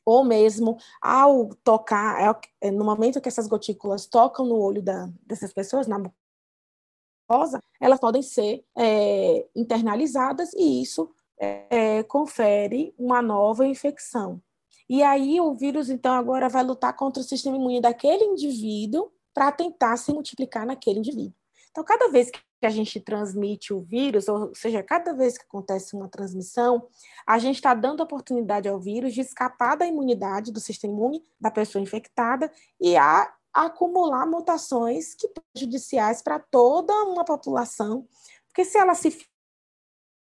ou 0.09 0.23
mesmo 0.23 0.77
ao 0.99 1.53
tocar, 1.63 2.41
é, 2.61 2.67
é, 2.67 2.71
no 2.71 2.83
momento 2.83 3.21
que 3.21 3.27
essas 3.27 3.47
gotículas 3.47 4.07
tocam 4.07 4.45
no 4.45 4.59
olho 4.59 4.81
da, 4.81 5.07
dessas 5.25 5.53
pessoas, 5.53 5.85
na 5.85 5.99
mucosa, 5.99 7.61
elas 7.79 7.99
podem 7.99 8.23
ser 8.23 8.65
é, 8.75 9.47
internalizadas 9.55 10.51
e 10.53 10.81
isso 10.81 11.11
é, 11.37 12.01
confere 12.03 12.93
uma 12.97 13.21
nova 13.21 13.67
infecção. 13.67 14.41
E 14.89 15.03
aí 15.03 15.39
o 15.39 15.53
vírus, 15.53 15.91
então, 15.91 16.15
agora 16.15 16.49
vai 16.49 16.63
lutar 16.63 16.95
contra 16.95 17.21
o 17.21 17.25
sistema 17.25 17.55
imune 17.55 17.79
daquele 17.79 18.23
indivíduo 18.23 19.11
para 19.31 19.51
tentar 19.51 19.95
se 19.97 20.11
multiplicar 20.11 20.65
naquele 20.65 20.99
indivíduo. 20.99 21.38
Então, 21.71 21.83
cada 21.83 22.09
vez 22.09 22.29
que 22.31 22.65
a 22.65 22.69
gente 22.69 22.99
transmite 22.99 23.73
o 23.73 23.79
vírus, 23.79 24.27
ou 24.27 24.53
seja, 24.53 24.83
cada 24.83 25.13
vez 25.13 25.37
que 25.37 25.43
acontece 25.43 25.95
uma 25.95 26.09
transmissão, 26.09 26.87
a 27.25 27.39
gente 27.39 27.55
está 27.55 27.73
dando 27.73 28.01
oportunidade 28.01 28.67
ao 28.67 28.79
vírus 28.79 29.13
de 29.13 29.21
escapar 29.21 29.77
da 29.77 29.85
imunidade 29.85 30.51
do 30.51 30.59
sistema 30.59 30.93
imune 30.93 31.23
da 31.39 31.49
pessoa 31.49 31.81
infectada 31.81 32.51
e 32.79 32.97
a 32.97 33.33
acumular 33.53 34.25
mutações 34.25 35.15
que 35.15 35.29
prejudiciais 35.53 36.21
para 36.21 36.39
toda 36.39 36.93
uma 37.05 37.25
população, 37.25 38.07
porque 38.47 38.63
se 38.63 38.77
ela 38.77 38.93
se 38.93 39.25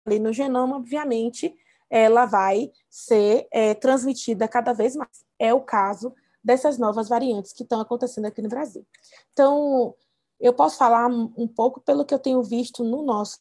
ali 0.07 0.19
no 0.19 0.33
genoma, 0.33 0.77
obviamente, 0.77 1.55
ela 1.91 2.27
vai 2.27 2.71
ser 2.89 3.49
é, 3.51 3.75
transmitida 3.75 4.47
cada 4.47 4.73
vez 4.73 4.95
mais. 4.95 5.25
É 5.39 5.53
o 5.53 5.61
caso 5.61 6.15
dessas 6.43 6.79
novas 6.79 7.09
variantes 7.09 7.53
que 7.53 7.65
estão 7.65 7.81
acontecendo 7.81 8.27
aqui 8.27 8.41
no 8.41 8.49
Brasil. 8.49 8.87
Então, 9.33 9.95
eu 10.39 10.53
posso 10.53 10.77
falar 10.77 11.07
um 11.09 11.49
pouco 11.49 11.81
pelo 11.81 12.05
que 12.05 12.15
eu 12.15 12.19
tenho 12.19 12.43
visto 12.43 12.85
no 12.85 13.03
nosso 13.03 13.39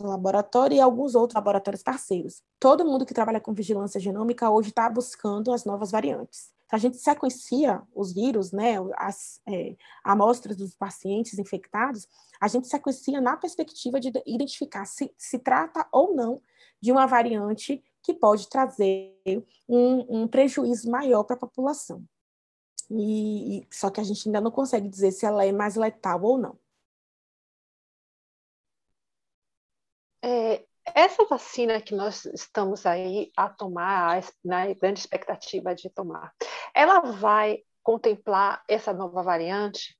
laboratório 0.00 0.76
e 0.76 0.80
alguns 0.80 1.14
outros 1.14 1.34
laboratórios 1.34 1.82
parceiros. 1.82 2.42
Todo 2.60 2.84
mundo 2.84 3.06
que 3.06 3.14
trabalha 3.14 3.40
com 3.40 3.54
vigilância 3.54 3.98
genômica 3.98 4.50
hoje 4.50 4.68
está 4.68 4.88
buscando 4.90 5.52
as 5.52 5.64
novas 5.64 5.90
variantes. 5.90 6.50
A 6.70 6.78
gente 6.78 6.96
sequencia 6.96 7.82
os 7.94 8.12
vírus, 8.12 8.50
né, 8.50 8.74
as 8.96 9.40
é, 9.46 9.76
amostras 10.02 10.56
dos 10.56 10.74
pacientes 10.74 11.38
infectados, 11.38 12.08
a 12.40 12.48
gente 12.48 12.66
sequencia 12.66 13.20
na 13.20 13.36
perspectiva 13.36 14.00
de 14.00 14.12
identificar 14.26 14.84
se 14.84 15.12
se 15.16 15.38
trata 15.38 15.86
ou 15.92 16.14
não 16.14 16.42
de 16.80 16.90
uma 16.90 17.06
variante 17.06 17.82
que 18.02 18.12
pode 18.12 18.48
trazer 18.48 19.16
um, 19.68 20.22
um 20.22 20.28
prejuízo 20.28 20.90
maior 20.90 21.22
para 21.22 21.36
a 21.36 21.40
população. 21.40 22.04
E, 22.90 23.58
e, 23.60 23.68
só 23.72 23.90
que 23.90 24.00
a 24.00 24.04
gente 24.04 24.28
ainda 24.28 24.40
não 24.40 24.50
consegue 24.50 24.88
dizer 24.88 25.10
se 25.12 25.26
ela 25.26 25.44
é 25.44 25.52
mais 25.52 25.76
letal 25.76 26.22
ou 26.22 26.38
não. 26.38 26.58
É, 30.22 30.64
essa 30.94 31.24
vacina 31.26 31.80
que 31.80 31.94
nós 31.94 32.24
estamos 32.26 32.86
aí 32.86 33.30
a 33.36 33.48
tomar, 33.48 34.22
na 34.44 34.72
grande 34.74 35.00
expectativa 35.00 35.74
de 35.74 35.90
tomar, 35.90 36.32
ela 36.74 37.00
vai 37.00 37.62
contemplar 37.82 38.62
essa 38.68 38.92
nova 38.92 39.22
variante? 39.22 39.96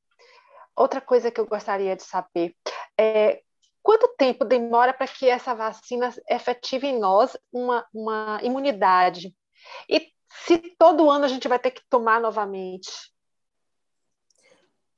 Outra 0.74 1.00
coisa 1.00 1.30
que 1.30 1.40
eu 1.40 1.46
gostaria 1.46 1.96
de 1.96 2.02
saber 2.02 2.54
é 2.98 3.42
quanto 3.82 4.14
tempo 4.16 4.44
demora 4.44 4.92
para 4.92 5.06
que 5.06 5.28
essa 5.28 5.54
vacina 5.54 6.12
efetive 6.28 6.88
em 6.88 6.98
nós 6.98 7.36
uma, 7.52 7.86
uma 7.94 8.40
imunidade? 8.42 9.34
E 9.88 10.12
se 10.28 10.58
todo 10.78 11.10
ano 11.10 11.24
a 11.24 11.28
gente 11.28 11.48
vai 11.48 11.58
ter 11.58 11.70
que 11.70 11.82
tomar 11.88 12.20
novamente? 12.20 12.90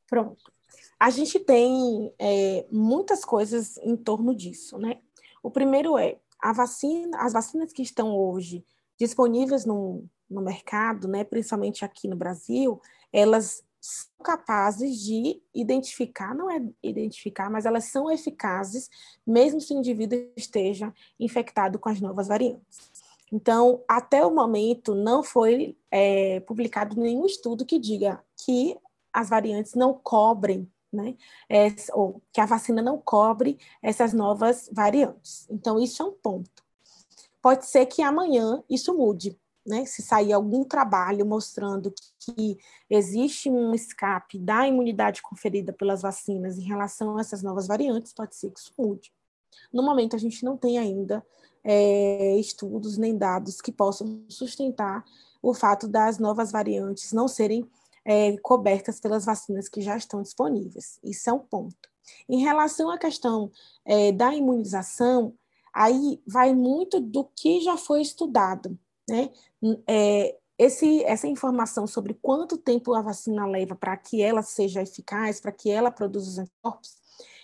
Pronto. 0.07 0.53
A 0.99 1.11
gente 1.11 1.39
tem 1.39 2.13
é, 2.19 2.67
muitas 2.71 3.25
coisas 3.25 3.77
em 3.79 3.97
torno 3.97 4.35
disso, 4.35 4.79
né? 4.79 5.01
O 5.43 5.51
primeiro 5.51 5.97
é 5.97 6.19
a 6.41 6.53
vacina, 6.53 7.19
as 7.21 7.33
vacinas 7.33 7.73
que 7.73 7.83
estão 7.83 8.17
hoje 8.17 8.65
disponíveis 8.99 9.65
no, 9.65 10.05
no 10.29 10.43
mercado, 10.43 11.09
né, 11.09 11.25
principalmente 11.25 11.85
aqui 11.85 12.09
no 12.09 12.17
Brasil, 12.17 12.81
elas 13.13 13.65
são 13.81 14.25
capazes 14.25 14.99
de 14.99 15.41
identificar, 15.55 16.35
não 16.35 16.51
é 16.51 16.61
identificar, 16.83 17.49
mas 17.49 17.65
elas 17.65 17.85
são 17.85 18.11
eficazes, 18.11 18.91
mesmo 19.27 19.61
se 19.61 19.73
o 19.73 19.79
indivíduo 19.79 20.31
esteja 20.37 20.93
infectado 21.19 21.79
com 21.79 21.89
as 21.89 22.01
novas 22.01 22.27
variantes. 22.27 22.98
Então, 23.33 23.83
até 23.87 24.25
o 24.25 24.35
momento, 24.35 24.95
não 24.95 25.23
foi 25.23 25.77
é, 25.91 26.41
publicado 26.41 26.99
nenhum 26.99 27.27
estudo 27.27 27.65
que 27.67 27.79
diga 27.79 28.23
que 28.37 28.79
as 29.13 29.29
variantes 29.29 29.75
não 29.75 29.95
cobrem, 29.95 30.71
né? 30.93 31.17
É, 31.49 31.69
ou 31.93 32.23
que 32.33 32.41
a 32.41 32.47
vacina 32.47 32.81
não 32.81 32.99
cobre 32.99 33.59
essas 33.83 34.13
novas 34.13 34.71
variantes. 34.73 35.47
Então, 35.51 35.79
isso 35.79 36.03
é 36.03 36.07
um 36.07 36.13
ponto. 36.13 36.65
Pode 37.43 37.67
ser 37.67 37.87
que 37.87 38.03
amanhã 38.03 38.63
isso 38.69 38.97
mude, 38.97 39.39
né? 39.67 39.85
Se 39.85 40.03
sair 40.03 40.33
algum 40.33 40.65
trabalho 40.65 41.27
mostrando 41.27 41.93
que 42.19 42.59
existe 42.89 43.51
um 43.51 43.75
escape 43.75 44.39
da 44.39 44.67
imunidade 44.67 45.21
conferida 45.23 45.73
pelas 45.73 46.03
vacinas 46.03 46.59
em 46.59 46.65
relação 46.65 47.17
a 47.17 47.21
essas 47.21 47.43
novas 47.43 47.67
variantes, 47.67 48.13
pode 48.13 48.35
ser 48.35 48.51
que 48.51 48.59
isso 48.59 48.73
mude. 48.79 49.13
No 49.73 49.83
momento, 49.83 50.17
a 50.17 50.19
gente 50.19 50.45
não 50.45 50.57
tem 50.57 50.79
ainda 50.79 51.25
é, 51.71 52.35
estudos 52.39 52.97
nem 52.97 53.15
dados 53.15 53.61
que 53.61 53.71
possam 53.71 54.25
sustentar 54.27 55.05
o 55.43 55.53
fato 55.53 55.87
das 55.87 56.19
novas 56.19 56.51
variantes 56.51 57.13
não 57.13 57.29
serem 57.29 57.69
é, 58.07 58.39
cobertas 58.39 58.99
pelas 58.99 59.27
vacinas 59.27 59.69
que 59.69 59.83
já 59.83 59.95
estão 59.95 60.23
disponíveis. 60.23 60.99
Isso 61.05 61.29
é 61.29 61.33
um 61.33 61.39
ponto. 61.39 61.77
Em 62.27 62.41
relação 62.41 62.91
à 62.91 62.97
questão 62.97 63.53
é, 63.85 64.11
da 64.11 64.35
imunização, 64.35 65.35
aí 65.75 66.19
vai 66.27 66.55
muito 66.55 67.01
do 67.01 67.25
que 67.37 67.61
já 67.61 67.77
foi 67.77 68.01
estudado, 68.01 68.79
né? 69.07 69.31
É, 69.87 70.37
esse, 70.57 71.05
essa 71.05 71.29
informação 71.29 71.87
sobre 71.87 72.15
quanto 72.15 72.57
tempo 72.57 72.95
a 72.95 73.03
vacina 73.03 73.47
leva 73.47 73.77
para 73.77 73.95
que 73.95 74.23
ela 74.23 74.41
seja 74.41 74.81
eficaz, 74.81 75.39
para 75.39 75.53
que 75.53 75.71
ela 75.71 75.91
produza 75.91 76.31
os 76.31 76.39
anticorpos, 76.39 76.97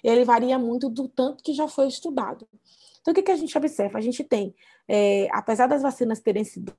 ele 0.03 0.25
varia 0.25 0.59
muito 0.59 0.89
do 0.89 1.09
tanto 1.09 1.45
que 1.45 1.53
já 1.53 1.69
foi 1.69 1.89
estudado. 1.89 2.49
Então, 3.05 3.13
o 3.13 3.15
que, 3.15 3.23
que 3.23 3.31
a 3.31 3.37
gente 3.37 3.57
observa? 3.59 3.99
A 3.99 4.01
gente 4.01 4.25
tem, 4.25 4.55
é, 4.89 5.29
apesar 5.31 5.67
das 5.67 5.83
vacinas 5.83 6.21
terem 6.21 6.43
sido 6.43 6.75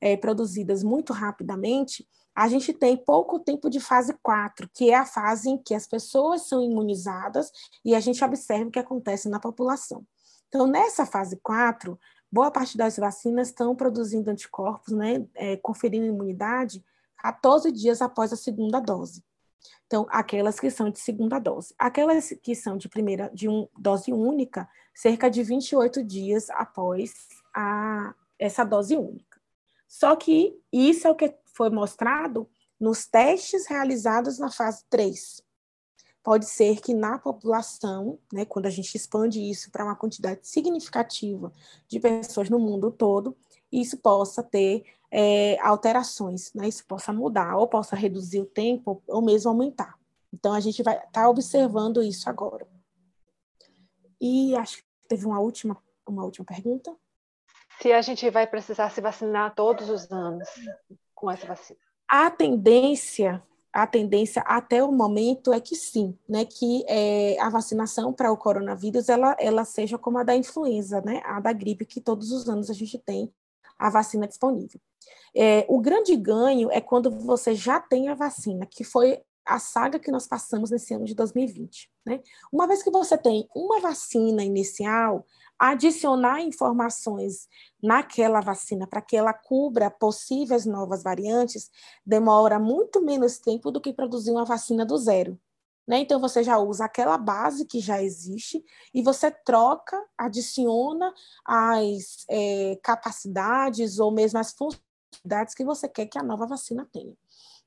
é, 0.00 0.16
produzidas 0.16 0.84
muito 0.84 1.12
rapidamente, 1.12 2.06
a 2.32 2.46
gente 2.46 2.72
tem 2.72 2.96
pouco 2.96 3.40
tempo 3.40 3.68
de 3.68 3.80
fase 3.80 4.16
4, 4.22 4.70
que 4.72 4.90
é 4.90 4.94
a 4.94 5.04
fase 5.04 5.50
em 5.50 5.58
que 5.58 5.74
as 5.74 5.84
pessoas 5.84 6.46
são 6.46 6.62
imunizadas 6.62 7.50
e 7.84 7.96
a 7.96 8.00
gente 8.00 8.24
observa 8.24 8.68
o 8.68 8.70
que 8.70 8.78
acontece 8.78 9.28
na 9.28 9.40
população. 9.40 10.06
Então, 10.46 10.68
nessa 10.68 11.04
fase 11.04 11.36
4, 11.42 11.98
boa 12.30 12.52
parte 12.52 12.78
das 12.78 12.96
vacinas 12.96 13.48
estão 13.48 13.74
produzindo 13.74 14.30
anticorpos, 14.30 14.94
né, 14.94 15.26
é, 15.34 15.56
conferindo 15.56 16.06
imunidade 16.06 16.84
14 17.18 17.72
dias 17.72 18.00
após 18.00 18.32
a 18.32 18.36
segunda 18.36 18.78
dose. 18.78 19.24
Então, 19.86 20.06
aquelas 20.10 20.58
que 20.58 20.70
são 20.70 20.90
de 20.90 20.98
segunda 20.98 21.38
dose. 21.38 21.74
Aquelas 21.78 22.34
que 22.42 22.54
são 22.54 22.76
de 22.76 22.88
primeira, 22.88 23.30
de 23.32 23.48
um, 23.48 23.68
dose 23.78 24.12
única, 24.12 24.68
cerca 24.94 25.30
de 25.30 25.42
28 25.42 26.02
dias 26.02 26.50
após 26.50 27.12
a, 27.54 28.14
essa 28.38 28.64
dose 28.64 28.96
única. 28.96 29.40
Só 29.86 30.16
que 30.16 30.58
isso 30.72 31.06
é 31.06 31.10
o 31.10 31.14
que 31.14 31.34
foi 31.54 31.70
mostrado 31.70 32.48
nos 32.78 33.06
testes 33.06 33.66
realizados 33.66 34.38
na 34.38 34.50
fase 34.50 34.84
3. 34.90 35.42
Pode 36.22 36.46
ser 36.46 36.80
que 36.80 36.92
na 36.92 37.18
população, 37.18 38.18
né, 38.32 38.44
quando 38.44 38.66
a 38.66 38.70
gente 38.70 38.94
expande 38.96 39.40
isso 39.40 39.70
para 39.70 39.84
uma 39.84 39.94
quantidade 39.94 40.40
significativa 40.42 41.52
de 41.86 42.00
pessoas 42.00 42.50
no 42.50 42.58
mundo 42.58 42.90
todo, 42.90 43.36
isso 43.70 43.96
possa 43.96 44.42
ter 44.42 44.84
é, 45.10 45.58
alterações, 45.60 46.52
né? 46.54 46.68
Isso 46.68 46.84
possa 46.86 47.12
mudar, 47.12 47.56
ou 47.56 47.66
possa 47.66 47.96
reduzir 47.96 48.40
o 48.40 48.46
tempo, 48.46 49.02
ou 49.06 49.22
mesmo 49.22 49.50
aumentar. 49.50 49.94
Então, 50.32 50.52
a 50.52 50.60
gente 50.60 50.82
vai 50.82 50.96
estar 50.96 51.10
tá 51.10 51.28
observando 51.28 52.02
isso 52.02 52.28
agora. 52.28 52.66
E 54.20 54.54
acho 54.56 54.78
que 54.78 54.84
teve 55.08 55.26
uma 55.26 55.40
última, 55.40 55.76
uma 56.06 56.24
última 56.24 56.44
pergunta. 56.44 56.94
Se 57.80 57.92
a 57.92 58.00
gente 58.00 58.28
vai 58.30 58.46
precisar 58.46 58.90
se 58.90 59.00
vacinar 59.00 59.54
todos 59.54 59.90
os 59.90 60.10
anos 60.10 60.48
com 61.14 61.30
essa 61.30 61.46
vacina. 61.46 61.78
A 62.08 62.30
tendência, 62.30 63.42
a 63.72 63.86
tendência 63.86 64.42
até 64.42 64.82
o 64.82 64.92
momento 64.92 65.52
é 65.52 65.60
que 65.60 65.74
sim, 65.74 66.16
né? 66.28 66.44
Que 66.44 66.84
é, 66.88 67.38
a 67.40 67.50
vacinação 67.50 68.12
para 68.12 68.32
o 68.32 68.36
coronavírus 68.36 69.08
ela, 69.08 69.36
ela 69.38 69.64
seja 69.64 69.98
como 69.98 70.18
a 70.18 70.22
da 70.22 70.34
influenza, 70.34 71.00
né? 71.02 71.20
A 71.24 71.40
da 71.40 71.52
gripe 71.52 71.84
que 71.84 72.00
todos 72.00 72.32
os 72.32 72.48
anos 72.48 72.70
a 72.70 72.74
gente 72.74 72.98
tem 72.98 73.32
a 73.78 73.90
vacina 73.90 74.26
disponível. 74.26 74.80
É, 75.34 75.66
o 75.68 75.80
grande 75.80 76.16
ganho 76.16 76.70
é 76.70 76.80
quando 76.80 77.10
você 77.10 77.54
já 77.54 77.80
tem 77.80 78.08
a 78.08 78.14
vacina, 78.14 78.66
que 78.66 78.84
foi 78.84 79.20
a 79.46 79.60
saga 79.60 79.98
que 79.98 80.10
nós 80.10 80.26
passamos 80.26 80.70
nesse 80.70 80.92
ano 80.92 81.04
de 81.04 81.14
2020. 81.14 81.88
Né? 82.04 82.20
Uma 82.52 82.66
vez 82.66 82.82
que 82.82 82.90
você 82.90 83.16
tem 83.16 83.48
uma 83.54 83.80
vacina 83.80 84.42
inicial, 84.42 85.24
adicionar 85.58 86.40
informações 86.40 87.48
naquela 87.82 88.40
vacina 88.40 88.86
para 88.86 89.00
que 89.00 89.16
ela 89.16 89.32
cubra 89.32 89.90
possíveis 89.90 90.66
novas 90.66 91.02
variantes 91.02 91.70
demora 92.04 92.58
muito 92.58 93.00
menos 93.00 93.38
tempo 93.38 93.70
do 93.70 93.80
que 93.80 93.92
produzir 93.92 94.32
uma 94.32 94.44
vacina 94.44 94.84
do 94.84 94.98
zero. 94.98 95.38
Né? 95.86 95.98
Então, 95.98 96.20
você 96.20 96.42
já 96.42 96.58
usa 96.58 96.84
aquela 96.84 97.16
base 97.16 97.64
que 97.64 97.78
já 97.78 98.02
existe 98.02 98.64
e 98.92 99.02
você 99.02 99.30
troca, 99.30 99.96
adiciona 100.18 101.14
as 101.44 102.24
é, 102.28 102.76
capacidades 102.82 104.00
ou 104.00 104.10
mesmo 104.10 104.40
as 104.40 104.52
funções 104.52 104.85
atividades 105.16 105.54
que 105.54 105.64
você 105.64 105.88
quer 105.88 106.06
que 106.06 106.18
a 106.18 106.22
nova 106.22 106.46
vacina 106.46 106.86
tenha. 106.92 107.14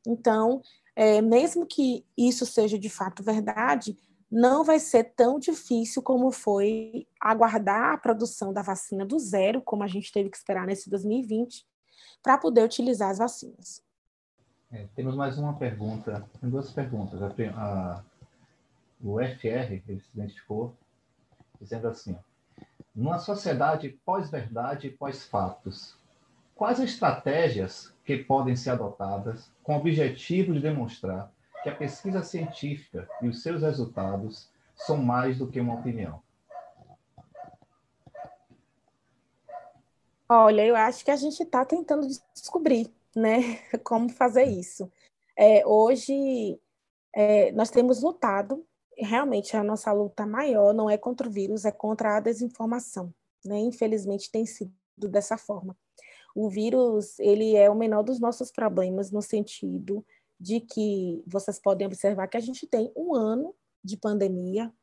Então, 0.08 0.62
é, 0.96 1.22
mesmo 1.22 1.66
que 1.66 2.06
isso 2.18 2.46
seja 2.46 2.78
de 2.78 2.90
fato 2.90 3.24
verdade, 3.24 3.98
não 4.32 4.64
vai 4.64 4.80
ser 4.80 5.16
tão 5.16 5.40
difícil 5.40 6.02
como 6.02 6.32
foi 6.32 7.08
aguardar 7.20 7.94
a 7.94 7.98
produção 7.98 8.54
da 8.54 8.62
vacina 8.62 9.06
do 9.06 9.18
zero, 9.18 9.62
como 9.62 9.84
a 9.84 9.88
gente 9.88 10.12
teve 10.12 10.30
que 10.30 10.38
esperar 10.38 10.68
nesse 10.68 10.90
2020, 10.90 11.66
para 12.22 12.38
poder 12.38 12.64
utilizar 12.64 13.10
as 13.10 13.18
vacinas. 13.18 13.84
É, 14.72 14.88
temos 14.96 15.16
mais 15.16 15.40
uma 15.40 15.54
pergunta, 15.54 16.30
tem 16.40 16.50
duas 16.50 16.72
perguntas. 16.72 17.22
A, 17.24 17.32
a, 17.56 18.04
o 19.02 19.18
FR, 19.20 19.82
ele 19.88 20.00
se 20.00 20.18
identificou 20.18 20.76
dizendo 21.60 21.88
assim, 21.88 22.16
numa 22.96 23.18
sociedade 23.18 23.90
pós-verdade 24.06 24.88
e 24.88 24.92
pós-fatos, 24.92 25.96
quais 26.60 26.78
estratégias 26.82 27.94
que 28.04 28.18
podem 28.18 28.54
ser 28.54 28.72
adotadas 28.72 29.50
com 29.64 29.76
o 29.76 29.80
objetivo 29.80 30.52
de 30.54 30.60
demonstrar 30.60 31.32
que 31.64 31.70
a 31.70 31.76
pesquisa 31.76 32.22
científica 32.22 33.08
e 33.22 33.30
os 33.30 33.42
seus 33.42 33.62
resultados 33.62 34.52
são 34.76 34.98
mais 34.98 35.38
do 35.38 35.48
que 35.48 35.58
uma 35.58 35.76
opinião? 35.76 36.22
Olha, 40.28 40.66
eu 40.66 40.76
acho 40.76 41.06
que 41.06 41.12
a 41.12 41.16
gente 41.16 41.42
está 41.42 41.64
tentando 41.64 42.06
descobrir, 42.36 42.94
né, 43.16 43.40
como 43.82 44.10
fazer 44.10 44.44
isso. 44.44 44.92
É, 45.38 45.66
hoje 45.66 46.60
é, 47.16 47.54
nós 47.54 47.70
temos 47.70 48.04
lutado, 48.04 48.66
realmente 48.98 49.56
a 49.56 49.64
nossa 49.64 49.94
luta 49.94 50.26
maior 50.26 50.74
não 50.74 50.90
é 50.90 50.98
contra 50.98 51.26
o 51.26 51.32
vírus, 51.32 51.64
é 51.64 51.72
contra 51.72 52.18
a 52.18 52.20
desinformação, 52.20 53.14
né? 53.46 53.58
Infelizmente 53.60 54.30
tem 54.30 54.46
sido 54.46 54.74
dessa 55.08 55.38
forma. 55.38 55.74
O 56.36 56.50
vírus 56.50 57.20
ele 57.20 57.56
é 57.56 57.70
o 57.70 57.76
menor 57.76 58.04
dos 58.04 58.20
nossos 58.20 58.52
problemas 58.52 59.12
no 59.12 59.22
sentido 59.22 60.06
de 60.40 60.62
que 60.62 61.22
vocês 61.28 61.60
podem 61.60 61.86
observar 61.86 62.28
que 62.28 62.38
a 62.38 62.42
gente 62.42 62.66
tem 62.66 62.92
um 62.96 63.14
ano 63.14 63.54
de 63.84 63.98
pandemia, 63.98 64.74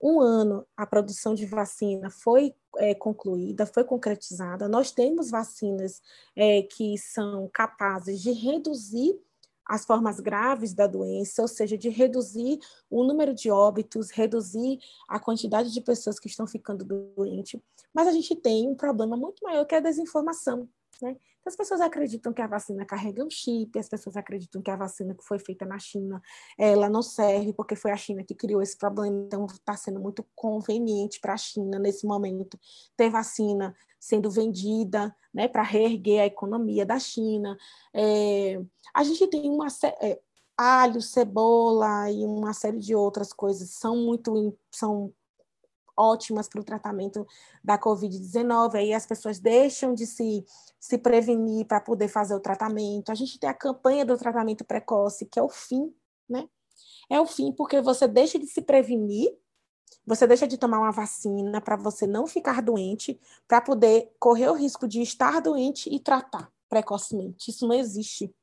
um 0.00 0.20
ano 0.20 0.66
a 0.76 0.84
produção 0.84 1.34
de 1.34 1.46
vacina 1.46 2.10
foi 2.10 2.54
é, 2.78 2.94
concluída, 2.94 3.66
foi 3.66 3.84
concretizada. 3.84 4.68
Nós 4.68 4.90
temos 4.90 5.30
vacinas 5.30 6.00
é, 6.34 6.62
que 6.62 6.98
são 6.98 7.48
capazes 7.52 8.20
de 8.20 8.32
reduzir 8.32 9.20
as 9.64 9.84
formas 9.84 10.18
graves 10.18 10.74
da 10.74 10.88
doença, 10.88 11.40
ou 11.40 11.48
seja, 11.48 11.78
de 11.78 11.88
reduzir 11.88 12.58
o 12.90 13.04
número 13.04 13.32
de 13.32 13.50
óbitos, 13.50 14.10
reduzir 14.10 14.80
a 15.08 15.20
quantidade 15.20 15.72
de 15.72 15.80
pessoas 15.80 16.18
que 16.18 16.26
estão 16.26 16.46
ficando 16.46 16.84
doentes. 16.84 17.60
Mas 17.94 18.08
a 18.08 18.12
gente 18.12 18.34
tem 18.34 18.68
um 18.68 18.74
problema 18.74 19.16
muito 19.16 19.42
maior 19.44 19.64
que 19.64 19.74
é 19.74 19.78
a 19.78 19.82
desinformação. 19.82 20.68
Né? 21.02 21.16
As 21.44 21.56
pessoas 21.56 21.80
acreditam 21.80 22.32
que 22.32 22.40
a 22.40 22.46
vacina 22.46 22.86
carrega 22.86 23.24
um 23.24 23.28
chip, 23.28 23.76
as 23.76 23.88
pessoas 23.88 24.16
acreditam 24.16 24.62
que 24.62 24.70
a 24.70 24.76
vacina 24.76 25.14
que 25.14 25.24
foi 25.24 25.40
feita 25.40 25.66
na 25.66 25.78
China, 25.78 26.22
ela 26.56 26.88
não 26.88 27.02
serve 27.02 27.52
porque 27.52 27.74
foi 27.74 27.90
a 27.90 27.96
China 27.96 28.22
que 28.22 28.34
criou 28.34 28.62
esse 28.62 28.78
problema, 28.78 29.24
então 29.26 29.44
está 29.46 29.76
sendo 29.76 29.98
muito 29.98 30.24
conveniente 30.36 31.18
para 31.20 31.34
a 31.34 31.36
China 31.36 31.78
nesse 31.80 32.06
momento 32.06 32.56
ter 32.96 33.10
vacina 33.10 33.74
sendo 33.98 34.30
vendida, 34.30 35.14
né, 35.34 35.48
para 35.48 35.62
reerguer 35.62 36.22
a 36.22 36.26
economia 36.26 36.86
da 36.86 36.98
China. 36.98 37.56
É, 37.92 38.60
a 38.94 39.02
gente 39.02 39.26
tem 39.28 39.50
uma 39.50 39.66
é, 40.00 40.20
alho, 40.56 41.00
cebola 41.00 42.10
e 42.10 42.24
uma 42.24 42.52
série 42.52 42.78
de 42.78 42.94
outras 42.94 43.32
coisas 43.32 43.70
são 43.70 43.96
muito 43.96 44.56
são 44.70 45.12
ótimas 45.96 46.48
para 46.48 46.60
o 46.60 46.64
tratamento 46.64 47.26
da 47.62 47.78
Covid-19, 47.78 48.74
aí 48.74 48.94
as 48.94 49.06
pessoas 49.06 49.38
deixam 49.38 49.94
de 49.94 50.06
se, 50.06 50.44
se 50.78 50.98
prevenir 50.98 51.66
para 51.66 51.80
poder 51.80 52.08
fazer 52.08 52.34
o 52.34 52.40
tratamento. 52.40 53.10
A 53.10 53.14
gente 53.14 53.38
tem 53.38 53.48
a 53.48 53.54
campanha 53.54 54.04
do 54.04 54.16
tratamento 54.16 54.64
precoce, 54.64 55.26
que 55.26 55.38
é 55.38 55.42
o 55.42 55.48
fim, 55.48 55.94
né? 56.28 56.48
É 57.10 57.20
o 57.20 57.26
fim 57.26 57.52
porque 57.52 57.80
você 57.80 58.08
deixa 58.08 58.38
de 58.38 58.46
se 58.46 58.62
prevenir, 58.62 59.36
você 60.06 60.26
deixa 60.26 60.46
de 60.46 60.58
tomar 60.58 60.78
uma 60.78 60.90
vacina 60.90 61.60
para 61.60 61.76
você 61.76 62.06
não 62.06 62.26
ficar 62.26 62.62
doente, 62.62 63.20
para 63.46 63.60
poder 63.60 64.12
correr 64.18 64.48
o 64.48 64.54
risco 64.54 64.88
de 64.88 65.00
estar 65.02 65.40
doente 65.40 65.88
e 65.92 66.00
tratar 66.00 66.50
precocemente. 66.68 67.50
Isso 67.50 67.66
não 67.66 67.74
existe, 67.74 68.34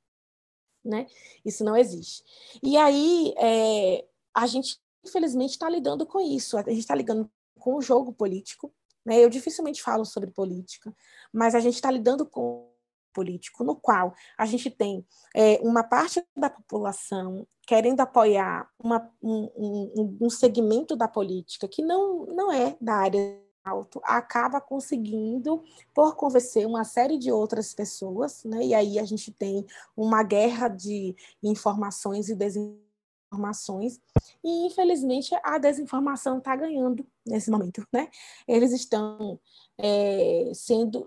né? 0.86 1.08
Isso 1.44 1.64
não 1.64 1.76
existe. 1.76 2.24
E 2.62 2.78
aí, 2.78 3.34
é, 3.38 4.06
a 4.34 4.48
gente 4.48 4.80
infelizmente 5.06 5.52
está 5.52 5.70
lidando 5.70 6.06
com 6.06 6.20
isso. 6.20 6.58
A 6.58 6.64
gente 6.64 6.80
está 6.80 6.96
lidando 6.96 7.30
com 7.60 7.76
o 7.76 7.82
jogo 7.82 8.12
político. 8.12 8.74
Né? 9.06 9.24
Eu 9.24 9.30
dificilmente 9.30 9.84
falo 9.84 10.06
sobre 10.06 10.32
política, 10.32 10.96
mas 11.32 11.54
a 11.54 11.60
gente 11.60 11.76
está 11.76 11.92
lidando 11.92 12.26
com 12.26 12.68
político 13.14 13.64
no 13.64 13.76
qual 13.76 14.14
a 14.38 14.46
gente 14.46 14.70
tem 14.70 15.06
é, 15.36 15.60
uma 15.62 15.84
parte 15.84 16.24
da 16.38 16.50
população 16.50 17.46
querendo 17.68 18.00
apoiar 18.00 18.70
uma, 18.80 19.12
um, 19.22 19.50
um, 19.56 20.18
um, 20.22 20.30
segmento 20.30 20.96
da 20.96 21.08
política 21.08 21.68
que 21.68 21.84
não, 21.84 22.26
não 22.28 22.52
é 22.52 22.78
da 22.80 22.96
área 22.96 23.40
alto, 23.64 24.02
acaba 24.04 24.60
conseguindo, 24.60 25.64
por 25.94 26.16
convencer 26.16 26.66
uma 26.66 26.84
série 26.84 27.18
de 27.18 27.32
outras 27.32 27.74
pessoas, 27.74 28.44
né? 28.44 28.66
e 28.66 28.74
aí 28.74 28.98
a 28.98 29.06
gente 29.06 29.32
tem 29.32 29.66
uma 29.96 30.24
guerra 30.24 30.68
de 30.68 31.16
informações 31.44 32.30
e 32.30 32.36
desinformações 32.36 32.89
informações 33.32 34.00
e 34.44 34.66
infelizmente 34.68 35.36
a 35.44 35.58
desinformação 35.58 36.40
está 36.40 36.56
ganhando 36.56 37.06
nesse 37.26 37.52
momento, 37.52 37.86
né? 37.94 38.10
Eles 38.48 38.72
estão 38.72 39.40
é, 39.78 40.52
sendo 40.54 41.06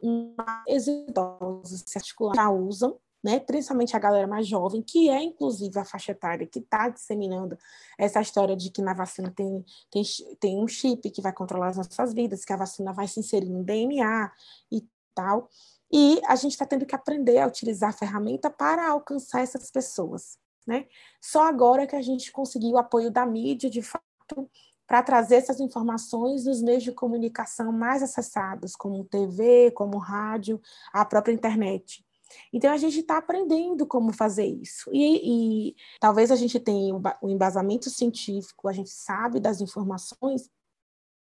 exitosos, 0.67 1.83
se 1.87 1.99
articulam, 1.99 2.35
já 2.35 2.49
usam, 2.51 2.97
né? 3.23 3.41
Principalmente 3.41 3.97
a 3.97 3.99
galera 3.99 4.27
mais 4.27 4.47
jovem, 4.47 4.83
que 4.83 5.09
é 5.11 5.23
inclusive 5.23 5.79
a 5.79 5.85
faixa 5.85 6.13
etária 6.13 6.47
que 6.47 6.61
está 6.61 6.89
disseminando 6.89 7.59
essa 7.99 8.21
história 8.21 8.57
de 8.57 8.71
que 8.71 8.83
na 8.83 8.95
vacina 8.95 9.33
tem, 9.35 9.65
tem, 9.91 10.03
tem 10.41 10.63
um 10.63 10.69
chip 10.69 11.11
que 11.11 11.23
vai 11.23 11.33
controlar 11.33 11.69
as 11.69 11.77
nossas 11.77 12.15
vidas, 12.15 12.45
que 12.45 12.53
a 12.53 12.57
vacina 12.57 12.93
vai 12.93 13.09
se 13.09 13.21
inserir 13.21 13.51
no 13.51 13.65
DNA 13.65 14.31
e 14.71 14.87
tal. 15.15 15.49
E 15.93 16.21
a 16.27 16.37
gente 16.37 16.53
está 16.53 16.65
tendo 16.65 16.87
que 16.87 16.95
aprender 16.95 17.39
a 17.39 17.47
utilizar 17.47 17.91
a 17.91 17.93
ferramenta 17.93 18.49
para 18.49 18.89
alcançar 18.89 19.43
essas 19.43 19.71
pessoas. 19.71 20.39
Né? 20.67 20.87
Só 21.21 21.43
agora 21.43 21.87
que 21.87 21.97
a 21.97 22.03
gente 22.03 22.31
conseguiu 22.31 22.73
o 22.73 22.79
apoio 22.79 23.11
da 23.11 23.27
mídia, 23.27 23.69
de 23.69 23.83
fato, 23.83 24.51
para 24.87 25.03
trazer 25.03 25.37
essas 25.37 25.61
informações 25.61 26.45
nos 26.45 26.63
meios 26.63 26.83
de 26.83 26.93
comunicação 26.93 27.73
mais 27.73 28.03
acessados, 28.03 28.77
como 28.77 29.05
TV, 29.05 29.71
como 29.73 29.99
rádio, 29.99 30.61
a 30.93 31.05
própria 31.05 31.33
internet. 31.33 32.05
Então, 32.53 32.73
a 32.73 32.77
gente 32.77 33.01
está 33.01 33.19
aprendendo 33.19 33.87
como 33.87 34.13
fazer 34.13 34.47
isso. 34.47 34.91
E, 34.93 35.71
e 35.71 35.77
talvez 36.01 36.31
a 36.31 36.37
gente 36.37 36.59
tenha 36.59 36.95
o 37.21 37.29
embasamento 37.29 37.91
científico, 37.91 38.69
a 38.69 38.73
gente 38.73 38.91
sabe 38.91 39.41
das 39.41 39.61
informações, 39.61 40.51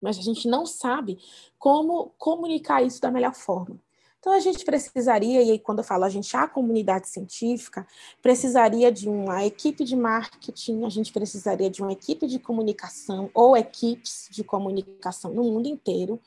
mas 0.00 0.18
a 0.18 0.22
gente 0.22 0.48
não 0.48 0.66
sabe 0.66 1.18
como 1.58 2.10
comunicar 2.18 2.82
isso 2.82 3.00
da 3.00 3.10
melhor 3.10 3.34
forma. 3.34 3.80
Então, 4.18 4.32
a 4.32 4.40
gente 4.40 4.64
precisaria, 4.64 5.42
e 5.42 5.52
aí 5.52 5.58
quando 5.58 5.78
eu 5.78 5.84
falo 5.84 6.04
a 6.04 6.08
gente, 6.08 6.36
a 6.36 6.48
comunidade 6.48 7.08
científica, 7.08 7.86
precisaria 8.20 8.90
de 8.90 9.08
uma 9.08 9.44
equipe 9.44 9.84
de 9.84 9.94
marketing, 9.94 10.84
a 10.84 10.88
gente 10.88 11.12
precisaria 11.12 11.70
de 11.70 11.80
uma 11.80 11.92
equipe 11.92 12.26
de 12.26 12.38
comunicação 12.38 13.30
ou 13.32 13.56
equipes 13.56 14.28
de 14.30 14.42
comunicação 14.42 15.32
no 15.32 15.44
mundo 15.44 15.68
inteiro 15.68 16.20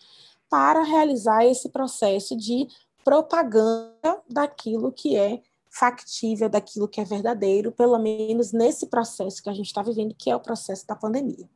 para 0.50 0.82
realizar 0.84 1.46
esse 1.46 1.70
processo 1.70 2.36
de 2.36 2.68
propaganda 3.04 4.22
daquilo 4.30 4.92
que 4.92 5.16
é 5.16 5.42
factível, 5.70 6.50
daquilo 6.50 6.88
que 6.88 7.00
é 7.00 7.04
verdadeiro, 7.04 7.72
pelo 7.72 7.98
menos 8.00 8.52
nesse 8.52 8.88
processo 8.88 9.42
que 9.42 9.50
a 9.50 9.54
gente 9.54 9.68
está 9.68 9.84
vivendo, 9.84 10.16
que 10.16 10.30
é 10.30 10.36
o 10.36 10.40
processo 10.40 10.86
da 10.88 10.96
pandemia, 10.96 11.48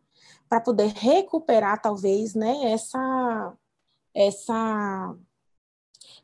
para 0.48 0.62
poder 0.62 0.88
recuperar 0.88 1.82
talvez, 1.82 2.36
né, 2.36 2.72
essa 2.72 3.54
essa 4.14 5.16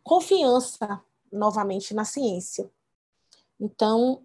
confiança 0.03 1.01
novamente 1.31 1.93
na 1.93 2.05
ciência. 2.05 2.69
Então, 3.59 4.23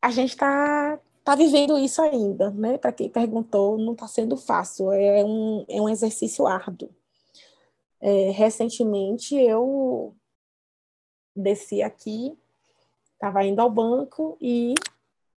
a 0.00 0.10
gente 0.10 0.30
está 0.30 0.98
tá 1.24 1.34
vivendo 1.34 1.78
isso 1.78 2.02
ainda, 2.02 2.50
né? 2.50 2.78
Para 2.78 2.92
quem 2.92 3.08
perguntou, 3.08 3.78
não 3.78 3.94
está 3.94 4.06
sendo 4.06 4.36
fácil, 4.36 4.92
é 4.92 5.24
um, 5.24 5.64
é 5.68 5.80
um 5.80 5.88
exercício 5.88 6.46
árduo. 6.46 6.90
É, 8.00 8.30
recentemente, 8.30 9.34
eu 9.34 10.14
desci 11.34 11.82
aqui, 11.82 12.36
estava 13.14 13.44
indo 13.44 13.60
ao 13.60 13.70
banco 13.70 14.36
e 14.40 14.74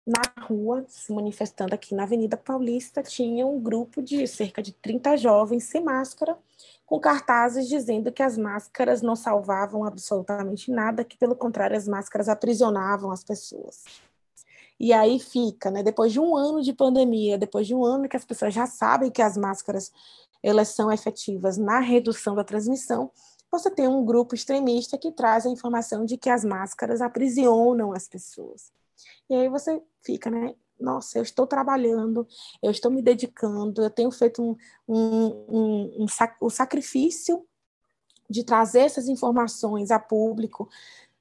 na 0.06 0.22
rua, 0.46 0.86
se 0.88 1.12
manifestando 1.12 1.76
aqui 1.76 1.94
na 1.94 2.04
Avenida 2.04 2.38
Paulista, 2.38 3.04
tinha 3.04 3.46
um 3.46 3.60
grupo 3.60 4.02
de 4.02 4.26
cerca 4.28 4.62
de 4.62 4.72
30 4.72 5.18
jovens 5.18 5.66
sem 5.66 5.84
máscara, 5.84 6.38
com 6.88 7.02
cartazes 7.02 7.68
dizendo 7.68 8.14
que 8.14 8.24
as 8.24 8.38
máscaras 8.38 9.02
não 9.02 9.14
salvavam 9.14 9.84
absolutamente 9.84 10.72
nada, 10.72 11.04
que 11.04 11.18
pelo 11.18 11.36
contrário 11.36 11.76
as 11.76 11.86
máscaras 11.86 12.30
aprisionavam 12.30 13.12
as 13.12 13.26
pessoas. 13.26 13.84
E 14.80 14.94
aí 14.94 15.20
fica, 15.20 15.70
né? 15.70 15.84
Depois 15.84 16.14
de 16.14 16.20
um 16.20 16.36
ano 16.36 16.62
de 16.64 16.72
pandemia, 16.72 17.38
depois 17.38 17.68
de 17.68 17.76
um 17.76 17.84
ano 17.84 18.08
que 18.08 18.16
as 18.16 18.24
pessoas 18.24 18.54
já 18.54 18.66
sabem 18.66 19.12
que 19.12 19.22
as 19.22 19.36
máscaras 19.36 19.92
elas 20.42 20.70
são 20.70 20.90
efetivas 20.90 21.58
na 21.58 21.80
redução 21.80 22.34
da 22.36 22.44
transmissão, 22.44 23.12
você 23.52 23.70
tem 23.70 23.88
um 23.88 24.06
grupo 24.06 24.34
extremista 24.34 24.98
que 24.98 25.12
traz 25.12 25.46
a 25.46 25.50
informação 25.50 26.06
de 26.06 26.16
que 26.16 26.30
as 26.30 26.46
máscaras 26.46 27.02
aprisionam 27.02 27.92
as 27.92 28.08
pessoas. 28.08 28.72
E 29.30 29.36
aí 29.36 29.50
você 29.50 29.82
fica, 30.02 30.30
né? 30.30 30.56
Nossa, 30.80 31.18
eu 31.18 31.24
estou 31.24 31.48
trabalhando, 31.48 32.28
eu 32.62 32.72
estou 32.72 32.92
me 32.92 33.02
dedicando, 33.02 33.82
eu 33.82 33.90
tenho 33.90 34.12
feito 34.12 34.42
um, 34.42 34.56
um, 34.88 35.46
um, 35.50 36.04
um 36.04 36.06
o 36.40 36.50
sacrifício 36.50 37.46
de 38.30 38.44
trazer 38.44 38.82
essas 38.82 39.08
informações 39.08 39.90
a 39.90 40.00
público 40.00 40.70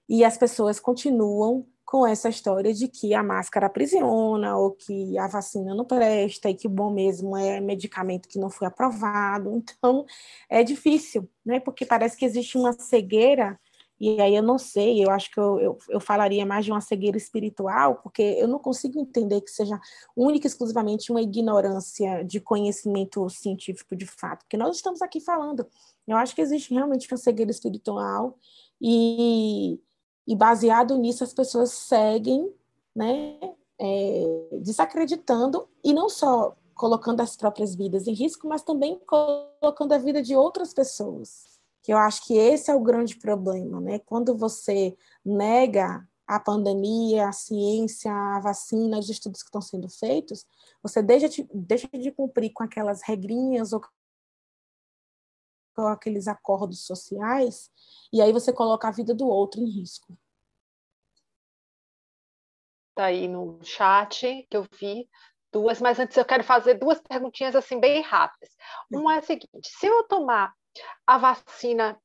e 0.09 0.25
as 0.25 0.37
pessoas 0.37 0.81
continuam 0.81 1.67
com 1.87 2.05
essa 2.05 2.29
história 2.29 2.75
de 2.75 2.89
que 2.89 3.15
a 3.15 3.23
máscara 3.23 3.67
aprisiona 3.67 4.57
ou 4.57 4.73
que 4.73 5.17
a 5.17 5.29
vacina 5.29 5.73
não 5.73 5.85
presta 5.85 6.51
e 6.51 6.55
que 6.55 6.67
o 6.67 6.71
bom 6.71 6.91
mesmo 6.91 7.37
é 7.37 7.61
medicamento 7.61 8.29
que 8.29 8.41
não 8.41 8.51
foi 8.51 8.67
aprovado. 8.67 9.53
Então, 9.55 10.05
é 10.51 10.65
difícil, 10.65 11.31
né? 11.45 11.61
Porque 11.61 11.87
parece 11.87 12.17
que 12.17 12.25
existe 12.25 12.59
uma 12.59 12.73
cegueira, 12.73 13.59
e 13.99 14.21
aí 14.21 14.35
eu 14.35 14.43
não 14.43 14.59
sei, 14.59 15.03
eu 15.03 15.11
acho 15.11 15.31
que 15.31 15.41
eu, 15.41 15.59
eu, 15.59 15.79
eu 15.89 16.01
falaria 16.01 16.45
mais 16.45 16.65
de 16.65 16.71
uma 16.71 16.81
cegueira 16.81 17.17
espiritual, 17.17 17.97
porque 18.03 18.23
eu 18.23 18.47
não 18.47 18.59
consigo 18.59 18.99
entender 18.99 19.41
que 19.41 19.51
seja 19.51 19.81
única 20.15 20.47
e 20.47 20.49
exclusivamente 20.49 21.11
uma 21.11 21.23
ignorância 21.23 22.23
de 22.25 22.41
conhecimento 22.41 23.29
científico 23.31 23.97
de 23.97 24.07
fato, 24.07 24.41
porque 24.41 24.57
nós 24.57 24.77
estamos 24.77 25.01
aqui 25.03 25.21
falando. 25.21 25.67
Eu 26.07 26.17
acho 26.17 26.35
que 26.35 26.43
existe 26.43 26.73
realmente 26.73 27.11
uma 27.11 27.19
cegueira 27.19 27.51
espiritual 27.51 28.39
e 28.81 29.81
e 30.27 30.35
baseado 30.35 30.99
nisso 30.99 31.23
as 31.23 31.33
pessoas 31.33 31.71
seguem, 31.71 32.53
né, 32.95 33.39
é, 33.79 34.25
desacreditando 34.61 35.69
e 35.85 35.93
não 35.93 36.09
só 36.09 36.57
colocando 36.75 37.21
as 37.21 37.37
próprias 37.37 37.75
vidas 37.75 38.07
em 38.07 38.13
risco, 38.13 38.49
mas 38.49 38.63
também 38.63 39.01
colocando 39.07 39.93
a 39.93 39.99
vida 39.99 40.21
de 40.21 40.35
outras 40.35 40.75
pessoas. 40.75 41.56
Que 41.87 41.93
eu 41.93 41.99
acho 41.99 42.27
que 42.27 42.37
esse 42.37 42.69
é 42.69 42.75
o 42.75 42.83
grande 42.83 43.15
problema, 43.15 43.81
né? 43.81 44.01
Quando 44.01 44.37
você 44.37 44.97
nega 45.25 46.05
a 46.27 46.41
pandemia, 46.41 47.29
a 47.29 47.33
ciência, 47.33 48.13
a 48.13 48.41
vacina, 48.41 48.99
os 48.99 49.09
estudos 49.09 49.41
que 49.41 49.47
estão 49.47 49.61
sendo 49.61 49.89
feitos, 49.89 50.45
você 50.83 51.01
deixa 51.01 51.29
de, 51.29 51.49
deixa 51.55 51.87
de 51.87 52.11
cumprir 52.11 52.53
com 52.53 52.65
aquelas 52.65 53.03
regrinhas 53.03 53.73
ou 53.73 53.81
com 55.77 55.87
aqueles 55.87 56.27
acordos 56.27 56.85
sociais, 56.85 57.71
e 58.13 58.21
aí 58.21 58.33
você 58.33 58.53
coloca 58.53 58.89
a 58.89 58.91
vida 58.91 59.15
do 59.15 59.29
outro 59.29 59.61
em 59.61 59.71
risco. 59.71 60.19
Está 62.89 63.05
aí 63.05 63.29
no 63.29 63.61
chat 63.63 64.45
que 64.51 64.57
eu 64.57 64.67
vi 64.81 65.09
duas, 65.53 65.81
mas 65.81 66.01
antes 66.01 66.17
eu 66.17 66.25
quero 66.25 66.43
fazer 66.43 66.75
duas 66.75 67.01
perguntinhas 67.01 67.55
assim 67.55 67.79
bem 67.79 68.03
rápidas. 68.03 68.57
Uma 68.91 69.15
é 69.15 69.19
a 69.19 69.23
seguinte: 69.23 69.69
se 69.69 69.87
eu 69.87 70.03
tomar 70.09 70.53
a 71.07 71.19
vacina 71.19 72.01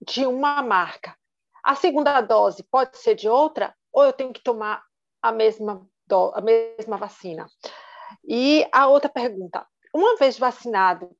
de 0.00 0.26
uma 0.26 0.62
marca, 0.62 1.16
a 1.64 1.74
segunda 1.74 2.20
dose 2.20 2.62
pode 2.62 2.96
ser 2.98 3.14
de 3.14 3.28
outra, 3.28 3.74
ou 3.92 4.04
eu 4.04 4.12
tenho 4.12 4.32
que 4.32 4.42
tomar 4.42 4.84
a 5.22 5.32
mesma, 5.32 5.86
do, 6.06 6.32
a 6.34 6.40
mesma 6.40 6.96
vacina? 6.96 7.48
E 8.24 8.68
a 8.72 8.86
outra 8.86 9.08
pergunta: 9.08 9.66
uma 9.92 10.16
vez 10.16 10.38
vacinado, 10.38 11.10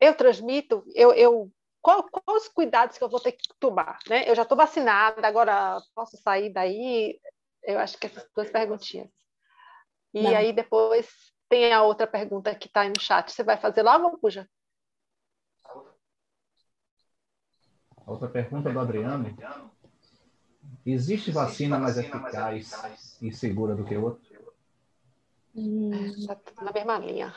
eu 0.00 0.14
transmito, 0.16 0.84
eu, 0.94 1.12
eu 1.12 1.52
qual, 1.80 2.04
quais 2.04 2.44
os 2.44 2.48
cuidados 2.48 2.96
que 2.96 3.04
eu 3.04 3.08
vou 3.08 3.20
ter 3.20 3.32
que 3.32 3.48
tomar? 3.58 3.98
Né? 4.08 4.28
Eu 4.28 4.34
já 4.34 4.42
estou 4.42 4.56
vacinada, 4.56 5.26
agora 5.26 5.80
posso 5.94 6.16
sair 6.16 6.52
daí? 6.52 7.20
Eu 7.62 7.78
acho 7.78 7.98
que 7.98 8.06
essas 8.06 8.26
duas 8.34 8.50
perguntinhas. 8.50 9.08
E 10.14 10.22
Não. 10.22 10.36
aí 10.36 10.52
depois 10.52 11.08
tem 11.48 11.72
a 11.72 11.82
outra 11.82 12.06
pergunta 12.06 12.54
que 12.54 12.66
está 12.66 12.82
aí 12.82 12.88
no 12.88 13.00
chat. 13.00 13.30
Você 13.30 13.42
vai 13.42 13.56
fazer 13.56 13.82
logo, 13.82 14.18
Puja? 14.18 14.48
Outra 18.12 18.28
pergunta 18.28 18.70
do 18.70 18.78
Adriano. 18.78 19.34
Existe 20.84 21.30
vacina 21.30 21.78
mais 21.78 21.96
eficaz 21.96 23.16
e 23.22 23.32
segura 23.32 23.74
do 23.74 23.84
que 23.86 23.96
outra? 23.96 24.20
Hum. 25.54 25.90
Tá 26.26 26.62
na 26.62 26.72
mesma 26.72 26.98
linha. 26.98 27.34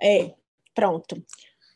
É, 0.00 0.34
pronto. 0.74 1.22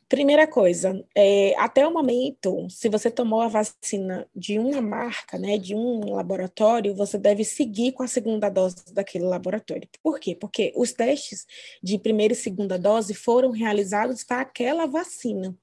Primeira 0.08 0.46
coisa, 0.46 1.04
é, 1.14 1.54
até 1.58 1.86
o 1.86 1.92
momento, 1.92 2.66
se 2.70 2.88
você 2.88 3.10
tomou 3.10 3.42
a 3.42 3.48
vacina 3.48 4.26
de 4.34 4.58
uma 4.58 4.80
marca, 4.80 5.38
né, 5.38 5.58
de 5.58 5.74
um 5.74 6.14
laboratório, 6.14 6.94
você 6.94 7.18
deve 7.18 7.44
seguir 7.44 7.92
com 7.92 8.02
a 8.02 8.08
segunda 8.08 8.48
dose 8.48 8.94
daquele 8.94 9.26
laboratório. 9.26 9.86
Por 10.02 10.18
quê? 10.18 10.34
Porque 10.34 10.72
os 10.74 10.94
testes 10.94 11.44
de 11.82 11.98
primeira 11.98 12.32
e 12.32 12.36
segunda 12.36 12.78
dose 12.78 13.12
foram 13.12 13.50
realizados 13.50 14.24
para 14.24 14.40
aquela 14.40 14.86
vacina. 14.86 15.54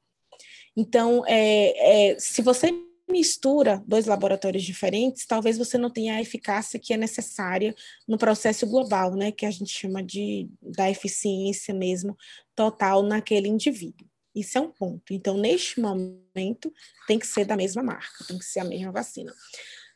Então, 0.76 1.24
é, 1.26 2.12
é, 2.12 2.20
se 2.20 2.42
você 2.42 2.72
mistura 3.08 3.84
dois 3.88 4.06
laboratórios 4.06 4.64
diferentes, 4.64 5.26
talvez 5.26 5.58
você 5.58 5.78
não 5.78 5.90
tenha 5.90 6.16
a 6.16 6.22
eficácia 6.22 6.80
que 6.80 6.94
é 6.94 6.98
necessária 6.98 7.76
no 8.08 8.18
processo 8.18 8.66
global, 8.68 9.16
né, 9.16 9.32
que 9.32 9.46
a 9.46 9.52
gente 9.52 9.72
chama 9.72 10.04
de 10.04 10.50
da 10.62 10.90
eficiência 10.90 11.74
mesmo 11.74 12.18
total 12.56 13.04
naquele 13.04 13.48
indivíduo. 13.48 14.08
Isso 14.36 14.58
é 14.58 14.62
um 14.62 14.70
ponto. 14.70 15.14
Então, 15.14 15.38
neste 15.38 15.80
momento, 15.80 16.74
tem 17.08 17.18
que 17.18 17.28
ser 17.28 17.46
da 17.46 17.56
mesma 17.56 17.82
marca, 17.82 18.26
tem 18.28 18.38
que 18.38 18.44
ser 18.44 18.60
a 18.60 18.66
mesma 18.66 18.92
vacina. 18.92 19.34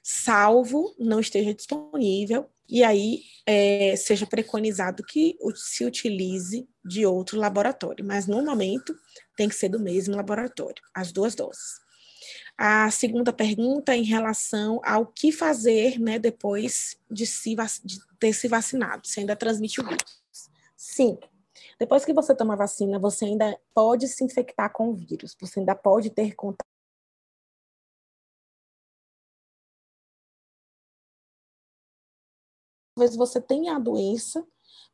Salvo 0.01 0.95
não 0.97 1.19
esteja 1.19 1.53
disponível, 1.53 2.49
e 2.69 2.84
aí 2.84 3.23
é, 3.45 3.95
seja 3.97 4.25
preconizado 4.25 5.03
que 5.03 5.36
se 5.55 5.84
utilize 5.84 6.67
de 6.86 7.05
outro 7.05 7.38
laboratório. 7.38 8.05
Mas, 8.05 8.27
no 8.27 8.41
momento, 8.43 8.95
tem 9.39 9.47
que 9.47 9.55
ser 9.55 9.69
do 9.69 9.79
mesmo 9.79 10.17
laboratório, 10.17 10.83
as 10.93 11.13
duas 11.13 11.33
doses. 11.33 11.79
A 12.57 12.91
segunda 12.91 13.31
pergunta 13.31 13.95
em 13.95 14.03
relação 14.03 14.81
ao 14.83 15.05
que 15.05 15.31
fazer 15.31 15.97
né, 15.97 16.19
depois 16.19 16.99
de, 17.09 17.25
se, 17.25 17.55
de 17.85 17.99
ter 18.19 18.33
se 18.33 18.49
vacinado, 18.49 19.07
se 19.07 19.21
ainda 19.21 19.37
transmite 19.37 19.79
o 19.79 19.85
vírus. 19.85 20.19
Sim, 20.75 21.17
depois 21.79 22.03
que 22.03 22.11
você 22.11 22.35
toma 22.35 22.53
a 22.53 22.57
vacina, 22.57 22.99
você 22.99 23.23
ainda 23.23 23.57
pode 23.73 24.09
se 24.09 24.25
infectar 24.25 24.73
com 24.73 24.89
o 24.89 24.93
vírus, 24.93 25.37
você 25.39 25.61
ainda 25.61 25.73
pode 25.73 26.09
ter 26.09 26.35
contato. 26.35 26.67
Talvez 32.93 33.15
você 33.15 33.39
tenha 33.39 33.77
a 33.77 33.79
doença, 33.79 34.45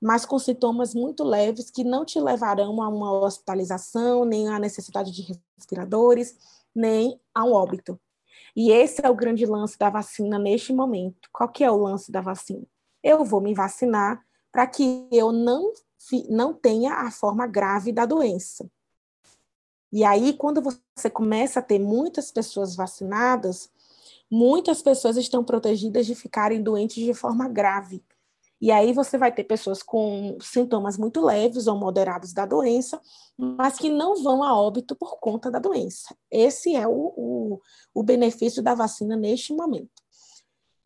mas 0.05 0.23
com 0.23 0.37
sintomas 0.37 0.93
muito 0.93 1.23
leves 1.23 1.71
que 1.71 1.83
não 1.83 2.05
te 2.05 2.19
levarão 2.19 2.79
a 2.79 2.87
uma 2.87 3.11
hospitalização, 3.11 4.23
nem 4.23 4.47
a 4.47 4.59
necessidade 4.59 5.11
de 5.11 5.35
respiradores, 5.57 6.37
nem 6.75 7.19
a 7.33 7.43
um 7.43 7.51
óbito. 7.51 7.99
E 8.55 8.71
esse 8.71 9.03
é 9.03 9.09
o 9.09 9.15
grande 9.15 9.47
lance 9.47 9.79
da 9.79 9.89
vacina 9.89 10.37
neste 10.37 10.71
momento. 10.71 11.27
Qual 11.33 11.49
que 11.49 11.63
é 11.63 11.71
o 11.71 11.81
lance 11.81 12.11
da 12.11 12.21
vacina? 12.21 12.61
Eu 13.01 13.25
vou 13.25 13.41
me 13.41 13.55
vacinar 13.55 14.23
para 14.51 14.67
que 14.67 15.07
eu 15.11 15.31
não 15.31 15.73
não 16.29 16.53
tenha 16.53 16.93
a 16.93 17.09
forma 17.09 17.47
grave 17.47 17.91
da 17.91 18.05
doença. 18.05 18.69
E 19.91 20.03
aí, 20.03 20.33
quando 20.33 20.61
você 20.61 21.09
começa 21.09 21.59
a 21.59 21.63
ter 21.63 21.79
muitas 21.79 22.31
pessoas 22.31 22.75
vacinadas, 22.75 23.71
muitas 24.29 24.83
pessoas 24.83 25.17
estão 25.17 25.43
protegidas 25.43 26.05
de 26.05 26.13
ficarem 26.13 26.61
doentes 26.61 27.03
de 27.03 27.13
forma 27.15 27.49
grave. 27.49 28.03
E 28.65 28.71
aí 28.71 28.93
você 28.93 29.15
vai 29.15 29.31
ter 29.31 29.43
pessoas 29.43 29.83
com 29.83 30.39
sintomas 30.41 30.97
muito 30.97 31.23
leves 31.23 31.67
ou 31.67 31.77
moderados 31.77 32.33
da 32.33 32.47
doença, 32.47 32.99
mas 33.37 33.77
que 33.77 33.91
não 33.91 34.23
vão 34.23 34.41
a 34.41 34.59
óbito 34.59 34.95
por 34.95 35.19
conta 35.19 35.51
da 35.51 35.59
doença. 35.59 36.17
Esse 36.31 36.75
é 36.75 36.87
o, 36.87 37.13
o, 37.15 37.61
o 37.93 38.01
benefício 38.01 38.63
da 38.63 38.73
vacina 38.73 39.15
neste 39.15 39.53
momento. 39.53 39.91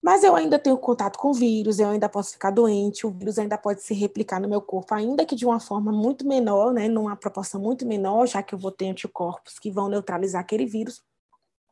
Mas 0.03 0.25
eu 0.25 0.35
ainda 0.35 0.59
tenho 0.59 0.77
contato 0.77 1.17
com 1.17 1.29
o 1.29 1.33
vírus, 1.33 1.79
eu 1.79 1.87
ainda 1.87 2.09
posso 2.09 2.33
ficar 2.33 2.51
doente, 2.51 3.07
o 3.07 3.11
vírus 3.11 3.39
ainda 3.39 3.57
pode 3.57 3.81
se 3.81 3.93
replicar 3.93 4.41
no 4.41 4.49
meu 4.49 4.61
corpo, 4.61 4.93
ainda 4.93 5.25
que 5.25 5.33
de 5.33 5.45
uma 5.45 5.61
forma 5.61 5.89
muito 5.89 6.27
menor, 6.27 6.73
né, 6.73 6.89
numa 6.89 7.15
proporção 7.15 7.61
muito 7.61 7.87
menor, 7.87 8.27
já 8.27 8.43
que 8.43 8.53
eu 8.53 8.59
vou 8.59 8.71
ter 8.71 8.89
anticorpos 8.89 9.57
que 9.57 9.71
vão 9.71 9.87
neutralizar 9.87 10.41
aquele 10.41 10.65
vírus. 10.65 11.01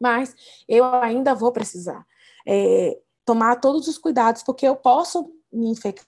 Mas 0.02 0.34
eu 0.70 0.86
ainda 0.86 1.36
vou 1.36 1.52
precisar 1.52 2.08
é, 2.48 2.98
tomar 3.26 3.58
todos 3.58 3.90
os 3.90 3.98
cuidados, 3.98 4.42
porque 4.42 4.66
eu 4.66 4.78
posso 4.78 5.37
me 5.52 5.70
infectar 5.70 6.06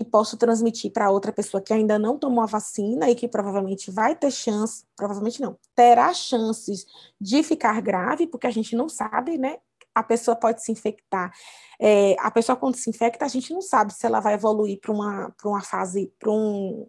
e 0.00 0.04
posso 0.04 0.36
transmitir 0.36 0.92
para 0.92 1.10
outra 1.10 1.32
pessoa 1.32 1.62
que 1.62 1.72
ainda 1.72 1.98
não 1.98 2.18
tomou 2.18 2.42
a 2.42 2.46
vacina 2.46 3.08
e 3.08 3.14
que 3.14 3.28
provavelmente 3.28 3.90
vai 3.90 4.16
ter 4.16 4.30
chance, 4.30 4.84
provavelmente 4.96 5.40
não, 5.40 5.56
terá 5.74 6.12
chances 6.12 6.84
de 7.20 7.42
ficar 7.42 7.80
grave, 7.80 8.26
porque 8.26 8.46
a 8.46 8.50
gente 8.50 8.74
não 8.74 8.88
sabe, 8.88 9.38
né, 9.38 9.58
a 9.94 10.02
pessoa 10.02 10.36
pode 10.36 10.62
se 10.62 10.72
infectar. 10.72 11.32
É, 11.80 12.16
a 12.18 12.30
pessoa, 12.30 12.56
quando 12.56 12.76
se 12.76 12.88
infecta, 12.90 13.24
a 13.24 13.28
gente 13.28 13.52
não 13.52 13.60
sabe 13.60 13.92
se 13.92 14.06
ela 14.06 14.20
vai 14.20 14.34
evoluir 14.34 14.80
para 14.80 14.92
uma, 14.92 15.34
uma 15.44 15.62
fase, 15.62 16.12
para 16.18 16.30
um, 16.30 16.86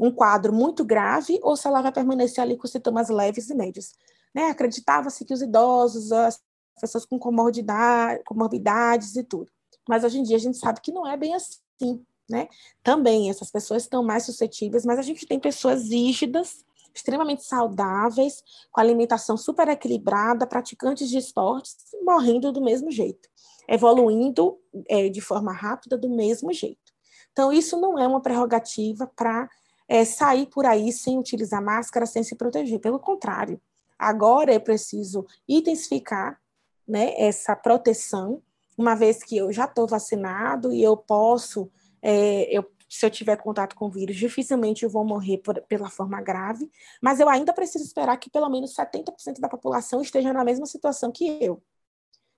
um 0.00 0.10
quadro 0.10 0.52
muito 0.52 0.84
grave 0.84 1.38
ou 1.42 1.56
se 1.56 1.66
ela 1.66 1.82
vai 1.82 1.92
permanecer 1.92 2.42
ali 2.42 2.56
com 2.56 2.66
sintomas 2.66 3.08
leves 3.08 3.50
e 3.50 3.54
médios. 3.54 3.92
Né? 4.34 4.50
Acreditava-se 4.50 5.24
que 5.24 5.34
os 5.34 5.42
idosos, 5.42 6.12
as 6.12 6.40
pessoas 6.80 7.04
com 7.04 7.18
comorbidade, 7.18 8.22
comorbidades 8.24 9.16
e 9.16 9.24
tudo. 9.24 9.50
Mas 9.88 10.04
hoje 10.04 10.18
em 10.18 10.22
dia 10.22 10.36
a 10.36 10.40
gente 10.40 10.56
sabe 10.56 10.80
que 10.80 10.92
não 10.92 11.06
é 11.06 11.16
bem 11.16 11.34
assim. 11.34 12.04
Né? 12.28 12.48
Também 12.82 13.28
essas 13.28 13.50
pessoas 13.50 13.82
estão 13.82 14.02
mais 14.02 14.24
suscetíveis, 14.24 14.84
mas 14.84 14.98
a 14.98 15.02
gente 15.02 15.26
tem 15.26 15.38
pessoas 15.38 15.90
rígidas 15.90 16.64
extremamente 16.94 17.42
saudáveis, 17.42 18.42
com 18.70 18.80
alimentação 18.80 19.36
super 19.36 19.68
equilibrada, 19.68 20.46
praticantes 20.46 21.08
de 21.08 21.18
esportes, 21.18 21.76
morrendo 22.04 22.52
do 22.52 22.62
mesmo 22.62 22.90
jeito, 22.90 23.28
evoluindo 23.68 24.58
é, 24.88 25.08
de 25.08 25.20
forma 25.20 25.52
rápida 25.52 25.98
do 25.98 26.08
mesmo 26.08 26.52
jeito. 26.52 26.92
Então, 27.32 27.52
isso 27.52 27.76
não 27.80 27.98
é 27.98 28.06
uma 28.06 28.22
prerrogativa 28.22 29.10
para 29.16 29.50
é, 29.88 30.04
sair 30.04 30.46
por 30.46 30.64
aí 30.64 30.92
sem 30.92 31.18
utilizar 31.18 31.62
máscara, 31.62 32.06
sem 32.06 32.22
se 32.22 32.36
proteger. 32.36 32.78
Pelo 32.78 33.00
contrário, 33.00 33.60
agora 33.98 34.54
é 34.54 34.58
preciso 34.60 35.26
intensificar 35.48 36.40
né, 36.86 37.12
essa 37.16 37.56
proteção, 37.56 38.40
uma 38.76 38.94
vez 38.94 39.22
que 39.22 39.36
eu 39.36 39.52
já 39.52 39.64
estou 39.64 39.86
vacinado 39.86 40.72
e 40.72 40.82
eu 40.82 40.96
posso, 40.96 41.70
é, 42.02 42.44
eu, 42.56 42.64
se 42.88 43.04
eu 43.04 43.10
tiver 43.10 43.36
contato 43.36 43.74
com 43.74 43.86
o 43.86 43.90
vírus, 43.90 44.16
dificilmente 44.16 44.84
eu 44.84 44.90
vou 44.90 45.04
morrer 45.04 45.38
por, 45.38 45.60
pela 45.62 45.88
forma 45.90 46.20
grave, 46.20 46.70
mas 47.00 47.20
eu 47.20 47.28
ainda 47.28 47.52
preciso 47.52 47.84
esperar 47.84 48.16
que 48.16 48.30
pelo 48.30 48.48
menos 48.48 48.74
70% 48.74 49.40
da 49.40 49.48
população 49.48 50.00
esteja 50.00 50.32
na 50.32 50.44
mesma 50.44 50.66
situação 50.66 51.10
que 51.10 51.38
eu. 51.42 51.62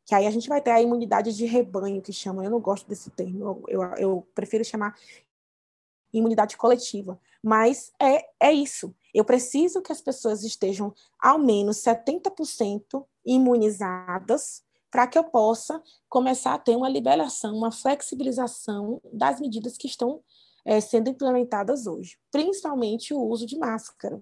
Que 0.05 0.14
aí 0.14 0.26
a 0.26 0.30
gente 0.30 0.49
vai 0.49 0.61
ter 0.61 0.70
a 0.70 0.80
imunidade 0.80 1.34
de 1.34 1.47
rebanho, 1.47 2.01
que 2.01 2.12
chamam, 2.12 2.45
eu 2.45 2.51
não 2.51 2.61
gosto 2.61 2.87
desse 2.89 3.11
termo, 3.11 3.41
eu, 3.41 3.64
eu, 3.68 3.82
eu 3.97 4.28
prefiro 4.34 4.64
chamar 4.64 4.95
imunidade 6.12 6.57
coletiva. 6.57 7.18
Mas 7.43 7.93
é, 8.01 8.28
é 8.41 8.53
isso. 8.53 8.95
Eu 9.12 9.24
preciso 9.24 9.82
que 9.82 9.93
as 9.93 10.01
pessoas 10.01 10.43
estejam 10.45 10.95
ao 11.18 11.39
menos 11.39 11.78
70% 11.78 13.05
imunizadas 13.24 14.62
para 14.91 15.07
que 15.07 15.18
eu 15.18 15.24
possa 15.24 15.82
começar 16.09 16.55
a 16.55 16.59
ter 16.59 16.76
uma 16.76 16.89
liberação, 16.89 17.55
uma 17.55 17.72
flexibilização 17.72 19.01
das 19.12 19.41
medidas 19.41 19.76
que 19.76 19.87
estão 19.87 20.22
é, 20.64 20.80
sendo 20.80 21.09
implementadas 21.09 21.87
hoje, 21.87 22.18
principalmente 22.30 23.14
o 23.14 23.20
uso 23.20 23.47
de 23.47 23.59
máscara, 23.59 24.20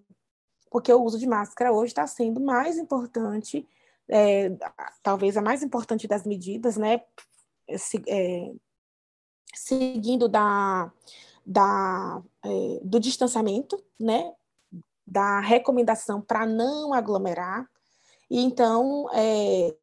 porque 0.71 0.93
o 0.93 1.03
uso 1.03 1.19
de 1.19 1.27
máscara 1.27 1.73
hoje 1.73 1.93
está 1.93 2.07
sendo 2.07 2.41
mais 2.41 2.77
importante, 2.77 3.67
é, 4.09 4.51
talvez 5.03 5.37
a 5.37 5.43
mais 5.43 5.63
importante 5.63 6.09
das 6.09 6.27
medidas, 6.27 6.77
né? 6.77 7.01
Se, 7.79 8.03
é, 8.09 8.53
seguindo 9.55 10.29
da, 10.29 10.93
da, 11.47 12.23
é, 12.45 12.81
do 12.83 12.99
distanciamento, 12.99 13.83
né? 13.99 14.35
Da 15.07 15.41
recomendação 15.41 16.21
para 16.21 16.45
não 16.45 16.93
aglomerar. 16.93 17.71
E 18.29 18.41
então, 18.41 19.07
é, 19.15 19.75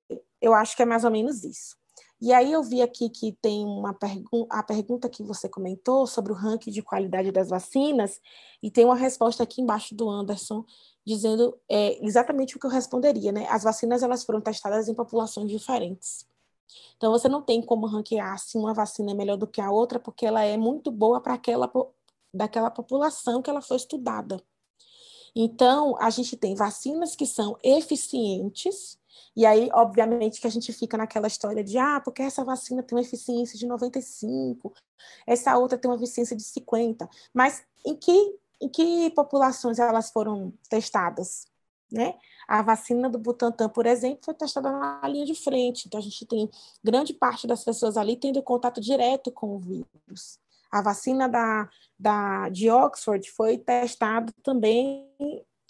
eu 0.41 0.53
acho 0.53 0.75
que 0.75 0.81
é 0.81 0.85
mais 0.85 1.03
ou 1.03 1.11
menos 1.11 1.43
isso. 1.43 1.75
E 2.21 2.31
aí 2.31 2.51
eu 2.51 2.61
vi 2.61 2.81
aqui 2.83 3.09
que 3.09 3.31
tem 3.41 3.65
uma 3.65 3.93
pergunta, 3.93 4.55
a 4.55 4.61
pergunta 4.61 5.09
que 5.09 5.23
você 5.23 5.49
comentou 5.49 6.05
sobre 6.05 6.31
o 6.31 6.35
ranking 6.35 6.69
de 6.69 6.81
qualidade 6.83 7.31
das 7.31 7.49
vacinas, 7.49 8.21
e 8.61 8.69
tem 8.69 8.85
uma 8.85 8.95
resposta 8.95 9.41
aqui 9.41 9.59
embaixo 9.59 9.95
do 9.95 10.07
Anderson, 10.07 10.63
dizendo 11.05 11.57
é, 11.67 12.05
exatamente 12.05 12.55
o 12.55 12.59
que 12.59 12.65
eu 12.67 12.69
responderia, 12.69 13.31
né? 13.31 13.47
As 13.49 13.63
vacinas 13.63 14.03
elas 14.03 14.23
foram 14.23 14.39
testadas 14.39 14.87
em 14.87 14.93
populações 14.93 15.49
diferentes. 15.49 16.27
Então, 16.95 17.11
você 17.11 17.27
não 17.27 17.41
tem 17.41 17.61
como 17.61 17.87
ranquear 17.87 18.37
se 18.37 18.57
uma 18.57 18.73
vacina 18.73 19.11
é 19.11 19.13
melhor 19.15 19.35
do 19.37 19.47
que 19.47 19.59
a 19.59 19.71
outra, 19.71 19.99
porque 19.99 20.25
ela 20.25 20.43
é 20.43 20.57
muito 20.57 20.91
boa 20.91 21.19
para 21.19 21.33
aquela 21.33 21.71
daquela 22.33 22.71
população 22.71 23.41
que 23.41 23.49
ela 23.49 23.61
foi 23.61 23.77
estudada. 23.77 24.41
Então, 25.35 25.97
a 25.99 26.09
gente 26.09 26.37
tem 26.37 26.55
vacinas 26.55 27.15
que 27.15 27.25
são 27.25 27.57
eficientes, 27.63 28.97
e 29.35 29.45
aí, 29.45 29.69
obviamente, 29.73 30.41
que 30.41 30.47
a 30.47 30.49
gente 30.51 30.73
fica 30.73 30.97
naquela 30.97 31.27
história 31.27 31.63
de, 31.63 31.77
ah, 31.77 32.01
porque 32.03 32.21
essa 32.21 32.43
vacina 32.43 32.83
tem 32.83 32.97
uma 32.97 33.03
eficiência 33.03 33.57
de 33.57 33.65
95, 33.65 34.73
essa 35.25 35.57
outra 35.57 35.77
tem 35.77 35.89
uma 35.89 35.97
eficiência 35.97 36.35
de 36.35 36.43
50, 36.43 37.09
mas 37.33 37.63
em 37.85 37.95
que, 37.95 38.39
em 38.61 38.69
que 38.69 39.09
populações 39.11 39.79
elas 39.79 40.11
foram 40.11 40.53
testadas? 40.69 41.49
Né? 41.91 42.15
A 42.47 42.61
vacina 42.61 43.09
do 43.09 43.19
Butantan, 43.19 43.67
por 43.67 43.85
exemplo, 43.85 44.19
foi 44.23 44.33
testada 44.33 44.71
na 44.71 45.01
linha 45.07 45.25
de 45.25 45.35
frente, 45.35 45.87
então 45.87 45.99
a 45.99 46.03
gente 46.03 46.25
tem 46.25 46.49
grande 46.81 47.13
parte 47.13 47.45
das 47.45 47.65
pessoas 47.65 47.97
ali 47.97 48.15
tendo 48.15 48.41
contato 48.41 48.79
direto 48.79 49.29
com 49.31 49.55
o 49.55 49.59
vírus. 49.59 50.39
A 50.71 50.81
vacina 50.81 51.27
da, 51.27 51.69
da, 51.99 52.47
de 52.47 52.69
Oxford 52.69 53.29
foi 53.31 53.57
testada 53.57 54.33
também 54.41 55.05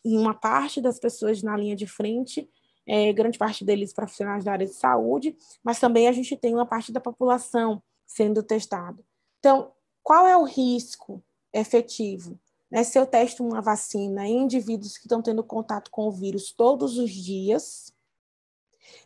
em 0.05 0.17
uma 0.17 0.33
parte 0.33 0.79
das 0.79 0.99
pessoas 0.99 1.41
na 1.41 1.57
linha 1.57 1.75
de 1.75 1.87
frente, 1.87 2.47
é, 2.93 3.13
grande 3.13 3.37
parte 3.37 3.63
deles 3.63 3.93
profissionais 3.93 4.43
da 4.43 4.51
área 4.51 4.67
de 4.67 4.73
saúde, 4.73 5.33
mas 5.63 5.79
também 5.79 6.09
a 6.09 6.11
gente 6.11 6.35
tem 6.35 6.53
uma 6.53 6.65
parte 6.65 6.91
da 6.91 6.99
população 6.99 7.81
sendo 8.05 8.43
testada. 8.43 9.01
Então, 9.39 9.71
qual 10.03 10.27
é 10.27 10.35
o 10.35 10.43
risco 10.43 11.23
efetivo? 11.53 12.37
Né, 12.69 12.83
se 12.83 12.99
eu 12.99 13.05
testo 13.05 13.45
uma 13.47 13.61
vacina 13.61 14.27
em 14.27 14.41
indivíduos 14.41 14.97
que 14.97 15.05
estão 15.05 15.21
tendo 15.21 15.41
contato 15.41 15.89
com 15.89 16.05
o 16.05 16.11
vírus 16.11 16.51
todos 16.51 16.97
os 16.97 17.09
dias, 17.09 17.93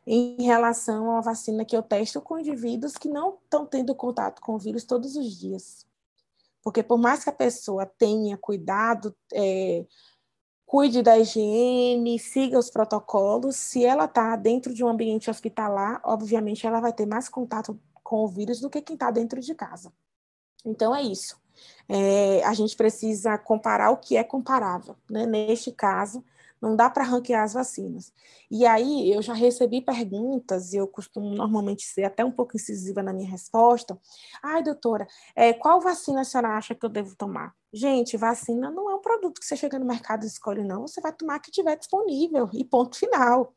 em 0.08 0.42
relação 0.42 1.06
a 1.06 1.14
uma 1.14 1.22
vacina 1.22 1.64
que 1.64 1.78
eu 1.78 1.84
testo 1.84 2.20
com 2.20 2.40
indivíduos 2.40 2.94
que 2.94 3.08
não 3.08 3.38
estão 3.44 3.68
tendo 3.68 3.94
contato 3.94 4.42
com 4.42 4.56
o 4.56 4.60
vírus 4.60 4.84
todos 4.84 5.16
os 5.16 5.38
dias. 5.38 5.86
Porque 6.64 6.82
por 6.82 6.98
mais 6.98 7.24
que 7.24 7.30
a 7.30 7.34
pessoa 7.34 7.86
tenha 7.86 8.36
cuidado, 8.36 9.16
é, 9.32 9.86
cuide 10.66 11.02
da 11.02 11.18
higiene, 11.18 12.18
siga 12.20 12.58
os 12.58 12.70
protocolos, 12.70 13.56
se 13.56 13.86
ela 13.86 14.06
está 14.06 14.36
dentro 14.36 14.74
de 14.74 14.84
um 14.84 14.88
ambiente 14.88 15.30
hospitalar, 15.30 16.02
obviamente 16.04 16.66
ela 16.66 16.80
vai 16.80 16.92
ter 16.92 17.06
mais 17.06 17.30
contato 17.30 17.80
com 18.04 18.24
o 18.24 18.28
vírus 18.28 18.60
do 18.60 18.70
que 18.70 18.82
quem 18.82 18.96
está 18.96 19.12
dentro 19.12 19.40
de 19.40 19.54
casa. 19.56 19.92
Então 20.66 20.96
é 20.96 21.02
isso 21.02 21.40
é, 21.88 22.44
a 22.44 22.54
gente 22.54 22.76
precisa 22.76 23.38
comparar 23.38 23.92
o 23.92 23.98
que 23.98 24.18
é 24.18 24.24
comparável. 24.24 24.96
Né? 25.10 25.26
Neste 25.26 25.72
caso, 25.72 26.24
não 26.62 26.76
dá 26.76 26.90
para 26.90 27.04
ranquear 27.04 27.44
as 27.44 27.54
vacinas. 27.54 28.14
E 28.50 28.66
aí 28.66 29.12
eu 29.12 29.22
já 29.22 29.34
recebi 29.34 29.82
perguntas, 29.82 30.74
e 30.74 30.78
eu 30.78 30.88
costumo 30.88 31.34
normalmente 31.36 31.84
ser 31.84 32.04
até 32.04 32.24
um 32.24 32.32
pouco 32.32 32.56
incisiva 32.56 33.04
na 33.04 33.14
minha 33.14 33.30
resposta. 33.30 34.00
Ai, 34.42 34.64
doutora, 34.64 35.08
é, 35.36 35.54
qual 35.54 35.82
vacina 35.82 36.22
a 36.22 36.24
senhora 36.24 36.58
acha 36.58 36.74
que 36.74 36.86
eu 36.86 36.90
devo 36.90 37.16
tomar? 37.16 37.54
Gente, 37.76 38.16
vacina 38.16 38.72
não 38.72 38.90
é 38.90 38.96
um 38.96 39.02
produto 39.02 39.40
que 39.40 39.46
você 39.46 39.58
chega 39.58 39.78
no 39.78 39.86
mercado 39.86 40.24
e 40.24 40.28
escolhe, 40.28 40.64
não. 40.64 40.88
Você 40.88 41.02
vai 41.02 41.12
tomar 41.12 41.40
que 41.40 41.52
tiver 41.52 41.76
disponível, 41.76 42.50
e 42.54 42.64
ponto 42.64 42.98
final. 42.98 43.54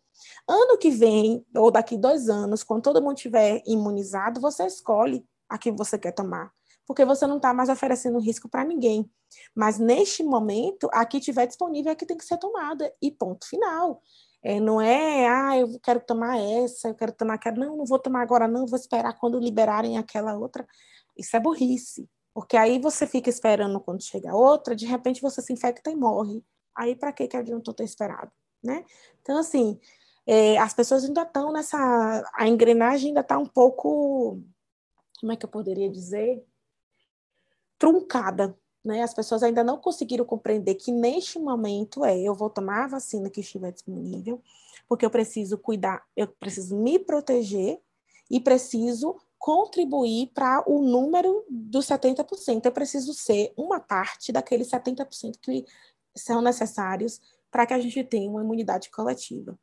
Ano 0.49 0.77
que 0.77 0.91
vem, 0.91 1.47
ou 1.55 1.71
daqui 1.71 1.97
dois 1.97 2.29
anos, 2.29 2.65
quando 2.65 2.83
todo 2.83 3.01
mundo 3.01 3.17
estiver 3.17 3.63
imunizado, 3.65 4.41
você 4.41 4.67
escolhe 4.67 5.25
a 5.49 5.57
que 5.57 5.71
você 5.71 5.97
quer 5.97 6.13
tomar 6.13 6.53
porque 6.89 7.05
você 7.05 7.27
não 7.27 7.37
está 7.37 7.53
mais 7.53 7.69
oferecendo 7.69 8.19
risco 8.19 8.49
para 8.49 8.65
ninguém. 8.65 9.09
Mas 9.55 9.79
neste 9.79 10.25
momento, 10.25 10.89
a 10.91 11.05
que 11.05 11.21
tiver 11.21 11.47
disponível 11.47 11.93
é 11.93 11.95
que 11.95 12.07
tem 12.07 12.17
que 12.17 12.25
ser 12.25 12.39
tomada, 12.39 12.91
e 13.01 13.11
ponto 13.11 13.47
final. 13.47 14.03
É, 14.43 14.59
não 14.59 14.81
é, 14.81 15.29
ah, 15.29 15.59
eu 15.59 15.79
quero 15.81 16.01
tomar 16.01 16.39
essa, 16.39 16.89
eu 16.89 16.95
quero 16.95 17.13
tomar 17.13 17.35
aquela, 17.35 17.57
não, 17.59 17.77
não 17.77 17.85
vou 17.85 17.99
tomar 17.99 18.23
agora, 18.23 18.49
não, 18.49 18.67
vou 18.67 18.79
esperar 18.79 19.13
quando 19.19 19.39
liberarem 19.39 19.99
aquela 19.99 20.35
outra. 20.35 20.67
Isso 21.17 21.37
é 21.37 21.41
burrice, 21.41 22.09
porque 22.39 22.57
aí 22.57 22.79
você 22.79 23.05
fica 23.05 23.29
esperando 23.29 23.81
quando 23.81 24.01
chega 24.01 24.33
outra, 24.33 24.77
de 24.77 24.87
repente 24.87 25.21
você 25.21 25.43
se 25.43 25.53
infecta 25.53 25.91
e 25.91 25.97
morre. 25.97 26.41
Aí 26.73 26.95
para 26.95 27.13
que 27.13 27.37
adiantou 27.37 27.75
ter 27.75 27.83
esperado, 27.83 28.31
né? 28.63 28.85
Então, 29.21 29.39
assim, 29.39 29.77
é, 30.25 30.57
as 30.57 30.73
pessoas 30.73 31.05
ainda 31.05 31.23
estão 31.23 31.51
nessa, 31.53 32.23
a 32.33 32.47
engrenagem 32.47 33.09
ainda 33.09 33.23
está 33.23 33.37
um 33.37 33.45
pouco, 33.45 34.41
como 35.19 35.33
é 35.33 35.37
que 35.37 35.45
eu 35.45 35.51
poderia 35.51 35.91
dizer? 35.91 36.47
truncada. 37.77 38.57
Né? 38.85 39.03
As 39.03 39.13
pessoas 39.13 39.43
ainda 39.43 39.65
não 39.65 39.77
conseguiram 39.77 40.25
compreender 40.25 40.77
que 40.77 40.93
neste 40.93 41.41
momento 41.41 42.05
é 42.05 42.17
eu 42.17 42.37
vou 42.37 42.49
tomar 42.49 42.85
a 42.85 42.89
vacina 42.89 43.29
que 43.29 43.41
estiver 43.41 43.73
disponível, 43.73 44.41
porque 44.89 45.05
eu 45.05 45.11
preciso 45.11 45.59
cuidar, 45.59 46.07
eu 46.17 46.29
preciso 46.29 46.77
me 46.77 47.01
proteger 47.01 47.81
e 48.31 48.39
preciso 48.39 49.17
contribuir 49.39 50.31
para 50.35 50.63
o 50.69 50.83
número 50.83 51.45
dos 51.49 51.87
70%. 51.87 52.65
Eu 52.65 52.73
preciso 52.73 53.15
ser 53.15 53.53
uma 53.57 53.81
parte 53.81 54.33
daqueles 54.33 54.69
70% 54.69 55.39
que 55.41 55.65
são 56.17 56.43
necessários 56.43 57.21
para 57.51 57.67
que 57.67 57.73
a 57.73 57.79
gente 57.79 58.03
tenha 58.05 58.29
uma 58.29 58.43
imunidade 58.43 58.91
coletiva. 58.91 59.59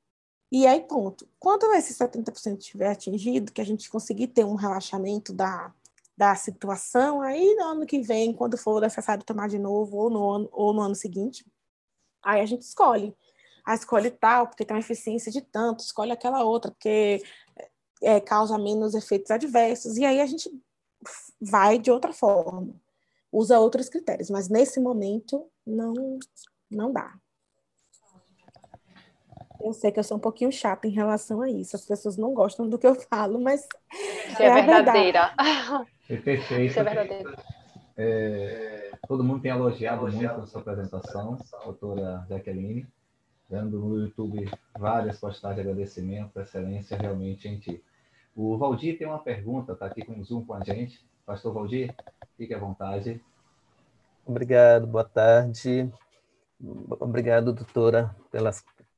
E 0.51 0.65
aí, 0.65 0.81
ponto. 0.81 1.27
Quando 1.39 1.71
esse 1.73 1.93
70% 1.93 2.59
estiver 2.59 2.89
atingido, 2.89 3.51
que 3.51 3.61
a 3.61 3.65
gente 3.65 3.89
conseguir 3.89 4.27
ter 4.27 4.45
um 4.45 4.55
relaxamento 4.55 5.33
da, 5.33 5.73
da 6.15 6.33
situação, 6.35 7.21
aí 7.21 7.55
no 7.55 7.63
ano 7.65 7.85
que 7.85 8.01
vem, 8.01 8.33
quando 8.33 8.57
for 8.57 8.79
necessário 8.79 9.23
tomar 9.23 9.49
de 9.49 9.59
novo, 9.59 9.97
ou 9.97 10.09
no 10.09 10.29
ano, 10.31 10.49
ou 10.51 10.73
no 10.73 10.81
ano 10.81 10.95
seguinte, 10.95 11.45
aí 12.23 12.41
a 12.41 12.45
gente 12.45 12.61
escolhe. 12.61 13.15
A 13.65 13.71
ah, 13.71 13.75
escolhe 13.75 14.11
tal, 14.11 14.47
porque 14.47 14.63
tem 14.63 14.75
uma 14.75 14.79
eficiência 14.79 15.31
de 15.31 15.41
tanto, 15.41 15.79
escolhe 15.83 16.11
aquela 16.11 16.43
outra, 16.43 16.71
porque 16.71 17.23
é, 18.05 18.19
causa 18.19 18.57
menos 18.57 18.93
efeitos 18.93 19.31
adversos, 19.31 19.97
e 19.97 20.05
aí 20.05 20.21
a 20.21 20.25
gente 20.25 20.49
vai 21.41 21.77
de 21.77 21.91
outra 21.91 22.13
forma, 22.13 22.73
usa 23.31 23.59
outros 23.59 23.89
critérios, 23.89 24.29
mas 24.29 24.49
nesse 24.49 24.79
momento 24.79 25.45
não, 25.65 25.93
não 26.69 26.91
dá. 26.91 27.13
Eu 29.61 29.73
sei 29.73 29.91
que 29.91 29.99
eu 29.99 30.03
sou 30.03 30.17
um 30.17 30.19
pouquinho 30.19 30.51
chata 30.51 30.87
em 30.87 30.91
relação 30.91 31.41
a 31.41 31.49
isso. 31.49 31.75
As 31.75 31.85
pessoas 31.85 32.17
não 32.17 32.33
gostam 32.33 32.69
do 32.69 32.77
que 32.77 32.85
eu 32.85 32.93
falo, 32.93 33.39
mas. 33.41 33.67
Você 34.27 34.43
é, 34.43 34.47
é 34.47 34.53
verdadeira. 34.53 35.33
É 36.07 36.17
perfeito. 36.17 36.61
Isso 36.61 36.79
é 36.79 36.83
verdadeiro. 36.83 37.35
É, 37.97 38.85
Todo 39.07 39.23
mundo 39.23 39.41
tem 39.41 39.51
elogiado 39.51 40.07
muito 40.11 40.25
a 40.25 40.45
sua 40.47 40.61
apresentação, 40.61 41.37
doutora 41.63 42.25
Jaqueline, 42.27 42.87
dando 43.47 43.79
no 43.79 43.99
YouTube 43.99 44.49
várias 44.77 45.19
postagens 45.19 45.63
de 45.63 45.69
agradecimento, 45.69 46.39
excelência 46.39 46.97
realmente 46.97 47.47
em 47.47 47.59
ti. 47.59 47.83
O 48.35 48.57
Valdir 48.57 48.97
tem 48.97 49.07
uma 49.07 49.19
pergunta, 49.19 49.73
está 49.73 49.85
aqui 49.85 50.03
com 50.03 50.19
o 50.19 50.23
Zoom 50.23 50.45
com 50.45 50.53
a 50.53 50.63
gente. 50.63 51.05
Pastor 51.25 51.53
Valdir, 51.53 51.95
fique 52.37 52.53
à 52.53 52.59
vontade. 52.59 53.23
Obrigado, 54.25 54.85
boa 54.85 55.05
tarde. 55.05 55.89
Obrigado, 56.99 57.53
doutora, 57.53 58.15
pela 58.31 58.51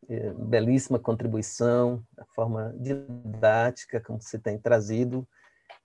eh, 0.09 0.33
belíssima 0.33 0.97
contribuição, 0.97 2.03
a 2.17 2.25
forma 2.33 2.73
didática 2.77 3.99
como 3.99 4.21
você 4.21 4.39
tem 4.39 4.57
trazido 4.57 5.27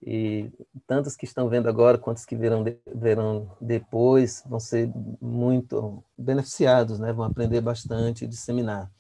e 0.04 0.50
tantos 0.86 1.14
que 1.14 1.24
estão 1.24 1.48
vendo 1.48 1.68
agora 1.68 1.96
quantos 1.96 2.24
que 2.24 2.34
verão, 2.34 2.64
verão 2.92 3.50
depois 3.60 4.42
vão 4.46 4.58
ser 4.58 4.90
muito 5.20 6.02
beneficiados, 6.18 6.98
né? 6.98 7.12
vão 7.12 7.24
aprender 7.24 7.60
bastante 7.60 8.24
e 8.24 8.28
disseminar. 8.28 8.90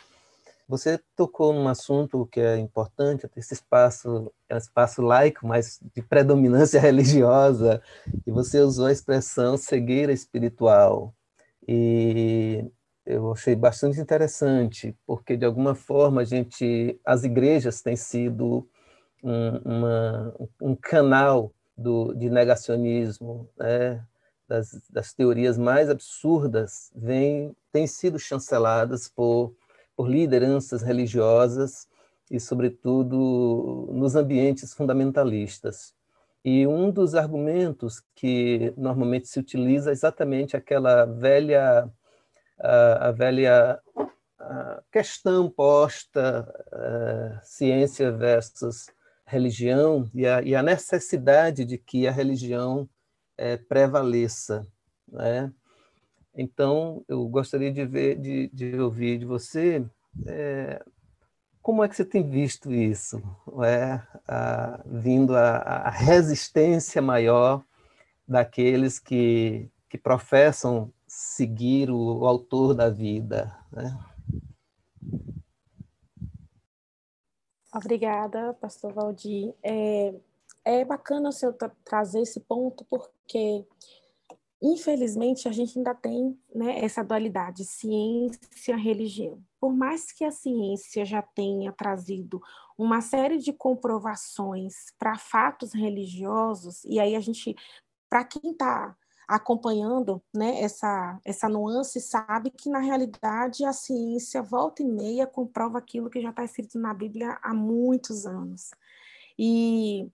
Você 0.68 0.98
tocou 1.16 1.52
num 1.52 1.68
assunto 1.68 2.26
que 2.26 2.40
é 2.40 2.56
importante, 2.56 3.28
esse 3.36 3.54
espaço 3.54 4.32
é 4.48 4.54
um 4.54 4.58
espaço 4.58 5.02
laico, 5.02 5.46
mas 5.46 5.80
de 5.94 6.02
predominância 6.02 6.78
religiosa, 6.80 7.82
e 8.26 8.30
você 8.30 8.60
usou 8.60 8.86
a 8.86 8.92
expressão 8.92 9.56
cegueira 9.56 10.12
espiritual. 10.12 11.14
E 11.66 12.64
eu 13.04 13.32
achei 13.32 13.54
bastante 13.54 14.00
interessante, 14.00 14.96
porque 15.06 15.36
de 15.36 15.44
alguma 15.44 15.74
forma 15.74 16.22
a 16.22 16.24
gente, 16.24 16.98
as 17.04 17.24
igrejas 17.24 17.82
têm 17.82 17.96
sido 17.96 18.68
um, 19.22 19.56
uma, 19.64 20.34
um 20.60 20.76
canal 20.76 21.52
do, 21.76 22.14
de 22.14 22.30
negacionismo, 22.30 23.48
né? 23.58 24.04
das, 24.52 24.82
das 24.90 25.14
teorias 25.14 25.56
mais 25.56 25.88
absurdas, 25.88 26.92
têm 27.72 27.86
sido 27.86 28.18
chanceladas 28.18 29.08
por, 29.08 29.54
por 30.02 30.10
lideranças 30.10 30.82
religiosas 30.82 31.86
e, 32.28 32.40
sobretudo, 32.40 33.88
nos 33.92 34.16
ambientes 34.16 34.74
fundamentalistas. 34.74 35.94
E 36.44 36.66
um 36.66 36.90
dos 36.90 37.14
argumentos 37.14 38.02
que 38.12 38.74
normalmente 38.76 39.28
se 39.28 39.38
utiliza 39.38 39.90
é 39.90 39.92
exatamente 39.92 40.56
aquela 40.56 41.04
velha, 41.04 41.88
a, 42.58 43.08
a 43.08 43.12
velha 43.12 43.80
a 44.40 44.82
questão 44.90 45.48
posta, 45.48 46.52
a, 46.72 47.40
ciência 47.44 48.10
versus 48.10 48.86
religião 49.24 50.10
e 50.12 50.26
a, 50.26 50.42
e 50.42 50.56
a 50.56 50.64
necessidade 50.64 51.64
de 51.64 51.78
que 51.78 52.08
a 52.08 52.10
religião 52.10 52.88
é, 53.38 53.56
prevaleça. 53.56 54.66
Né? 55.06 55.52
Então, 56.34 57.04
eu 57.08 57.26
gostaria 57.28 57.72
de 57.72 57.84
ver, 57.84 58.18
de, 58.18 58.48
de 58.48 58.78
ouvir 58.78 59.18
de 59.18 59.24
você 59.24 59.84
é, 60.26 60.82
como 61.60 61.84
é 61.84 61.88
que 61.88 61.94
você 61.94 62.04
tem 62.04 62.28
visto 62.28 62.72
isso, 62.72 63.22
é, 63.64 64.00
a, 64.26 64.80
vindo 64.84 65.36
a, 65.36 65.56
a, 65.58 65.90
resistência 65.90 67.00
maior 67.00 67.64
daqueles 68.26 68.98
que, 68.98 69.70
que 69.88 69.96
professam 69.96 70.92
seguir 71.06 71.90
o, 71.90 72.20
o 72.20 72.26
autor 72.26 72.74
da 72.74 72.90
vida, 72.90 73.56
né? 73.70 73.96
Obrigada, 77.74 78.52
pastor 78.54 78.92
Valdir. 78.92 79.54
É, 79.62 80.14
é 80.64 80.84
bacana 80.84 81.30
o 81.30 81.32
senhor 81.32 81.56
trazer 81.84 82.20
esse 82.20 82.40
ponto, 82.40 82.84
porque, 82.84 83.64
infelizmente, 84.62 85.48
a 85.48 85.52
gente 85.52 85.76
ainda 85.76 85.94
tem 85.94 86.38
né, 86.54 86.78
essa 86.84 87.02
dualidade, 87.02 87.64
ciência-religião. 87.64 89.42
Por 89.60 89.74
mais 89.74 90.12
que 90.12 90.24
a 90.24 90.30
ciência 90.30 91.04
já 91.04 91.20
tenha 91.20 91.72
trazido 91.72 92.40
uma 92.78 93.00
série 93.00 93.38
de 93.38 93.52
comprovações 93.52 94.92
para 94.98 95.18
fatos 95.18 95.72
religiosos, 95.72 96.84
e 96.84 97.00
aí 97.00 97.16
a 97.16 97.20
gente, 97.20 97.56
para 98.08 98.24
quem 98.24 98.52
está 98.52 98.96
acompanhando 99.26 100.22
né, 100.32 100.60
essa, 100.60 101.18
essa 101.24 101.48
nuance, 101.48 102.00
sabe 102.00 102.50
que, 102.50 102.68
na 102.68 102.78
realidade, 102.78 103.64
a 103.64 103.72
ciência 103.72 104.42
volta 104.42 104.82
e 104.82 104.86
meia 104.86 105.26
comprova 105.26 105.78
aquilo 105.78 106.10
que 106.10 106.20
já 106.20 106.30
está 106.30 106.44
escrito 106.44 106.78
na 106.78 106.94
Bíblia 106.94 107.38
há 107.42 107.54
muitos 107.54 108.26
anos. 108.26 108.70
E, 109.38 110.08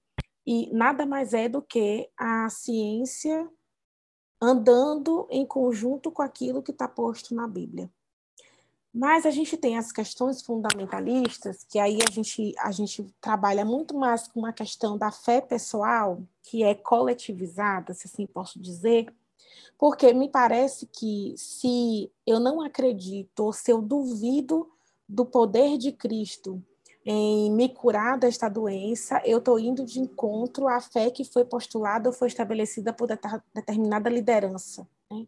e 0.46 0.72
nada 0.72 1.04
mais 1.04 1.34
é 1.34 1.48
do 1.48 1.60
que 1.60 2.08
a 2.16 2.48
ciência 2.48 3.48
andando 4.40 5.26
em 5.30 5.44
conjunto 5.44 6.10
com 6.10 6.22
aquilo 6.22 6.62
que 6.62 6.70
está 6.70 6.86
posto 6.86 7.34
na 7.34 7.46
Bíblia. 7.46 7.90
Mas 8.92 9.26
a 9.26 9.30
gente 9.30 9.56
tem 9.56 9.76
as 9.76 9.92
questões 9.92 10.42
fundamentalistas, 10.42 11.62
que 11.64 11.78
aí 11.78 11.98
a 12.06 12.10
gente, 12.10 12.54
a 12.58 12.72
gente 12.72 13.06
trabalha 13.20 13.64
muito 13.64 13.96
mais 13.96 14.26
com 14.26 14.40
uma 14.40 14.52
questão 14.52 14.96
da 14.96 15.12
fé 15.12 15.40
pessoal, 15.40 16.22
que 16.42 16.62
é 16.62 16.74
coletivizada, 16.74 17.92
se 17.92 18.06
assim 18.06 18.26
posso 18.26 18.58
dizer, 18.58 19.12
porque 19.78 20.12
me 20.12 20.28
parece 20.28 20.86
que 20.86 21.34
se 21.36 22.10
eu 22.26 22.40
não 22.40 22.60
acredito, 22.60 23.40
ou 23.40 23.52
se 23.52 23.70
eu 23.70 23.80
duvido 23.80 24.68
do 25.08 25.24
poder 25.24 25.78
de 25.78 25.92
Cristo 25.92 26.62
em 27.10 27.50
me 27.50 27.70
curar 27.70 28.18
desta 28.18 28.50
doença, 28.50 29.22
eu 29.24 29.38
estou 29.38 29.58
indo 29.58 29.82
de 29.82 29.98
encontro 29.98 30.68
à 30.68 30.78
fé 30.78 31.10
que 31.10 31.24
foi 31.24 31.42
postulada 31.42 32.10
ou 32.10 32.14
foi 32.14 32.28
estabelecida 32.28 32.92
por 32.92 33.08
determinada 33.54 34.10
liderança. 34.10 34.86
Né? 35.10 35.26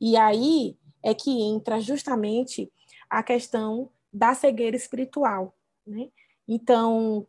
E 0.00 0.16
aí 0.16 0.76
é 1.00 1.14
que 1.14 1.30
entra 1.30 1.80
justamente 1.80 2.68
a 3.08 3.22
questão 3.22 3.88
da 4.12 4.34
cegueira 4.34 4.76
espiritual. 4.76 5.54
Né? 5.86 6.08
Então, 6.48 7.24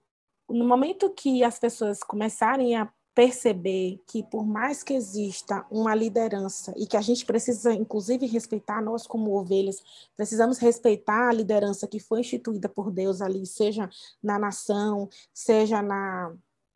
no 0.50 0.68
momento 0.68 1.12
que 1.12 1.44
as 1.44 1.60
pessoas 1.60 2.02
começarem 2.02 2.76
a 2.76 2.92
perceber 3.14 4.00
que 4.08 4.24
por 4.24 4.46
mais 4.46 4.84
que 4.84 4.94
exista 4.94 5.66
uma 5.70 5.94
liderança 5.94 6.74
e 6.78 6.86
que 6.86 6.96
a 6.96 7.02
gente 7.02 7.26
precisa 7.26 7.74
inclusive 7.74 8.26
respeitar 8.26 8.82
nós 8.82 9.06
como 9.06 9.38
ovelhas, 9.38 9.84
precisamos 10.16 10.58
respeitar 10.58 11.30
a 11.30 11.34
liderança 11.34 11.88
que 11.88 12.00
foi 12.00 12.22
instituída 12.22 12.70
por 12.70 12.90
Deus 12.90 13.22
ali, 13.22 13.46
seja 13.46 13.90
na 14.24 14.40
nação, 14.40 15.10
seja 15.34 15.82
na 15.82 16.34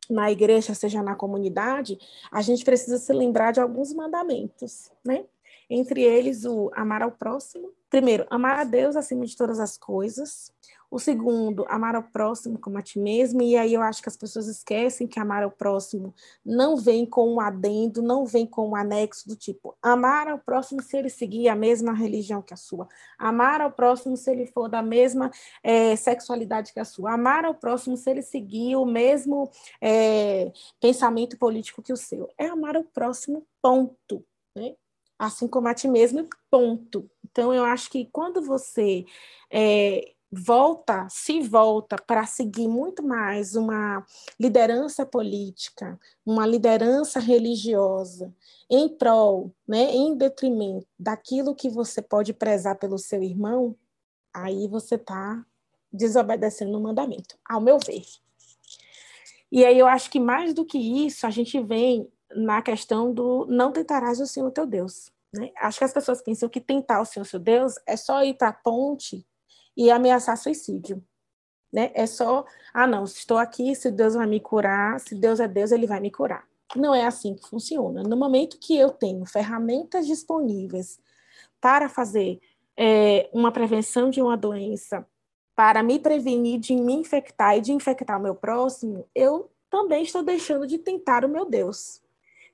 na 0.08 0.30
igreja, 0.30 0.72
seja 0.72 1.02
na 1.02 1.16
comunidade, 1.16 1.98
a 2.30 2.40
gente 2.40 2.64
precisa 2.64 2.96
se 2.96 3.12
lembrar 3.12 3.50
de 3.50 3.60
alguns 3.60 3.92
mandamentos, 3.92 4.88
né? 5.04 5.24
Entre 5.68 6.00
eles 6.00 6.44
o 6.44 6.70
amar 6.74 7.02
ao 7.02 7.10
próximo, 7.10 7.72
primeiro, 7.90 8.24
amar 8.30 8.60
a 8.60 8.62
Deus 8.62 8.94
acima 8.94 9.26
de 9.26 9.36
todas 9.36 9.58
as 9.58 9.76
coisas, 9.76 10.52
o 10.90 10.98
segundo, 10.98 11.64
amar 11.68 11.94
ao 11.94 12.02
próximo 12.02 12.58
como 12.58 12.78
a 12.78 12.82
ti 12.82 12.98
mesmo. 12.98 13.42
E 13.42 13.56
aí 13.56 13.74
eu 13.74 13.82
acho 13.82 14.02
que 14.02 14.08
as 14.08 14.16
pessoas 14.16 14.46
esquecem 14.46 15.06
que 15.06 15.18
amar 15.18 15.42
ao 15.42 15.50
próximo 15.50 16.14
não 16.44 16.76
vem 16.76 17.04
com 17.04 17.34
um 17.34 17.40
adendo, 17.40 18.02
não 18.02 18.24
vem 18.24 18.46
com 18.46 18.70
um 18.70 18.76
anexo 18.76 19.28
do 19.28 19.36
tipo 19.36 19.76
amar 19.82 20.28
ao 20.28 20.38
próximo 20.38 20.82
se 20.82 20.96
ele 20.96 21.08
seguir 21.08 21.48
a 21.48 21.56
mesma 21.56 21.92
religião 21.92 22.42
que 22.42 22.54
a 22.54 22.56
sua, 22.56 22.88
amar 23.18 23.60
ao 23.60 23.72
próximo 23.72 24.16
se 24.16 24.30
ele 24.30 24.46
for 24.46 24.68
da 24.68 24.82
mesma 24.82 25.30
é, 25.62 25.96
sexualidade 25.96 26.72
que 26.72 26.80
a 26.80 26.84
sua, 26.84 27.12
amar 27.14 27.44
ao 27.44 27.54
próximo 27.54 27.96
se 27.96 28.10
ele 28.10 28.22
seguir 28.22 28.76
o 28.76 28.84
mesmo 28.84 29.50
é, 29.80 30.52
pensamento 30.80 31.38
político 31.38 31.82
que 31.82 31.92
o 31.92 31.96
seu. 31.96 32.30
É 32.38 32.46
amar 32.46 32.76
ao 32.76 32.84
próximo, 32.84 33.46
ponto. 33.60 34.24
Né? 34.54 34.74
Assim 35.18 35.48
como 35.48 35.68
a 35.68 35.74
ti 35.74 35.88
mesmo, 35.88 36.28
ponto. 36.50 37.10
Então, 37.24 37.52
eu 37.52 37.64
acho 37.64 37.90
que 37.90 38.06
quando 38.12 38.42
você 38.42 39.04
é, 39.50 40.12
volta, 40.30 41.06
se 41.08 41.40
volta 41.40 41.96
para 41.96 42.26
seguir 42.26 42.68
muito 42.68 43.02
mais 43.02 43.54
uma 43.54 44.04
liderança 44.38 45.06
política, 45.06 45.98
uma 46.24 46.46
liderança 46.46 47.20
religiosa, 47.20 48.34
em 48.68 48.88
prol, 48.88 49.52
né, 49.66 49.92
em 49.92 50.16
detrimento 50.16 50.86
daquilo 50.98 51.54
que 51.54 51.70
você 51.70 52.02
pode 52.02 52.32
prezar 52.32 52.76
pelo 52.76 52.98
seu 52.98 53.22
irmão, 53.22 53.76
aí 54.34 54.66
você 54.68 54.96
está 54.96 55.44
desobedecendo 55.92 56.76
o 56.76 56.82
mandamento, 56.82 57.38
ao 57.48 57.60
meu 57.60 57.78
ver. 57.78 58.04
E 59.50 59.64
aí 59.64 59.78
eu 59.78 59.86
acho 59.86 60.10
que 60.10 60.18
mais 60.18 60.52
do 60.52 60.64
que 60.64 60.78
isso, 60.78 61.26
a 61.26 61.30
gente 61.30 61.60
vem 61.62 62.10
na 62.34 62.60
questão 62.60 63.14
do 63.14 63.46
não 63.46 63.70
tentarás 63.70 64.20
o 64.20 64.26
Senhor 64.26 64.50
teu 64.50 64.66
Deus. 64.66 65.10
Né? 65.32 65.52
Acho 65.58 65.78
que 65.78 65.84
as 65.84 65.92
pessoas 65.92 66.20
pensam 66.20 66.48
que 66.48 66.60
tentar 66.60 67.00
o 67.00 67.04
Senhor 67.04 67.24
seu 67.24 67.38
Deus 67.38 67.74
é 67.86 67.96
só 67.96 68.24
ir 68.24 68.34
para 68.34 68.48
a 68.48 68.52
ponte 68.52 69.24
e 69.76 69.90
ameaçar 69.90 70.36
suicídio. 70.36 71.02
Né? 71.72 71.90
É 71.94 72.06
só, 72.06 72.44
ah, 72.72 72.86
não, 72.86 73.04
estou 73.04 73.38
aqui, 73.38 73.74
se 73.74 73.90
Deus 73.90 74.14
vai 74.14 74.26
me 74.26 74.40
curar, 74.40 74.98
se 75.00 75.14
Deus 75.14 75.40
é 75.40 75.48
Deus, 75.48 75.72
ele 75.72 75.86
vai 75.86 76.00
me 76.00 76.10
curar. 76.10 76.46
Não 76.74 76.94
é 76.94 77.04
assim 77.04 77.34
que 77.34 77.48
funciona. 77.48 78.02
No 78.02 78.16
momento 78.16 78.58
que 78.58 78.76
eu 78.76 78.90
tenho 78.90 79.24
ferramentas 79.26 80.06
disponíveis 80.06 80.98
para 81.60 81.88
fazer 81.88 82.40
é, 82.76 83.28
uma 83.32 83.52
prevenção 83.52 84.10
de 84.10 84.20
uma 84.20 84.36
doença, 84.36 85.06
para 85.54 85.82
me 85.82 85.98
prevenir 85.98 86.60
de 86.60 86.74
me 86.74 86.92
infectar 86.92 87.56
e 87.56 87.60
de 87.60 87.72
infectar 87.72 88.18
o 88.18 88.22
meu 88.22 88.34
próximo, 88.34 89.08
eu 89.14 89.50
também 89.70 90.02
estou 90.02 90.22
deixando 90.22 90.66
de 90.66 90.78
tentar 90.78 91.24
o 91.24 91.28
meu 91.28 91.44
Deus. 91.44 92.02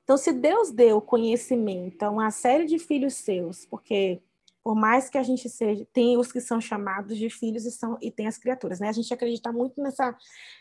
Então, 0.05 0.17
se 0.17 0.33
Deus 0.33 0.71
deu 0.71 1.01
conhecimento 1.01 2.03
a 2.03 2.11
uma 2.11 2.31
série 2.31 2.67
de 2.67 2.79
filhos 2.79 3.15
seus, 3.15 3.65
porque 3.67 4.21
por 4.63 4.75
mais 4.75 5.11
que 5.11 5.19
a 5.19 5.23
gente 5.23 5.49
seja, 5.49 5.87
tem 5.93 6.17
os 6.17 6.31
que 6.31 6.41
são 6.41 6.61
chamados 6.61 7.19
de 7.19 7.29
filhos 7.29 7.67
e, 7.67 7.71
são, 7.71 7.99
e 8.01 8.11
tem 8.11 8.27
as 8.27 8.39
criaturas, 8.39 8.79
né? 8.79 8.89
A 8.89 8.93
gente 8.93 9.13
acredita 9.13 9.53
muito 9.53 9.83
nessa, 9.83 10.17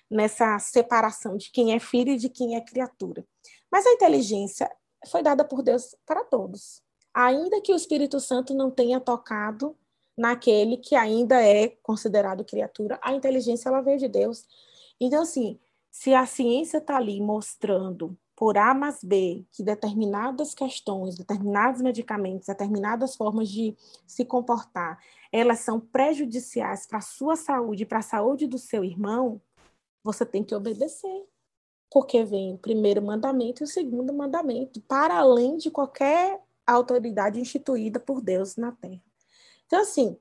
nessa 0.10 0.58
separação 0.60 1.38
de 1.38 1.52
quem 1.52 1.74
é 1.74 1.80
filho 1.80 2.14
e 2.14 2.18
de 2.18 2.28
quem 2.28 2.56
é 2.56 2.62
criatura. 2.62 3.26
Mas 3.72 3.86
a 3.86 3.92
inteligência 3.92 4.70
foi 5.08 5.22
dada 5.22 5.46
por 5.46 5.62
Deus 5.62 5.96
para 6.06 6.24
todos. 6.24 6.82
Ainda 7.14 7.62
que 7.62 7.72
o 7.72 7.76
Espírito 7.76 8.20
Santo 8.20 8.54
não 8.54 8.72
tenha 8.72 9.00
tocado 9.00 9.78
naquele 10.18 10.78
que 10.78 10.96
ainda 10.96 11.42
é 11.42 11.70
considerado 11.82 12.44
criatura, 12.44 13.00
a 13.02 13.14
inteligência 13.14 13.70
ela 13.70 13.82
veio 13.82 13.98
de 13.98 14.08
Deus. 14.08 14.46
Então, 15.00 15.22
assim, 15.22 15.60
se 15.90 16.14
a 16.14 16.26
ciência 16.26 16.78
está 16.78 16.98
ali 16.98 17.20
mostrando 17.22 18.18
por 18.42 18.58
A 18.58 18.74
mais 18.74 19.04
B 19.04 19.46
que 19.52 19.62
determinadas 19.62 20.56
questões, 20.56 21.16
determinados 21.16 21.80
medicamentos, 21.80 22.48
determinadas 22.48 23.16
formas 23.16 23.48
de 23.48 23.78
se 24.08 24.26
comportar, 24.26 25.00
elas 25.32 25.60
são 25.60 25.80
prejudiciais 25.80 26.88
para 26.88 26.98
a 26.98 27.02
sua 27.02 27.36
saúde, 27.36 27.86
para 27.86 28.00
a 28.00 28.02
saúde 28.02 28.48
do 28.48 28.58
seu 28.58 28.84
irmão, 28.84 29.40
você 30.04 30.26
tem 30.26 30.44
que 30.44 30.56
obedecer. 30.56 31.24
Porque 31.88 32.24
vem 32.24 32.56
o 32.56 32.58
primeiro 32.58 33.00
mandamento 33.00 33.62
e 33.62 33.66
o 33.66 33.68
segundo 33.68 34.12
mandamento, 34.12 34.82
para 34.88 35.20
além 35.20 35.58
de 35.58 35.70
qualquer 35.70 36.42
autoridade 36.66 37.40
instituída 37.40 38.00
por 38.00 38.22
Deus 38.22 38.56
na 38.56 38.72
Terra. 38.72 39.04
Então, 39.68 39.82
assim, 39.82 40.18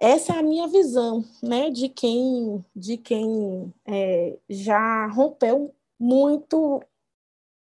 essa 0.00 0.32
é 0.32 0.38
a 0.40 0.42
minha 0.42 0.66
visão, 0.66 1.24
né, 1.40 1.70
de 1.70 1.88
quem, 1.88 2.64
de 2.74 2.96
quem 2.96 3.72
é, 3.86 4.36
já 4.50 5.06
rompeu 5.06 5.72
muito 5.96 6.82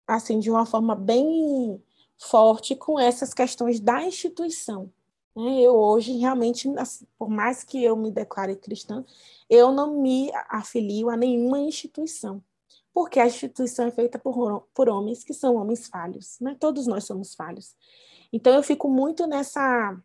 assim, 0.07 0.39
de 0.39 0.49
uma 0.49 0.65
forma 0.65 0.95
bem 0.95 1.81
forte 2.17 2.75
com 2.75 2.99
essas 2.99 3.33
questões 3.33 3.79
da 3.79 4.03
instituição. 4.03 4.91
Né? 5.35 5.61
Eu 5.61 5.75
hoje, 5.75 6.17
realmente, 6.17 6.71
assim, 6.77 7.05
por 7.17 7.29
mais 7.29 7.63
que 7.63 7.83
eu 7.83 7.95
me 7.95 8.11
declare 8.11 8.55
cristã, 8.55 9.03
eu 9.49 9.71
não 9.71 9.99
me 10.01 10.31
afilio 10.49 11.09
a 11.09 11.17
nenhuma 11.17 11.59
instituição, 11.59 12.43
porque 12.93 13.19
a 13.19 13.25
instituição 13.25 13.87
é 13.87 13.91
feita 13.91 14.19
por, 14.19 14.67
por 14.73 14.89
homens 14.89 15.23
que 15.23 15.33
são 15.33 15.55
homens 15.55 15.87
falhos, 15.87 16.37
né? 16.39 16.55
todos 16.59 16.87
nós 16.87 17.05
somos 17.05 17.33
falhos. 17.33 17.75
Então, 18.31 18.53
eu 18.53 18.63
fico 18.63 18.89
muito 18.89 19.27
nessa, 19.27 19.97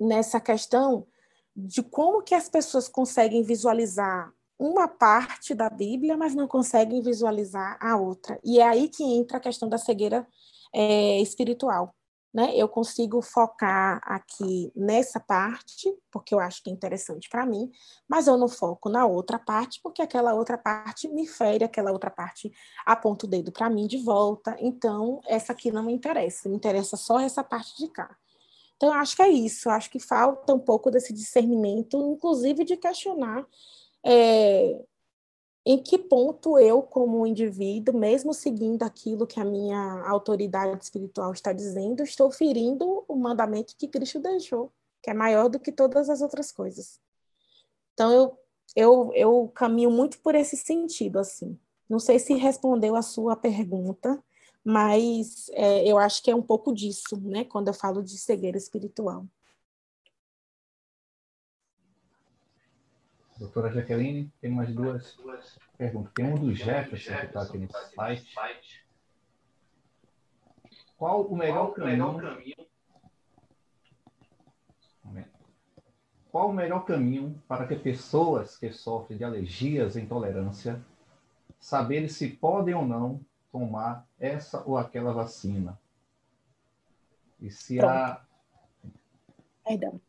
nessa 0.00 0.40
questão 0.40 1.06
de 1.54 1.82
como 1.82 2.22
que 2.22 2.34
as 2.34 2.48
pessoas 2.48 2.88
conseguem 2.88 3.42
visualizar 3.42 4.32
uma 4.58 4.88
parte 4.88 5.54
da 5.54 5.68
Bíblia, 5.68 6.16
mas 6.16 6.34
não 6.34 6.48
conseguem 6.48 7.02
visualizar 7.02 7.78
a 7.80 7.96
outra. 7.96 8.38
E 8.44 8.58
é 8.58 8.66
aí 8.66 8.88
que 8.88 9.02
entra 9.02 9.36
a 9.36 9.40
questão 9.40 9.68
da 9.68 9.78
cegueira 9.78 10.26
é, 10.74 11.20
espiritual. 11.20 11.94
Né? 12.36 12.54
Eu 12.54 12.68
consigo 12.68 13.22
focar 13.22 13.98
aqui 14.04 14.70
nessa 14.76 15.18
parte, 15.18 15.90
porque 16.10 16.34
eu 16.34 16.38
acho 16.38 16.62
que 16.62 16.68
é 16.68 16.72
interessante 16.72 17.30
para 17.30 17.46
mim, 17.46 17.70
mas 18.06 18.26
eu 18.26 18.36
não 18.36 18.46
foco 18.46 18.90
na 18.90 19.06
outra 19.06 19.38
parte, 19.38 19.80
porque 19.82 20.02
aquela 20.02 20.34
outra 20.34 20.58
parte 20.58 21.08
me 21.08 21.26
fere, 21.26 21.64
aquela 21.64 21.90
outra 21.90 22.10
parte 22.10 22.52
aponta 22.84 23.24
o 23.24 23.28
dedo 23.28 23.50
para 23.50 23.70
mim 23.70 23.86
de 23.86 23.96
volta. 23.96 24.54
Então, 24.60 25.20
essa 25.26 25.52
aqui 25.52 25.70
não 25.70 25.84
me 25.84 25.94
interessa, 25.94 26.46
me 26.46 26.56
interessa 26.56 26.94
só 26.94 27.20
essa 27.20 27.42
parte 27.42 27.74
de 27.78 27.88
cá. 27.88 28.14
Então, 28.76 28.90
eu 28.90 29.00
acho 29.00 29.16
que 29.16 29.22
é 29.22 29.30
isso, 29.30 29.70
eu 29.70 29.72
acho 29.72 29.88
que 29.88 29.98
falta 29.98 30.52
um 30.52 30.58
pouco 30.58 30.90
desse 30.90 31.14
discernimento, 31.14 31.96
inclusive 31.96 32.64
de 32.64 32.76
questionar 32.76 33.46
é, 34.06 34.80
em 35.66 35.82
que 35.82 35.98
ponto 35.98 36.56
eu, 36.60 36.80
como 36.80 37.26
indivíduo, 37.26 37.98
mesmo 37.98 38.32
seguindo 38.32 38.84
aquilo 38.84 39.26
que 39.26 39.40
a 39.40 39.44
minha 39.44 40.06
autoridade 40.06 40.84
espiritual 40.84 41.32
está 41.32 41.52
dizendo, 41.52 42.04
estou 42.04 42.30
ferindo 42.30 43.04
o 43.08 43.16
mandamento 43.16 43.74
que 43.76 43.88
Cristo 43.88 44.20
deixou, 44.20 44.72
que 45.02 45.10
é 45.10 45.14
maior 45.14 45.48
do 45.48 45.58
que 45.58 45.72
todas 45.72 46.08
as 46.08 46.22
outras 46.22 46.52
coisas. 46.52 47.00
Então, 47.94 48.12
eu, 48.12 48.38
eu, 48.76 49.12
eu 49.14 49.52
caminho 49.52 49.90
muito 49.90 50.20
por 50.20 50.36
esse 50.36 50.56
sentido, 50.56 51.18
assim. 51.18 51.58
Não 51.88 51.98
sei 51.98 52.20
se 52.20 52.34
respondeu 52.34 52.94
a 52.94 53.02
sua 53.02 53.34
pergunta, 53.34 54.22
mas 54.62 55.48
é, 55.50 55.84
eu 55.84 55.98
acho 55.98 56.22
que 56.22 56.30
é 56.30 56.36
um 56.36 56.42
pouco 56.42 56.72
disso, 56.72 57.20
né, 57.20 57.44
quando 57.44 57.68
eu 57.68 57.74
falo 57.74 58.04
de 58.04 58.16
cegueira 58.18 58.56
espiritual. 58.56 59.26
Doutora 63.38 63.70
Jaqueline, 63.70 64.32
tem 64.40 64.50
mais 64.50 64.74
duas 64.74 65.16
perguntas. 65.76 66.12
Tem 66.14 66.24
um 66.24 66.34
do 66.36 66.54
Jefferson 66.54 67.16
que 67.16 67.26
está 67.26 67.42
aqui 67.42 67.58
nesse 67.58 67.94
site. 67.94 68.86
Qual 70.96 71.26
o 71.26 71.36
melhor 71.36 71.72
caminho? 71.74 72.16
Qual 76.30 76.50
o 76.50 76.52
melhor 76.52 76.84
caminho 76.84 77.42
para 77.46 77.66
que 77.66 77.76
pessoas 77.76 78.58
que 78.58 78.70
sofrem 78.72 79.18
de 79.18 79.24
alergias 79.24 79.96
e 79.96 80.00
intolerância 80.00 80.84
saberem 81.58 82.08
se 82.08 82.28
podem 82.28 82.74
ou 82.74 82.86
não 82.86 83.20
tomar 83.50 84.06
essa 84.18 84.62
ou 84.64 84.76
aquela 84.76 85.12
vacina? 85.12 85.78
E 87.40 87.50
se 87.50 87.76
Pronto. 87.76 87.90
a. 87.90 88.26
Perdão. 89.64 90.00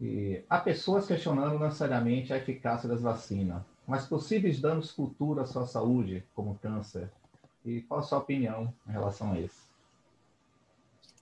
E 0.00 0.44
há 0.48 0.58
pessoas 0.58 1.06
questionando 1.06 1.58
necessariamente 1.58 2.32
a 2.32 2.36
eficácia 2.36 2.88
das 2.88 3.02
vacinas, 3.02 3.62
mas 3.86 4.06
possíveis 4.06 4.60
danos 4.60 4.92
futuros 4.92 5.42
à 5.42 5.46
sua 5.52 5.66
saúde, 5.66 6.24
como 6.34 6.58
câncer. 6.58 7.10
E 7.64 7.82
qual 7.82 8.00
a 8.00 8.02
sua 8.02 8.18
opinião 8.18 8.72
em 8.86 8.92
relação 8.92 9.32
a 9.32 9.38
isso? 9.40 9.68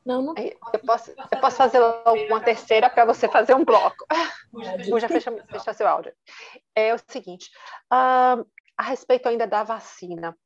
Não, 0.04 0.22
não. 0.22 0.34
Eu 0.38 0.78
posso, 0.86 1.10
eu 1.10 1.40
posso 1.40 1.56
fazer 1.56 1.80
uma 1.80 2.40
terceira 2.40 2.88
para 2.88 3.04
você 3.04 3.28
fazer 3.28 3.54
um 3.54 3.64
bloco. 3.64 4.06
Já 5.00 5.08
fecha, 5.08 5.32
fecha 5.48 5.74
seu 5.74 5.88
áudio. 5.88 6.12
É 6.74 6.94
o 6.94 6.98
seguinte, 7.08 7.50
uh, 7.92 8.46
a 8.76 8.82
respeito 8.82 9.28
ainda 9.28 9.46
da 9.46 9.64
vacina. 9.64 10.36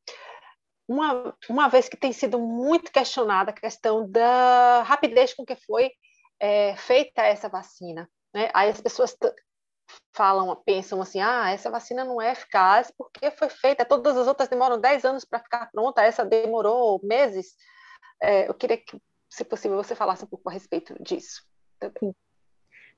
Uma, 0.88 1.36
uma 1.48 1.68
vez 1.68 1.88
que 1.88 1.96
tem 1.96 2.12
sido 2.12 2.38
muito 2.38 2.90
questionada 2.90 3.50
a 3.50 3.54
questão 3.54 4.10
da 4.10 4.82
rapidez 4.82 5.34
com 5.34 5.44
que 5.44 5.54
foi 5.54 5.92
é, 6.40 6.74
feita 6.76 7.22
essa 7.22 7.48
vacina. 7.48 8.08
Né? 8.34 8.50
Aí 8.54 8.70
as 8.70 8.80
pessoas 8.80 9.16
falam, 10.14 10.54
pensam 10.64 11.00
assim, 11.02 11.20
ah, 11.20 11.50
essa 11.50 11.70
vacina 11.70 12.04
não 12.04 12.20
é 12.20 12.32
eficaz 12.32 12.92
porque 12.96 13.30
foi 13.30 13.48
feita, 13.48 13.84
todas 13.84 14.16
as 14.16 14.26
outras 14.26 14.48
demoram 14.48 14.80
10 14.80 15.04
anos 15.04 15.24
para 15.24 15.40
ficar 15.40 15.70
pronta, 15.70 16.02
essa 16.02 16.24
demorou 16.24 17.00
meses. 17.02 17.56
É, 18.22 18.48
eu 18.48 18.54
queria 18.54 18.76
que, 18.76 19.00
se 19.28 19.44
possível, 19.44 19.76
você 19.76 19.94
falasse 19.94 20.24
um 20.24 20.28
pouco 20.28 20.48
a 20.48 20.52
respeito 20.52 20.94
disso. 21.02 21.44
Também. 21.78 22.14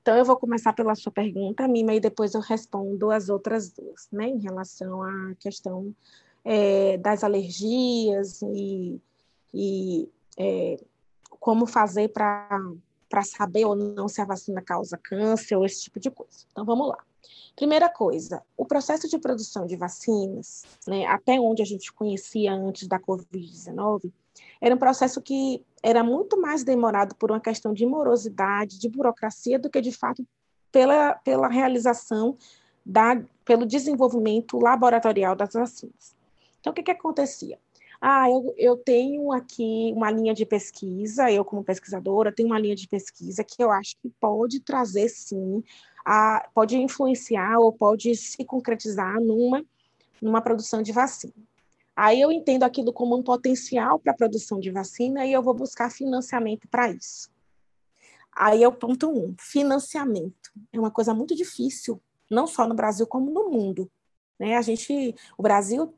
Então, 0.01 0.17
eu 0.17 0.25
vou 0.25 0.35
começar 0.35 0.73
pela 0.73 0.95
sua 0.95 1.13
pergunta, 1.13 1.65
Mima, 1.65 1.93
e 1.93 1.99
depois 1.99 2.33
eu 2.33 2.41
respondo 2.41 3.09
as 3.09 3.29
outras 3.29 3.71
duas, 3.71 4.09
né, 4.11 4.27
em 4.27 4.39
relação 4.39 5.01
à 5.01 5.33
questão 5.39 5.95
é, 6.43 6.97
das 6.97 7.23
alergias 7.23 8.41
e, 8.41 9.01
e 9.53 10.09
é, 10.37 10.77
como 11.39 11.65
fazer 11.65 12.09
para 12.09 12.49
para 13.13 13.21
saber 13.21 13.63
ou 13.63 13.75
não 13.75 14.07
se 14.07 14.19
a 14.21 14.25
vacina 14.25 14.59
causa 14.59 14.97
câncer 14.97 15.55
ou 15.55 15.63
esse 15.63 15.83
tipo 15.83 15.99
de 15.99 16.09
coisa. 16.09 16.47
Então, 16.51 16.65
vamos 16.65 16.87
lá. 16.87 16.97
Primeira 17.55 17.87
coisa, 17.87 18.41
o 18.57 18.65
processo 18.65 19.07
de 19.07 19.19
produção 19.19 19.67
de 19.67 19.75
vacinas, 19.75 20.63
né, 20.87 21.05
até 21.05 21.39
onde 21.39 21.61
a 21.61 21.65
gente 21.65 21.93
conhecia 21.93 22.51
antes 22.51 22.87
da 22.87 22.99
Covid-19, 22.99 24.11
era 24.59 24.73
um 24.73 24.79
processo 24.79 25.21
que 25.21 25.63
era 25.83 26.03
muito 26.03 26.41
mais 26.41 26.63
demorado 26.63 27.13
por 27.13 27.29
uma 27.29 27.39
questão 27.39 27.71
de 27.71 27.85
morosidade, 27.85 28.79
de 28.79 28.89
burocracia, 28.89 29.59
do 29.59 29.69
que 29.69 29.79
de 29.79 29.91
fato 29.91 30.25
pela, 30.71 31.13
pela 31.13 31.47
realização, 31.47 32.35
da, 32.83 33.21
pelo 33.45 33.63
desenvolvimento 33.63 34.57
laboratorial 34.57 35.35
das 35.35 35.53
vacinas. 35.53 36.15
Então, 36.59 36.71
o 36.71 36.73
que, 36.73 36.81
que 36.81 36.89
acontecia? 36.89 37.59
Ah, 38.05 38.29
eu, 38.29 38.53
eu 38.57 38.75
tenho 38.75 39.31
aqui 39.31 39.93
uma 39.95 40.11
linha 40.11 40.33
de 40.33 40.45
pesquisa, 40.45 41.31
eu 41.31 41.45
como 41.45 41.63
pesquisadora 41.63 42.33
tenho 42.33 42.49
uma 42.49 42.59
linha 42.59 42.75
de 42.75 42.85
pesquisa 42.85 43.45
que 43.45 43.63
eu 43.63 43.71
acho 43.71 43.95
que 44.01 44.09
pode 44.19 44.59
trazer 44.59 45.07
sim, 45.07 45.63
a, 46.05 46.45
pode 46.53 46.75
influenciar 46.75 47.57
ou 47.59 47.71
pode 47.71 48.13
se 48.17 48.43
concretizar 48.43 49.21
numa, 49.21 49.63
numa 50.21 50.41
produção 50.41 50.81
de 50.81 50.91
vacina. 50.91 51.33
Aí 51.95 52.19
eu 52.19 52.29
entendo 52.29 52.63
aquilo 52.63 52.91
como 52.91 53.15
um 53.15 53.23
potencial 53.23 53.97
para 53.97 54.11
a 54.11 54.17
produção 54.17 54.59
de 54.59 54.69
vacina 54.69 55.25
e 55.25 55.31
eu 55.31 55.41
vou 55.41 55.53
buscar 55.53 55.89
financiamento 55.89 56.67
para 56.67 56.89
isso. 56.89 57.31
Aí 58.35 58.63
é 58.63 58.67
o 58.67 58.73
ponto 58.73 59.09
um, 59.09 59.33
financiamento. 59.39 60.51
É 60.73 60.77
uma 60.77 60.91
coisa 60.91 61.13
muito 61.13 61.33
difícil, 61.33 62.01
não 62.29 62.47
só 62.47 62.67
no 62.67 62.75
Brasil 62.75 63.07
como 63.07 63.31
no 63.31 63.49
mundo. 63.49 63.89
Né? 64.37 64.57
A 64.57 64.61
gente, 64.61 65.15
o 65.37 65.41
Brasil 65.41 65.93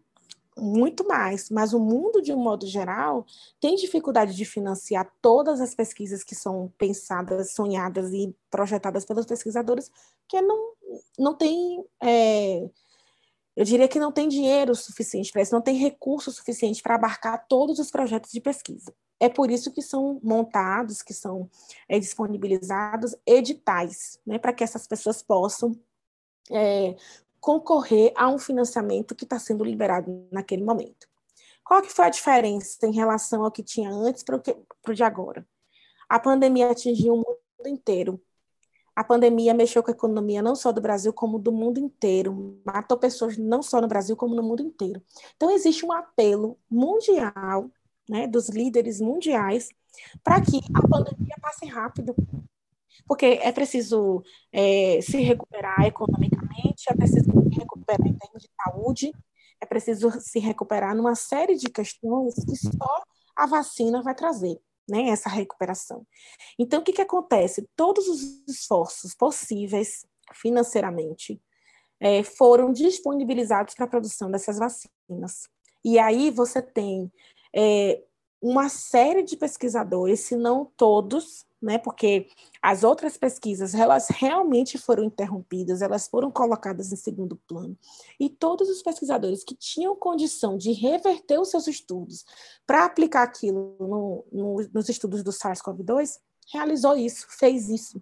muito 0.58 1.06
mais, 1.08 1.50
mas 1.50 1.74
o 1.74 1.80
mundo, 1.80 2.22
de 2.22 2.34
um 2.34 2.38
modo 2.38 2.66
geral, 2.66 3.26
tem 3.60 3.76
dificuldade 3.76 4.36
de 4.36 4.46
financiar 4.46 5.12
todas 5.22 5.60
as 5.60 5.76
pesquisas 5.76 6.24
que 6.24 6.34
são 6.34 6.72
pensadas, 6.78 7.54
sonhadas 7.54 8.14
e 8.14 8.36
projetadas 8.50 9.06
pelos 9.06 9.26
pesquisadores, 9.26 9.92
que 10.28 10.42
não, 10.42 10.74
não 11.20 11.34
tem 11.34 11.84
é, 12.02 12.70
eu 13.56 13.64
diria 13.64 13.88
que 13.88 14.00
não 14.00 14.12
tem 14.12 14.28
dinheiro 14.28 14.76
suficiente 14.76 15.32
para 15.32 15.42
isso, 15.42 15.54
não 15.54 15.62
tem 15.62 15.78
recurso 15.78 16.32
suficiente 16.32 16.84
para 16.84 16.96
abarcar 16.96 17.48
todos 17.48 17.80
os 17.80 17.90
projetos 17.90 18.32
de 18.32 18.42
pesquisa. 18.42 18.94
É 19.18 19.30
por 19.30 19.50
isso 19.50 19.72
que 19.72 19.82
são 19.82 20.20
montados, 20.22 21.02
que 21.02 21.14
são 21.14 21.50
é, 21.88 21.98
disponibilizados 21.98 23.16
editais, 23.26 24.20
né, 24.26 24.38
para 24.38 24.52
que 24.52 24.64
essas 24.64 24.86
pessoas 24.86 25.22
possam 25.24 25.74
é, 26.52 26.96
concorrer 27.46 28.12
a 28.16 28.28
um 28.28 28.40
financiamento 28.40 29.14
que 29.14 29.24
está 29.24 29.38
sendo 29.38 29.64
liberado 29.64 30.28
naquele 30.32 30.64
momento. 30.64 31.08
Qual 31.64 31.80
que 31.80 31.94
foi 31.94 32.06
a 32.06 32.10
diferença 32.10 32.88
em 32.88 32.92
relação 32.92 33.44
ao 33.44 33.52
que 33.52 33.62
tinha 33.62 33.92
antes 33.92 34.24
para 34.24 34.42
o 34.88 34.94
de 34.94 35.04
agora? 35.04 35.48
A 36.10 36.20
pandemia 36.20 36.72
atingiu 36.72 37.14
o 37.14 37.18
mundo 37.18 37.68
inteiro. 37.68 38.20
A 38.96 39.04
pandemia 39.04 39.54
mexeu 39.54 39.84
com 39.84 39.92
a 39.92 39.94
economia 39.94 40.42
não 40.42 40.56
só 40.56 40.72
do 40.72 40.82
Brasil, 40.82 41.14
como 41.14 41.38
do 41.38 41.52
mundo 41.52 41.80
inteiro. 41.80 42.60
Matou 42.66 42.98
pessoas 42.98 43.38
não 43.38 43.62
só 43.62 43.80
no 43.80 43.88
Brasil, 43.88 44.18
como 44.18 44.34
no 44.34 44.42
mundo 44.42 44.64
inteiro. 44.64 45.00
Então, 45.36 45.52
existe 45.52 45.86
um 45.86 45.92
apelo 45.92 46.58
mundial, 46.68 47.70
né, 48.10 48.26
dos 48.26 48.50
líderes 48.50 49.00
mundiais, 49.00 49.70
para 50.24 50.42
que 50.42 50.62
a 50.74 50.88
pandemia 50.88 51.36
passe 51.40 51.68
rápido. 51.68 52.16
Porque 53.08 53.40
é 53.42 53.52
preciso 53.52 54.24
é, 54.52 55.00
se 55.02 55.18
recuperar 55.22 55.86
economicamente, 55.86 56.86
é 56.90 56.96
preciso 56.96 57.32
se 57.32 57.60
recuperar 57.60 58.08
em 58.08 58.18
termos 58.18 58.42
de 58.42 58.50
saúde, 58.64 59.12
é 59.62 59.66
preciso 59.66 60.12
se 60.20 60.40
recuperar 60.40 60.96
numa 60.96 61.16
série 61.16 61.56
de 61.56 61.70
questões 61.70 62.36
que 62.36 62.56
só 62.56 63.04
a 63.36 63.46
vacina 63.46 64.02
vai 64.02 64.16
trazer 64.16 64.60
né, 64.88 65.10
essa 65.10 65.30
recuperação. 65.30 66.06
Então, 66.58 66.82
o 66.82 66.84
que, 66.84 66.94
que 66.94 67.02
acontece? 67.02 67.68
Todos 67.76 68.08
os 68.08 68.44
esforços 68.48 69.16
possíveis 69.16 70.06
financeiramente 70.34 71.42
é, 72.00 72.24
foram 72.24 72.72
disponibilizados 72.72 73.74
para 73.74 73.86
a 73.86 73.90
produção 73.90 74.30
dessas 74.30 74.58
vacinas. 74.58 75.50
E 75.84 76.00
aí 76.00 76.32
você 76.32 76.62
tem 76.62 77.12
é, 77.56 78.02
uma 78.48 78.70
série 78.70 79.24
de 79.24 79.36
pesquisadores, 79.36 80.20
se 80.20 80.36
não 80.36 80.66
todos, 80.78 81.48
né, 81.60 81.80
porque 81.80 82.30
as 82.62 82.84
outras 82.84 83.18
pesquisas, 83.18 83.74
elas 83.74 84.08
realmente 84.10 84.78
foram 84.78 85.04
interrompidas, 85.04 85.82
elas 85.82 86.08
foram 86.08 86.30
colocadas 86.30 86.94
em 86.94 86.96
segundo 86.96 87.38
plano, 87.48 87.76
e 88.20 88.30
todos 88.30 88.70
os 88.70 88.84
pesquisadores 88.84 89.44
que 89.44 89.56
tinham 89.56 89.96
condição 89.96 90.60
de 90.60 90.72
reverter 90.74 91.40
os 91.40 91.50
seus 91.50 91.66
estudos 91.66 92.24
para 92.68 92.86
aplicar 92.86 93.24
aquilo 93.24 93.76
no, 93.80 94.26
no, 94.32 94.70
nos 94.72 94.90
estudos 94.90 95.24
do 95.24 95.32
SARS-CoV-2, 95.32 96.20
realizou 96.54 96.96
isso, 96.96 97.26
fez 97.28 97.68
isso. 97.68 98.00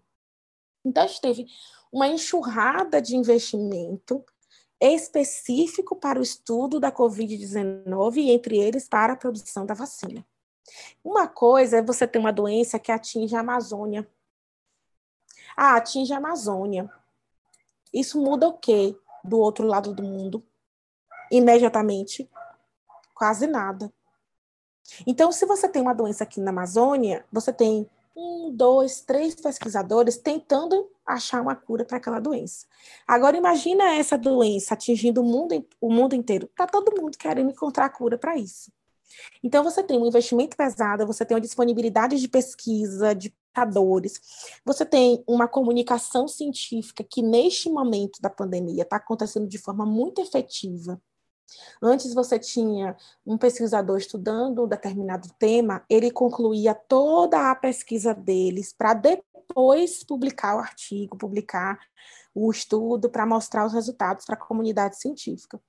Então, 0.83 1.03
a 1.03 1.07
gente 1.07 1.21
teve 1.21 1.45
uma 1.89 2.09
enxurrada 2.09 3.01
de 3.01 3.15
investimento 3.15 4.21
específico 4.81 5.95
para 5.95 6.19
o 6.19 6.21
estudo 6.21 6.81
da 6.81 6.91
Covid-19 6.91 8.17
e, 8.17 8.31
entre 8.31 8.57
eles, 8.57 8.89
para 8.89 9.13
a 9.13 9.15
produção 9.15 9.65
da 9.65 9.73
vacina. 9.73 10.25
Uma 11.03 11.27
coisa 11.27 11.77
é 11.77 11.81
você 11.81 12.07
ter 12.07 12.19
uma 12.19 12.31
doença 12.31 12.79
que 12.79 12.91
atinge 12.91 13.35
a 13.35 13.41
Amazônia. 13.41 14.07
Ah, 15.55 15.75
atinge 15.75 16.13
a 16.13 16.17
Amazônia. 16.17 16.89
Isso 17.93 18.19
muda 18.19 18.47
o 18.47 18.57
quê 18.57 18.95
do 19.23 19.37
outro 19.37 19.67
lado 19.67 19.93
do 19.93 20.03
mundo? 20.03 20.43
Imediatamente? 21.31 22.29
Quase 23.13 23.47
nada. 23.47 23.91
Então, 25.05 25.31
se 25.31 25.45
você 25.45 25.69
tem 25.69 25.81
uma 25.81 25.93
doença 25.93 26.23
aqui 26.23 26.41
na 26.41 26.51
Amazônia, 26.51 27.25
você 27.31 27.53
tem 27.53 27.89
um, 28.15 28.51
dois, 28.51 29.01
três 29.01 29.35
pesquisadores 29.35 30.17
tentando 30.17 30.89
achar 31.05 31.41
uma 31.41 31.55
cura 31.55 31.85
para 31.85 31.97
aquela 31.97 32.19
doença. 32.19 32.65
Agora, 33.07 33.37
imagina 33.37 33.95
essa 33.95 34.17
doença 34.17 34.73
atingindo 34.73 35.21
o 35.21 35.23
mundo, 35.23 35.65
o 35.79 35.91
mundo 35.91 36.15
inteiro. 36.15 36.47
Está 36.47 36.67
todo 36.67 36.99
mundo 36.99 37.17
querendo 37.17 37.51
encontrar 37.51 37.89
cura 37.89 38.17
para 38.17 38.35
isso. 38.35 38.71
Então, 39.43 39.63
você 39.63 39.83
tem 39.83 39.97
um 39.97 40.05
investimento 40.05 40.55
pesado, 40.55 41.05
você 41.05 41.25
tem 41.25 41.35
uma 41.35 41.41
disponibilidade 41.41 42.19
de 42.19 42.27
pesquisa, 42.27 43.13
de 43.13 43.29
computadores, 43.29 44.19
você 44.65 44.85
tem 44.85 45.23
uma 45.27 45.47
comunicação 45.47 46.27
científica 46.27 47.03
que, 47.03 47.21
neste 47.21 47.69
momento 47.69 48.19
da 48.21 48.29
pandemia, 48.29 48.83
está 48.83 48.95
acontecendo 48.95 49.47
de 49.47 49.57
forma 49.57 49.85
muito 49.85 50.21
efetiva. 50.21 50.99
Antes 51.81 52.13
você 52.13 52.39
tinha 52.39 52.95
um 53.25 53.37
pesquisador 53.37 53.97
estudando 53.97 54.63
um 54.63 54.67
determinado 54.67 55.29
tema, 55.37 55.83
ele 55.89 56.09
concluía 56.09 56.73
toda 56.73 57.51
a 57.51 57.55
pesquisa 57.55 58.13
deles 58.13 58.73
para 58.73 58.93
depois 58.93 60.03
publicar 60.03 60.55
o 60.55 60.59
artigo, 60.59 61.17
publicar 61.17 61.79
o 62.33 62.49
estudo 62.49 63.09
para 63.09 63.25
mostrar 63.25 63.65
os 63.65 63.73
resultados 63.73 64.25
para 64.25 64.35
a 64.35 64.37
comunidade 64.39 64.99
científica. 64.99 65.61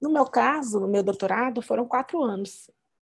No 0.00 0.10
meu 0.10 0.24
caso, 0.24 0.80
no 0.80 0.88
meu 0.88 1.02
doutorado, 1.02 1.60
foram 1.62 1.86
quatro 1.86 2.22
anos. 2.22 2.70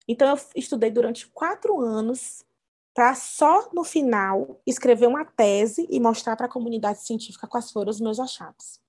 Então, 0.06 0.28
eu 0.28 0.38
estudei 0.54 0.90
durante 0.90 1.26
quatro 1.28 1.80
anos 1.80 2.44
para 2.92 3.14
só 3.14 3.68
no 3.72 3.82
final 3.82 4.60
escrever 4.66 5.08
uma 5.08 5.24
tese 5.24 5.86
e 5.90 5.98
mostrar 5.98 6.36
para 6.36 6.46
a 6.46 6.50
comunidade 6.50 7.00
científica 7.00 7.48
quais 7.48 7.72
foram 7.72 7.90
os 7.90 8.00
meus 8.00 8.20
achados. 8.20 8.80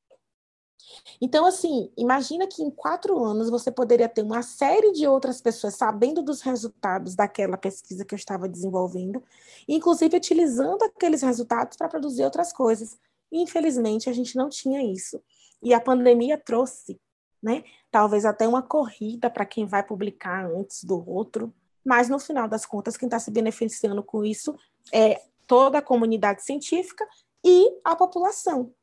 Então, 1.19 1.45
assim, 1.45 1.91
imagina 1.97 2.47
que 2.47 2.61
em 2.61 2.69
quatro 2.69 3.23
anos 3.23 3.49
você 3.49 3.71
poderia 3.71 4.07
ter 4.07 4.21
uma 4.21 4.43
série 4.43 4.91
de 4.91 5.07
outras 5.07 5.41
pessoas 5.41 5.75
sabendo 5.75 6.21
dos 6.21 6.41
resultados 6.41 7.15
daquela 7.15 7.57
pesquisa 7.57 8.05
que 8.05 8.13
eu 8.13 8.17
estava 8.17 8.47
desenvolvendo, 8.47 9.23
inclusive 9.67 10.15
utilizando 10.15 10.83
aqueles 10.83 11.21
resultados 11.21 11.77
para 11.77 11.89
produzir 11.89 12.23
outras 12.23 12.53
coisas. 12.53 12.97
Infelizmente, 13.31 14.09
a 14.09 14.13
gente 14.13 14.35
não 14.35 14.49
tinha 14.49 14.83
isso. 14.83 15.21
E 15.61 15.73
a 15.73 15.81
pandemia 15.81 16.37
trouxe 16.37 16.99
né? 17.41 17.63
Talvez 17.91 18.25
até 18.25 18.47
uma 18.47 18.61
corrida 18.61 19.29
para 19.29 19.45
quem 19.45 19.65
vai 19.65 19.83
publicar 19.83 20.45
antes 20.45 20.83
do 20.83 21.07
outro, 21.09 21.53
mas 21.85 22.09
no 22.09 22.19
final 22.19 22.47
das 22.47 22.65
contas, 22.65 22.97
quem 22.97 23.05
está 23.05 23.19
se 23.19 23.29
beneficiando 23.29 24.01
com 24.01 24.25
isso 24.25 24.57
é 24.91 25.21
toda 25.45 25.77
a 25.77 25.81
comunidade 25.81 26.43
científica 26.43 27.07
e 27.43 27.79
a 27.83 27.95
população. 27.95 28.73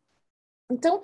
Então, 0.70 1.02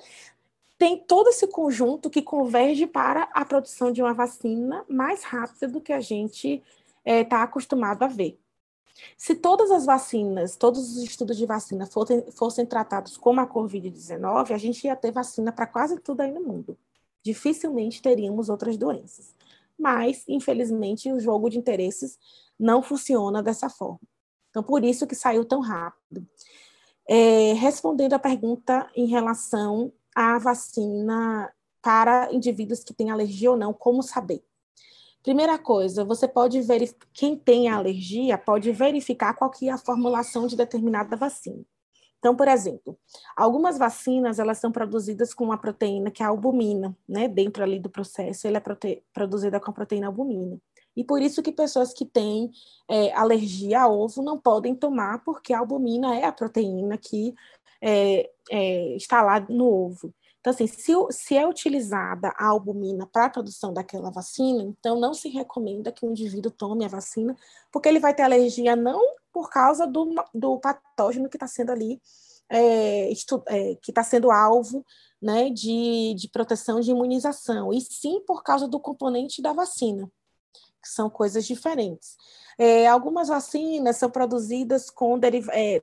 tem 0.78 0.96
todo 0.96 1.28
esse 1.28 1.48
conjunto 1.48 2.08
que 2.08 2.22
converge 2.22 2.86
para 2.86 3.24
a 3.34 3.44
produção 3.44 3.90
de 3.90 4.00
uma 4.00 4.14
vacina 4.14 4.84
mais 4.88 5.24
rápida 5.24 5.66
do 5.66 5.80
que 5.80 5.92
a 5.92 6.00
gente 6.00 6.62
está 7.04 7.12
é, 7.12 7.24
tá 7.24 7.42
acostumado 7.42 8.04
a 8.04 8.06
ver. 8.06 8.38
Se 9.16 9.34
todas 9.34 9.72
as 9.72 9.84
vacinas, 9.84 10.56
todos 10.56 10.96
os 10.96 11.02
estudos 11.02 11.36
de 11.36 11.46
vacina 11.46 11.86
fossem, 11.86 12.30
fossem 12.30 12.64
tratados 12.64 13.16
como 13.16 13.40
a 13.40 13.46
Covid-19, 13.46 14.52
a 14.52 14.58
gente 14.58 14.84
ia 14.84 14.94
ter 14.94 15.10
vacina 15.10 15.50
para 15.50 15.66
quase 15.66 15.98
tudo 15.98 16.20
aí 16.20 16.30
no 16.30 16.40
mundo 16.40 16.78
dificilmente 17.23 18.03
teríamos 18.03 18.49
outras 18.49 18.77
doenças. 18.77 19.35
Mas, 19.78 20.24
infelizmente, 20.28 21.12
o 21.12 21.20
jogo 21.20 21.49
de 21.49 21.59
interesses 21.59 22.19
não 22.59 22.82
funciona 22.82 23.43
dessa 23.43 23.70
forma. 23.70 24.01
Então, 24.51 24.62
por 24.62 24.85
isso 24.85 25.07
que 25.07 25.15
saiu 25.15 25.45
tão 25.45 25.61
rápido. 25.61 26.27
É, 27.09 27.53
respondendo 27.55 28.15
à 28.15 28.19
pergunta 28.19 28.90
em 28.95 29.07
relação 29.07 29.93
à 30.15 30.39
vacina 30.39 31.53
para 31.81 32.32
indivíduos 32.32 32.82
que 32.82 32.93
têm 32.93 33.11
alergia 33.11 33.51
ou 33.51 33.57
não, 33.57 33.73
como 33.73 34.03
saber? 34.03 34.45
Primeira 35.23 35.59
coisa, 35.59 36.05
você 36.05 36.27
pode 36.27 36.61
verificar, 36.62 37.07
quem 37.12 37.36
tem 37.36 37.69
alergia 37.69 38.39
pode 38.39 38.70
verificar 38.73 39.35
qual 39.35 39.51
que 39.51 39.69
é 39.69 39.73
a 39.73 39.78
formulação 39.78 40.47
de 40.47 40.57
determinada 40.57 41.16
vacina. 41.16 41.65
Então, 42.19 42.35
por 42.35 42.49
exemplo, 42.49 42.99
algumas 43.36 43.78
vacinas 43.78 44.39
elas 44.39 44.59
são 44.59 44.73
produzidas 44.73 45.32
com 45.32 45.45
uma 45.45 45.59
proteína 45.59 46.11
que 46.11 46.23
é 46.23 46.27
a 46.27 46.31
albumina, 46.31 46.97
né? 47.09 47.28
Dentro 47.28 47.62
ali 47.62 47.78
do 47.78 47.89
processo, 47.89 48.47
ela 48.47 48.59
é 48.59 48.62
produzida 49.12 49.61
com 49.61 49.70
a 49.70 49.74
proteína 49.74 50.09
albumina. 50.09 50.59
E 50.97 51.05
por 51.05 51.23
isso 51.23 51.43
que 51.43 51.53
pessoas 51.53 51.95
que 51.95 52.05
têm 52.05 52.51
é, 52.89 53.12
alergia 53.12 53.82
a 53.82 53.89
ovo 53.89 54.20
não 54.20 54.36
podem 54.36 54.74
tomar, 54.74 55.23
porque 55.24 55.53
a 55.53 55.61
albumina 55.61 56.16
é 56.16 56.24
a 56.24 56.32
proteína 56.32 56.99
que 56.99 57.35
é, 57.81 58.28
é, 58.51 58.97
está 58.97 59.23
lá 59.23 59.39
no 59.49 59.66
ovo. 59.66 60.12
Então, 60.40 60.52
assim, 60.52 60.66
se, 60.66 60.93
se 61.10 61.36
é 61.36 61.47
utilizada 61.47 62.32
a 62.36 62.47
albumina 62.47 63.06
para 63.06 63.27
a 63.27 63.31
produção 63.31 63.73
daquela 63.73 64.10
vacina, 64.10 64.62
então 64.62 64.98
não 64.98 65.12
se 65.12 65.28
recomenda 65.28 65.90
que 65.90 66.06
o 66.06 66.10
indivíduo 66.10 66.51
tome 66.51 66.85
a 66.85 66.89
vacina, 66.89 67.36
porque 67.73 67.89
ele 67.89 67.98
vai 67.98 68.15
ter 68.15 68.23
alergia 68.23 68.77
não 68.77 69.01
por 69.32 69.51
causa 69.51 69.86
do, 69.86 70.15
do 70.32 70.59
patógeno 70.59 71.28
que 71.28 71.36
está 71.36 71.47
sendo 71.47 71.73
ali, 71.73 72.01
é, 72.48 73.10
é, 73.10 73.74
que 73.77 73.90
está 73.90 74.02
sendo 74.02 74.31
alvo 74.31 74.85
né, 75.20 75.51
de, 75.51 76.15
de 76.15 76.28
proteção 76.28 76.81
de 76.81 76.90
imunização, 76.90 77.73
e 77.73 77.81
sim 77.81 78.20
por 78.27 78.43
causa 78.43 78.69
do 78.69 78.81
componente 78.81 79.43
da 79.43 79.52
vacina, 79.52 80.10
que 80.81 80.89
são 80.89 81.10
coisas 81.10 81.47
diferentes. 81.47 82.16
É, 82.56 82.86
algumas 82.86 83.28
vacinas 83.28 83.97
são 83.97 84.10
produzidas 84.10 84.89
com 84.90 85.19
é, 85.52 85.82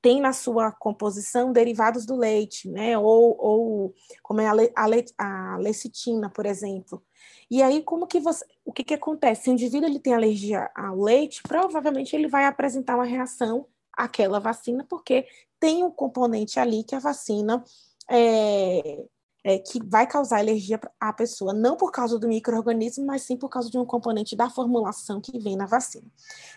tem 0.00 0.20
na 0.20 0.32
sua 0.32 0.70
composição 0.70 1.52
derivados 1.52 2.06
do 2.06 2.14
leite, 2.14 2.68
né? 2.68 2.96
Ou, 2.96 3.36
ou 3.38 3.94
como 4.22 4.40
é 4.40 4.46
a, 4.46 4.54
le, 4.54 4.72
a, 4.74 4.86
le, 4.86 5.04
a 5.18 5.56
lecitina, 5.58 6.30
por 6.30 6.46
exemplo. 6.46 7.02
E 7.50 7.62
aí, 7.62 7.82
como 7.82 8.06
que 8.06 8.20
você. 8.20 8.44
O 8.64 8.72
que, 8.72 8.84
que 8.84 8.94
acontece? 8.94 9.42
Se 9.42 9.50
o 9.50 9.52
indivíduo 9.52 9.88
ele 9.88 9.98
tem 9.98 10.14
alergia 10.14 10.70
ao 10.74 11.00
leite, 11.00 11.42
provavelmente 11.42 12.14
ele 12.14 12.28
vai 12.28 12.44
apresentar 12.44 12.94
uma 12.94 13.04
reação 13.04 13.66
àquela 13.92 14.38
vacina, 14.38 14.86
porque 14.88 15.26
tem 15.58 15.82
um 15.82 15.90
componente 15.90 16.60
ali 16.60 16.84
que 16.84 16.94
a 16.94 17.00
vacina 17.00 17.64
é, 18.08 19.04
é, 19.42 19.58
que 19.58 19.84
vai 19.84 20.06
causar 20.06 20.38
alergia 20.38 20.80
à 21.00 21.12
pessoa, 21.12 21.52
não 21.52 21.76
por 21.76 21.90
causa 21.90 22.16
do 22.16 22.28
microorganismo, 22.28 23.06
mas 23.06 23.22
sim 23.22 23.36
por 23.36 23.48
causa 23.48 23.68
de 23.70 23.78
um 23.78 23.84
componente 23.84 24.36
da 24.36 24.48
formulação 24.48 25.20
que 25.20 25.36
vem 25.38 25.56
na 25.56 25.66
vacina. 25.66 26.06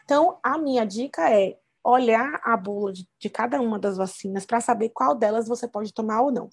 Então, 0.04 0.38
a 0.44 0.58
minha 0.58 0.86
dica 0.86 1.30
é 1.32 1.58
olhar 1.84 2.40
a 2.44 2.56
bula 2.56 2.94
de, 2.94 3.08
de 3.20 3.30
cada 3.30 3.60
uma 3.60 3.80
das 3.80 3.98
vacinas 3.98 4.46
para 4.46 4.62
saber 4.62 4.90
qual 4.90 5.16
delas 5.16 5.48
você 5.48 5.68
pode 5.68 5.94
tomar 5.94 6.22
ou 6.22 6.32
não. 6.32 6.50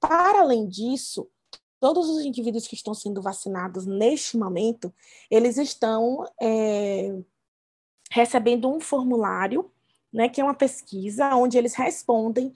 Para 0.00 0.40
além 0.40 0.68
disso, 0.68 1.28
todos 1.80 2.08
os 2.08 2.24
indivíduos 2.24 2.66
que 2.66 2.74
estão 2.74 2.94
sendo 2.94 3.20
vacinados 3.20 3.86
neste 3.86 4.36
momento, 4.36 4.94
eles 5.30 5.56
estão 5.56 6.24
é, 6.40 7.12
recebendo 8.10 8.72
um 8.72 8.80
formulário, 8.80 9.70
né, 10.12 10.28
que 10.28 10.40
é 10.40 10.44
uma 10.44 10.54
pesquisa 10.54 11.34
onde 11.34 11.58
eles 11.58 11.74
respondem 11.74 12.52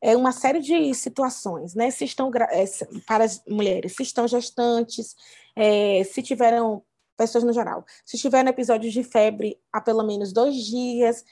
é, 0.00 0.16
uma 0.16 0.32
série 0.32 0.60
de 0.60 0.92
situações, 0.94 1.74
né, 1.74 1.90
se 1.90 2.04
estão 2.04 2.30
é, 2.50 2.64
para 3.06 3.24
as 3.24 3.42
mulheres, 3.48 3.94
se 3.96 4.02
estão 4.02 4.28
gestantes, 4.28 5.16
é, 5.56 6.04
se 6.04 6.22
tiveram 6.22 6.84
pessoas 7.30 7.44
no 7.44 7.52
geral, 7.52 7.84
se 8.04 8.18
tiveram 8.18 8.50
episódios 8.50 8.92
de 8.92 9.02
febre 9.02 9.58
há 9.72 9.80
pelo 9.80 10.02
menos 10.02 10.32
dois 10.32 10.56
dias, 10.56 11.24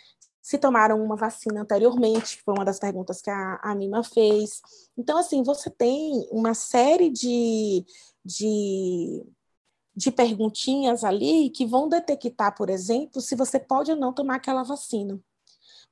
se 0.42 0.58
tomaram 0.58 1.02
uma 1.02 1.16
vacina 1.16 1.60
anteriormente, 1.60 2.38
que 2.38 2.42
foi 2.42 2.54
uma 2.54 2.64
das 2.64 2.78
perguntas 2.78 3.20
que 3.20 3.30
a, 3.30 3.60
a 3.62 3.74
Mima 3.74 4.02
fez. 4.02 4.60
Então, 4.96 5.18
assim, 5.18 5.42
você 5.42 5.68
tem 5.70 6.26
uma 6.30 6.54
série 6.54 7.10
de, 7.10 7.84
de 8.24 9.22
de 9.94 10.10
perguntinhas 10.10 11.04
ali 11.04 11.50
que 11.50 11.66
vão 11.66 11.88
detectar, 11.88 12.54
por 12.56 12.70
exemplo, 12.70 13.20
se 13.20 13.34
você 13.34 13.58
pode 13.58 13.90
ou 13.90 13.96
não 13.98 14.14
tomar 14.14 14.36
aquela 14.36 14.62
vacina. 14.62 15.20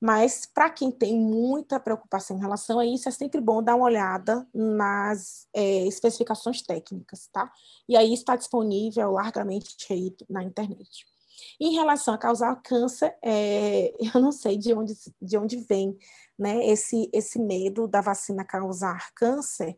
Mas 0.01 0.47
para 0.47 0.70
quem 0.70 0.91
tem 0.91 1.19
muita 1.19 1.81
preocupação 1.81 2.37
em 2.37 2.41
relação 2.41 2.79
a 2.79 2.87
isso, 2.87 3.09
é 3.09 3.12
sempre 3.12 3.41
bom 3.41 3.62
dar 3.62 3.75
uma 3.75 3.87
olhada 3.87 4.47
nas 4.55 5.49
é, 5.53 5.87
especificações 5.87 6.62
técnicas, 6.62 7.29
tá? 7.33 7.51
E 7.89 7.97
aí 7.97 8.15
está 8.15 8.37
disponível 8.37 9.11
largamente 9.11 9.77
aí 9.93 10.15
na 10.31 10.45
internet. 10.45 11.07
Em 11.61 11.75
relação 11.75 12.15
a 12.15 12.19
causar 12.19 12.55
câncer, 12.62 13.16
é, 13.23 13.93
eu 14.15 14.20
não 14.20 14.31
sei 14.31 14.57
de 14.57 14.73
onde, 14.73 14.95
de 15.20 15.37
onde 15.37 15.57
vem 15.57 15.99
né, 16.39 16.65
esse, 16.66 17.11
esse 17.12 17.39
medo 17.39 17.89
da 17.89 18.01
vacina 18.01 18.45
causar 18.45 19.12
câncer, 19.15 19.77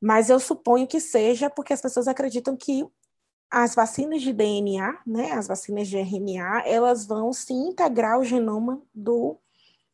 mas 0.00 0.30
eu 0.30 0.40
suponho 0.40 0.86
que 0.86 1.00
seja 1.00 1.48
porque 1.48 1.72
as 1.72 1.80
pessoas 1.80 2.08
acreditam 2.08 2.56
que 2.56 2.84
as 3.50 3.74
vacinas 3.74 4.22
de 4.22 4.32
DNA, 4.32 5.00
né, 5.06 5.32
as 5.32 5.46
vacinas 5.46 5.88
de 5.88 5.96
RNA, 5.96 6.62
elas 6.66 7.06
vão 7.06 7.32
se 7.32 7.52
integrar 7.52 8.14
ao 8.14 8.24
genoma 8.24 8.82
do, 8.94 9.38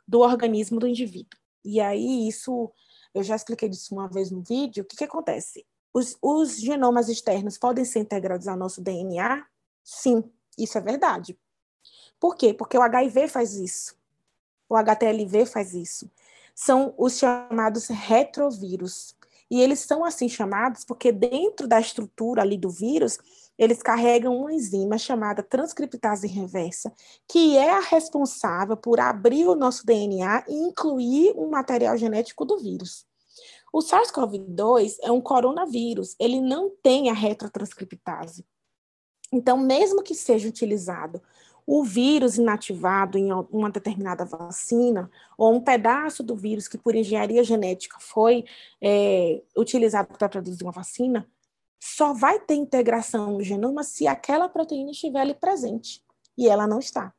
do 0.07 0.21
organismo 0.21 0.81
do 0.81 0.89
indivíduo. 0.89 1.39
E 1.65 1.81
aí, 1.81 2.29
isso, 2.29 2.71
eu 3.15 3.23
já 3.23 3.37
expliquei 3.37 3.69
disso 3.69 3.95
uma 3.95 4.09
vez 4.09 4.31
no 4.31 4.43
vídeo, 4.43 4.83
o 4.83 4.87
que, 4.87 4.97
que 4.97 5.05
acontece? 5.05 5.65
Os, 5.93 6.19
os 6.21 6.61
genomas 6.61 7.09
externos 7.09 7.57
podem 7.57 7.85
ser 7.85 8.01
integrados 8.01 8.49
ao 8.49 8.57
nosso 8.57 8.83
DNA? 8.83 9.47
Sim, 9.85 10.25
isso 10.59 10.77
é 10.77 10.81
verdade. 10.81 11.39
Por 12.19 12.35
quê? 12.37 12.53
Porque 12.53 12.77
o 12.77 12.83
HIV 12.83 13.29
faz 13.29 13.55
isso. 13.55 13.97
O 14.69 14.77
HTLV 14.77 15.47
faz 15.47 15.75
isso. 15.75 16.11
São 16.55 16.95
os 16.99 17.19
chamados 17.19 17.87
retrovírus. 17.89 19.15
E 19.51 19.61
eles 19.61 19.81
são 19.81 20.05
assim 20.05 20.29
chamados 20.29 20.85
porque 20.85 21.13
dentro 21.13 21.69
da 21.69 21.79
estrutura 21.79 22.43
ali 22.43 22.57
do 22.57 22.71
vírus 22.71 23.19
eles 23.59 23.83
carregam 23.83 24.37
uma 24.37 24.53
enzima 24.53 24.99
chamada 24.99 25.43
transcriptase 25.43 26.27
reversa, 26.27 26.93
que 27.29 27.57
é 27.57 27.71
a 27.71 27.81
responsável 27.81 28.77
por 28.77 29.01
abrir 29.01 29.47
o 29.47 29.55
nosso 29.55 29.87
DNA 29.87 30.45
e 30.49 30.55
incluir 30.55 31.33
um 31.37 31.49
material 31.51 31.97
genético 31.97 32.45
do 32.45 32.59
vírus. 32.59 33.07
O 33.73 33.81
SARS-CoV-2 33.81 34.97
é 35.03 35.11
um 35.11 35.21
coronavírus, 35.21 36.15
ele 36.21 36.41
não 36.41 36.71
tem 36.71 37.11
a 37.11 37.15
retrotranscriptase. 37.15 38.45
Então, 39.33 39.57
mesmo 39.57 40.03
que 40.03 40.15
seja 40.15 40.49
utilizado 40.49 41.21
o 41.67 41.83
vírus 41.83 42.37
inativado 42.37 43.17
em 43.17 43.33
uma 43.33 43.71
determinada 43.71 44.25
vacina, 44.25 45.11
ou 45.37 45.55
um 45.55 45.61
pedaço 45.61 46.23
do 46.23 46.37
vírus 46.37 46.69
que 46.69 46.77
por 46.77 46.95
engenharia 46.95 47.43
genética 47.43 47.97
foi 47.99 48.45
é, 48.83 49.43
utilizado 49.57 50.09
para 50.17 50.29
produzir 50.29 50.63
uma 50.63 50.73
vacina, 50.73 51.27
só 51.87 52.15
vai 52.15 52.41
ter 52.41 52.55
integração 52.55 53.33
no 53.33 53.43
genoma 53.43 53.85
se 53.85 54.07
aquela 54.07 54.49
proteína 54.49 54.91
estiver 54.91 55.21
ali 55.21 55.35
presente, 55.35 56.03
e 56.35 56.49
ela 56.49 56.67
não 56.67 56.79
está. 56.79 57.13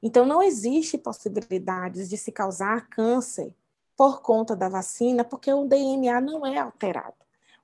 Então, 0.00 0.24
não 0.24 0.40
existe 0.40 0.96
possibilidades 0.96 2.08
de 2.08 2.16
se 2.16 2.30
causar 2.30 2.88
câncer 2.88 3.52
por 3.96 4.22
conta 4.22 4.54
da 4.54 4.68
vacina, 4.68 5.24
porque 5.24 5.52
o 5.52 5.66
DNA 5.66 6.20
não 6.20 6.46
é 6.46 6.58
alterado. 6.58 7.16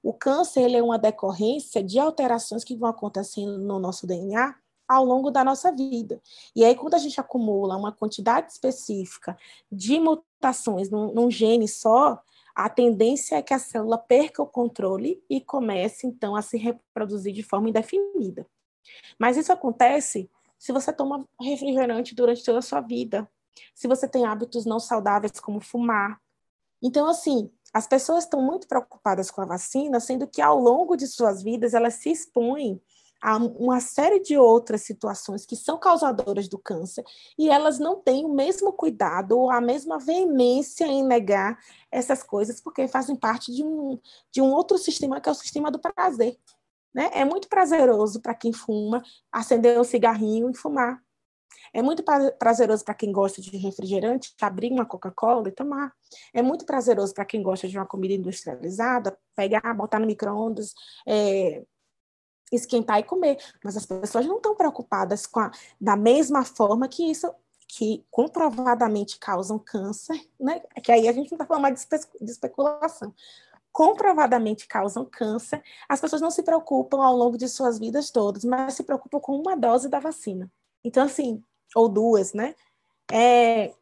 O 0.03 0.13
câncer 0.13 0.63
ele 0.63 0.77
é 0.77 0.83
uma 0.83 0.99
decorrência 0.99 1.81
de 1.81 1.97
alterações 2.01 2.65
que 2.65 2.77
vão 2.77 2.89
acontecendo 2.89 3.57
no 3.59 3.79
nosso 3.79 4.05
DNA 4.05 4.53
ao 4.89 5.05
longo 5.05 5.31
da 5.31 5.45
nossa 5.45 5.71
vida. 5.71 6.21
E 6.57 6.65
aí, 6.65 6.75
quando 6.75 6.95
a 6.95 6.99
gente 6.99 7.21
acumula 7.21 7.77
uma 7.77 7.93
quantidade 7.93 8.51
específica 8.51 9.39
de 9.71 10.01
mutações 10.01 10.91
num, 10.91 11.15
num 11.15 11.31
gene 11.31 11.69
só, 11.69 12.21
a 12.57 12.71
tendência 12.71 13.37
é 13.37 13.43
que 13.43 13.53
a 13.53 13.59
célula 13.59 13.99
perca 13.99 14.43
o 14.43 14.47
controle 14.47 15.23
e 15.29 15.43
comece, 15.43 16.07
então, 16.07 16.35
a 16.35 16.41
se 16.41 16.57
reproduzir 16.57 17.35
de 17.35 17.43
forma 17.43 17.69
indefinida. 17.69 18.47
Mas 19.19 19.37
isso 19.37 19.53
acontece 19.53 20.31
se 20.59 20.73
você 20.73 20.91
toma 20.91 21.29
refrigerante 21.39 22.15
durante 22.15 22.43
toda 22.43 22.61
a 22.61 22.63
sua 22.63 22.81
vida, 22.81 23.31
se 23.75 23.87
você 23.87 24.09
tem 24.09 24.25
hábitos 24.25 24.65
não 24.65 24.81
saudáveis, 24.81 25.39
como 25.39 25.61
fumar. 25.61 26.19
Então, 26.83 27.07
assim, 27.07 27.53
as 27.75 27.87
pessoas 27.87 28.25
estão 28.25 28.41
muito 28.41 28.67
preocupadas 28.67 29.31
com 29.31 29.43
a 29.43 29.47
vacina, 29.47 30.01
sendo 30.01 30.27
que 30.27 30.41
ao 30.41 30.59
longo 30.59 30.97
de 30.97 31.07
suas 31.07 31.43
vidas 31.43 31.75
elas 31.75 31.95
se 31.95 32.11
expõem 32.11 32.81
há 33.21 33.37
uma 33.37 33.81
série 33.81 34.21
de 34.21 34.37
outras 34.37 34.83
situações 34.83 35.47
que 35.47 35.57
são 35.57 35.79
causadoras 35.79 36.49
do 36.49 36.59
câncer 36.59 37.05
e 37.39 37.49
elas 37.49 37.79
não 37.79 37.97
têm 37.97 38.25
o 38.25 38.33
mesmo 38.33 38.73
cuidado 38.73 39.39
ou 39.39 39.51
a 39.51 39.61
mesma 39.61 39.99
veemência 39.99 40.87
em 40.87 41.05
negar 41.05 41.59
essas 41.91 42.23
coisas 42.23 42.61
porque 42.61 42.89
fazem 42.89 43.17
parte 43.17 43.53
de 43.53 43.65
um, 43.65 43.99
de 44.33 44.41
um 44.41 44.53
outro 44.53 44.79
sistema 44.79 45.21
que 45.21 45.29
é 45.29 45.33
o 45.33 45.35
sistema 45.35 45.71
do 45.71 45.79
prazer. 45.79 46.39
Né? 46.95 47.11
É 47.13 47.25
muito 47.25 47.49
prazeroso 47.49 48.21
para 48.21 48.35
quem 48.35 48.53
fuma 48.53 49.03
acender 49.31 49.79
um 49.79 49.85
cigarrinho 49.85 50.51
e 50.51 50.57
fumar. 50.57 51.03
É 51.73 51.83
muito 51.83 52.03
prazeroso 52.39 52.85
para 52.85 52.95
quem 52.95 53.13
gosta 53.13 53.41
de 53.41 53.55
refrigerante 53.57 54.35
abrir 54.41 54.73
uma 54.73 54.87
Coca-Cola 54.87 55.49
e 55.49 55.53
tomar. 55.53 55.93
É 56.33 56.41
muito 56.41 56.65
prazeroso 56.65 57.13
para 57.13 57.25
quem 57.25 57.43
gosta 57.43 57.69
de 57.69 57.77
uma 57.77 57.87
comida 57.87 58.15
industrializada 58.15 59.17
pegar, 59.35 59.75
botar 59.75 59.99
no 59.99 60.07
micro-ondas, 60.07 60.73
é, 61.07 61.63
esquentar 62.53 62.99
e 62.99 63.05
comer. 63.05 63.39
Mas 63.65 63.77
as 63.77 63.87
pessoas 63.87 64.27
não 64.27 64.37
estão 64.37 64.55
preocupadas 64.55 65.27
com 65.27 65.41
a, 65.41 65.51
da 65.81 65.97
mesma 65.97 66.45
forma 66.45 66.89
que 66.89 67.11
isso 67.11 67.33
que 67.69 68.05
comprovadamente 68.11 69.19
causam 69.19 69.59
câncer, 69.59 70.21
né? 70.39 70.61
Que 70.83 70.93
aí 70.93 71.09
a 71.09 71.13
gente 71.13 71.31
não 71.31 71.37
está 71.37 71.47
falando 71.47 71.63
mais 71.63 71.87
de 72.21 72.31
especulação. 72.31 73.13
Comprovadamente 73.73 74.67
causam 74.67 75.05
câncer, 75.05 75.63
as 75.89 76.01
pessoas 76.01 76.23
não 76.23 76.31
se 76.31 76.43
preocupam 76.43 77.03
ao 77.05 77.15
longo 77.15 77.37
de 77.37 77.49
suas 77.49 77.79
vidas 77.79 78.11
todas, 78.11 78.45
mas 78.45 78.75
se 78.75 78.85
preocupam 78.85 79.21
com 79.21 79.37
uma 79.37 79.57
dose 79.57 79.89
da 79.89 79.99
vacina. 79.99 80.51
Então, 80.83 81.05
assim, 81.05 81.43
ou 81.75 81.89
duas, 81.89 82.33
né? 82.33 82.55
É, 83.13 83.75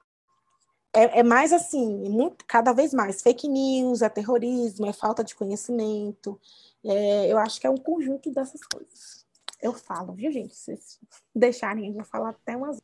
é, 0.92 1.20
é, 1.20 1.22
mais 1.22 1.52
assim, 1.52 2.08
muito, 2.08 2.44
cada 2.46 2.72
vez 2.72 2.94
mais 2.94 3.20
fake 3.20 3.48
news, 3.48 4.02
é 4.02 4.08
terrorismo, 4.08 4.86
é 4.86 4.92
falta 4.92 5.22
de 5.22 5.34
conhecimento, 5.34 6.40
é, 6.84 7.32
eu 7.32 7.38
acho 7.38 7.60
que 7.60 7.66
é 7.66 7.70
um 7.70 7.76
conjunto 7.76 8.30
dessas 8.32 8.62
coisas. 8.62 9.24
Eu 9.62 9.72
falo, 9.72 10.12
viu, 10.12 10.30
gente? 10.30 10.54
Se 10.54 10.76
vocês 10.76 11.00
deixarem, 11.34 11.88
eu 11.88 11.94
vou 11.94 12.04
falar 12.04 12.30
até 12.30 12.56
umas. 12.56 12.80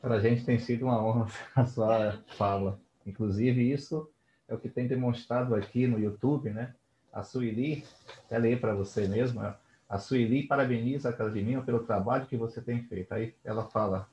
Para 0.00 0.16
a 0.16 0.20
gente 0.20 0.44
tem 0.44 0.58
sido 0.58 0.84
uma 0.84 1.02
honra 1.02 1.26
a 1.56 1.66
sua 1.66 2.22
fala. 2.36 2.78
Inclusive, 3.06 3.72
isso 3.72 4.10
é 4.46 4.54
o 4.54 4.58
que 4.58 4.68
tem 4.68 4.86
demonstrado 4.86 5.54
aqui 5.54 5.86
no 5.86 5.98
YouTube, 5.98 6.50
né? 6.50 6.74
A 7.12 7.22
Sueli, 7.22 7.84
até 8.26 8.36
ler 8.38 8.60
para 8.60 8.74
você 8.74 9.06
mesmo, 9.06 9.40
a 9.88 9.98
Sueli 9.98 10.46
parabeniza 10.46 11.10
a 11.10 11.12
Casimiro 11.12 11.62
pelo 11.62 11.84
trabalho 11.84 12.26
que 12.26 12.36
você 12.36 12.60
tem 12.60 12.82
feito. 12.82 13.12
Aí 13.12 13.34
ela 13.44 13.64
fala: 13.64 14.08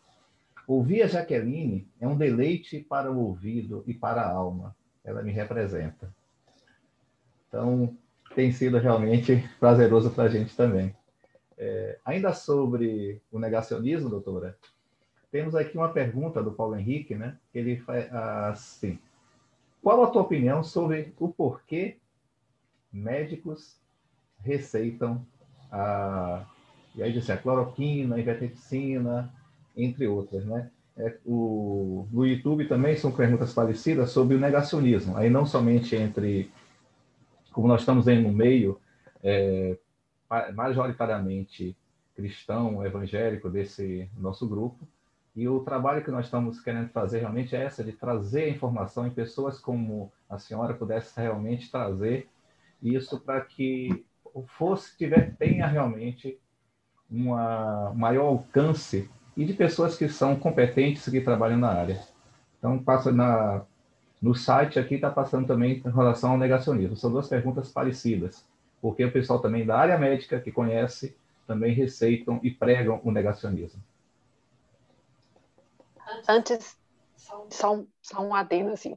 ouvir 0.68 1.02
a 1.02 1.08
Jaqueline 1.08 1.88
é 2.00 2.08
um 2.08 2.18
deleite 2.18 2.80
para 2.80 3.12
o 3.12 3.20
ouvido 3.20 3.84
e 3.88 3.94
para 3.94 4.22
a 4.22 4.30
alma. 4.30 4.76
Ela 5.04 5.24
me 5.24 5.32
representa. 5.32 6.14
Então, 7.48 7.98
tem 8.36 8.52
sido 8.52 8.78
realmente 8.78 9.48
prazeroso 9.60 10.12
para 10.12 10.26
a 10.26 10.30
gente 10.30 10.56
também. 10.56 10.96
É, 11.58 11.98
ainda 12.06 12.34
sobre 12.34 13.22
o 13.32 13.38
negacionismo, 13.38 14.10
doutora, 14.10 14.58
temos 15.32 15.56
aqui 15.56 15.78
uma 15.78 15.90
pergunta 15.90 16.42
do 16.42 16.52
Paulo 16.52 16.76
Henrique, 16.76 17.16
né? 17.16 17.38
Ele 17.54 17.78
faz 17.78 18.12
assim: 18.14 19.00
Qual 19.82 20.04
a 20.04 20.08
tua 20.08 20.24
opinião 20.24 20.64
sobre 20.64 21.14
o 21.20 21.30
porquê 21.30 21.98
médicos 22.92 23.80
receitam 24.44 25.26
a, 25.72 26.46
e 26.96 27.02
aí 27.02 27.14
disse, 27.14 27.32
a 27.32 27.38
cloroquina, 27.38 28.20
ivermectina, 28.20 29.32
entre 29.76 30.08
outras, 30.08 30.46
né? 30.46 30.70
É, 30.98 31.16
o, 31.26 32.06
no 32.12 32.26
YouTube 32.26 32.68
também 32.68 32.98
são 32.98 33.12
perguntas 33.12 33.54
parecidas 33.54 34.12
sobre 34.12 34.36
o 34.36 34.40
negacionismo, 34.40 35.16
aí 35.16 35.30
não 35.30 35.46
somente 35.46 35.96
entre 35.96 36.52
como 37.52 37.68
nós 37.68 37.82
estamos 37.82 38.08
em 38.08 38.26
um 38.26 38.32
meio 38.32 38.80
é, 39.24 39.78
majoritariamente 40.54 41.76
cristão, 42.16 42.86
evangélico 42.86 43.50
desse 43.50 44.10
nosso 44.18 44.48
grupo, 44.48 44.88
e 45.36 45.48
o 45.48 45.62
trabalho 45.62 46.04
que 46.04 46.12
nós 46.12 46.26
estamos 46.26 46.60
querendo 46.60 46.90
fazer 46.90 47.20
realmente 47.20 47.56
é 47.56 47.64
essa, 47.64 47.84
de 47.84 47.94
trazer 47.94 48.44
a 48.44 48.50
informação 48.50 49.08
em 49.08 49.12
pessoas 49.12 49.60
como 49.60 50.12
a 50.30 50.38
senhora 50.38 50.74
pudesse 50.74 51.20
realmente 51.20 51.72
trazer 51.72 52.28
isso 52.82 53.20
para 53.20 53.42
que 53.42 54.06
fosse, 54.58 54.98
tiver, 54.98 55.36
tenha 55.38 55.68
realmente 55.68 56.38
um 57.10 57.34
maior 57.96 58.28
alcance 58.28 59.10
e 59.36 59.46
de 59.46 59.54
pessoas 59.54 59.98
que 59.98 60.08
são 60.10 60.36
competentes 60.36 61.08
que 61.08 61.22
trabalham 61.22 61.58
na 61.58 61.70
área. 61.70 62.02
Então, 62.58 62.82
passa 62.82 63.12
na, 63.12 63.66
no 64.22 64.36
site 64.36 64.78
aqui 64.78 64.96
está 64.96 65.10
passando 65.10 65.48
também 65.48 65.82
em 65.84 65.92
relação 65.92 66.32
ao 66.32 66.38
negacionismo. 66.38 66.96
São 66.96 67.12
duas 67.12 67.28
perguntas 67.28 67.72
parecidas, 67.72 68.46
porque 68.82 69.04
o 69.04 69.12
pessoal 69.12 69.40
também 69.40 69.66
da 69.66 69.78
área 69.78 69.98
médica 69.98 70.40
que 70.40 70.52
conhece 70.52 71.16
também 71.48 71.74
receitam 71.74 72.40
e 72.44 72.52
pregam 72.52 73.02
o 73.04 73.12
negacionismo. 73.12 73.82
Antes, 76.28 76.78
só 77.50 77.76
um, 77.76 77.88
só 78.02 78.22
um 78.22 78.36
adendo 78.36 78.72
assim. 78.72 78.96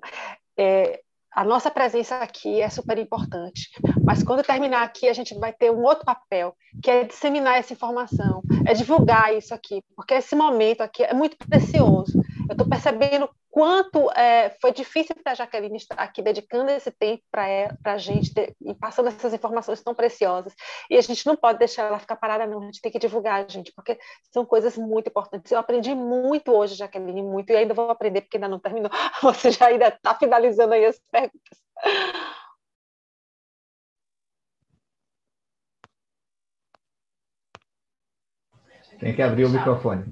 É, 0.56 1.00
a 1.34 1.42
nossa 1.42 1.70
presença 1.70 2.16
aqui 2.18 2.60
é 2.60 2.68
super 2.68 2.98
importante, 2.98 3.70
mas 4.04 4.22
quando 4.22 4.44
terminar 4.44 4.82
aqui, 4.84 5.08
a 5.08 5.12
gente 5.12 5.34
vai 5.36 5.52
ter 5.52 5.70
um 5.70 5.82
outro 5.82 6.04
papel, 6.04 6.56
que 6.82 6.90
é 6.90 7.02
disseminar 7.02 7.58
essa 7.58 7.72
informação, 7.72 8.40
é 8.64 8.72
divulgar 8.72 9.34
isso 9.34 9.52
aqui, 9.52 9.82
porque 9.96 10.14
esse 10.14 10.36
momento 10.36 10.82
aqui 10.82 11.02
é 11.02 11.12
muito 11.12 11.36
precioso. 11.36 12.20
Eu 12.48 12.52
estou 12.52 12.68
percebendo 12.68 13.28
quanto 13.54 14.10
é, 14.16 14.50
foi 14.60 14.72
difícil 14.72 15.14
para 15.22 15.30
a 15.30 15.34
Jaqueline 15.36 15.76
estar 15.76 15.94
aqui 15.94 16.20
dedicando 16.20 16.72
esse 16.72 16.90
tempo 16.90 17.22
para 17.30 17.68
a 17.84 17.96
gente 17.96 18.32
e 18.60 18.74
passando 18.74 19.10
essas 19.10 19.32
informações 19.32 19.80
tão 19.80 19.94
preciosas. 19.94 20.52
E 20.90 20.96
a 20.96 21.00
gente 21.00 21.24
não 21.24 21.36
pode 21.36 21.60
deixar 21.60 21.84
ela 21.84 22.00
ficar 22.00 22.16
parada, 22.16 22.48
não. 22.48 22.60
A 22.60 22.64
gente 22.64 22.80
tem 22.80 22.90
que 22.90 22.98
divulgar, 22.98 23.48
gente, 23.48 23.72
porque 23.72 23.96
são 24.32 24.44
coisas 24.44 24.76
muito 24.76 25.08
importantes. 25.08 25.52
Eu 25.52 25.60
aprendi 25.60 25.94
muito 25.94 26.50
hoje, 26.50 26.74
Jaqueline, 26.74 27.22
muito, 27.22 27.50
e 27.50 27.56
ainda 27.56 27.72
vou 27.72 27.88
aprender, 27.90 28.22
porque 28.22 28.38
ainda 28.38 28.48
não 28.48 28.58
terminou. 28.58 28.90
Você 29.22 29.52
já 29.52 29.66
ainda 29.68 29.86
está 29.86 30.16
finalizando 30.16 30.74
aí 30.74 30.86
as 30.86 31.00
perguntas. 31.12 31.62
Tem 38.98 39.14
que 39.14 39.22
abrir 39.22 39.44
o 39.44 39.50
microfone. 39.50 40.02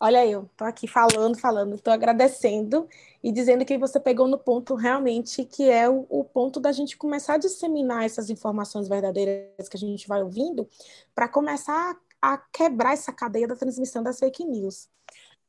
Olha 0.00 0.24
eu, 0.24 0.48
tô 0.56 0.64
aqui 0.64 0.86
falando, 0.86 1.36
falando, 1.38 1.74
estou 1.74 1.92
agradecendo 1.92 2.88
e 3.20 3.32
dizendo 3.32 3.64
que 3.64 3.76
você 3.76 3.98
pegou 3.98 4.28
no 4.28 4.38
ponto 4.38 4.76
realmente 4.76 5.44
que 5.44 5.68
é 5.68 5.88
o, 5.88 6.06
o, 6.08 6.24
ponto 6.24 6.60
da 6.60 6.70
gente 6.70 6.96
começar 6.96 7.34
a 7.34 7.38
disseminar 7.38 8.04
essas 8.04 8.30
informações 8.30 8.88
verdadeiras 8.88 9.68
que 9.68 9.76
a 9.76 9.80
gente 9.80 10.06
vai 10.06 10.22
ouvindo 10.22 10.68
para 11.14 11.28
começar 11.28 11.98
a, 12.22 12.34
a, 12.34 12.38
quebrar 12.38 12.92
essa 12.92 13.12
cadeia 13.12 13.48
da 13.48 13.56
transmissão 13.56 14.00
das 14.00 14.20
fake 14.20 14.44
news. 14.44 14.88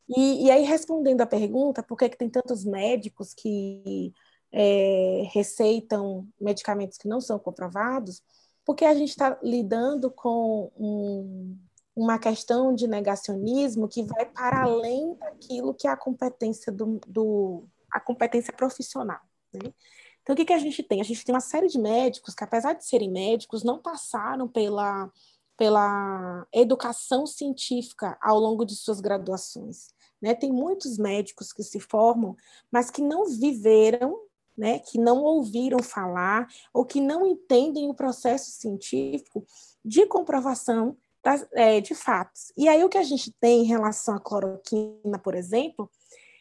E, 0.10 0.46
e 0.48 0.52
aí, 0.52 0.64
respondendo 0.64 1.22
a 1.22 1.28
pergunta, 1.28 1.84
por 1.84 1.98
que, 1.98 2.10
que 2.10 2.18
tem 2.18 2.30
tantos 2.30 2.66
médicos 2.66 3.34
que 3.36 4.14
é, 4.52 5.24
receitam 5.32 6.28
medicamentos 6.42 6.98
que 6.98 7.08
não 7.08 7.22
são 7.22 7.38
comprovados? 7.38 8.24
Porque 8.66 8.86
a 8.86 8.96
gente 8.96 9.10
está 9.10 9.38
lidando 9.44 10.10
com 10.10 10.72
um 10.76 11.56
uma 11.96 12.18
questão 12.18 12.74
de 12.74 12.88
negacionismo 12.88 13.88
que 13.88 14.04
vai 14.04 14.26
para 14.26 14.64
além 14.64 15.16
daquilo 15.16 15.74
que 15.74 15.88
é 15.88 15.92
a 15.92 15.98
competência 15.98 16.72
do, 16.72 17.00
do 17.08 17.68
a 17.92 18.00
competência 18.00 18.54
profissional. 18.54 19.20
Né? 19.54 19.74
Então, 20.22 20.34
o 20.34 20.38
que, 20.38 20.46
que 20.46 20.54
a 20.54 20.60
gente 20.60 20.84
tem? 20.84 21.02
A 21.02 21.04
gente 21.04 21.26
tem 21.26 21.34
uma 21.34 21.42
série 21.42 21.68
de 21.68 21.80
médicos 21.80 22.36
que, 22.36 22.44
apesar 22.44 22.74
de 22.74 22.86
serem 22.86 23.12
médicos, 23.12 23.64
não 23.64 23.80
passaram 23.80 24.48
pela, 24.48 25.12
pela 25.58 26.48
educação 26.54 27.26
científica 27.26 28.18
ao 28.22 28.40
longo 28.40 28.64
de 28.64 28.76
suas 28.76 29.02
graduações. 29.02 29.88
Né? 30.22 30.36
Tem 30.36 30.52
muitos 30.52 30.98
médicos 30.98 31.52
que 31.52 31.64
se 31.64 31.80
formam, 31.80 32.36
mas 32.72 32.92
que 32.92 33.02
não 33.02 33.26
viveram, 33.26 34.20
né? 34.56 34.80
que 34.80 35.00
não 35.00 35.24
ouviram 35.24 35.82
falar, 35.82 36.48
ou 36.74 36.86
que 36.86 37.02
não 37.02 37.26
entendem 37.26 37.90
o 37.90 37.96
processo 37.96 38.52
científico 38.52 39.46
de 39.84 40.06
comprovação 40.06 40.96
das, 41.24 41.46
é, 41.54 41.82
de 41.82 41.94
fatos. 41.94 42.52
E 42.58 42.68
aí 42.68 42.84
o 42.84 42.90
que 42.90 42.98
a 42.98 43.04
gente 43.04 43.32
tem 43.40 43.62
em 43.62 43.68
relação 43.68 44.16
à 44.16 44.20
cloroquina, 44.20 45.20
por 45.20 45.36
exemplo, 45.36 45.90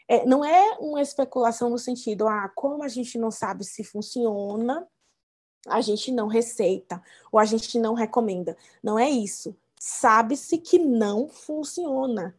é, 0.09 0.25
não 0.25 0.45
é 0.45 0.77
uma 0.81 1.03
especulação 1.03 1.69
no 1.69 1.79
sentido, 1.79 2.27
ah, 2.27 2.51
como 2.55 2.83
a 2.83 2.89
gente 2.89 3.19
não 3.19 3.31
sabe 3.31 3.65
se 3.65 3.85
funciona, 3.85 4.87
a 5.67 5.81
gente 5.81 6.11
não 6.11 6.27
receita, 6.29 7.03
ou 7.31 7.39
a 7.39 7.45
gente 7.45 7.79
não 7.79 7.93
recomenda. 7.93 8.57
Não 8.83 8.99
é 8.99 9.09
isso. 9.11 9.55
Sabe-se 9.79 10.59
que 10.59 10.79
não 10.79 11.29
funciona. 11.29 12.35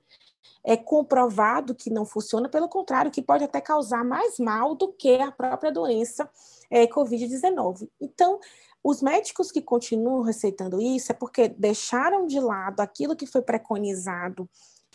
É 0.63 0.75
comprovado 0.75 1.75
que 1.75 1.89
não 1.89 2.05
funciona, 2.05 2.49
pelo 2.49 2.67
contrário, 2.67 3.11
que 3.11 3.21
pode 3.21 3.43
até 3.43 3.61
causar 3.61 4.03
mais 4.03 4.39
mal 4.39 4.75
do 4.75 4.91
que 4.91 5.15
a 5.15 5.31
própria 5.31 5.71
doença 5.71 6.29
é, 6.69 6.85
Covid-19. 6.87 7.89
Então, 8.01 8.39
os 8.83 9.01
médicos 9.01 9.51
que 9.51 9.61
continuam 9.61 10.21
receitando 10.21 10.81
isso 10.81 11.11
é 11.11 11.15
porque 11.15 11.49
deixaram 11.49 12.25
de 12.25 12.39
lado 12.39 12.79
aquilo 12.79 13.15
que 13.15 13.25
foi 13.25 13.41
preconizado 13.41 14.49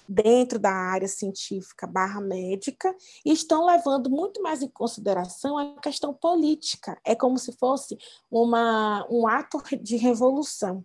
dentro 0.08 0.58
da 0.58 0.70
área 0.70 1.08
científica 1.08 1.86
barra 1.86 2.20
médica 2.20 2.94
e 3.24 3.32
estão 3.32 3.66
levando 3.66 4.10
muito 4.10 4.42
mais 4.42 4.62
em 4.62 4.68
consideração 4.68 5.56
a 5.56 5.80
questão 5.80 6.12
política. 6.12 6.98
É 7.04 7.14
como 7.14 7.38
se 7.38 7.52
fosse 7.52 7.96
uma, 8.30 9.06
um 9.10 9.26
ato 9.26 9.62
de 9.80 9.96
revolução. 9.96 10.84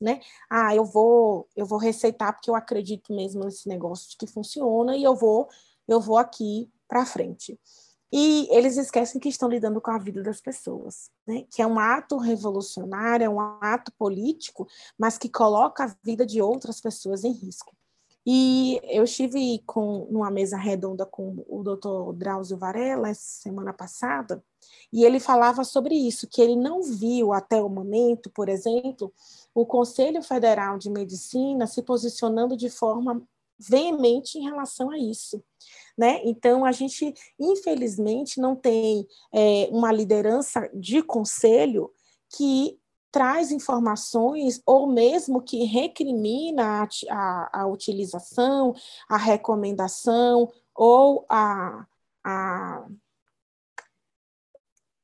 Né? 0.00 0.20
Ah, 0.50 0.74
eu 0.74 0.84
vou 0.84 1.48
eu 1.56 1.64
vou 1.64 1.78
receitar 1.78 2.34
porque 2.34 2.50
eu 2.50 2.54
acredito 2.54 3.14
mesmo 3.14 3.44
nesse 3.44 3.66
negócio 3.66 4.10
de 4.10 4.16
que 4.18 4.26
funciona 4.26 4.94
e 4.94 5.02
eu 5.02 5.14
vou 5.14 5.48
eu 5.88 6.00
vou 6.00 6.18
aqui 6.18 6.70
para 6.86 7.06
frente. 7.06 7.58
E 8.12 8.48
eles 8.50 8.76
esquecem 8.76 9.20
que 9.20 9.28
estão 9.28 9.48
lidando 9.48 9.80
com 9.80 9.90
a 9.90 9.98
vida 9.98 10.22
das 10.22 10.40
pessoas, 10.40 11.10
né? 11.26 11.44
que 11.50 11.60
é 11.60 11.66
um 11.66 11.78
ato 11.78 12.18
revolucionário, 12.18 13.24
é 13.24 13.28
um 13.28 13.40
ato 13.40 13.92
político, 13.98 14.66
mas 14.96 15.18
que 15.18 15.28
coloca 15.28 15.84
a 15.84 15.94
vida 16.04 16.24
de 16.24 16.40
outras 16.40 16.80
pessoas 16.80 17.24
em 17.24 17.32
risco. 17.32 17.74
E 18.28 18.80
eu 18.82 19.04
estive 19.04 19.62
com 19.64 20.08
numa 20.10 20.30
mesa 20.32 20.56
redonda 20.56 21.06
com 21.06 21.44
o 21.48 21.62
Dr. 21.62 22.12
Drauzio 22.16 22.56
Varela 22.56 23.14
semana 23.14 23.72
passada, 23.72 24.42
e 24.92 25.04
ele 25.04 25.20
falava 25.20 25.62
sobre 25.62 25.94
isso, 25.94 26.26
que 26.26 26.42
ele 26.42 26.56
não 26.56 26.82
viu 26.82 27.32
até 27.32 27.62
o 27.62 27.68
momento, 27.68 28.28
por 28.30 28.48
exemplo, 28.48 29.12
o 29.54 29.64
Conselho 29.64 30.22
Federal 30.22 30.76
de 30.76 30.90
Medicina 30.90 31.68
se 31.68 31.82
posicionando 31.82 32.56
de 32.56 32.68
forma 32.68 33.22
veemente 33.58 34.38
em 34.38 34.42
relação 34.42 34.90
a 34.90 34.98
isso. 34.98 35.42
Né? 35.96 36.20
Então, 36.24 36.64
a 36.64 36.72
gente, 36.72 37.14
infelizmente, 37.40 38.38
não 38.40 38.54
tem 38.54 39.06
é, 39.32 39.68
uma 39.70 39.90
liderança 39.90 40.68
de 40.74 41.02
conselho 41.02 41.90
que 42.36 42.78
traz 43.10 43.50
informações 43.50 44.60
ou 44.66 44.86
mesmo 44.86 45.40
que 45.40 45.64
recrimina 45.64 46.82
a, 46.82 46.88
a, 47.08 47.60
a 47.62 47.66
utilização, 47.66 48.74
a 49.08 49.16
recomendação 49.16 50.52
ou 50.74 51.24
a, 51.30 51.86
a, 52.22 52.86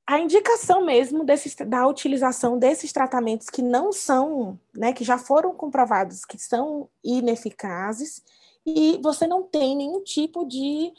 a 0.07 0.19
indicação 0.19 0.85
mesmo 0.85 1.25
da 1.67 1.87
utilização 1.87 2.59
desses 2.59 2.93
tratamentos 2.93 3.49
que 3.49 3.63
não 3.63 3.91
são, 3.91 4.61
né, 4.75 4.93
que 4.93 5.05
já 5.05 5.17
foram 5.17 5.55
comprovados 5.55 6.27
que 6.27 6.39
são 6.39 6.91
ineficazes 7.03 8.23
e 8.67 8.99
você 9.03 9.27
não 9.27 9.43
tem 9.43 9.77
nenhum 9.77 10.03
tipo 10.03 10.45
de 10.45 10.93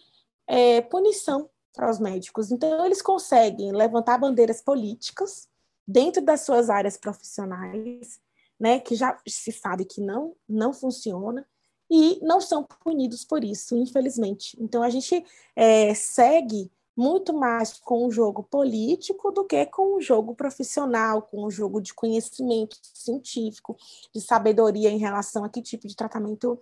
é, 0.48 0.81
punição 0.81 1.49
para 1.73 1.90
os 1.90 1.99
médicos. 1.99 2.52
Então, 2.52 2.85
eles 2.85 3.02
conseguem 3.02 3.72
levantar 3.72 4.18
bandeiras 4.18 4.61
políticas 4.61 5.48
dentro 5.88 6.22
das 6.22 6.41
suas 6.41 6.69
áreas 6.69 6.98
profissionais, 6.98 8.19
né, 8.60 8.80
que 8.80 8.95
já 8.95 9.18
se 9.27 9.52
sabe 9.52 9.85
que 9.85 9.99
não, 9.99 10.35
não 10.48 10.72
funciona, 10.72 11.45
e 11.90 12.19
não 12.23 12.40
são 12.40 12.64
punidos 12.64 13.23
por 13.23 13.44
isso, 13.44 13.76
infelizmente. 13.76 14.57
Então, 14.60 14.81
a 14.81 14.90
gente 14.90 15.23
é, 15.56 15.94
segue 15.94 16.72
muito 16.95 17.34
mais 17.34 17.73
com 17.80 18.06
o 18.06 18.11
jogo 18.11 18.44
político 18.44 19.31
do 19.31 19.45
que 19.45 19.65
com 19.65 19.95
o 19.95 20.02
jogo 20.02 20.35
profissional, 20.35 21.23
com 21.23 21.44
o 21.44 21.52
jogo 21.52 21.81
de 21.81 21.94
conhecimento 21.94 22.77
científico, 22.94 23.76
de 24.14 24.22
sabedoria 24.22 24.90
em 24.90 24.98
relação 24.98 25.44
a 25.44 25.49
que 25.49 25.61
tipo 25.61 25.88
de 25.88 25.95
tratamento 25.95 26.60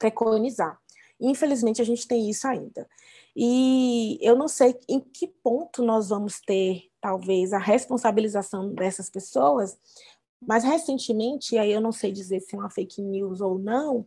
preconizar. 0.00 0.80
Infelizmente, 1.20 1.82
a 1.82 1.84
gente 1.84 2.08
tem 2.08 2.28
isso 2.28 2.48
ainda. 2.48 2.88
E 3.36 4.18
eu 4.22 4.34
não 4.34 4.48
sei 4.48 4.74
em 4.88 4.98
que 4.98 5.28
ponto 5.28 5.84
nós 5.84 6.08
vamos 6.08 6.40
ter, 6.40 6.88
talvez, 7.00 7.52
a 7.52 7.58
responsabilização 7.58 8.74
dessas 8.74 9.08
pessoas, 9.08 9.78
mas 10.40 10.64
recentemente, 10.64 11.58
aí 11.58 11.70
eu 11.70 11.80
não 11.80 11.92
sei 11.92 12.10
dizer 12.10 12.40
se 12.40 12.56
é 12.56 12.58
uma 12.58 12.70
fake 12.70 13.02
news 13.02 13.40
ou 13.40 13.58
não, 13.58 14.06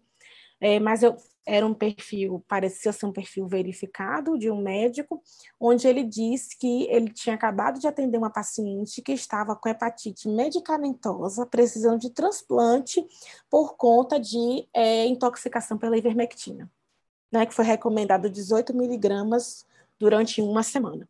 é, 0.59 0.79
mas 0.79 1.03
eu 1.03 1.15
era 1.45 1.65
um 1.65 1.73
perfil, 1.73 2.43
parecia 2.47 2.91
ser 2.91 3.05
um 3.05 3.11
perfil 3.11 3.47
verificado 3.47 4.37
de 4.37 4.49
um 4.49 4.61
médico, 4.61 5.21
onde 5.59 5.87
ele 5.87 6.03
disse 6.03 6.57
que 6.57 6.87
ele 6.89 7.09
tinha 7.11 7.35
acabado 7.35 7.79
de 7.79 7.87
atender 7.87 8.17
uma 8.17 8.29
paciente 8.29 9.01
que 9.01 9.11
estava 9.11 9.55
com 9.55 9.69
hepatite 9.69 10.27
medicamentosa, 10.29 11.45
precisando 11.45 11.99
de 11.99 12.09
transplante 12.09 13.05
por 13.49 13.75
conta 13.75 14.19
de 14.19 14.67
é, 14.73 15.05
intoxicação 15.05 15.77
pela 15.77 15.97
ivermectina, 15.97 16.71
né, 17.31 17.45
que 17.45 17.53
foi 17.53 17.65
recomendado 17.65 18.29
18 18.29 18.75
miligramas 18.75 19.65
durante 19.99 20.41
uma 20.41 20.63
semana. 20.63 21.07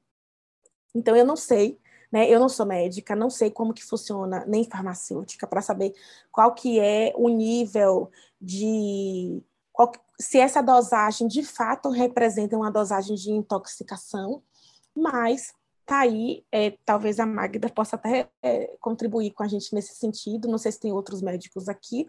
Então, 0.96 1.16
eu 1.16 1.26
não 1.26 1.36
sei 1.36 1.80
né? 2.14 2.30
Eu 2.30 2.40
não 2.40 2.48
sou 2.48 2.64
médica, 2.64 3.16
não 3.16 3.28
sei 3.32 3.50
como 3.50 3.74
que 3.74 3.84
funciona 3.84 4.46
nem 4.46 4.64
farmacêutica 4.70 5.48
para 5.48 5.64
saber 5.64 5.96
qual 6.32 6.54
que 6.54 6.80
é 6.80 7.12
o 7.16 7.28
nível 7.28 8.12
de 8.40 9.42
qual, 9.72 9.92
se 10.20 10.40
essa 10.40 10.62
dosagem 10.62 11.28
de 11.28 11.44
fato 11.44 11.90
representa 11.90 12.56
uma 12.56 12.72
dosagem 12.72 13.16
de 13.16 13.32
intoxicação, 13.32 14.44
mas 14.96 15.54
tá 15.86 16.00
aí, 16.00 16.46
é, 16.52 16.78
talvez 16.86 17.20
a 17.20 17.26
Magda 17.26 17.70
possa 17.70 17.96
até 17.96 18.30
é, 18.42 18.76
contribuir 18.80 19.32
com 19.32 19.44
a 19.44 19.48
gente 19.48 19.74
nesse 19.74 19.96
sentido, 19.96 20.48
não 20.48 20.58
sei 20.58 20.72
se 20.72 20.80
tem 20.80 20.94
outros 20.94 21.22
médicos 21.22 21.68
aqui, 21.68 22.08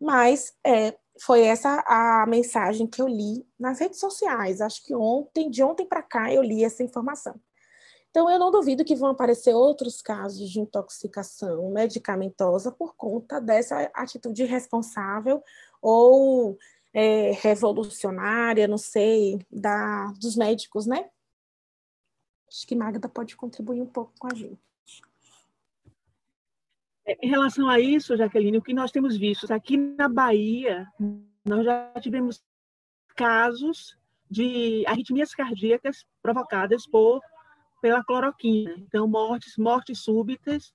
mas 0.00 0.54
é, 0.64 0.96
foi 1.20 1.42
essa 1.42 1.82
a 1.86 2.24
mensagem 2.26 2.86
que 2.86 3.02
eu 3.02 3.08
li 3.08 3.44
nas 3.58 3.80
redes 3.80 3.98
sociais, 3.98 4.60
acho 4.60 4.84
que 4.84 4.94
ontem, 4.94 5.50
de 5.50 5.62
ontem 5.62 5.86
para 5.86 6.02
cá, 6.02 6.32
eu 6.32 6.42
li 6.42 6.64
essa 6.64 6.82
informação. 6.82 7.34
Então, 8.10 8.30
eu 8.30 8.38
não 8.38 8.50
duvido 8.50 8.84
que 8.84 8.96
vão 8.96 9.10
aparecer 9.10 9.54
outros 9.54 10.00
casos 10.00 10.48
de 10.48 10.60
intoxicação 10.60 11.70
medicamentosa 11.70 12.72
por 12.72 12.94
conta 12.96 13.40
dessa 13.40 13.90
atitude 13.94 14.42
irresponsável 14.44 15.42
ou 15.82 16.56
é, 16.98 17.30
revolucionária, 17.30 18.66
não 18.66 18.76
sei, 18.76 19.38
da, 19.48 20.12
dos 20.20 20.34
médicos, 20.34 20.84
né? 20.84 21.08
Acho 22.48 22.66
que 22.66 22.74
Magda 22.74 23.08
pode 23.08 23.36
contribuir 23.36 23.80
um 23.80 23.86
pouco 23.86 24.12
com 24.18 24.26
a 24.26 24.34
gente. 24.34 24.58
É, 27.06 27.16
em 27.24 27.28
relação 27.28 27.68
a 27.68 27.78
isso, 27.78 28.16
Jaqueline, 28.16 28.58
o 28.58 28.62
que 28.62 28.74
nós 28.74 28.90
temos 28.90 29.16
visto 29.16 29.48
aqui 29.52 29.76
na 29.76 30.08
Bahia, 30.08 30.88
nós 31.44 31.64
já 31.64 31.92
tivemos 32.00 32.42
casos 33.14 33.96
de 34.28 34.84
arritmias 34.84 35.32
cardíacas 35.32 36.04
provocadas 36.20 36.84
por 36.84 37.20
pela 37.80 38.02
cloroquina. 38.02 38.74
Então, 38.76 39.06
mortes, 39.06 39.56
mortes 39.56 40.00
súbitas 40.00 40.74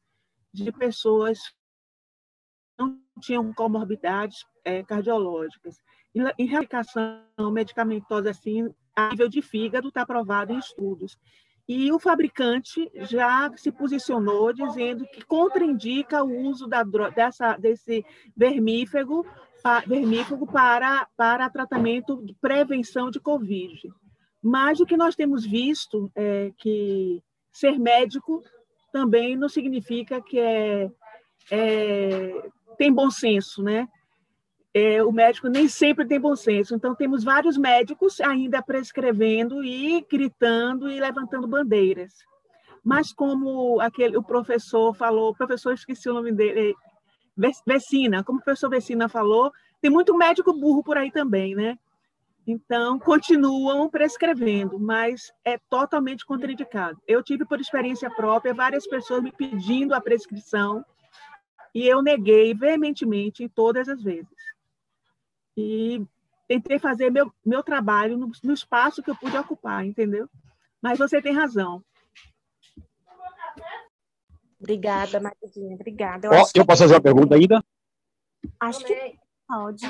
de 0.54 0.72
pessoas 0.72 1.50
que 1.50 1.56
não 2.80 3.04
tinham 3.20 3.54
comorbidades 3.54 4.46
é, 4.64 4.82
cardiológicas. 4.84 5.84
Em 6.38 6.46
reaplicação 6.46 7.24
medicamentosa, 7.52 8.30
assim, 8.30 8.70
a 8.96 9.10
nível 9.10 9.28
de 9.28 9.42
fígado, 9.42 9.88
está 9.88 10.04
aprovado 10.04 10.54
em 10.54 10.60
estudos. 10.60 11.18
E 11.68 11.92
o 11.92 12.00
fabricante 12.00 12.92
já 12.94 13.50
se 13.56 13.72
posicionou 13.72 14.52
dizendo 14.52 15.06
que 15.08 15.24
contraindica 15.24 16.24
o 16.24 16.50
uso 16.50 16.68
da, 16.68 16.84
dessa, 17.16 17.56
desse 17.56 18.06
vermífugo, 18.36 19.26
vermífugo 19.88 20.46
para, 20.46 21.08
para 21.16 21.50
tratamento 21.50 22.22
de 22.24 22.36
prevenção 22.36 23.10
de 23.10 23.20
Covid. 23.20 23.90
Mas 24.42 24.82
o 24.82 24.86
que 24.86 24.98
nós 24.98 25.16
temos 25.16 25.46
visto 25.46 26.12
é 26.14 26.52
que 26.58 27.24
ser 27.50 27.80
médico 27.80 28.44
também 28.92 29.38
não 29.38 29.48
significa 29.48 30.22
que 30.22 30.38
é, 30.38 30.92
é 31.50 32.50
tem 32.78 32.92
bom 32.92 33.10
senso, 33.10 33.64
né? 33.64 33.88
É, 34.74 35.04
o 35.04 35.12
médico 35.12 35.48
nem 35.48 35.68
sempre 35.68 36.06
tem 36.06 36.20
bom 36.20 36.36
senso. 36.36 36.74
Então, 36.74 36.96
temos 36.96 37.24
vários 37.24 37.58
médicos 37.58 38.20
ainda 38.20 38.62
prescrevendo 38.62 39.64
e 39.64 40.06
gritando 40.10 40.90
e 40.90 41.00
levantando 41.00 41.48
bandeiras. 41.48 42.14
Mas, 42.84 43.14
como 43.14 43.80
aquele, 43.80 44.18
o 44.18 44.24
professor 44.24 44.94
falou, 44.96 45.36
professor, 45.36 45.74
esqueci 45.74 46.10
o 46.10 46.14
nome 46.14 46.32
dele, 46.32 46.76
Vecina, 47.66 48.24
como 48.24 48.40
o 48.40 48.44
professor 48.44 48.70
Vecina 48.70 49.08
falou, 49.08 49.52
tem 49.80 49.92
muito 49.92 50.18
médico 50.18 50.54
burro 50.54 50.84
por 50.84 50.98
aí 50.98 51.12
também, 51.12 51.56
né? 51.56 51.78
Então, 52.46 53.00
continuam 53.00 53.90
prescrevendo, 53.90 54.78
mas 54.78 55.32
é 55.46 55.58
totalmente 55.70 56.26
contraindicado. 56.26 57.00
Eu 57.08 57.24
tive, 57.24 57.46
por 57.46 57.60
experiência 57.62 58.10
própria, 58.10 58.54
várias 58.54 58.86
pessoas 58.86 59.24
me 59.24 59.32
pedindo 59.32 59.94
a 59.94 60.02
prescrição 60.02 60.84
e 61.74 61.88
eu 61.88 62.02
neguei 62.02 62.54
veementemente 62.54 63.48
todas 63.48 63.88
as 63.88 64.04
vezes. 64.04 64.43
E 65.56 66.06
tentei 66.48 66.80
fazer 66.80 67.10
meu, 67.10 67.32
meu 67.46 67.64
trabalho 67.64 68.18
no, 68.18 68.32
no 68.44 68.54
espaço 68.54 69.02
que 69.02 69.10
eu 69.10 69.16
pude 69.16 69.38
ocupar, 69.38 69.86
entendeu? 69.86 70.30
Mas 70.82 70.98
você 70.98 71.22
tem 71.22 71.34
razão. 71.34 71.84
Obrigada, 74.60 75.20
Maridinha. 75.20 75.76
Obrigada. 75.76 76.28
Eu, 76.28 76.32
oh, 76.32 76.50
eu 76.56 76.66
posso 76.66 76.84
fazer 76.84 76.94
uma 76.94 77.02
pergunta 77.02 77.36
ainda? 77.36 77.64
Acho 78.60 78.86
que 78.86 79.20
pode. 79.48 79.86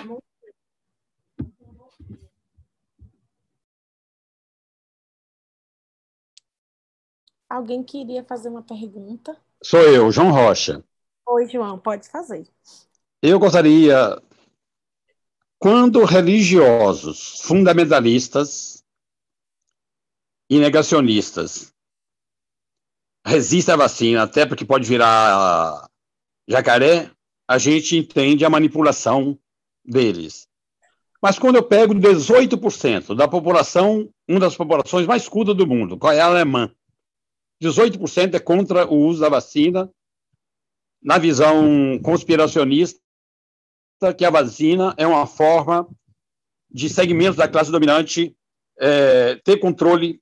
Alguém 7.47 7.83
queria 7.83 8.23
fazer 8.23 8.49
uma 8.49 8.63
pergunta? 8.63 9.37
Sou 9.61 9.79
eu, 9.81 10.11
João 10.11 10.31
Rocha. 10.31 10.83
Oi, 11.27 11.47
João, 11.47 11.77
pode 11.77 12.09
fazer. 12.09 12.47
Eu 13.21 13.39
gostaria, 13.39 14.19
quando 15.63 16.03
religiosos, 16.03 17.39
fundamentalistas 17.39 18.83
e 20.49 20.59
negacionistas 20.59 21.73
resistem 23.25 23.73
à 23.73 23.77
vacina, 23.77 24.23
até 24.23 24.45
porque 24.45 24.65
pode 24.65 24.85
virar 24.85 25.89
jacaré, 26.45 27.09
a 27.47 27.57
gente 27.57 27.95
entende 27.95 28.43
a 28.43 28.49
manipulação 28.49 29.39
deles. 29.85 30.49
Mas 31.21 31.39
quando 31.39 31.55
eu 31.55 31.63
pego 31.63 31.93
18% 31.93 33.15
da 33.15 33.25
população, 33.25 34.13
uma 34.27 34.41
das 34.41 34.57
populações 34.57 35.07
mais 35.07 35.29
cultas 35.29 35.55
do 35.55 35.65
mundo, 35.65 35.97
qual 35.97 36.11
é 36.11 36.19
a 36.19 36.25
alemã, 36.25 36.69
18% 37.63 38.33
é 38.33 38.39
contra 38.39 38.85
o 38.85 38.97
uso 38.97 39.21
da 39.21 39.29
vacina, 39.29 39.89
na 41.01 41.17
visão 41.17 41.97
conspiracionista, 42.03 42.99
que 44.11 44.25
a 44.25 44.31
vacina 44.31 44.93
é 44.97 45.05
uma 45.05 45.27
forma 45.27 45.87
de 46.69 46.89
segmentos 46.89 47.35
da 47.35 47.47
classe 47.47 47.71
dominante 47.71 48.35
é, 48.79 49.35
ter 49.43 49.57
controle 49.57 50.19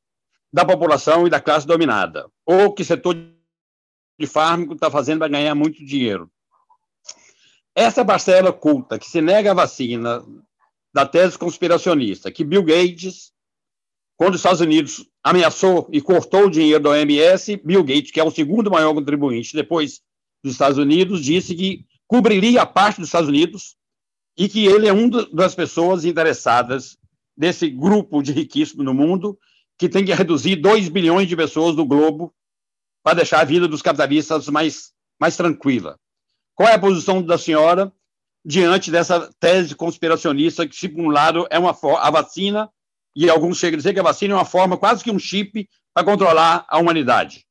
da 0.51 0.65
população 0.65 1.25
e 1.25 1.29
da 1.29 1.39
classe 1.39 1.65
dominada, 1.65 2.29
ou 2.45 2.73
que 2.73 2.83
setor 2.83 3.15
de 4.19 4.27
fármaco 4.27 4.73
está 4.73 4.91
fazendo 4.91 5.19
para 5.19 5.29
ganhar 5.29 5.55
muito 5.55 5.85
dinheiro. 5.85 6.29
Essa 7.73 8.03
parcela 8.03 8.51
culta 8.51 8.99
que 8.99 9.09
se 9.09 9.21
nega 9.21 9.51
a 9.51 9.55
vacina 9.55 10.21
da 10.93 11.05
tese 11.05 11.37
conspiracionista, 11.37 12.29
que 12.29 12.43
Bill 12.43 12.63
Gates 12.63 13.31
quando 14.21 14.35
os 14.35 14.41
Estados 14.41 14.61
Unidos 14.61 15.03
ameaçou 15.23 15.89
e 15.91 15.99
cortou 15.99 16.45
o 16.45 16.49
dinheiro 16.51 16.83
da 16.83 16.91
OMS, 16.91 17.59
Bill 17.65 17.83
Gates, 17.83 18.11
que 18.11 18.19
é 18.19 18.23
o 18.23 18.29
segundo 18.29 18.69
maior 18.69 18.93
contribuinte 18.93 19.55
depois 19.55 19.99
dos 20.43 20.53
Estados 20.53 20.77
Unidos, 20.77 21.25
disse 21.25 21.55
que 21.55 21.83
cobriria 22.11 22.63
a 22.63 22.65
parte 22.65 22.97
dos 22.97 23.07
Estados 23.07 23.29
Unidos 23.29 23.77
e 24.37 24.49
que 24.49 24.65
ele 24.65 24.85
é 24.85 24.91
uma 24.91 25.25
das 25.27 25.55
pessoas 25.55 26.03
interessadas 26.03 26.97
desse 27.37 27.69
grupo 27.69 28.21
de 28.21 28.33
riquíssimos 28.33 28.83
no 28.83 28.93
mundo 28.93 29.39
que 29.77 29.87
tem 29.87 30.03
que 30.03 30.13
reduzir 30.13 30.57
2 30.57 30.89
bilhões 30.89 31.29
de 31.29 31.37
pessoas 31.37 31.73
do 31.73 31.85
globo 31.85 32.33
para 33.01 33.15
deixar 33.15 33.39
a 33.39 33.45
vida 33.45 33.65
dos 33.65 33.81
capitalistas 33.81 34.49
mais, 34.49 34.91
mais 35.17 35.37
tranquila. 35.37 35.97
Qual 36.53 36.67
é 36.67 36.73
a 36.73 36.79
posição 36.79 37.23
da 37.23 37.37
senhora 37.37 37.89
diante 38.43 38.91
dessa 38.91 39.31
tese 39.39 39.73
conspiracionista 39.73 40.67
que, 40.67 40.89
por 40.89 41.01
um 41.01 41.09
lado, 41.09 41.47
é 41.49 41.57
uma 41.57 41.73
a 41.97 42.11
vacina 42.11 42.69
e 43.15 43.29
alguns 43.29 43.57
chegam 43.57 43.75
a 43.75 43.77
dizer 43.77 43.93
que 43.93 44.01
a 44.01 44.03
vacina 44.03 44.33
é 44.33 44.37
uma 44.37 44.43
forma, 44.43 44.77
quase 44.77 45.01
que 45.01 45.11
um 45.11 45.17
chip, 45.17 45.65
para 45.93 46.03
controlar 46.03 46.65
a 46.67 46.77
humanidade. 46.77 47.45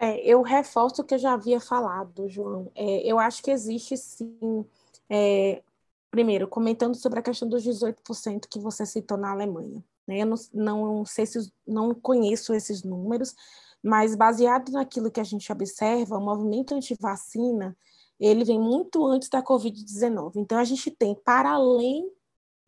É, 0.00 0.18
eu 0.26 0.40
reforço 0.40 1.02
o 1.02 1.04
que 1.04 1.14
eu 1.14 1.18
já 1.18 1.34
havia 1.34 1.60
falado, 1.60 2.26
João. 2.26 2.72
É, 2.74 3.06
eu 3.06 3.18
acho 3.18 3.42
que 3.42 3.50
existe 3.50 3.98
sim. 3.98 4.64
É, 5.10 5.62
primeiro, 6.10 6.48
comentando 6.48 6.94
sobre 6.94 7.18
a 7.18 7.22
questão 7.22 7.46
dos 7.46 7.62
18% 7.62 8.48
que 8.48 8.58
você 8.58 8.86
citou 8.86 9.18
na 9.18 9.30
Alemanha. 9.30 9.84
Né? 10.08 10.22
Eu 10.22 10.26
não, 10.26 10.36
não 10.54 11.04
sei 11.04 11.26
se 11.26 11.52
não 11.66 11.94
conheço 11.94 12.54
esses 12.54 12.82
números, 12.82 13.34
mas 13.82 14.14
baseado 14.14 14.72
naquilo 14.72 15.10
que 15.10 15.20
a 15.20 15.24
gente 15.24 15.52
observa, 15.52 16.16
o 16.16 16.20
movimento 16.20 16.74
anti-vacina 16.74 17.76
ele 18.18 18.44
vem 18.44 18.60
muito 18.60 19.06
antes 19.06 19.28
da 19.28 19.42
Covid-19. 19.42 20.32
Então, 20.36 20.58
a 20.58 20.64
gente 20.64 20.90
tem, 20.90 21.14
para 21.14 21.52
além 21.52 22.10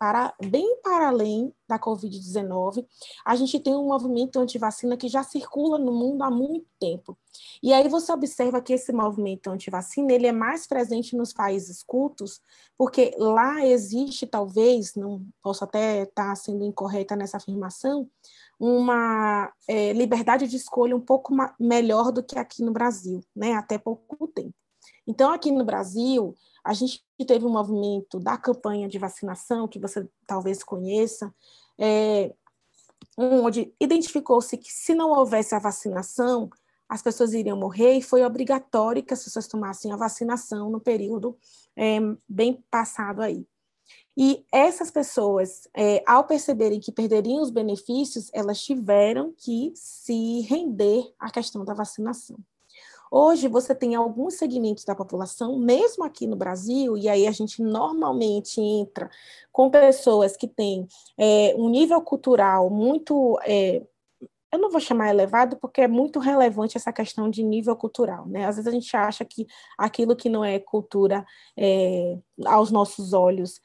para, 0.03 0.35
bem 0.45 0.81
para 0.83 1.11
além 1.11 1.55
da 1.69 1.79
Covid-19, 1.79 2.85
a 3.25 3.37
gente 3.37 3.61
tem 3.61 3.73
um 3.73 3.87
movimento 3.87 4.37
anti-vacina 4.41 4.97
que 4.97 5.07
já 5.07 5.23
circula 5.23 5.79
no 5.79 5.93
mundo 5.93 6.25
há 6.25 6.31
muito 6.31 6.67
tempo. 6.81 7.17
E 7.63 7.73
aí 7.73 7.87
você 7.89 8.11
observa 8.11 8.61
que 8.61 8.73
esse 8.73 8.93
movimento 8.93 9.49
anti-vacina 9.49 10.13
ele 10.13 10.27
é 10.27 10.33
mais 10.33 10.67
presente 10.67 11.17
nos 11.17 11.33
países 11.33 11.85
cultos, 11.85 12.41
porque 12.77 13.15
lá 13.17 13.65
existe, 13.65 14.27
talvez, 14.27 14.97
não 14.97 15.25
posso 15.41 15.63
até 15.63 16.03
estar 16.03 16.35
sendo 16.35 16.65
incorreta 16.65 17.15
nessa 17.15 17.37
afirmação, 17.37 18.11
uma 18.59 19.53
é, 19.69 19.93
liberdade 19.93 20.49
de 20.49 20.57
escolha 20.57 20.97
um 20.97 21.01
pouco 21.01 21.33
melhor 21.61 22.11
do 22.11 22.25
que 22.25 22.37
aqui 22.37 22.65
no 22.65 22.73
Brasil, 22.73 23.21
né? 23.37 23.53
até 23.53 23.79
pouco 23.79 24.27
tempo. 24.27 24.53
Então, 25.07 25.33
aqui 25.33 25.53
no 25.53 25.65
Brasil, 25.65 26.35
a 26.65 26.73
gente 26.73 27.03
teve 27.27 27.45
um 27.45 27.51
movimento 27.51 28.19
da 28.19 28.37
campanha 28.37 28.89
de 28.89 28.99
vacinação, 28.99 29.69
que 29.69 29.79
você 29.79 30.09
talvez 30.27 30.63
conheça, 30.63 31.35
é, 31.79 32.33
onde 33.17 33.75
identificou-se 33.81 34.57
que 34.57 34.73
se 34.73 34.95
não 34.95 35.11
houvesse 35.11 35.55
a 35.55 35.59
vacinação, 35.59 36.49
as 36.89 37.03
pessoas 37.03 37.33
iriam 37.33 37.57
morrer 37.57 37.95
e 37.95 38.03
foi 38.03 38.23
obrigatório 38.23 39.03
que 39.03 39.15
as 39.15 39.25
pessoas 39.25 39.47
tomassem 39.47 39.93
a 39.93 39.97
vacinação 39.97 40.71
no 40.71 40.81
período 40.81 41.37
é, 41.77 41.99
bem 42.29 42.63
passado 42.71 43.23
aí. 43.23 43.47
E 44.17 44.45
essas 44.53 44.91
pessoas, 44.91 45.67
é, 45.75 46.03
ao 46.07 46.25
perceberem 46.25 46.79
que 46.79 46.93
perderiam 46.93 47.41
os 47.41 47.51
benefícios, 47.51 48.29
elas 48.33 48.61
tiveram 48.61 49.33
que 49.33 49.73
se 49.75 50.41
render 50.43 51.03
à 51.19 51.31
questão 51.31 51.65
da 51.65 51.73
vacinação. 51.73 52.39
Hoje 53.15 53.47
você 53.47 53.75
tem 53.75 53.95
alguns 53.95 54.39
segmentos 54.39 54.87
da 54.87 54.95
população, 54.95 55.59
mesmo 55.59 56.03
aqui 56.03 56.27
no 56.27 56.35
Brasil, 56.35 56.97
e 56.97 57.11
aí 57.11 57.27
a 57.27 57.31
gente 57.31 57.61
normalmente 57.63 58.59
entra 58.59 59.11
com 59.53 59.69
pessoas 59.69 60.35
que 60.35 60.49
têm 60.49 60.89
é, 61.19 61.55
um 61.59 61.69
nível 61.69 62.01
cultural 62.01 62.71
muito. 62.71 63.39
É, 63.45 63.83
eu 64.51 64.59
não 64.59 64.71
vou 64.71 64.81
chamar 64.81 65.11
elevado 65.11 65.59
porque 65.59 65.83
é 65.83 65.89
muito 65.89 66.19
relevante 66.19 66.79
essa 66.79 66.91
questão 66.91 67.29
de 67.29 67.43
nível 67.43 67.77
cultural, 67.77 68.27
né? 68.27 68.47
Às 68.47 68.57
vezes 68.57 68.67
a 68.67 68.75
gente 68.75 68.97
acha 68.97 69.27
que 69.27 69.47
aquilo 69.77 70.17
que 70.17 70.31
não 70.31 70.43
é 70.43 70.59
cultura 70.59 71.23
é, 71.55 72.17
aos 72.47 72.71
nossos 72.71 73.13
olhos 73.13 73.61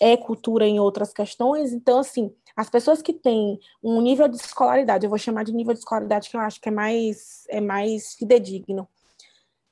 é 0.00 0.16
cultura 0.16 0.66
em 0.66 0.80
outras 0.80 1.12
questões, 1.12 1.72
então 1.72 2.00
assim 2.00 2.34
as 2.58 2.68
pessoas 2.68 3.00
que 3.00 3.12
têm 3.12 3.60
um 3.80 4.00
nível 4.02 4.26
de 4.26 4.34
escolaridade, 4.34 5.06
eu 5.06 5.08
vou 5.08 5.18
chamar 5.18 5.44
de 5.44 5.52
nível 5.52 5.72
de 5.72 5.78
escolaridade 5.78 6.28
que 6.28 6.36
eu 6.36 6.40
acho 6.40 6.60
que 6.60 6.68
é 6.68 6.72
mais, 6.72 7.46
é 7.48 7.60
mais 7.60 8.14
fidedigno, 8.14 8.88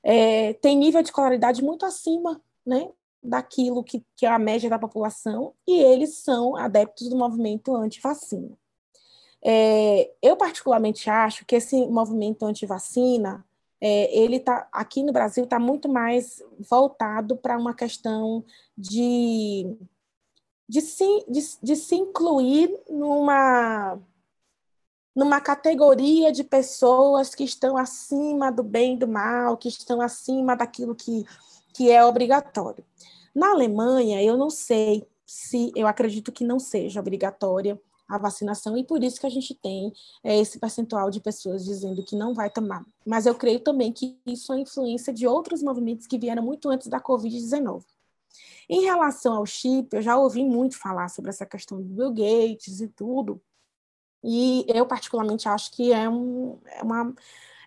é, 0.05 0.53
tem 0.53 0.77
nível 0.77 1.03
de 1.03 1.09
escolaridade 1.09 1.65
muito 1.65 1.85
acima 1.85 2.41
né, 2.65 2.89
daquilo 3.21 3.83
que, 3.83 4.05
que 4.15 4.25
é 4.25 4.29
a 4.29 4.39
média 4.39 4.71
da 4.71 4.79
população, 4.79 5.53
e 5.67 5.81
eles 5.81 6.19
são 6.19 6.55
adeptos 6.55 7.09
do 7.09 7.17
movimento 7.17 7.75
anti-vacina. 7.75 8.57
É, 9.43 10.13
eu 10.23 10.37
particularmente 10.37 11.11
acho 11.11 11.45
que 11.45 11.57
esse 11.57 11.85
movimento 11.87 12.47
anti-vacina, 12.47 13.45
é, 13.81 14.17
ele 14.17 14.39
tá 14.39 14.69
aqui 14.71 15.03
no 15.03 15.13
Brasil 15.13 15.43
está 15.43 15.59
muito 15.59 15.89
mais 15.89 16.41
voltado 16.71 17.37
para 17.37 17.59
uma 17.59 17.75
questão 17.75 18.45
de 18.79 19.77
de 20.69 20.81
se, 20.81 21.25
de, 21.29 21.41
de 21.63 21.77
se 21.77 21.95
incluir 21.95 22.71
numa, 22.89 23.99
numa 25.15 25.41
categoria 25.41 26.33
de 26.33 26.43
pessoas 26.43 27.35
que 27.35 27.45
estão 27.45 27.77
acima 27.77 28.51
do 28.51 28.63
bem 28.63 28.95
e 28.95 28.99
do 28.99 29.09
mal, 29.09 29.57
que 29.57 29.69
estão 29.69 30.01
acima 30.01 30.57
daquilo 30.57 30.95
que, 30.95 31.25
que 31.75 31.91
é 31.91 32.05
obrigatório. 32.05 32.85
Na 33.35 33.51
Alemanha, 33.51 34.23
eu 34.23 34.37
não 34.37 34.51
sei 34.51 35.07
se, 35.25 35.73
eu 35.77 35.87
acredito 35.87 36.33
que 36.33 36.45
não 36.45 36.59
seja 36.59 37.01
obrigatória 37.01 37.81
a 38.09 38.19
vacinação, 38.19 38.77
e 38.77 38.85
por 38.85 39.03
isso 39.03 39.21
que 39.21 39.27
a 39.27 39.31
gente 39.31 39.53
tem 39.53 39.93
é, 40.23 40.39
esse 40.39 40.61
percentual 40.61 41.11
de 41.11 41.21
pessoas 41.21 41.65
dizendo 41.65 42.05
que 42.05 42.15
não 42.15 42.35
vai 42.35 42.49
tomar. 42.49 42.85
Mas 43.05 43.27
eu 43.27 43.35
creio 43.35 43.59
também 43.59 43.93
que 43.93 44.17
isso 44.25 44.53
é 44.53 44.61
influência 44.61 45.13
de 45.13 45.27
outros 45.27 45.61
movimentos 45.61 46.07
que 46.07 46.19
vieram 46.19 46.43
muito 46.43 46.69
antes 46.69 46.87
da 46.87 47.01
Covid-19. 47.01 47.83
Em 48.69 48.83
relação 48.83 49.35
ao 49.35 49.47
chip, 49.47 49.95
eu 49.95 50.03
já 50.03 50.17
ouvi 50.17 50.45
muito 50.45 50.79
falar 50.79 51.09
sobre 51.09 51.31
essa 51.31 51.47
questão 51.47 51.81
do 51.81 51.85
Bill 51.85 52.11
Gates 52.13 52.81
e 52.81 52.89
tudo, 52.89 53.41
e 54.25 54.65
eu 54.69 54.87
particularmente 54.87 55.49
acho 55.49 55.71
que 55.73 55.93
é, 55.93 56.09
um, 56.09 56.59
é 56.67 56.83
uma 56.83 57.15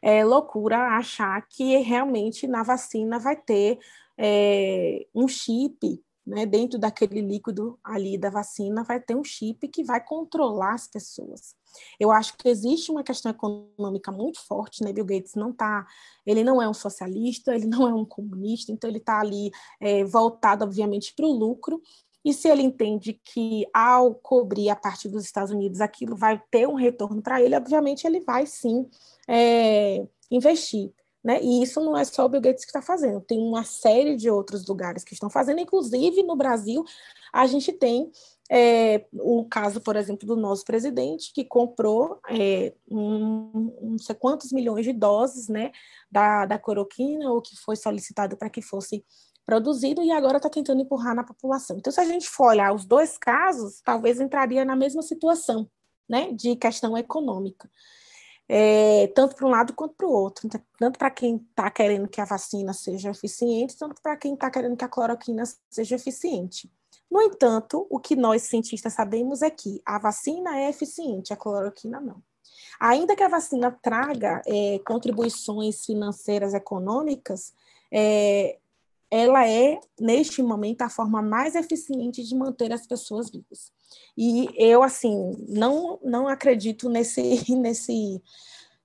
é, 0.01 0.25
loucura 0.25 0.97
achar 0.97 1.41
que 1.47 1.77
realmente 1.77 2.47
na 2.47 2.63
vacina 2.63 3.17
vai 3.19 3.35
ter 3.37 3.79
é, 4.17 5.07
um 5.15 5.27
chip 5.27 6.03
né, 6.29 6.45
dentro 6.45 6.77
daquele 6.77 7.21
líquido 7.21 7.79
ali 7.83 8.17
da 8.17 8.29
vacina, 8.29 8.83
vai 8.83 8.99
ter 8.99 9.15
um 9.15 9.23
chip 9.23 9.67
que 9.67 9.83
vai 9.83 9.99
controlar 10.03 10.75
as 10.75 10.87
pessoas. 10.87 11.55
Eu 11.99 12.11
acho 12.11 12.37
que 12.37 12.47
existe 12.47 12.91
uma 12.91 13.03
questão 13.03 13.31
econômica 13.31 14.11
muito 14.11 14.39
forte, 14.45 14.83
né? 14.83 14.93
Bill 14.93 15.05
Gates 15.05 15.33
não 15.33 15.51
tá, 15.51 15.87
ele 16.25 16.43
não 16.43 16.61
é 16.61 16.69
um 16.69 16.73
socialista, 16.73 17.53
ele 17.55 17.65
não 17.65 17.87
é 17.87 17.93
um 17.93 18.05
comunista, 18.05 18.71
então 18.71 18.87
ele 18.89 18.99
está 18.99 19.19
ali 19.19 19.49
é, 19.81 20.03
voltado, 20.03 20.63
obviamente, 20.63 21.13
para 21.15 21.25
o 21.25 21.31
lucro. 21.31 21.81
E 22.23 22.31
se 22.31 22.47
ele 22.47 22.61
entende 22.61 23.19
que 23.23 23.65
ao 23.73 24.13
cobrir 24.13 24.69
a 24.69 24.75
parte 24.75 25.09
dos 25.09 25.23
Estados 25.23 25.51
Unidos 25.51 25.81
aquilo 25.81 26.15
vai 26.15 26.39
ter 26.51 26.67
um 26.67 26.75
retorno 26.75 27.23
para 27.23 27.41
ele, 27.41 27.55
obviamente 27.55 28.05
ele 28.05 28.19
vai 28.19 28.45
sim 28.45 28.87
é, 29.27 30.05
investir. 30.29 30.91
Né? 31.23 31.41
E 31.41 31.61
isso 31.61 31.81
não 31.81 31.97
é 31.97 32.05
só 32.05 32.25
o 32.25 32.29
Bill 32.29 32.41
Gates 32.41 32.63
que 32.63 32.69
está 32.69 32.81
fazendo, 32.81 33.19
tem 33.19 33.39
uma 33.39 33.63
série 33.63 34.15
de 34.15 34.29
outros 34.29 34.65
lugares 34.65 35.03
que 35.03 35.13
estão 35.13 35.29
fazendo, 35.29 35.59
inclusive 35.59 36.23
no 36.23 36.35
Brasil, 36.35 36.83
a 37.33 37.45
gente 37.45 37.73
tem 37.73 38.09
é, 38.49 39.05
o 39.13 39.45
caso, 39.45 39.79
por 39.79 39.95
exemplo, 39.95 40.27
do 40.27 40.35
nosso 40.35 40.65
presidente, 40.65 41.31
que 41.31 41.45
comprou 41.45 42.19
é, 42.27 42.73
um, 42.89 43.71
não 43.81 43.99
sei 43.99 44.15
quantos 44.15 44.51
milhões 44.51 44.85
de 44.85 44.91
doses 44.91 45.47
né, 45.47 45.71
da, 46.09 46.45
da 46.47 46.57
cloroquina, 46.57 47.31
ou 47.31 47.41
que 47.41 47.55
foi 47.57 47.75
solicitado 47.75 48.35
para 48.35 48.49
que 48.49 48.61
fosse 48.61 49.05
produzido, 49.45 50.01
e 50.01 50.11
agora 50.11 50.37
está 50.37 50.49
tentando 50.49 50.81
empurrar 50.81 51.15
na 51.15 51.23
população. 51.23 51.77
Então, 51.77 51.93
se 51.93 51.99
a 51.99 52.05
gente 52.05 52.27
for 52.27 52.47
olhar 52.47 52.73
os 52.73 52.85
dois 52.85 53.17
casos, 53.17 53.81
talvez 53.81 54.19
entraria 54.19 54.65
na 54.65 54.75
mesma 54.75 55.03
situação 55.03 55.69
né, 56.07 56.31
de 56.31 56.55
questão 56.55 56.97
econômica. 56.97 57.69
É, 58.51 59.05
tanto 59.09 59.35
para 59.35 59.45
um 59.45 59.51
lado 59.51 59.73
quanto 59.73 59.93
para 59.93 60.07
o 60.07 60.11
outro, 60.11 60.49
tanto 60.79 60.97
para 60.97 61.11
quem 61.11 61.35
está 61.35 61.69
querendo 61.69 62.07
que 62.07 62.19
a 62.19 62.25
vacina 62.25 62.73
seja 62.73 63.11
eficiente, 63.11 63.77
tanto 63.77 64.01
para 64.01 64.17
quem 64.17 64.33
está 64.33 64.49
querendo 64.49 64.75
que 64.75 64.83
a 64.83 64.89
cloroquina 64.89 65.43
seja 65.69 65.95
eficiente. 65.95 66.67
No 67.11 67.21
entanto, 67.21 67.85
o 67.91 67.99
que 67.99 68.15
nós 68.15 68.43
cientistas 68.43 68.93
sabemos 68.93 69.43
é 69.43 69.51
que 69.51 69.79
a 69.85 69.99
vacina 69.99 70.57
é 70.57 70.69
eficiente, 70.69 71.31
a 71.31 71.37
cloroquina 71.37 72.01
não. 72.01 72.23
Ainda 72.79 73.15
que 73.15 73.23
a 73.23 73.27
vacina 73.27 73.77
traga 73.83 74.41
é, 74.47 74.79
contribuições 74.79 75.85
financeiras 75.85 76.53
econômicas, 76.55 77.53
é, 77.91 78.57
ela 79.11 79.47
é, 79.47 79.79
neste 79.99 80.41
momento, 80.41 80.81
a 80.81 80.89
forma 80.89 81.21
mais 81.21 81.55
eficiente 81.55 82.23
de 82.23 82.35
manter 82.35 82.71
as 82.71 82.85
pessoas 82.87 83.29
vivas. 83.29 83.71
E 84.17 84.49
eu, 84.57 84.83
assim, 84.83 85.45
não, 85.47 85.99
não 86.03 86.27
acredito 86.27 86.89
nesse, 86.89 87.21
nesse, 87.55 88.21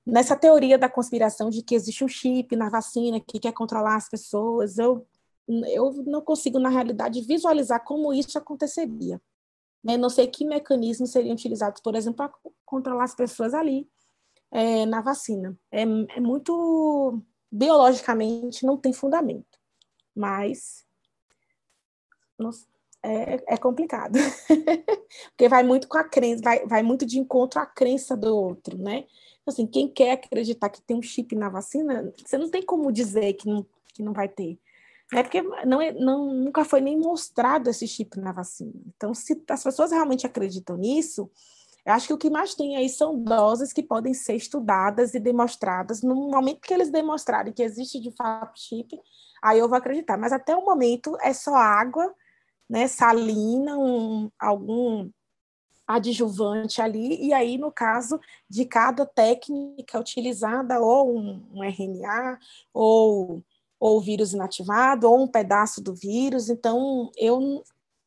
nessa 0.06 0.36
teoria 0.36 0.78
da 0.78 0.88
conspiração 0.88 1.50
de 1.50 1.62
que 1.62 1.74
existe 1.74 2.04
um 2.04 2.08
chip 2.08 2.54
na 2.56 2.68
vacina 2.68 3.20
que 3.20 3.38
quer 3.38 3.52
controlar 3.52 3.96
as 3.96 4.08
pessoas. 4.08 4.78
Eu 4.78 5.06
eu 5.46 5.92
não 6.06 6.22
consigo, 6.22 6.58
na 6.58 6.68
realidade, 6.68 7.20
visualizar 7.20 7.84
como 7.84 8.12
isso 8.12 8.38
aconteceria. 8.38 9.20
Né? 9.82 9.96
Não 9.96 10.08
sei 10.08 10.26
que 10.26 10.44
mecanismos 10.44 11.10
seriam 11.10 11.34
utilizados, 11.34 11.80
por 11.82 11.94
exemplo, 11.94 12.16
para 12.16 12.32
controlar 12.64 13.04
as 13.04 13.14
pessoas 13.14 13.52
ali 13.52 13.88
é, 14.50 14.86
na 14.86 15.02
vacina. 15.02 15.56
É, 15.70 15.82
é 15.82 16.20
muito. 16.20 17.22
biologicamente 17.52 18.64
não 18.64 18.78
tem 18.78 18.92
fundamento, 18.92 19.58
mas. 20.14 20.86
Nossa, 22.38 22.66
é, 23.04 23.44
é 23.46 23.56
complicado. 23.56 24.18
Porque 25.30 25.48
vai 25.48 25.62
muito 25.62 25.86
com 25.86 25.98
a 25.98 26.04
crença, 26.04 26.42
vai, 26.42 26.66
vai 26.66 26.82
muito 26.82 27.04
de 27.04 27.18
encontro 27.18 27.60
à 27.60 27.66
crença 27.66 28.16
do 28.16 28.34
outro, 28.34 28.78
né? 28.78 29.04
Então, 29.42 29.52
assim, 29.52 29.66
quem 29.66 29.86
quer 29.86 30.12
acreditar 30.12 30.70
que 30.70 30.80
tem 30.80 30.96
um 30.96 31.02
chip 31.02 31.36
na 31.36 31.50
vacina, 31.50 32.12
você 32.24 32.38
não 32.38 32.48
tem 32.48 32.62
como 32.62 32.90
dizer 32.90 33.34
que 33.34 33.46
não, 33.46 33.66
que 33.92 34.02
não 34.02 34.14
vai 34.14 34.26
ter. 34.26 34.58
É 35.12 35.22
porque 35.22 35.42
não, 35.42 35.82
é, 35.82 35.92
não, 35.92 36.32
nunca 36.32 36.64
foi 36.64 36.80
nem 36.80 36.98
mostrado 36.98 37.68
esse 37.68 37.86
chip 37.86 38.18
na 38.18 38.32
vacina. 38.32 38.72
Então, 38.96 39.12
se 39.12 39.40
as 39.50 39.62
pessoas 39.62 39.92
realmente 39.92 40.26
acreditam 40.26 40.78
nisso, 40.78 41.30
eu 41.84 41.92
acho 41.92 42.06
que 42.06 42.14
o 42.14 42.18
que 42.18 42.30
mais 42.30 42.54
tem 42.54 42.76
aí 42.76 42.88
são 42.88 43.22
doses 43.22 43.70
que 43.70 43.82
podem 43.82 44.14
ser 44.14 44.34
estudadas 44.34 45.12
e 45.12 45.20
demonstradas. 45.20 46.02
No 46.02 46.14
momento 46.14 46.62
que 46.62 46.72
eles 46.72 46.90
demonstrarem 46.90 47.52
que 47.52 47.62
existe 47.62 48.00
de 48.00 48.10
fato 48.12 48.58
chip, 48.58 48.98
aí 49.42 49.58
eu 49.58 49.68
vou 49.68 49.76
acreditar. 49.76 50.16
Mas 50.16 50.32
até 50.32 50.56
o 50.56 50.64
momento 50.64 51.16
é 51.20 51.34
só 51.34 51.54
água, 51.54 52.14
né, 52.68 52.86
salina, 52.88 53.78
um, 53.78 54.30
algum 54.38 55.10
adjuvante 55.86 56.80
ali, 56.80 57.26
e 57.26 57.32
aí, 57.32 57.58
no 57.58 57.70
caso 57.70 58.18
de 58.48 58.64
cada 58.64 59.04
técnica 59.04 60.00
utilizada, 60.00 60.80
ou 60.80 61.16
um, 61.16 61.46
um 61.52 61.64
RNA, 61.64 62.38
ou 62.72 63.44
ou 63.78 64.00
vírus 64.00 64.32
inativado, 64.32 65.06
ou 65.10 65.22
um 65.22 65.28
pedaço 65.28 65.82
do 65.82 65.94
vírus. 65.94 66.48
Então, 66.48 67.12
eu, 67.18 67.62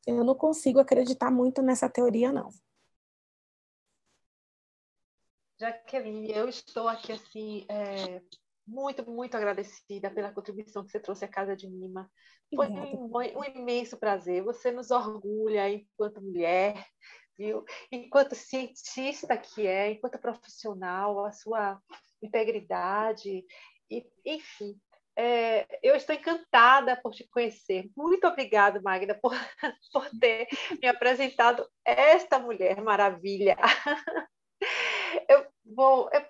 eu 0.08 0.24
não 0.24 0.34
consigo 0.34 0.80
acreditar 0.80 1.30
muito 1.30 1.62
nessa 1.62 1.88
teoria, 1.88 2.32
não. 2.32 2.50
Jaqueline, 5.60 6.32
eu 6.32 6.50
estou 6.50 6.88
aqui 6.88 7.12
assim 7.12 7.64
é, 7.70 8.22
muito, 8.68 9.10
muito 9.10 9.35
agradecida 9.38 10.11
pela 10.11 10.31
contribuição 10.31 10.84
que 10.84 10.91
você 10.91 10.99
trouxe 10.99 11.26
à 11.26 11.27
Casa 11.27 11.56
de 11.56 11.69
Mima. 11.69 12.10
Foi 12.53 12.68
um, 12.68 13.10
um, 13.14 13.44
imenso 13.44 13.98
prazer. 13.98 14.44
Você 14.44 14.72
nos 14.72 14.91
orgulha 14.91 15.69
enquanto 15.69 16.22
mulher, 16.22 16.85
viu? 17.38 17.64
Enquanto 17.91 18.35
cientista 18.35 19.38
que 19.38 19.65
é, 19.65 19.91
enquanto 19.91 20.19
profissional, 20.19 21.26
a 21.26 21.31
sua 21.31 21.81
integridade, 22.22 23.44
e, 23.89 24.06
enfim. 24.26 24.80
É, 25.19 25.65
eu 25.81 25.95
estou 25.95 26.15
encantada 26.15 26.95
por 26.95 27.11
te 27.11 27.27
conhecer. 27.27 27.89
Muito 27.98 28.27
obrigada, 28.27 28.80
Magda, 28.81 29.15
por, 29.19 29.31
por 29.91 30.07
ter 30.19 30.48
me 30.80 30.88
apresentado 30.88 31.68
esta 31.84 32.38
mulher 32.38 32.81
maravilha. 32.84 33.57
Eu 35.27 35.45
vou. 35.65 36.10
Eu 36.11 36.26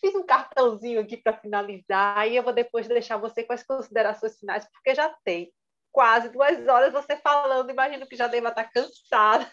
fiz 0.00 0.14
um 0.14 0.24
cartãozinho 0.24 1.00
aqui 1.00 1.16
para 1.16 1.36
finalizar 1.36 2.28
e 2.28 2.36
eu 2.36 2.42
vou 2.42 2.52
depois 2.52 2.86
deixar 2.86 3.16
você 3.16 3.42
com 3.42 3.52
as 3.52 3.62
considerações 3.62 4.38
finais, 4.38 4.66
porque 4.70 4.94
já 4.94 5.08
tem 5.24 5.52
quase 5.92 6.28
duas 6.28 6.66
horas 6.68 6.92
você 6.92 7.16
falando. 7.16 7.70
Imagino 7.70 8.06
que 8.06 8.16
já 8.16 8.26
deva 8.26 8.48
estar 8.48 8.64
cansada 8.64 9.50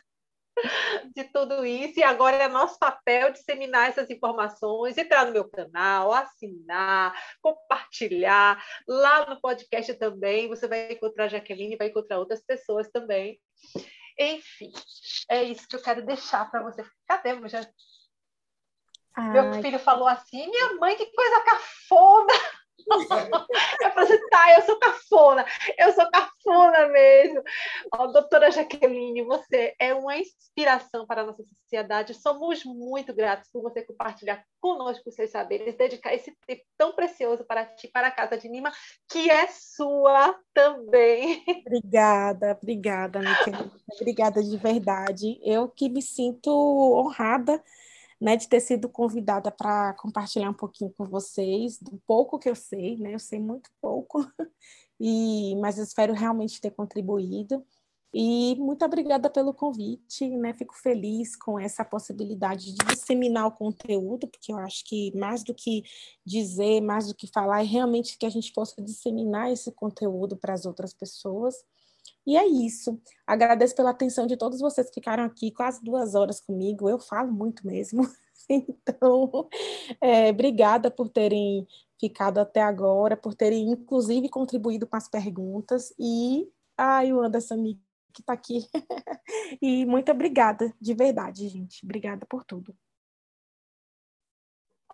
de 1.16 1.24
tudo 1.26 1.66
isso, 1.66 2.00
e 2.00 2.04
agora 2.04 2.36
é 2.38 2.48
nosso 2.48 2.78
papel 2.78 3.32
disseminar 3.32 3.90
essas 3.90 4.10
informações, 4.10 4.98
entrar 4.98 5.26
no 5.26 5.32
meu 5.32 5.50
canal, 5.50 6.12
assinar, 6.12 7.14
compartilhar, 7.42 8.64
lá 8.88 9.30
no 9.30 9.40
podcast 9.40 9.94
também, 9.96 10.50
você 10.50 10.68
vai 10.68 10.92
encontrar 10.92 11.26
a 11.26 11.30
Jaqueline, 11.30 11.78
vai 11.78 11.88
encontrar 11.88 12.20
outras 12.20 12.44
pessoas 12.46 12.90
também. 12.90 13.40
Enfim, 14.20 14.72
é 15.30 15.44
isso 15.44 15.68
que 15.68 15.76
eu 15.76 15.82
quero 15.82 16.06
deixar 16.06 16.50
para 16.52 16.62
você. 16.62 16.84
Cadê? 17.08 17.48
Já 17.48 17.62
Ai. 19.16 19.32
Meu 19.32 19.54
filho 19.62 19.80
falou 19.80 20.08
assim: 20.08 20.50
minha 20.50 20.76
mãe, 20.76 20.96
que 20.96 21.06
coisa 21.08 21.42
cafona! 21.42 22.34
eu 23.82 23.92
falei 23.92 24.16
assim, 24.16 24.30
tá, 24.30 24.54
eu 24.54 24.62
sou 24.64 24.80
cafona, 24.80 25.46
eu 25.78 25.94
sou 25.94 26.10
cafona 26.10 26.88
mesmo. 26.88 27.42
Ó, 27.94 28.08
doutora 28.08 28.52
Jaqueline, 28.52 29.24
você 29.24 29.76
é 29.80 29.94
uma 29.94 30.18
inspiração 30.18 31.06
para 31.06 31.22
a 31.22 31.26
nossa 31.26 31.44
sociedade. 31.44 32.14
Somos 32.14 32.64
muito 32.66 33.14
gratos 33.14 33.50
por 33.52 33.62
você 33.62 33.84
compartilhar 33.84 34.44
conosco 34.60 35.10
os 35.10 35.16
seus 35.16 35.30
saberes, 35.30 35.76
dedicar 35.76 36.14
esse 36.14 36.36
tempo 36.46 36.64
tão 36.78 36.94
precioso 36.94 37.44
para 37.46 37.66
ti, 37.66 37.88
para 37.88 38.08
a 38.08 38.12
Casa 38.12 38.38
de 38.38 38.50
Nima, 38.50 38.72
que 39.10 39.30
é 39.30 39.48
sua 39.48 40.36
também. 40.54 41.44
Obrigada, 41.66 42.58
obrigada, 42.60 43.20
minha 43.20 43.44
querida. 43.44 43.72
Obrigada 44.00 44.44
de 44.44 44.58
verdade. 44.58 45.40
Eu 45.44 45.70
que 45.70 45.90
me 45.90 46.02
sinto 46.02 46.50
honrada 46.50 47.64
né, 48.22 48.38
de 48.38 48.48
ter 48.48 48.60
sido 48.60 48.88
convidada 48.88 49.52
para 49.52 49.94
compartilhar 49.96 50.52
um 50.52 50.54
pouquinho 50.54 50.94
com 50.96 51.06
vocês 51.06 51.80
do 51.80 52.00
pouco 52.06 52.38
que 52.38 52.48
eu 52.48 52.56
sei, 52.56 52.96
né? 52.98 53.16
Eu 53.16 53.20
sei 53.20 53.40
muito 53.40 53.72
pouco, 53.82 54.20
e 55.00 55.56
mas 55.56 55.80
espero 55.80 56.14
realmente 56.14 56.62
ter 56.62 56.70
contribuído. 56.72 57.66
E 58.14 58.56
muito 58.60 58.84
obrigada 58.86 59.30
pelo 59.30 59.54
convite, 59.54 60.30
né? 60.38 60.54
Fico 60.54 60.76
feliz 60.76 61.36
com 61.36 61.58
essa 61.58 61.84
possibilidade 61.84 62.74
de 62.74 62.86
disseminar 62.86 63.48
o 63.48 63.52
conteúdo, 63.54 64.28
porque 64.28 64.52
eu 64.52 64.58
acho 64.58 64.84
que 64.86 65.18
mais 65.18 65.44
do 65.44 65.56
que 65.56 65.84
dizer, 66.26 66.82
mais 66.82 67.08
do 67.08 67.16
que 67.16 67.26
falar, 67.26 67.62
é 67.62 67.66
realmente 67.66 68.18
que 68.18 68.26
a 68.26 68.30
gente 68.30 68.52
possa 68.54 68.82
disseminar 68.82 69.52
esse 69.52 69.72
conteúdo 69.72 70.38
para 70.38 70.54
as 70.54 70.66
outras 70.66 70.94
pessoas. 70.94 71.56
E 72.26 72.38
é 72.38 72.46
isso. 72.46 73.00
Agradeço 73.26 73.76
pela 73.76 73.92
atenção 73.92 74.28
de 74.28 74.38
todos 74.38 74.60
vocês 74.60 74.88
que 74.88 74.96
ficaram 74.96 75.24
aqui 75.24 75.52
quase 75.52 75.84
duas 75.84 76.16
horas 76.16 76.40
comigo. 76.40 76.90
Eu 76.90 77.00
falo 77.00 77.32
muito 77.32 77.66
mesmo. 77.66 78.04
Então, 78.50 79.48
é, 80.02 80.30
obrigada 80.30 80.92
por 80.92 81.08
terem 81.08 81.66
ficado 81.98 82.40
até 82.40 82.60
agora, 82.60 83.16
por 83.16 83.34
terem, 83.34 83.70
inclusive, 83.70 84.28
contribuído 84.28 84.86
com 84.88 84.96
as 84.98 85.08
perguntas. 85.08 85.94
E, 85.98 86.50
ai, 86.76 87.14
o 87.14 87.22
Anderson 87.22 87.64
que 88.12 88.22
está 88.22 88.34
aqui. 88.34 88.68
e 89.62 89.86
muito 89.86 90.12
obrigada, 90.12 90.74
de 90.82 90.94
verdade, 90.94 91.48
gente. 91.48 91.86
Obrigada 91.86 92.26
por 92.26 92.44
tudo. 92.44 92.76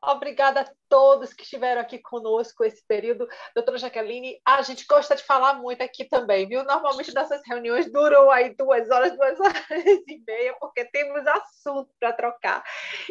Obrigada 0.02 0.62
a 0.62 0.72
todos 0.90 1.34
que 1.34 1.44
estiveram 1.44 1.82
aqui 1.82 2.00
conosco 2.00 2.64
esse 2.64 2.86
período. 2.86 3.28
Doutora 3.56 3.78
Jaqueline, 3.78 4.40
a 4.46 4.62
gente 4.62 4.86
gosta 4.86 5.16
de 5.16 5.24
falar 5.24 5.56
muito 5.56 5.82
aqui 5.82 6.06
também, 6.06 6.48
viu? 6.48 6.64
Normalmente 6.64 7.14
nossas 7.14 7.42
reuniões 7.46 7.92
duram 7.92 8.30
aí 8.32 8.56
duas 8.56 8.90
horas, 8.90 9.16
duas 9.16 9.40
horas 9.42 9.64
e 10.08 10.24
meia, 10.26 10.56
porque 10.60 10.86
temos 10.86 11.26
assunto 11.28 11.90
para 12.00 12.14
trocar. 12.14 12.64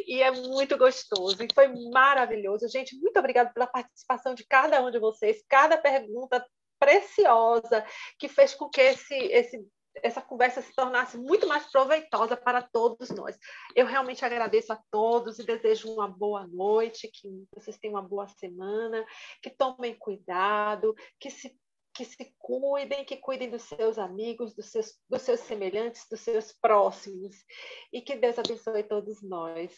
E 0.07 0.23
é 0.23 0.31
muito 0.31 0.77
gostoso 0.77 1.43
e 1.43 1.49
foi 1.55 1.69
maravilhoso. 1.91 2.69
Gente, 2.69 2.97
muito 2.97 3.19
obrigada 3.19 3.51
pela 3.53 3.67
participação 3.67 4.35
de 4.35 4.47
cada 4.47 4.83
um 4.83 4.91
de 4.91 4.99
vocês, 4.99 5.43
cada 5.49 5.77
pergunta 5.77 6.45
preciosa 6.79 7.85
que 8.19 8.29
fez 8.29 8.55
com 8.55 8.69
que 8.69 8.81
esse, 8.81 9.15
esse 9.15 9.67
essa 10.03 10.21
conversa 10.21 10.63
se 10.63 10.75
tornasse 10.75 11.17
muito 11.17 11.47
mais 11.47 11.71
proveitosa 11.71 12.37
para 12.37 12.63
todos 12.63 13.11
nós. 13.11 13.39
Eu 13.75 13.87
realmente 13.87 14.25
agradeço 14.25 14.73
a 14.73 14.83
todos 14.91 15.39
e 15.39 15.45
desejo 15.45 15.93
uma 15.93 16.09
boa 16.09 16.47
noite, 16.47 17.09
que 17.09 17.29
vocês 17.55 17.79
tenham 17.79 17.95
uma 17.95 18.03
boa 18.03 18.27
semana, 18.27 19.05
que 19.43 19.51
tomem 19.51 19.95
cuidado, 19.95 20.95
que 21.19 21.31
se 21.31 21.57
que 21.97 22.05
se 22.05 22.35
cuidem, 22.39 23.07
que 23.07 23.17
cuidem 23.17 23.49
dos 23.49 23.63
seus 23.63 23.99
amigos, 23.99 24.55
dos 24.55 24.67
seus, 24.67 25.01
dos 25.09 25.23
seus 25.23 25.41
semelhantes, 25.41 26.07
dos 26.11 26.21
seus 26.21 26.53
próximos. 26.53 27.35
E 27.91 28.03
que 28.03 28.17
Deus 28.17 28.39
abençoe 28.39 28.83
todos 28.83 29.23
nós. 29.23 29.73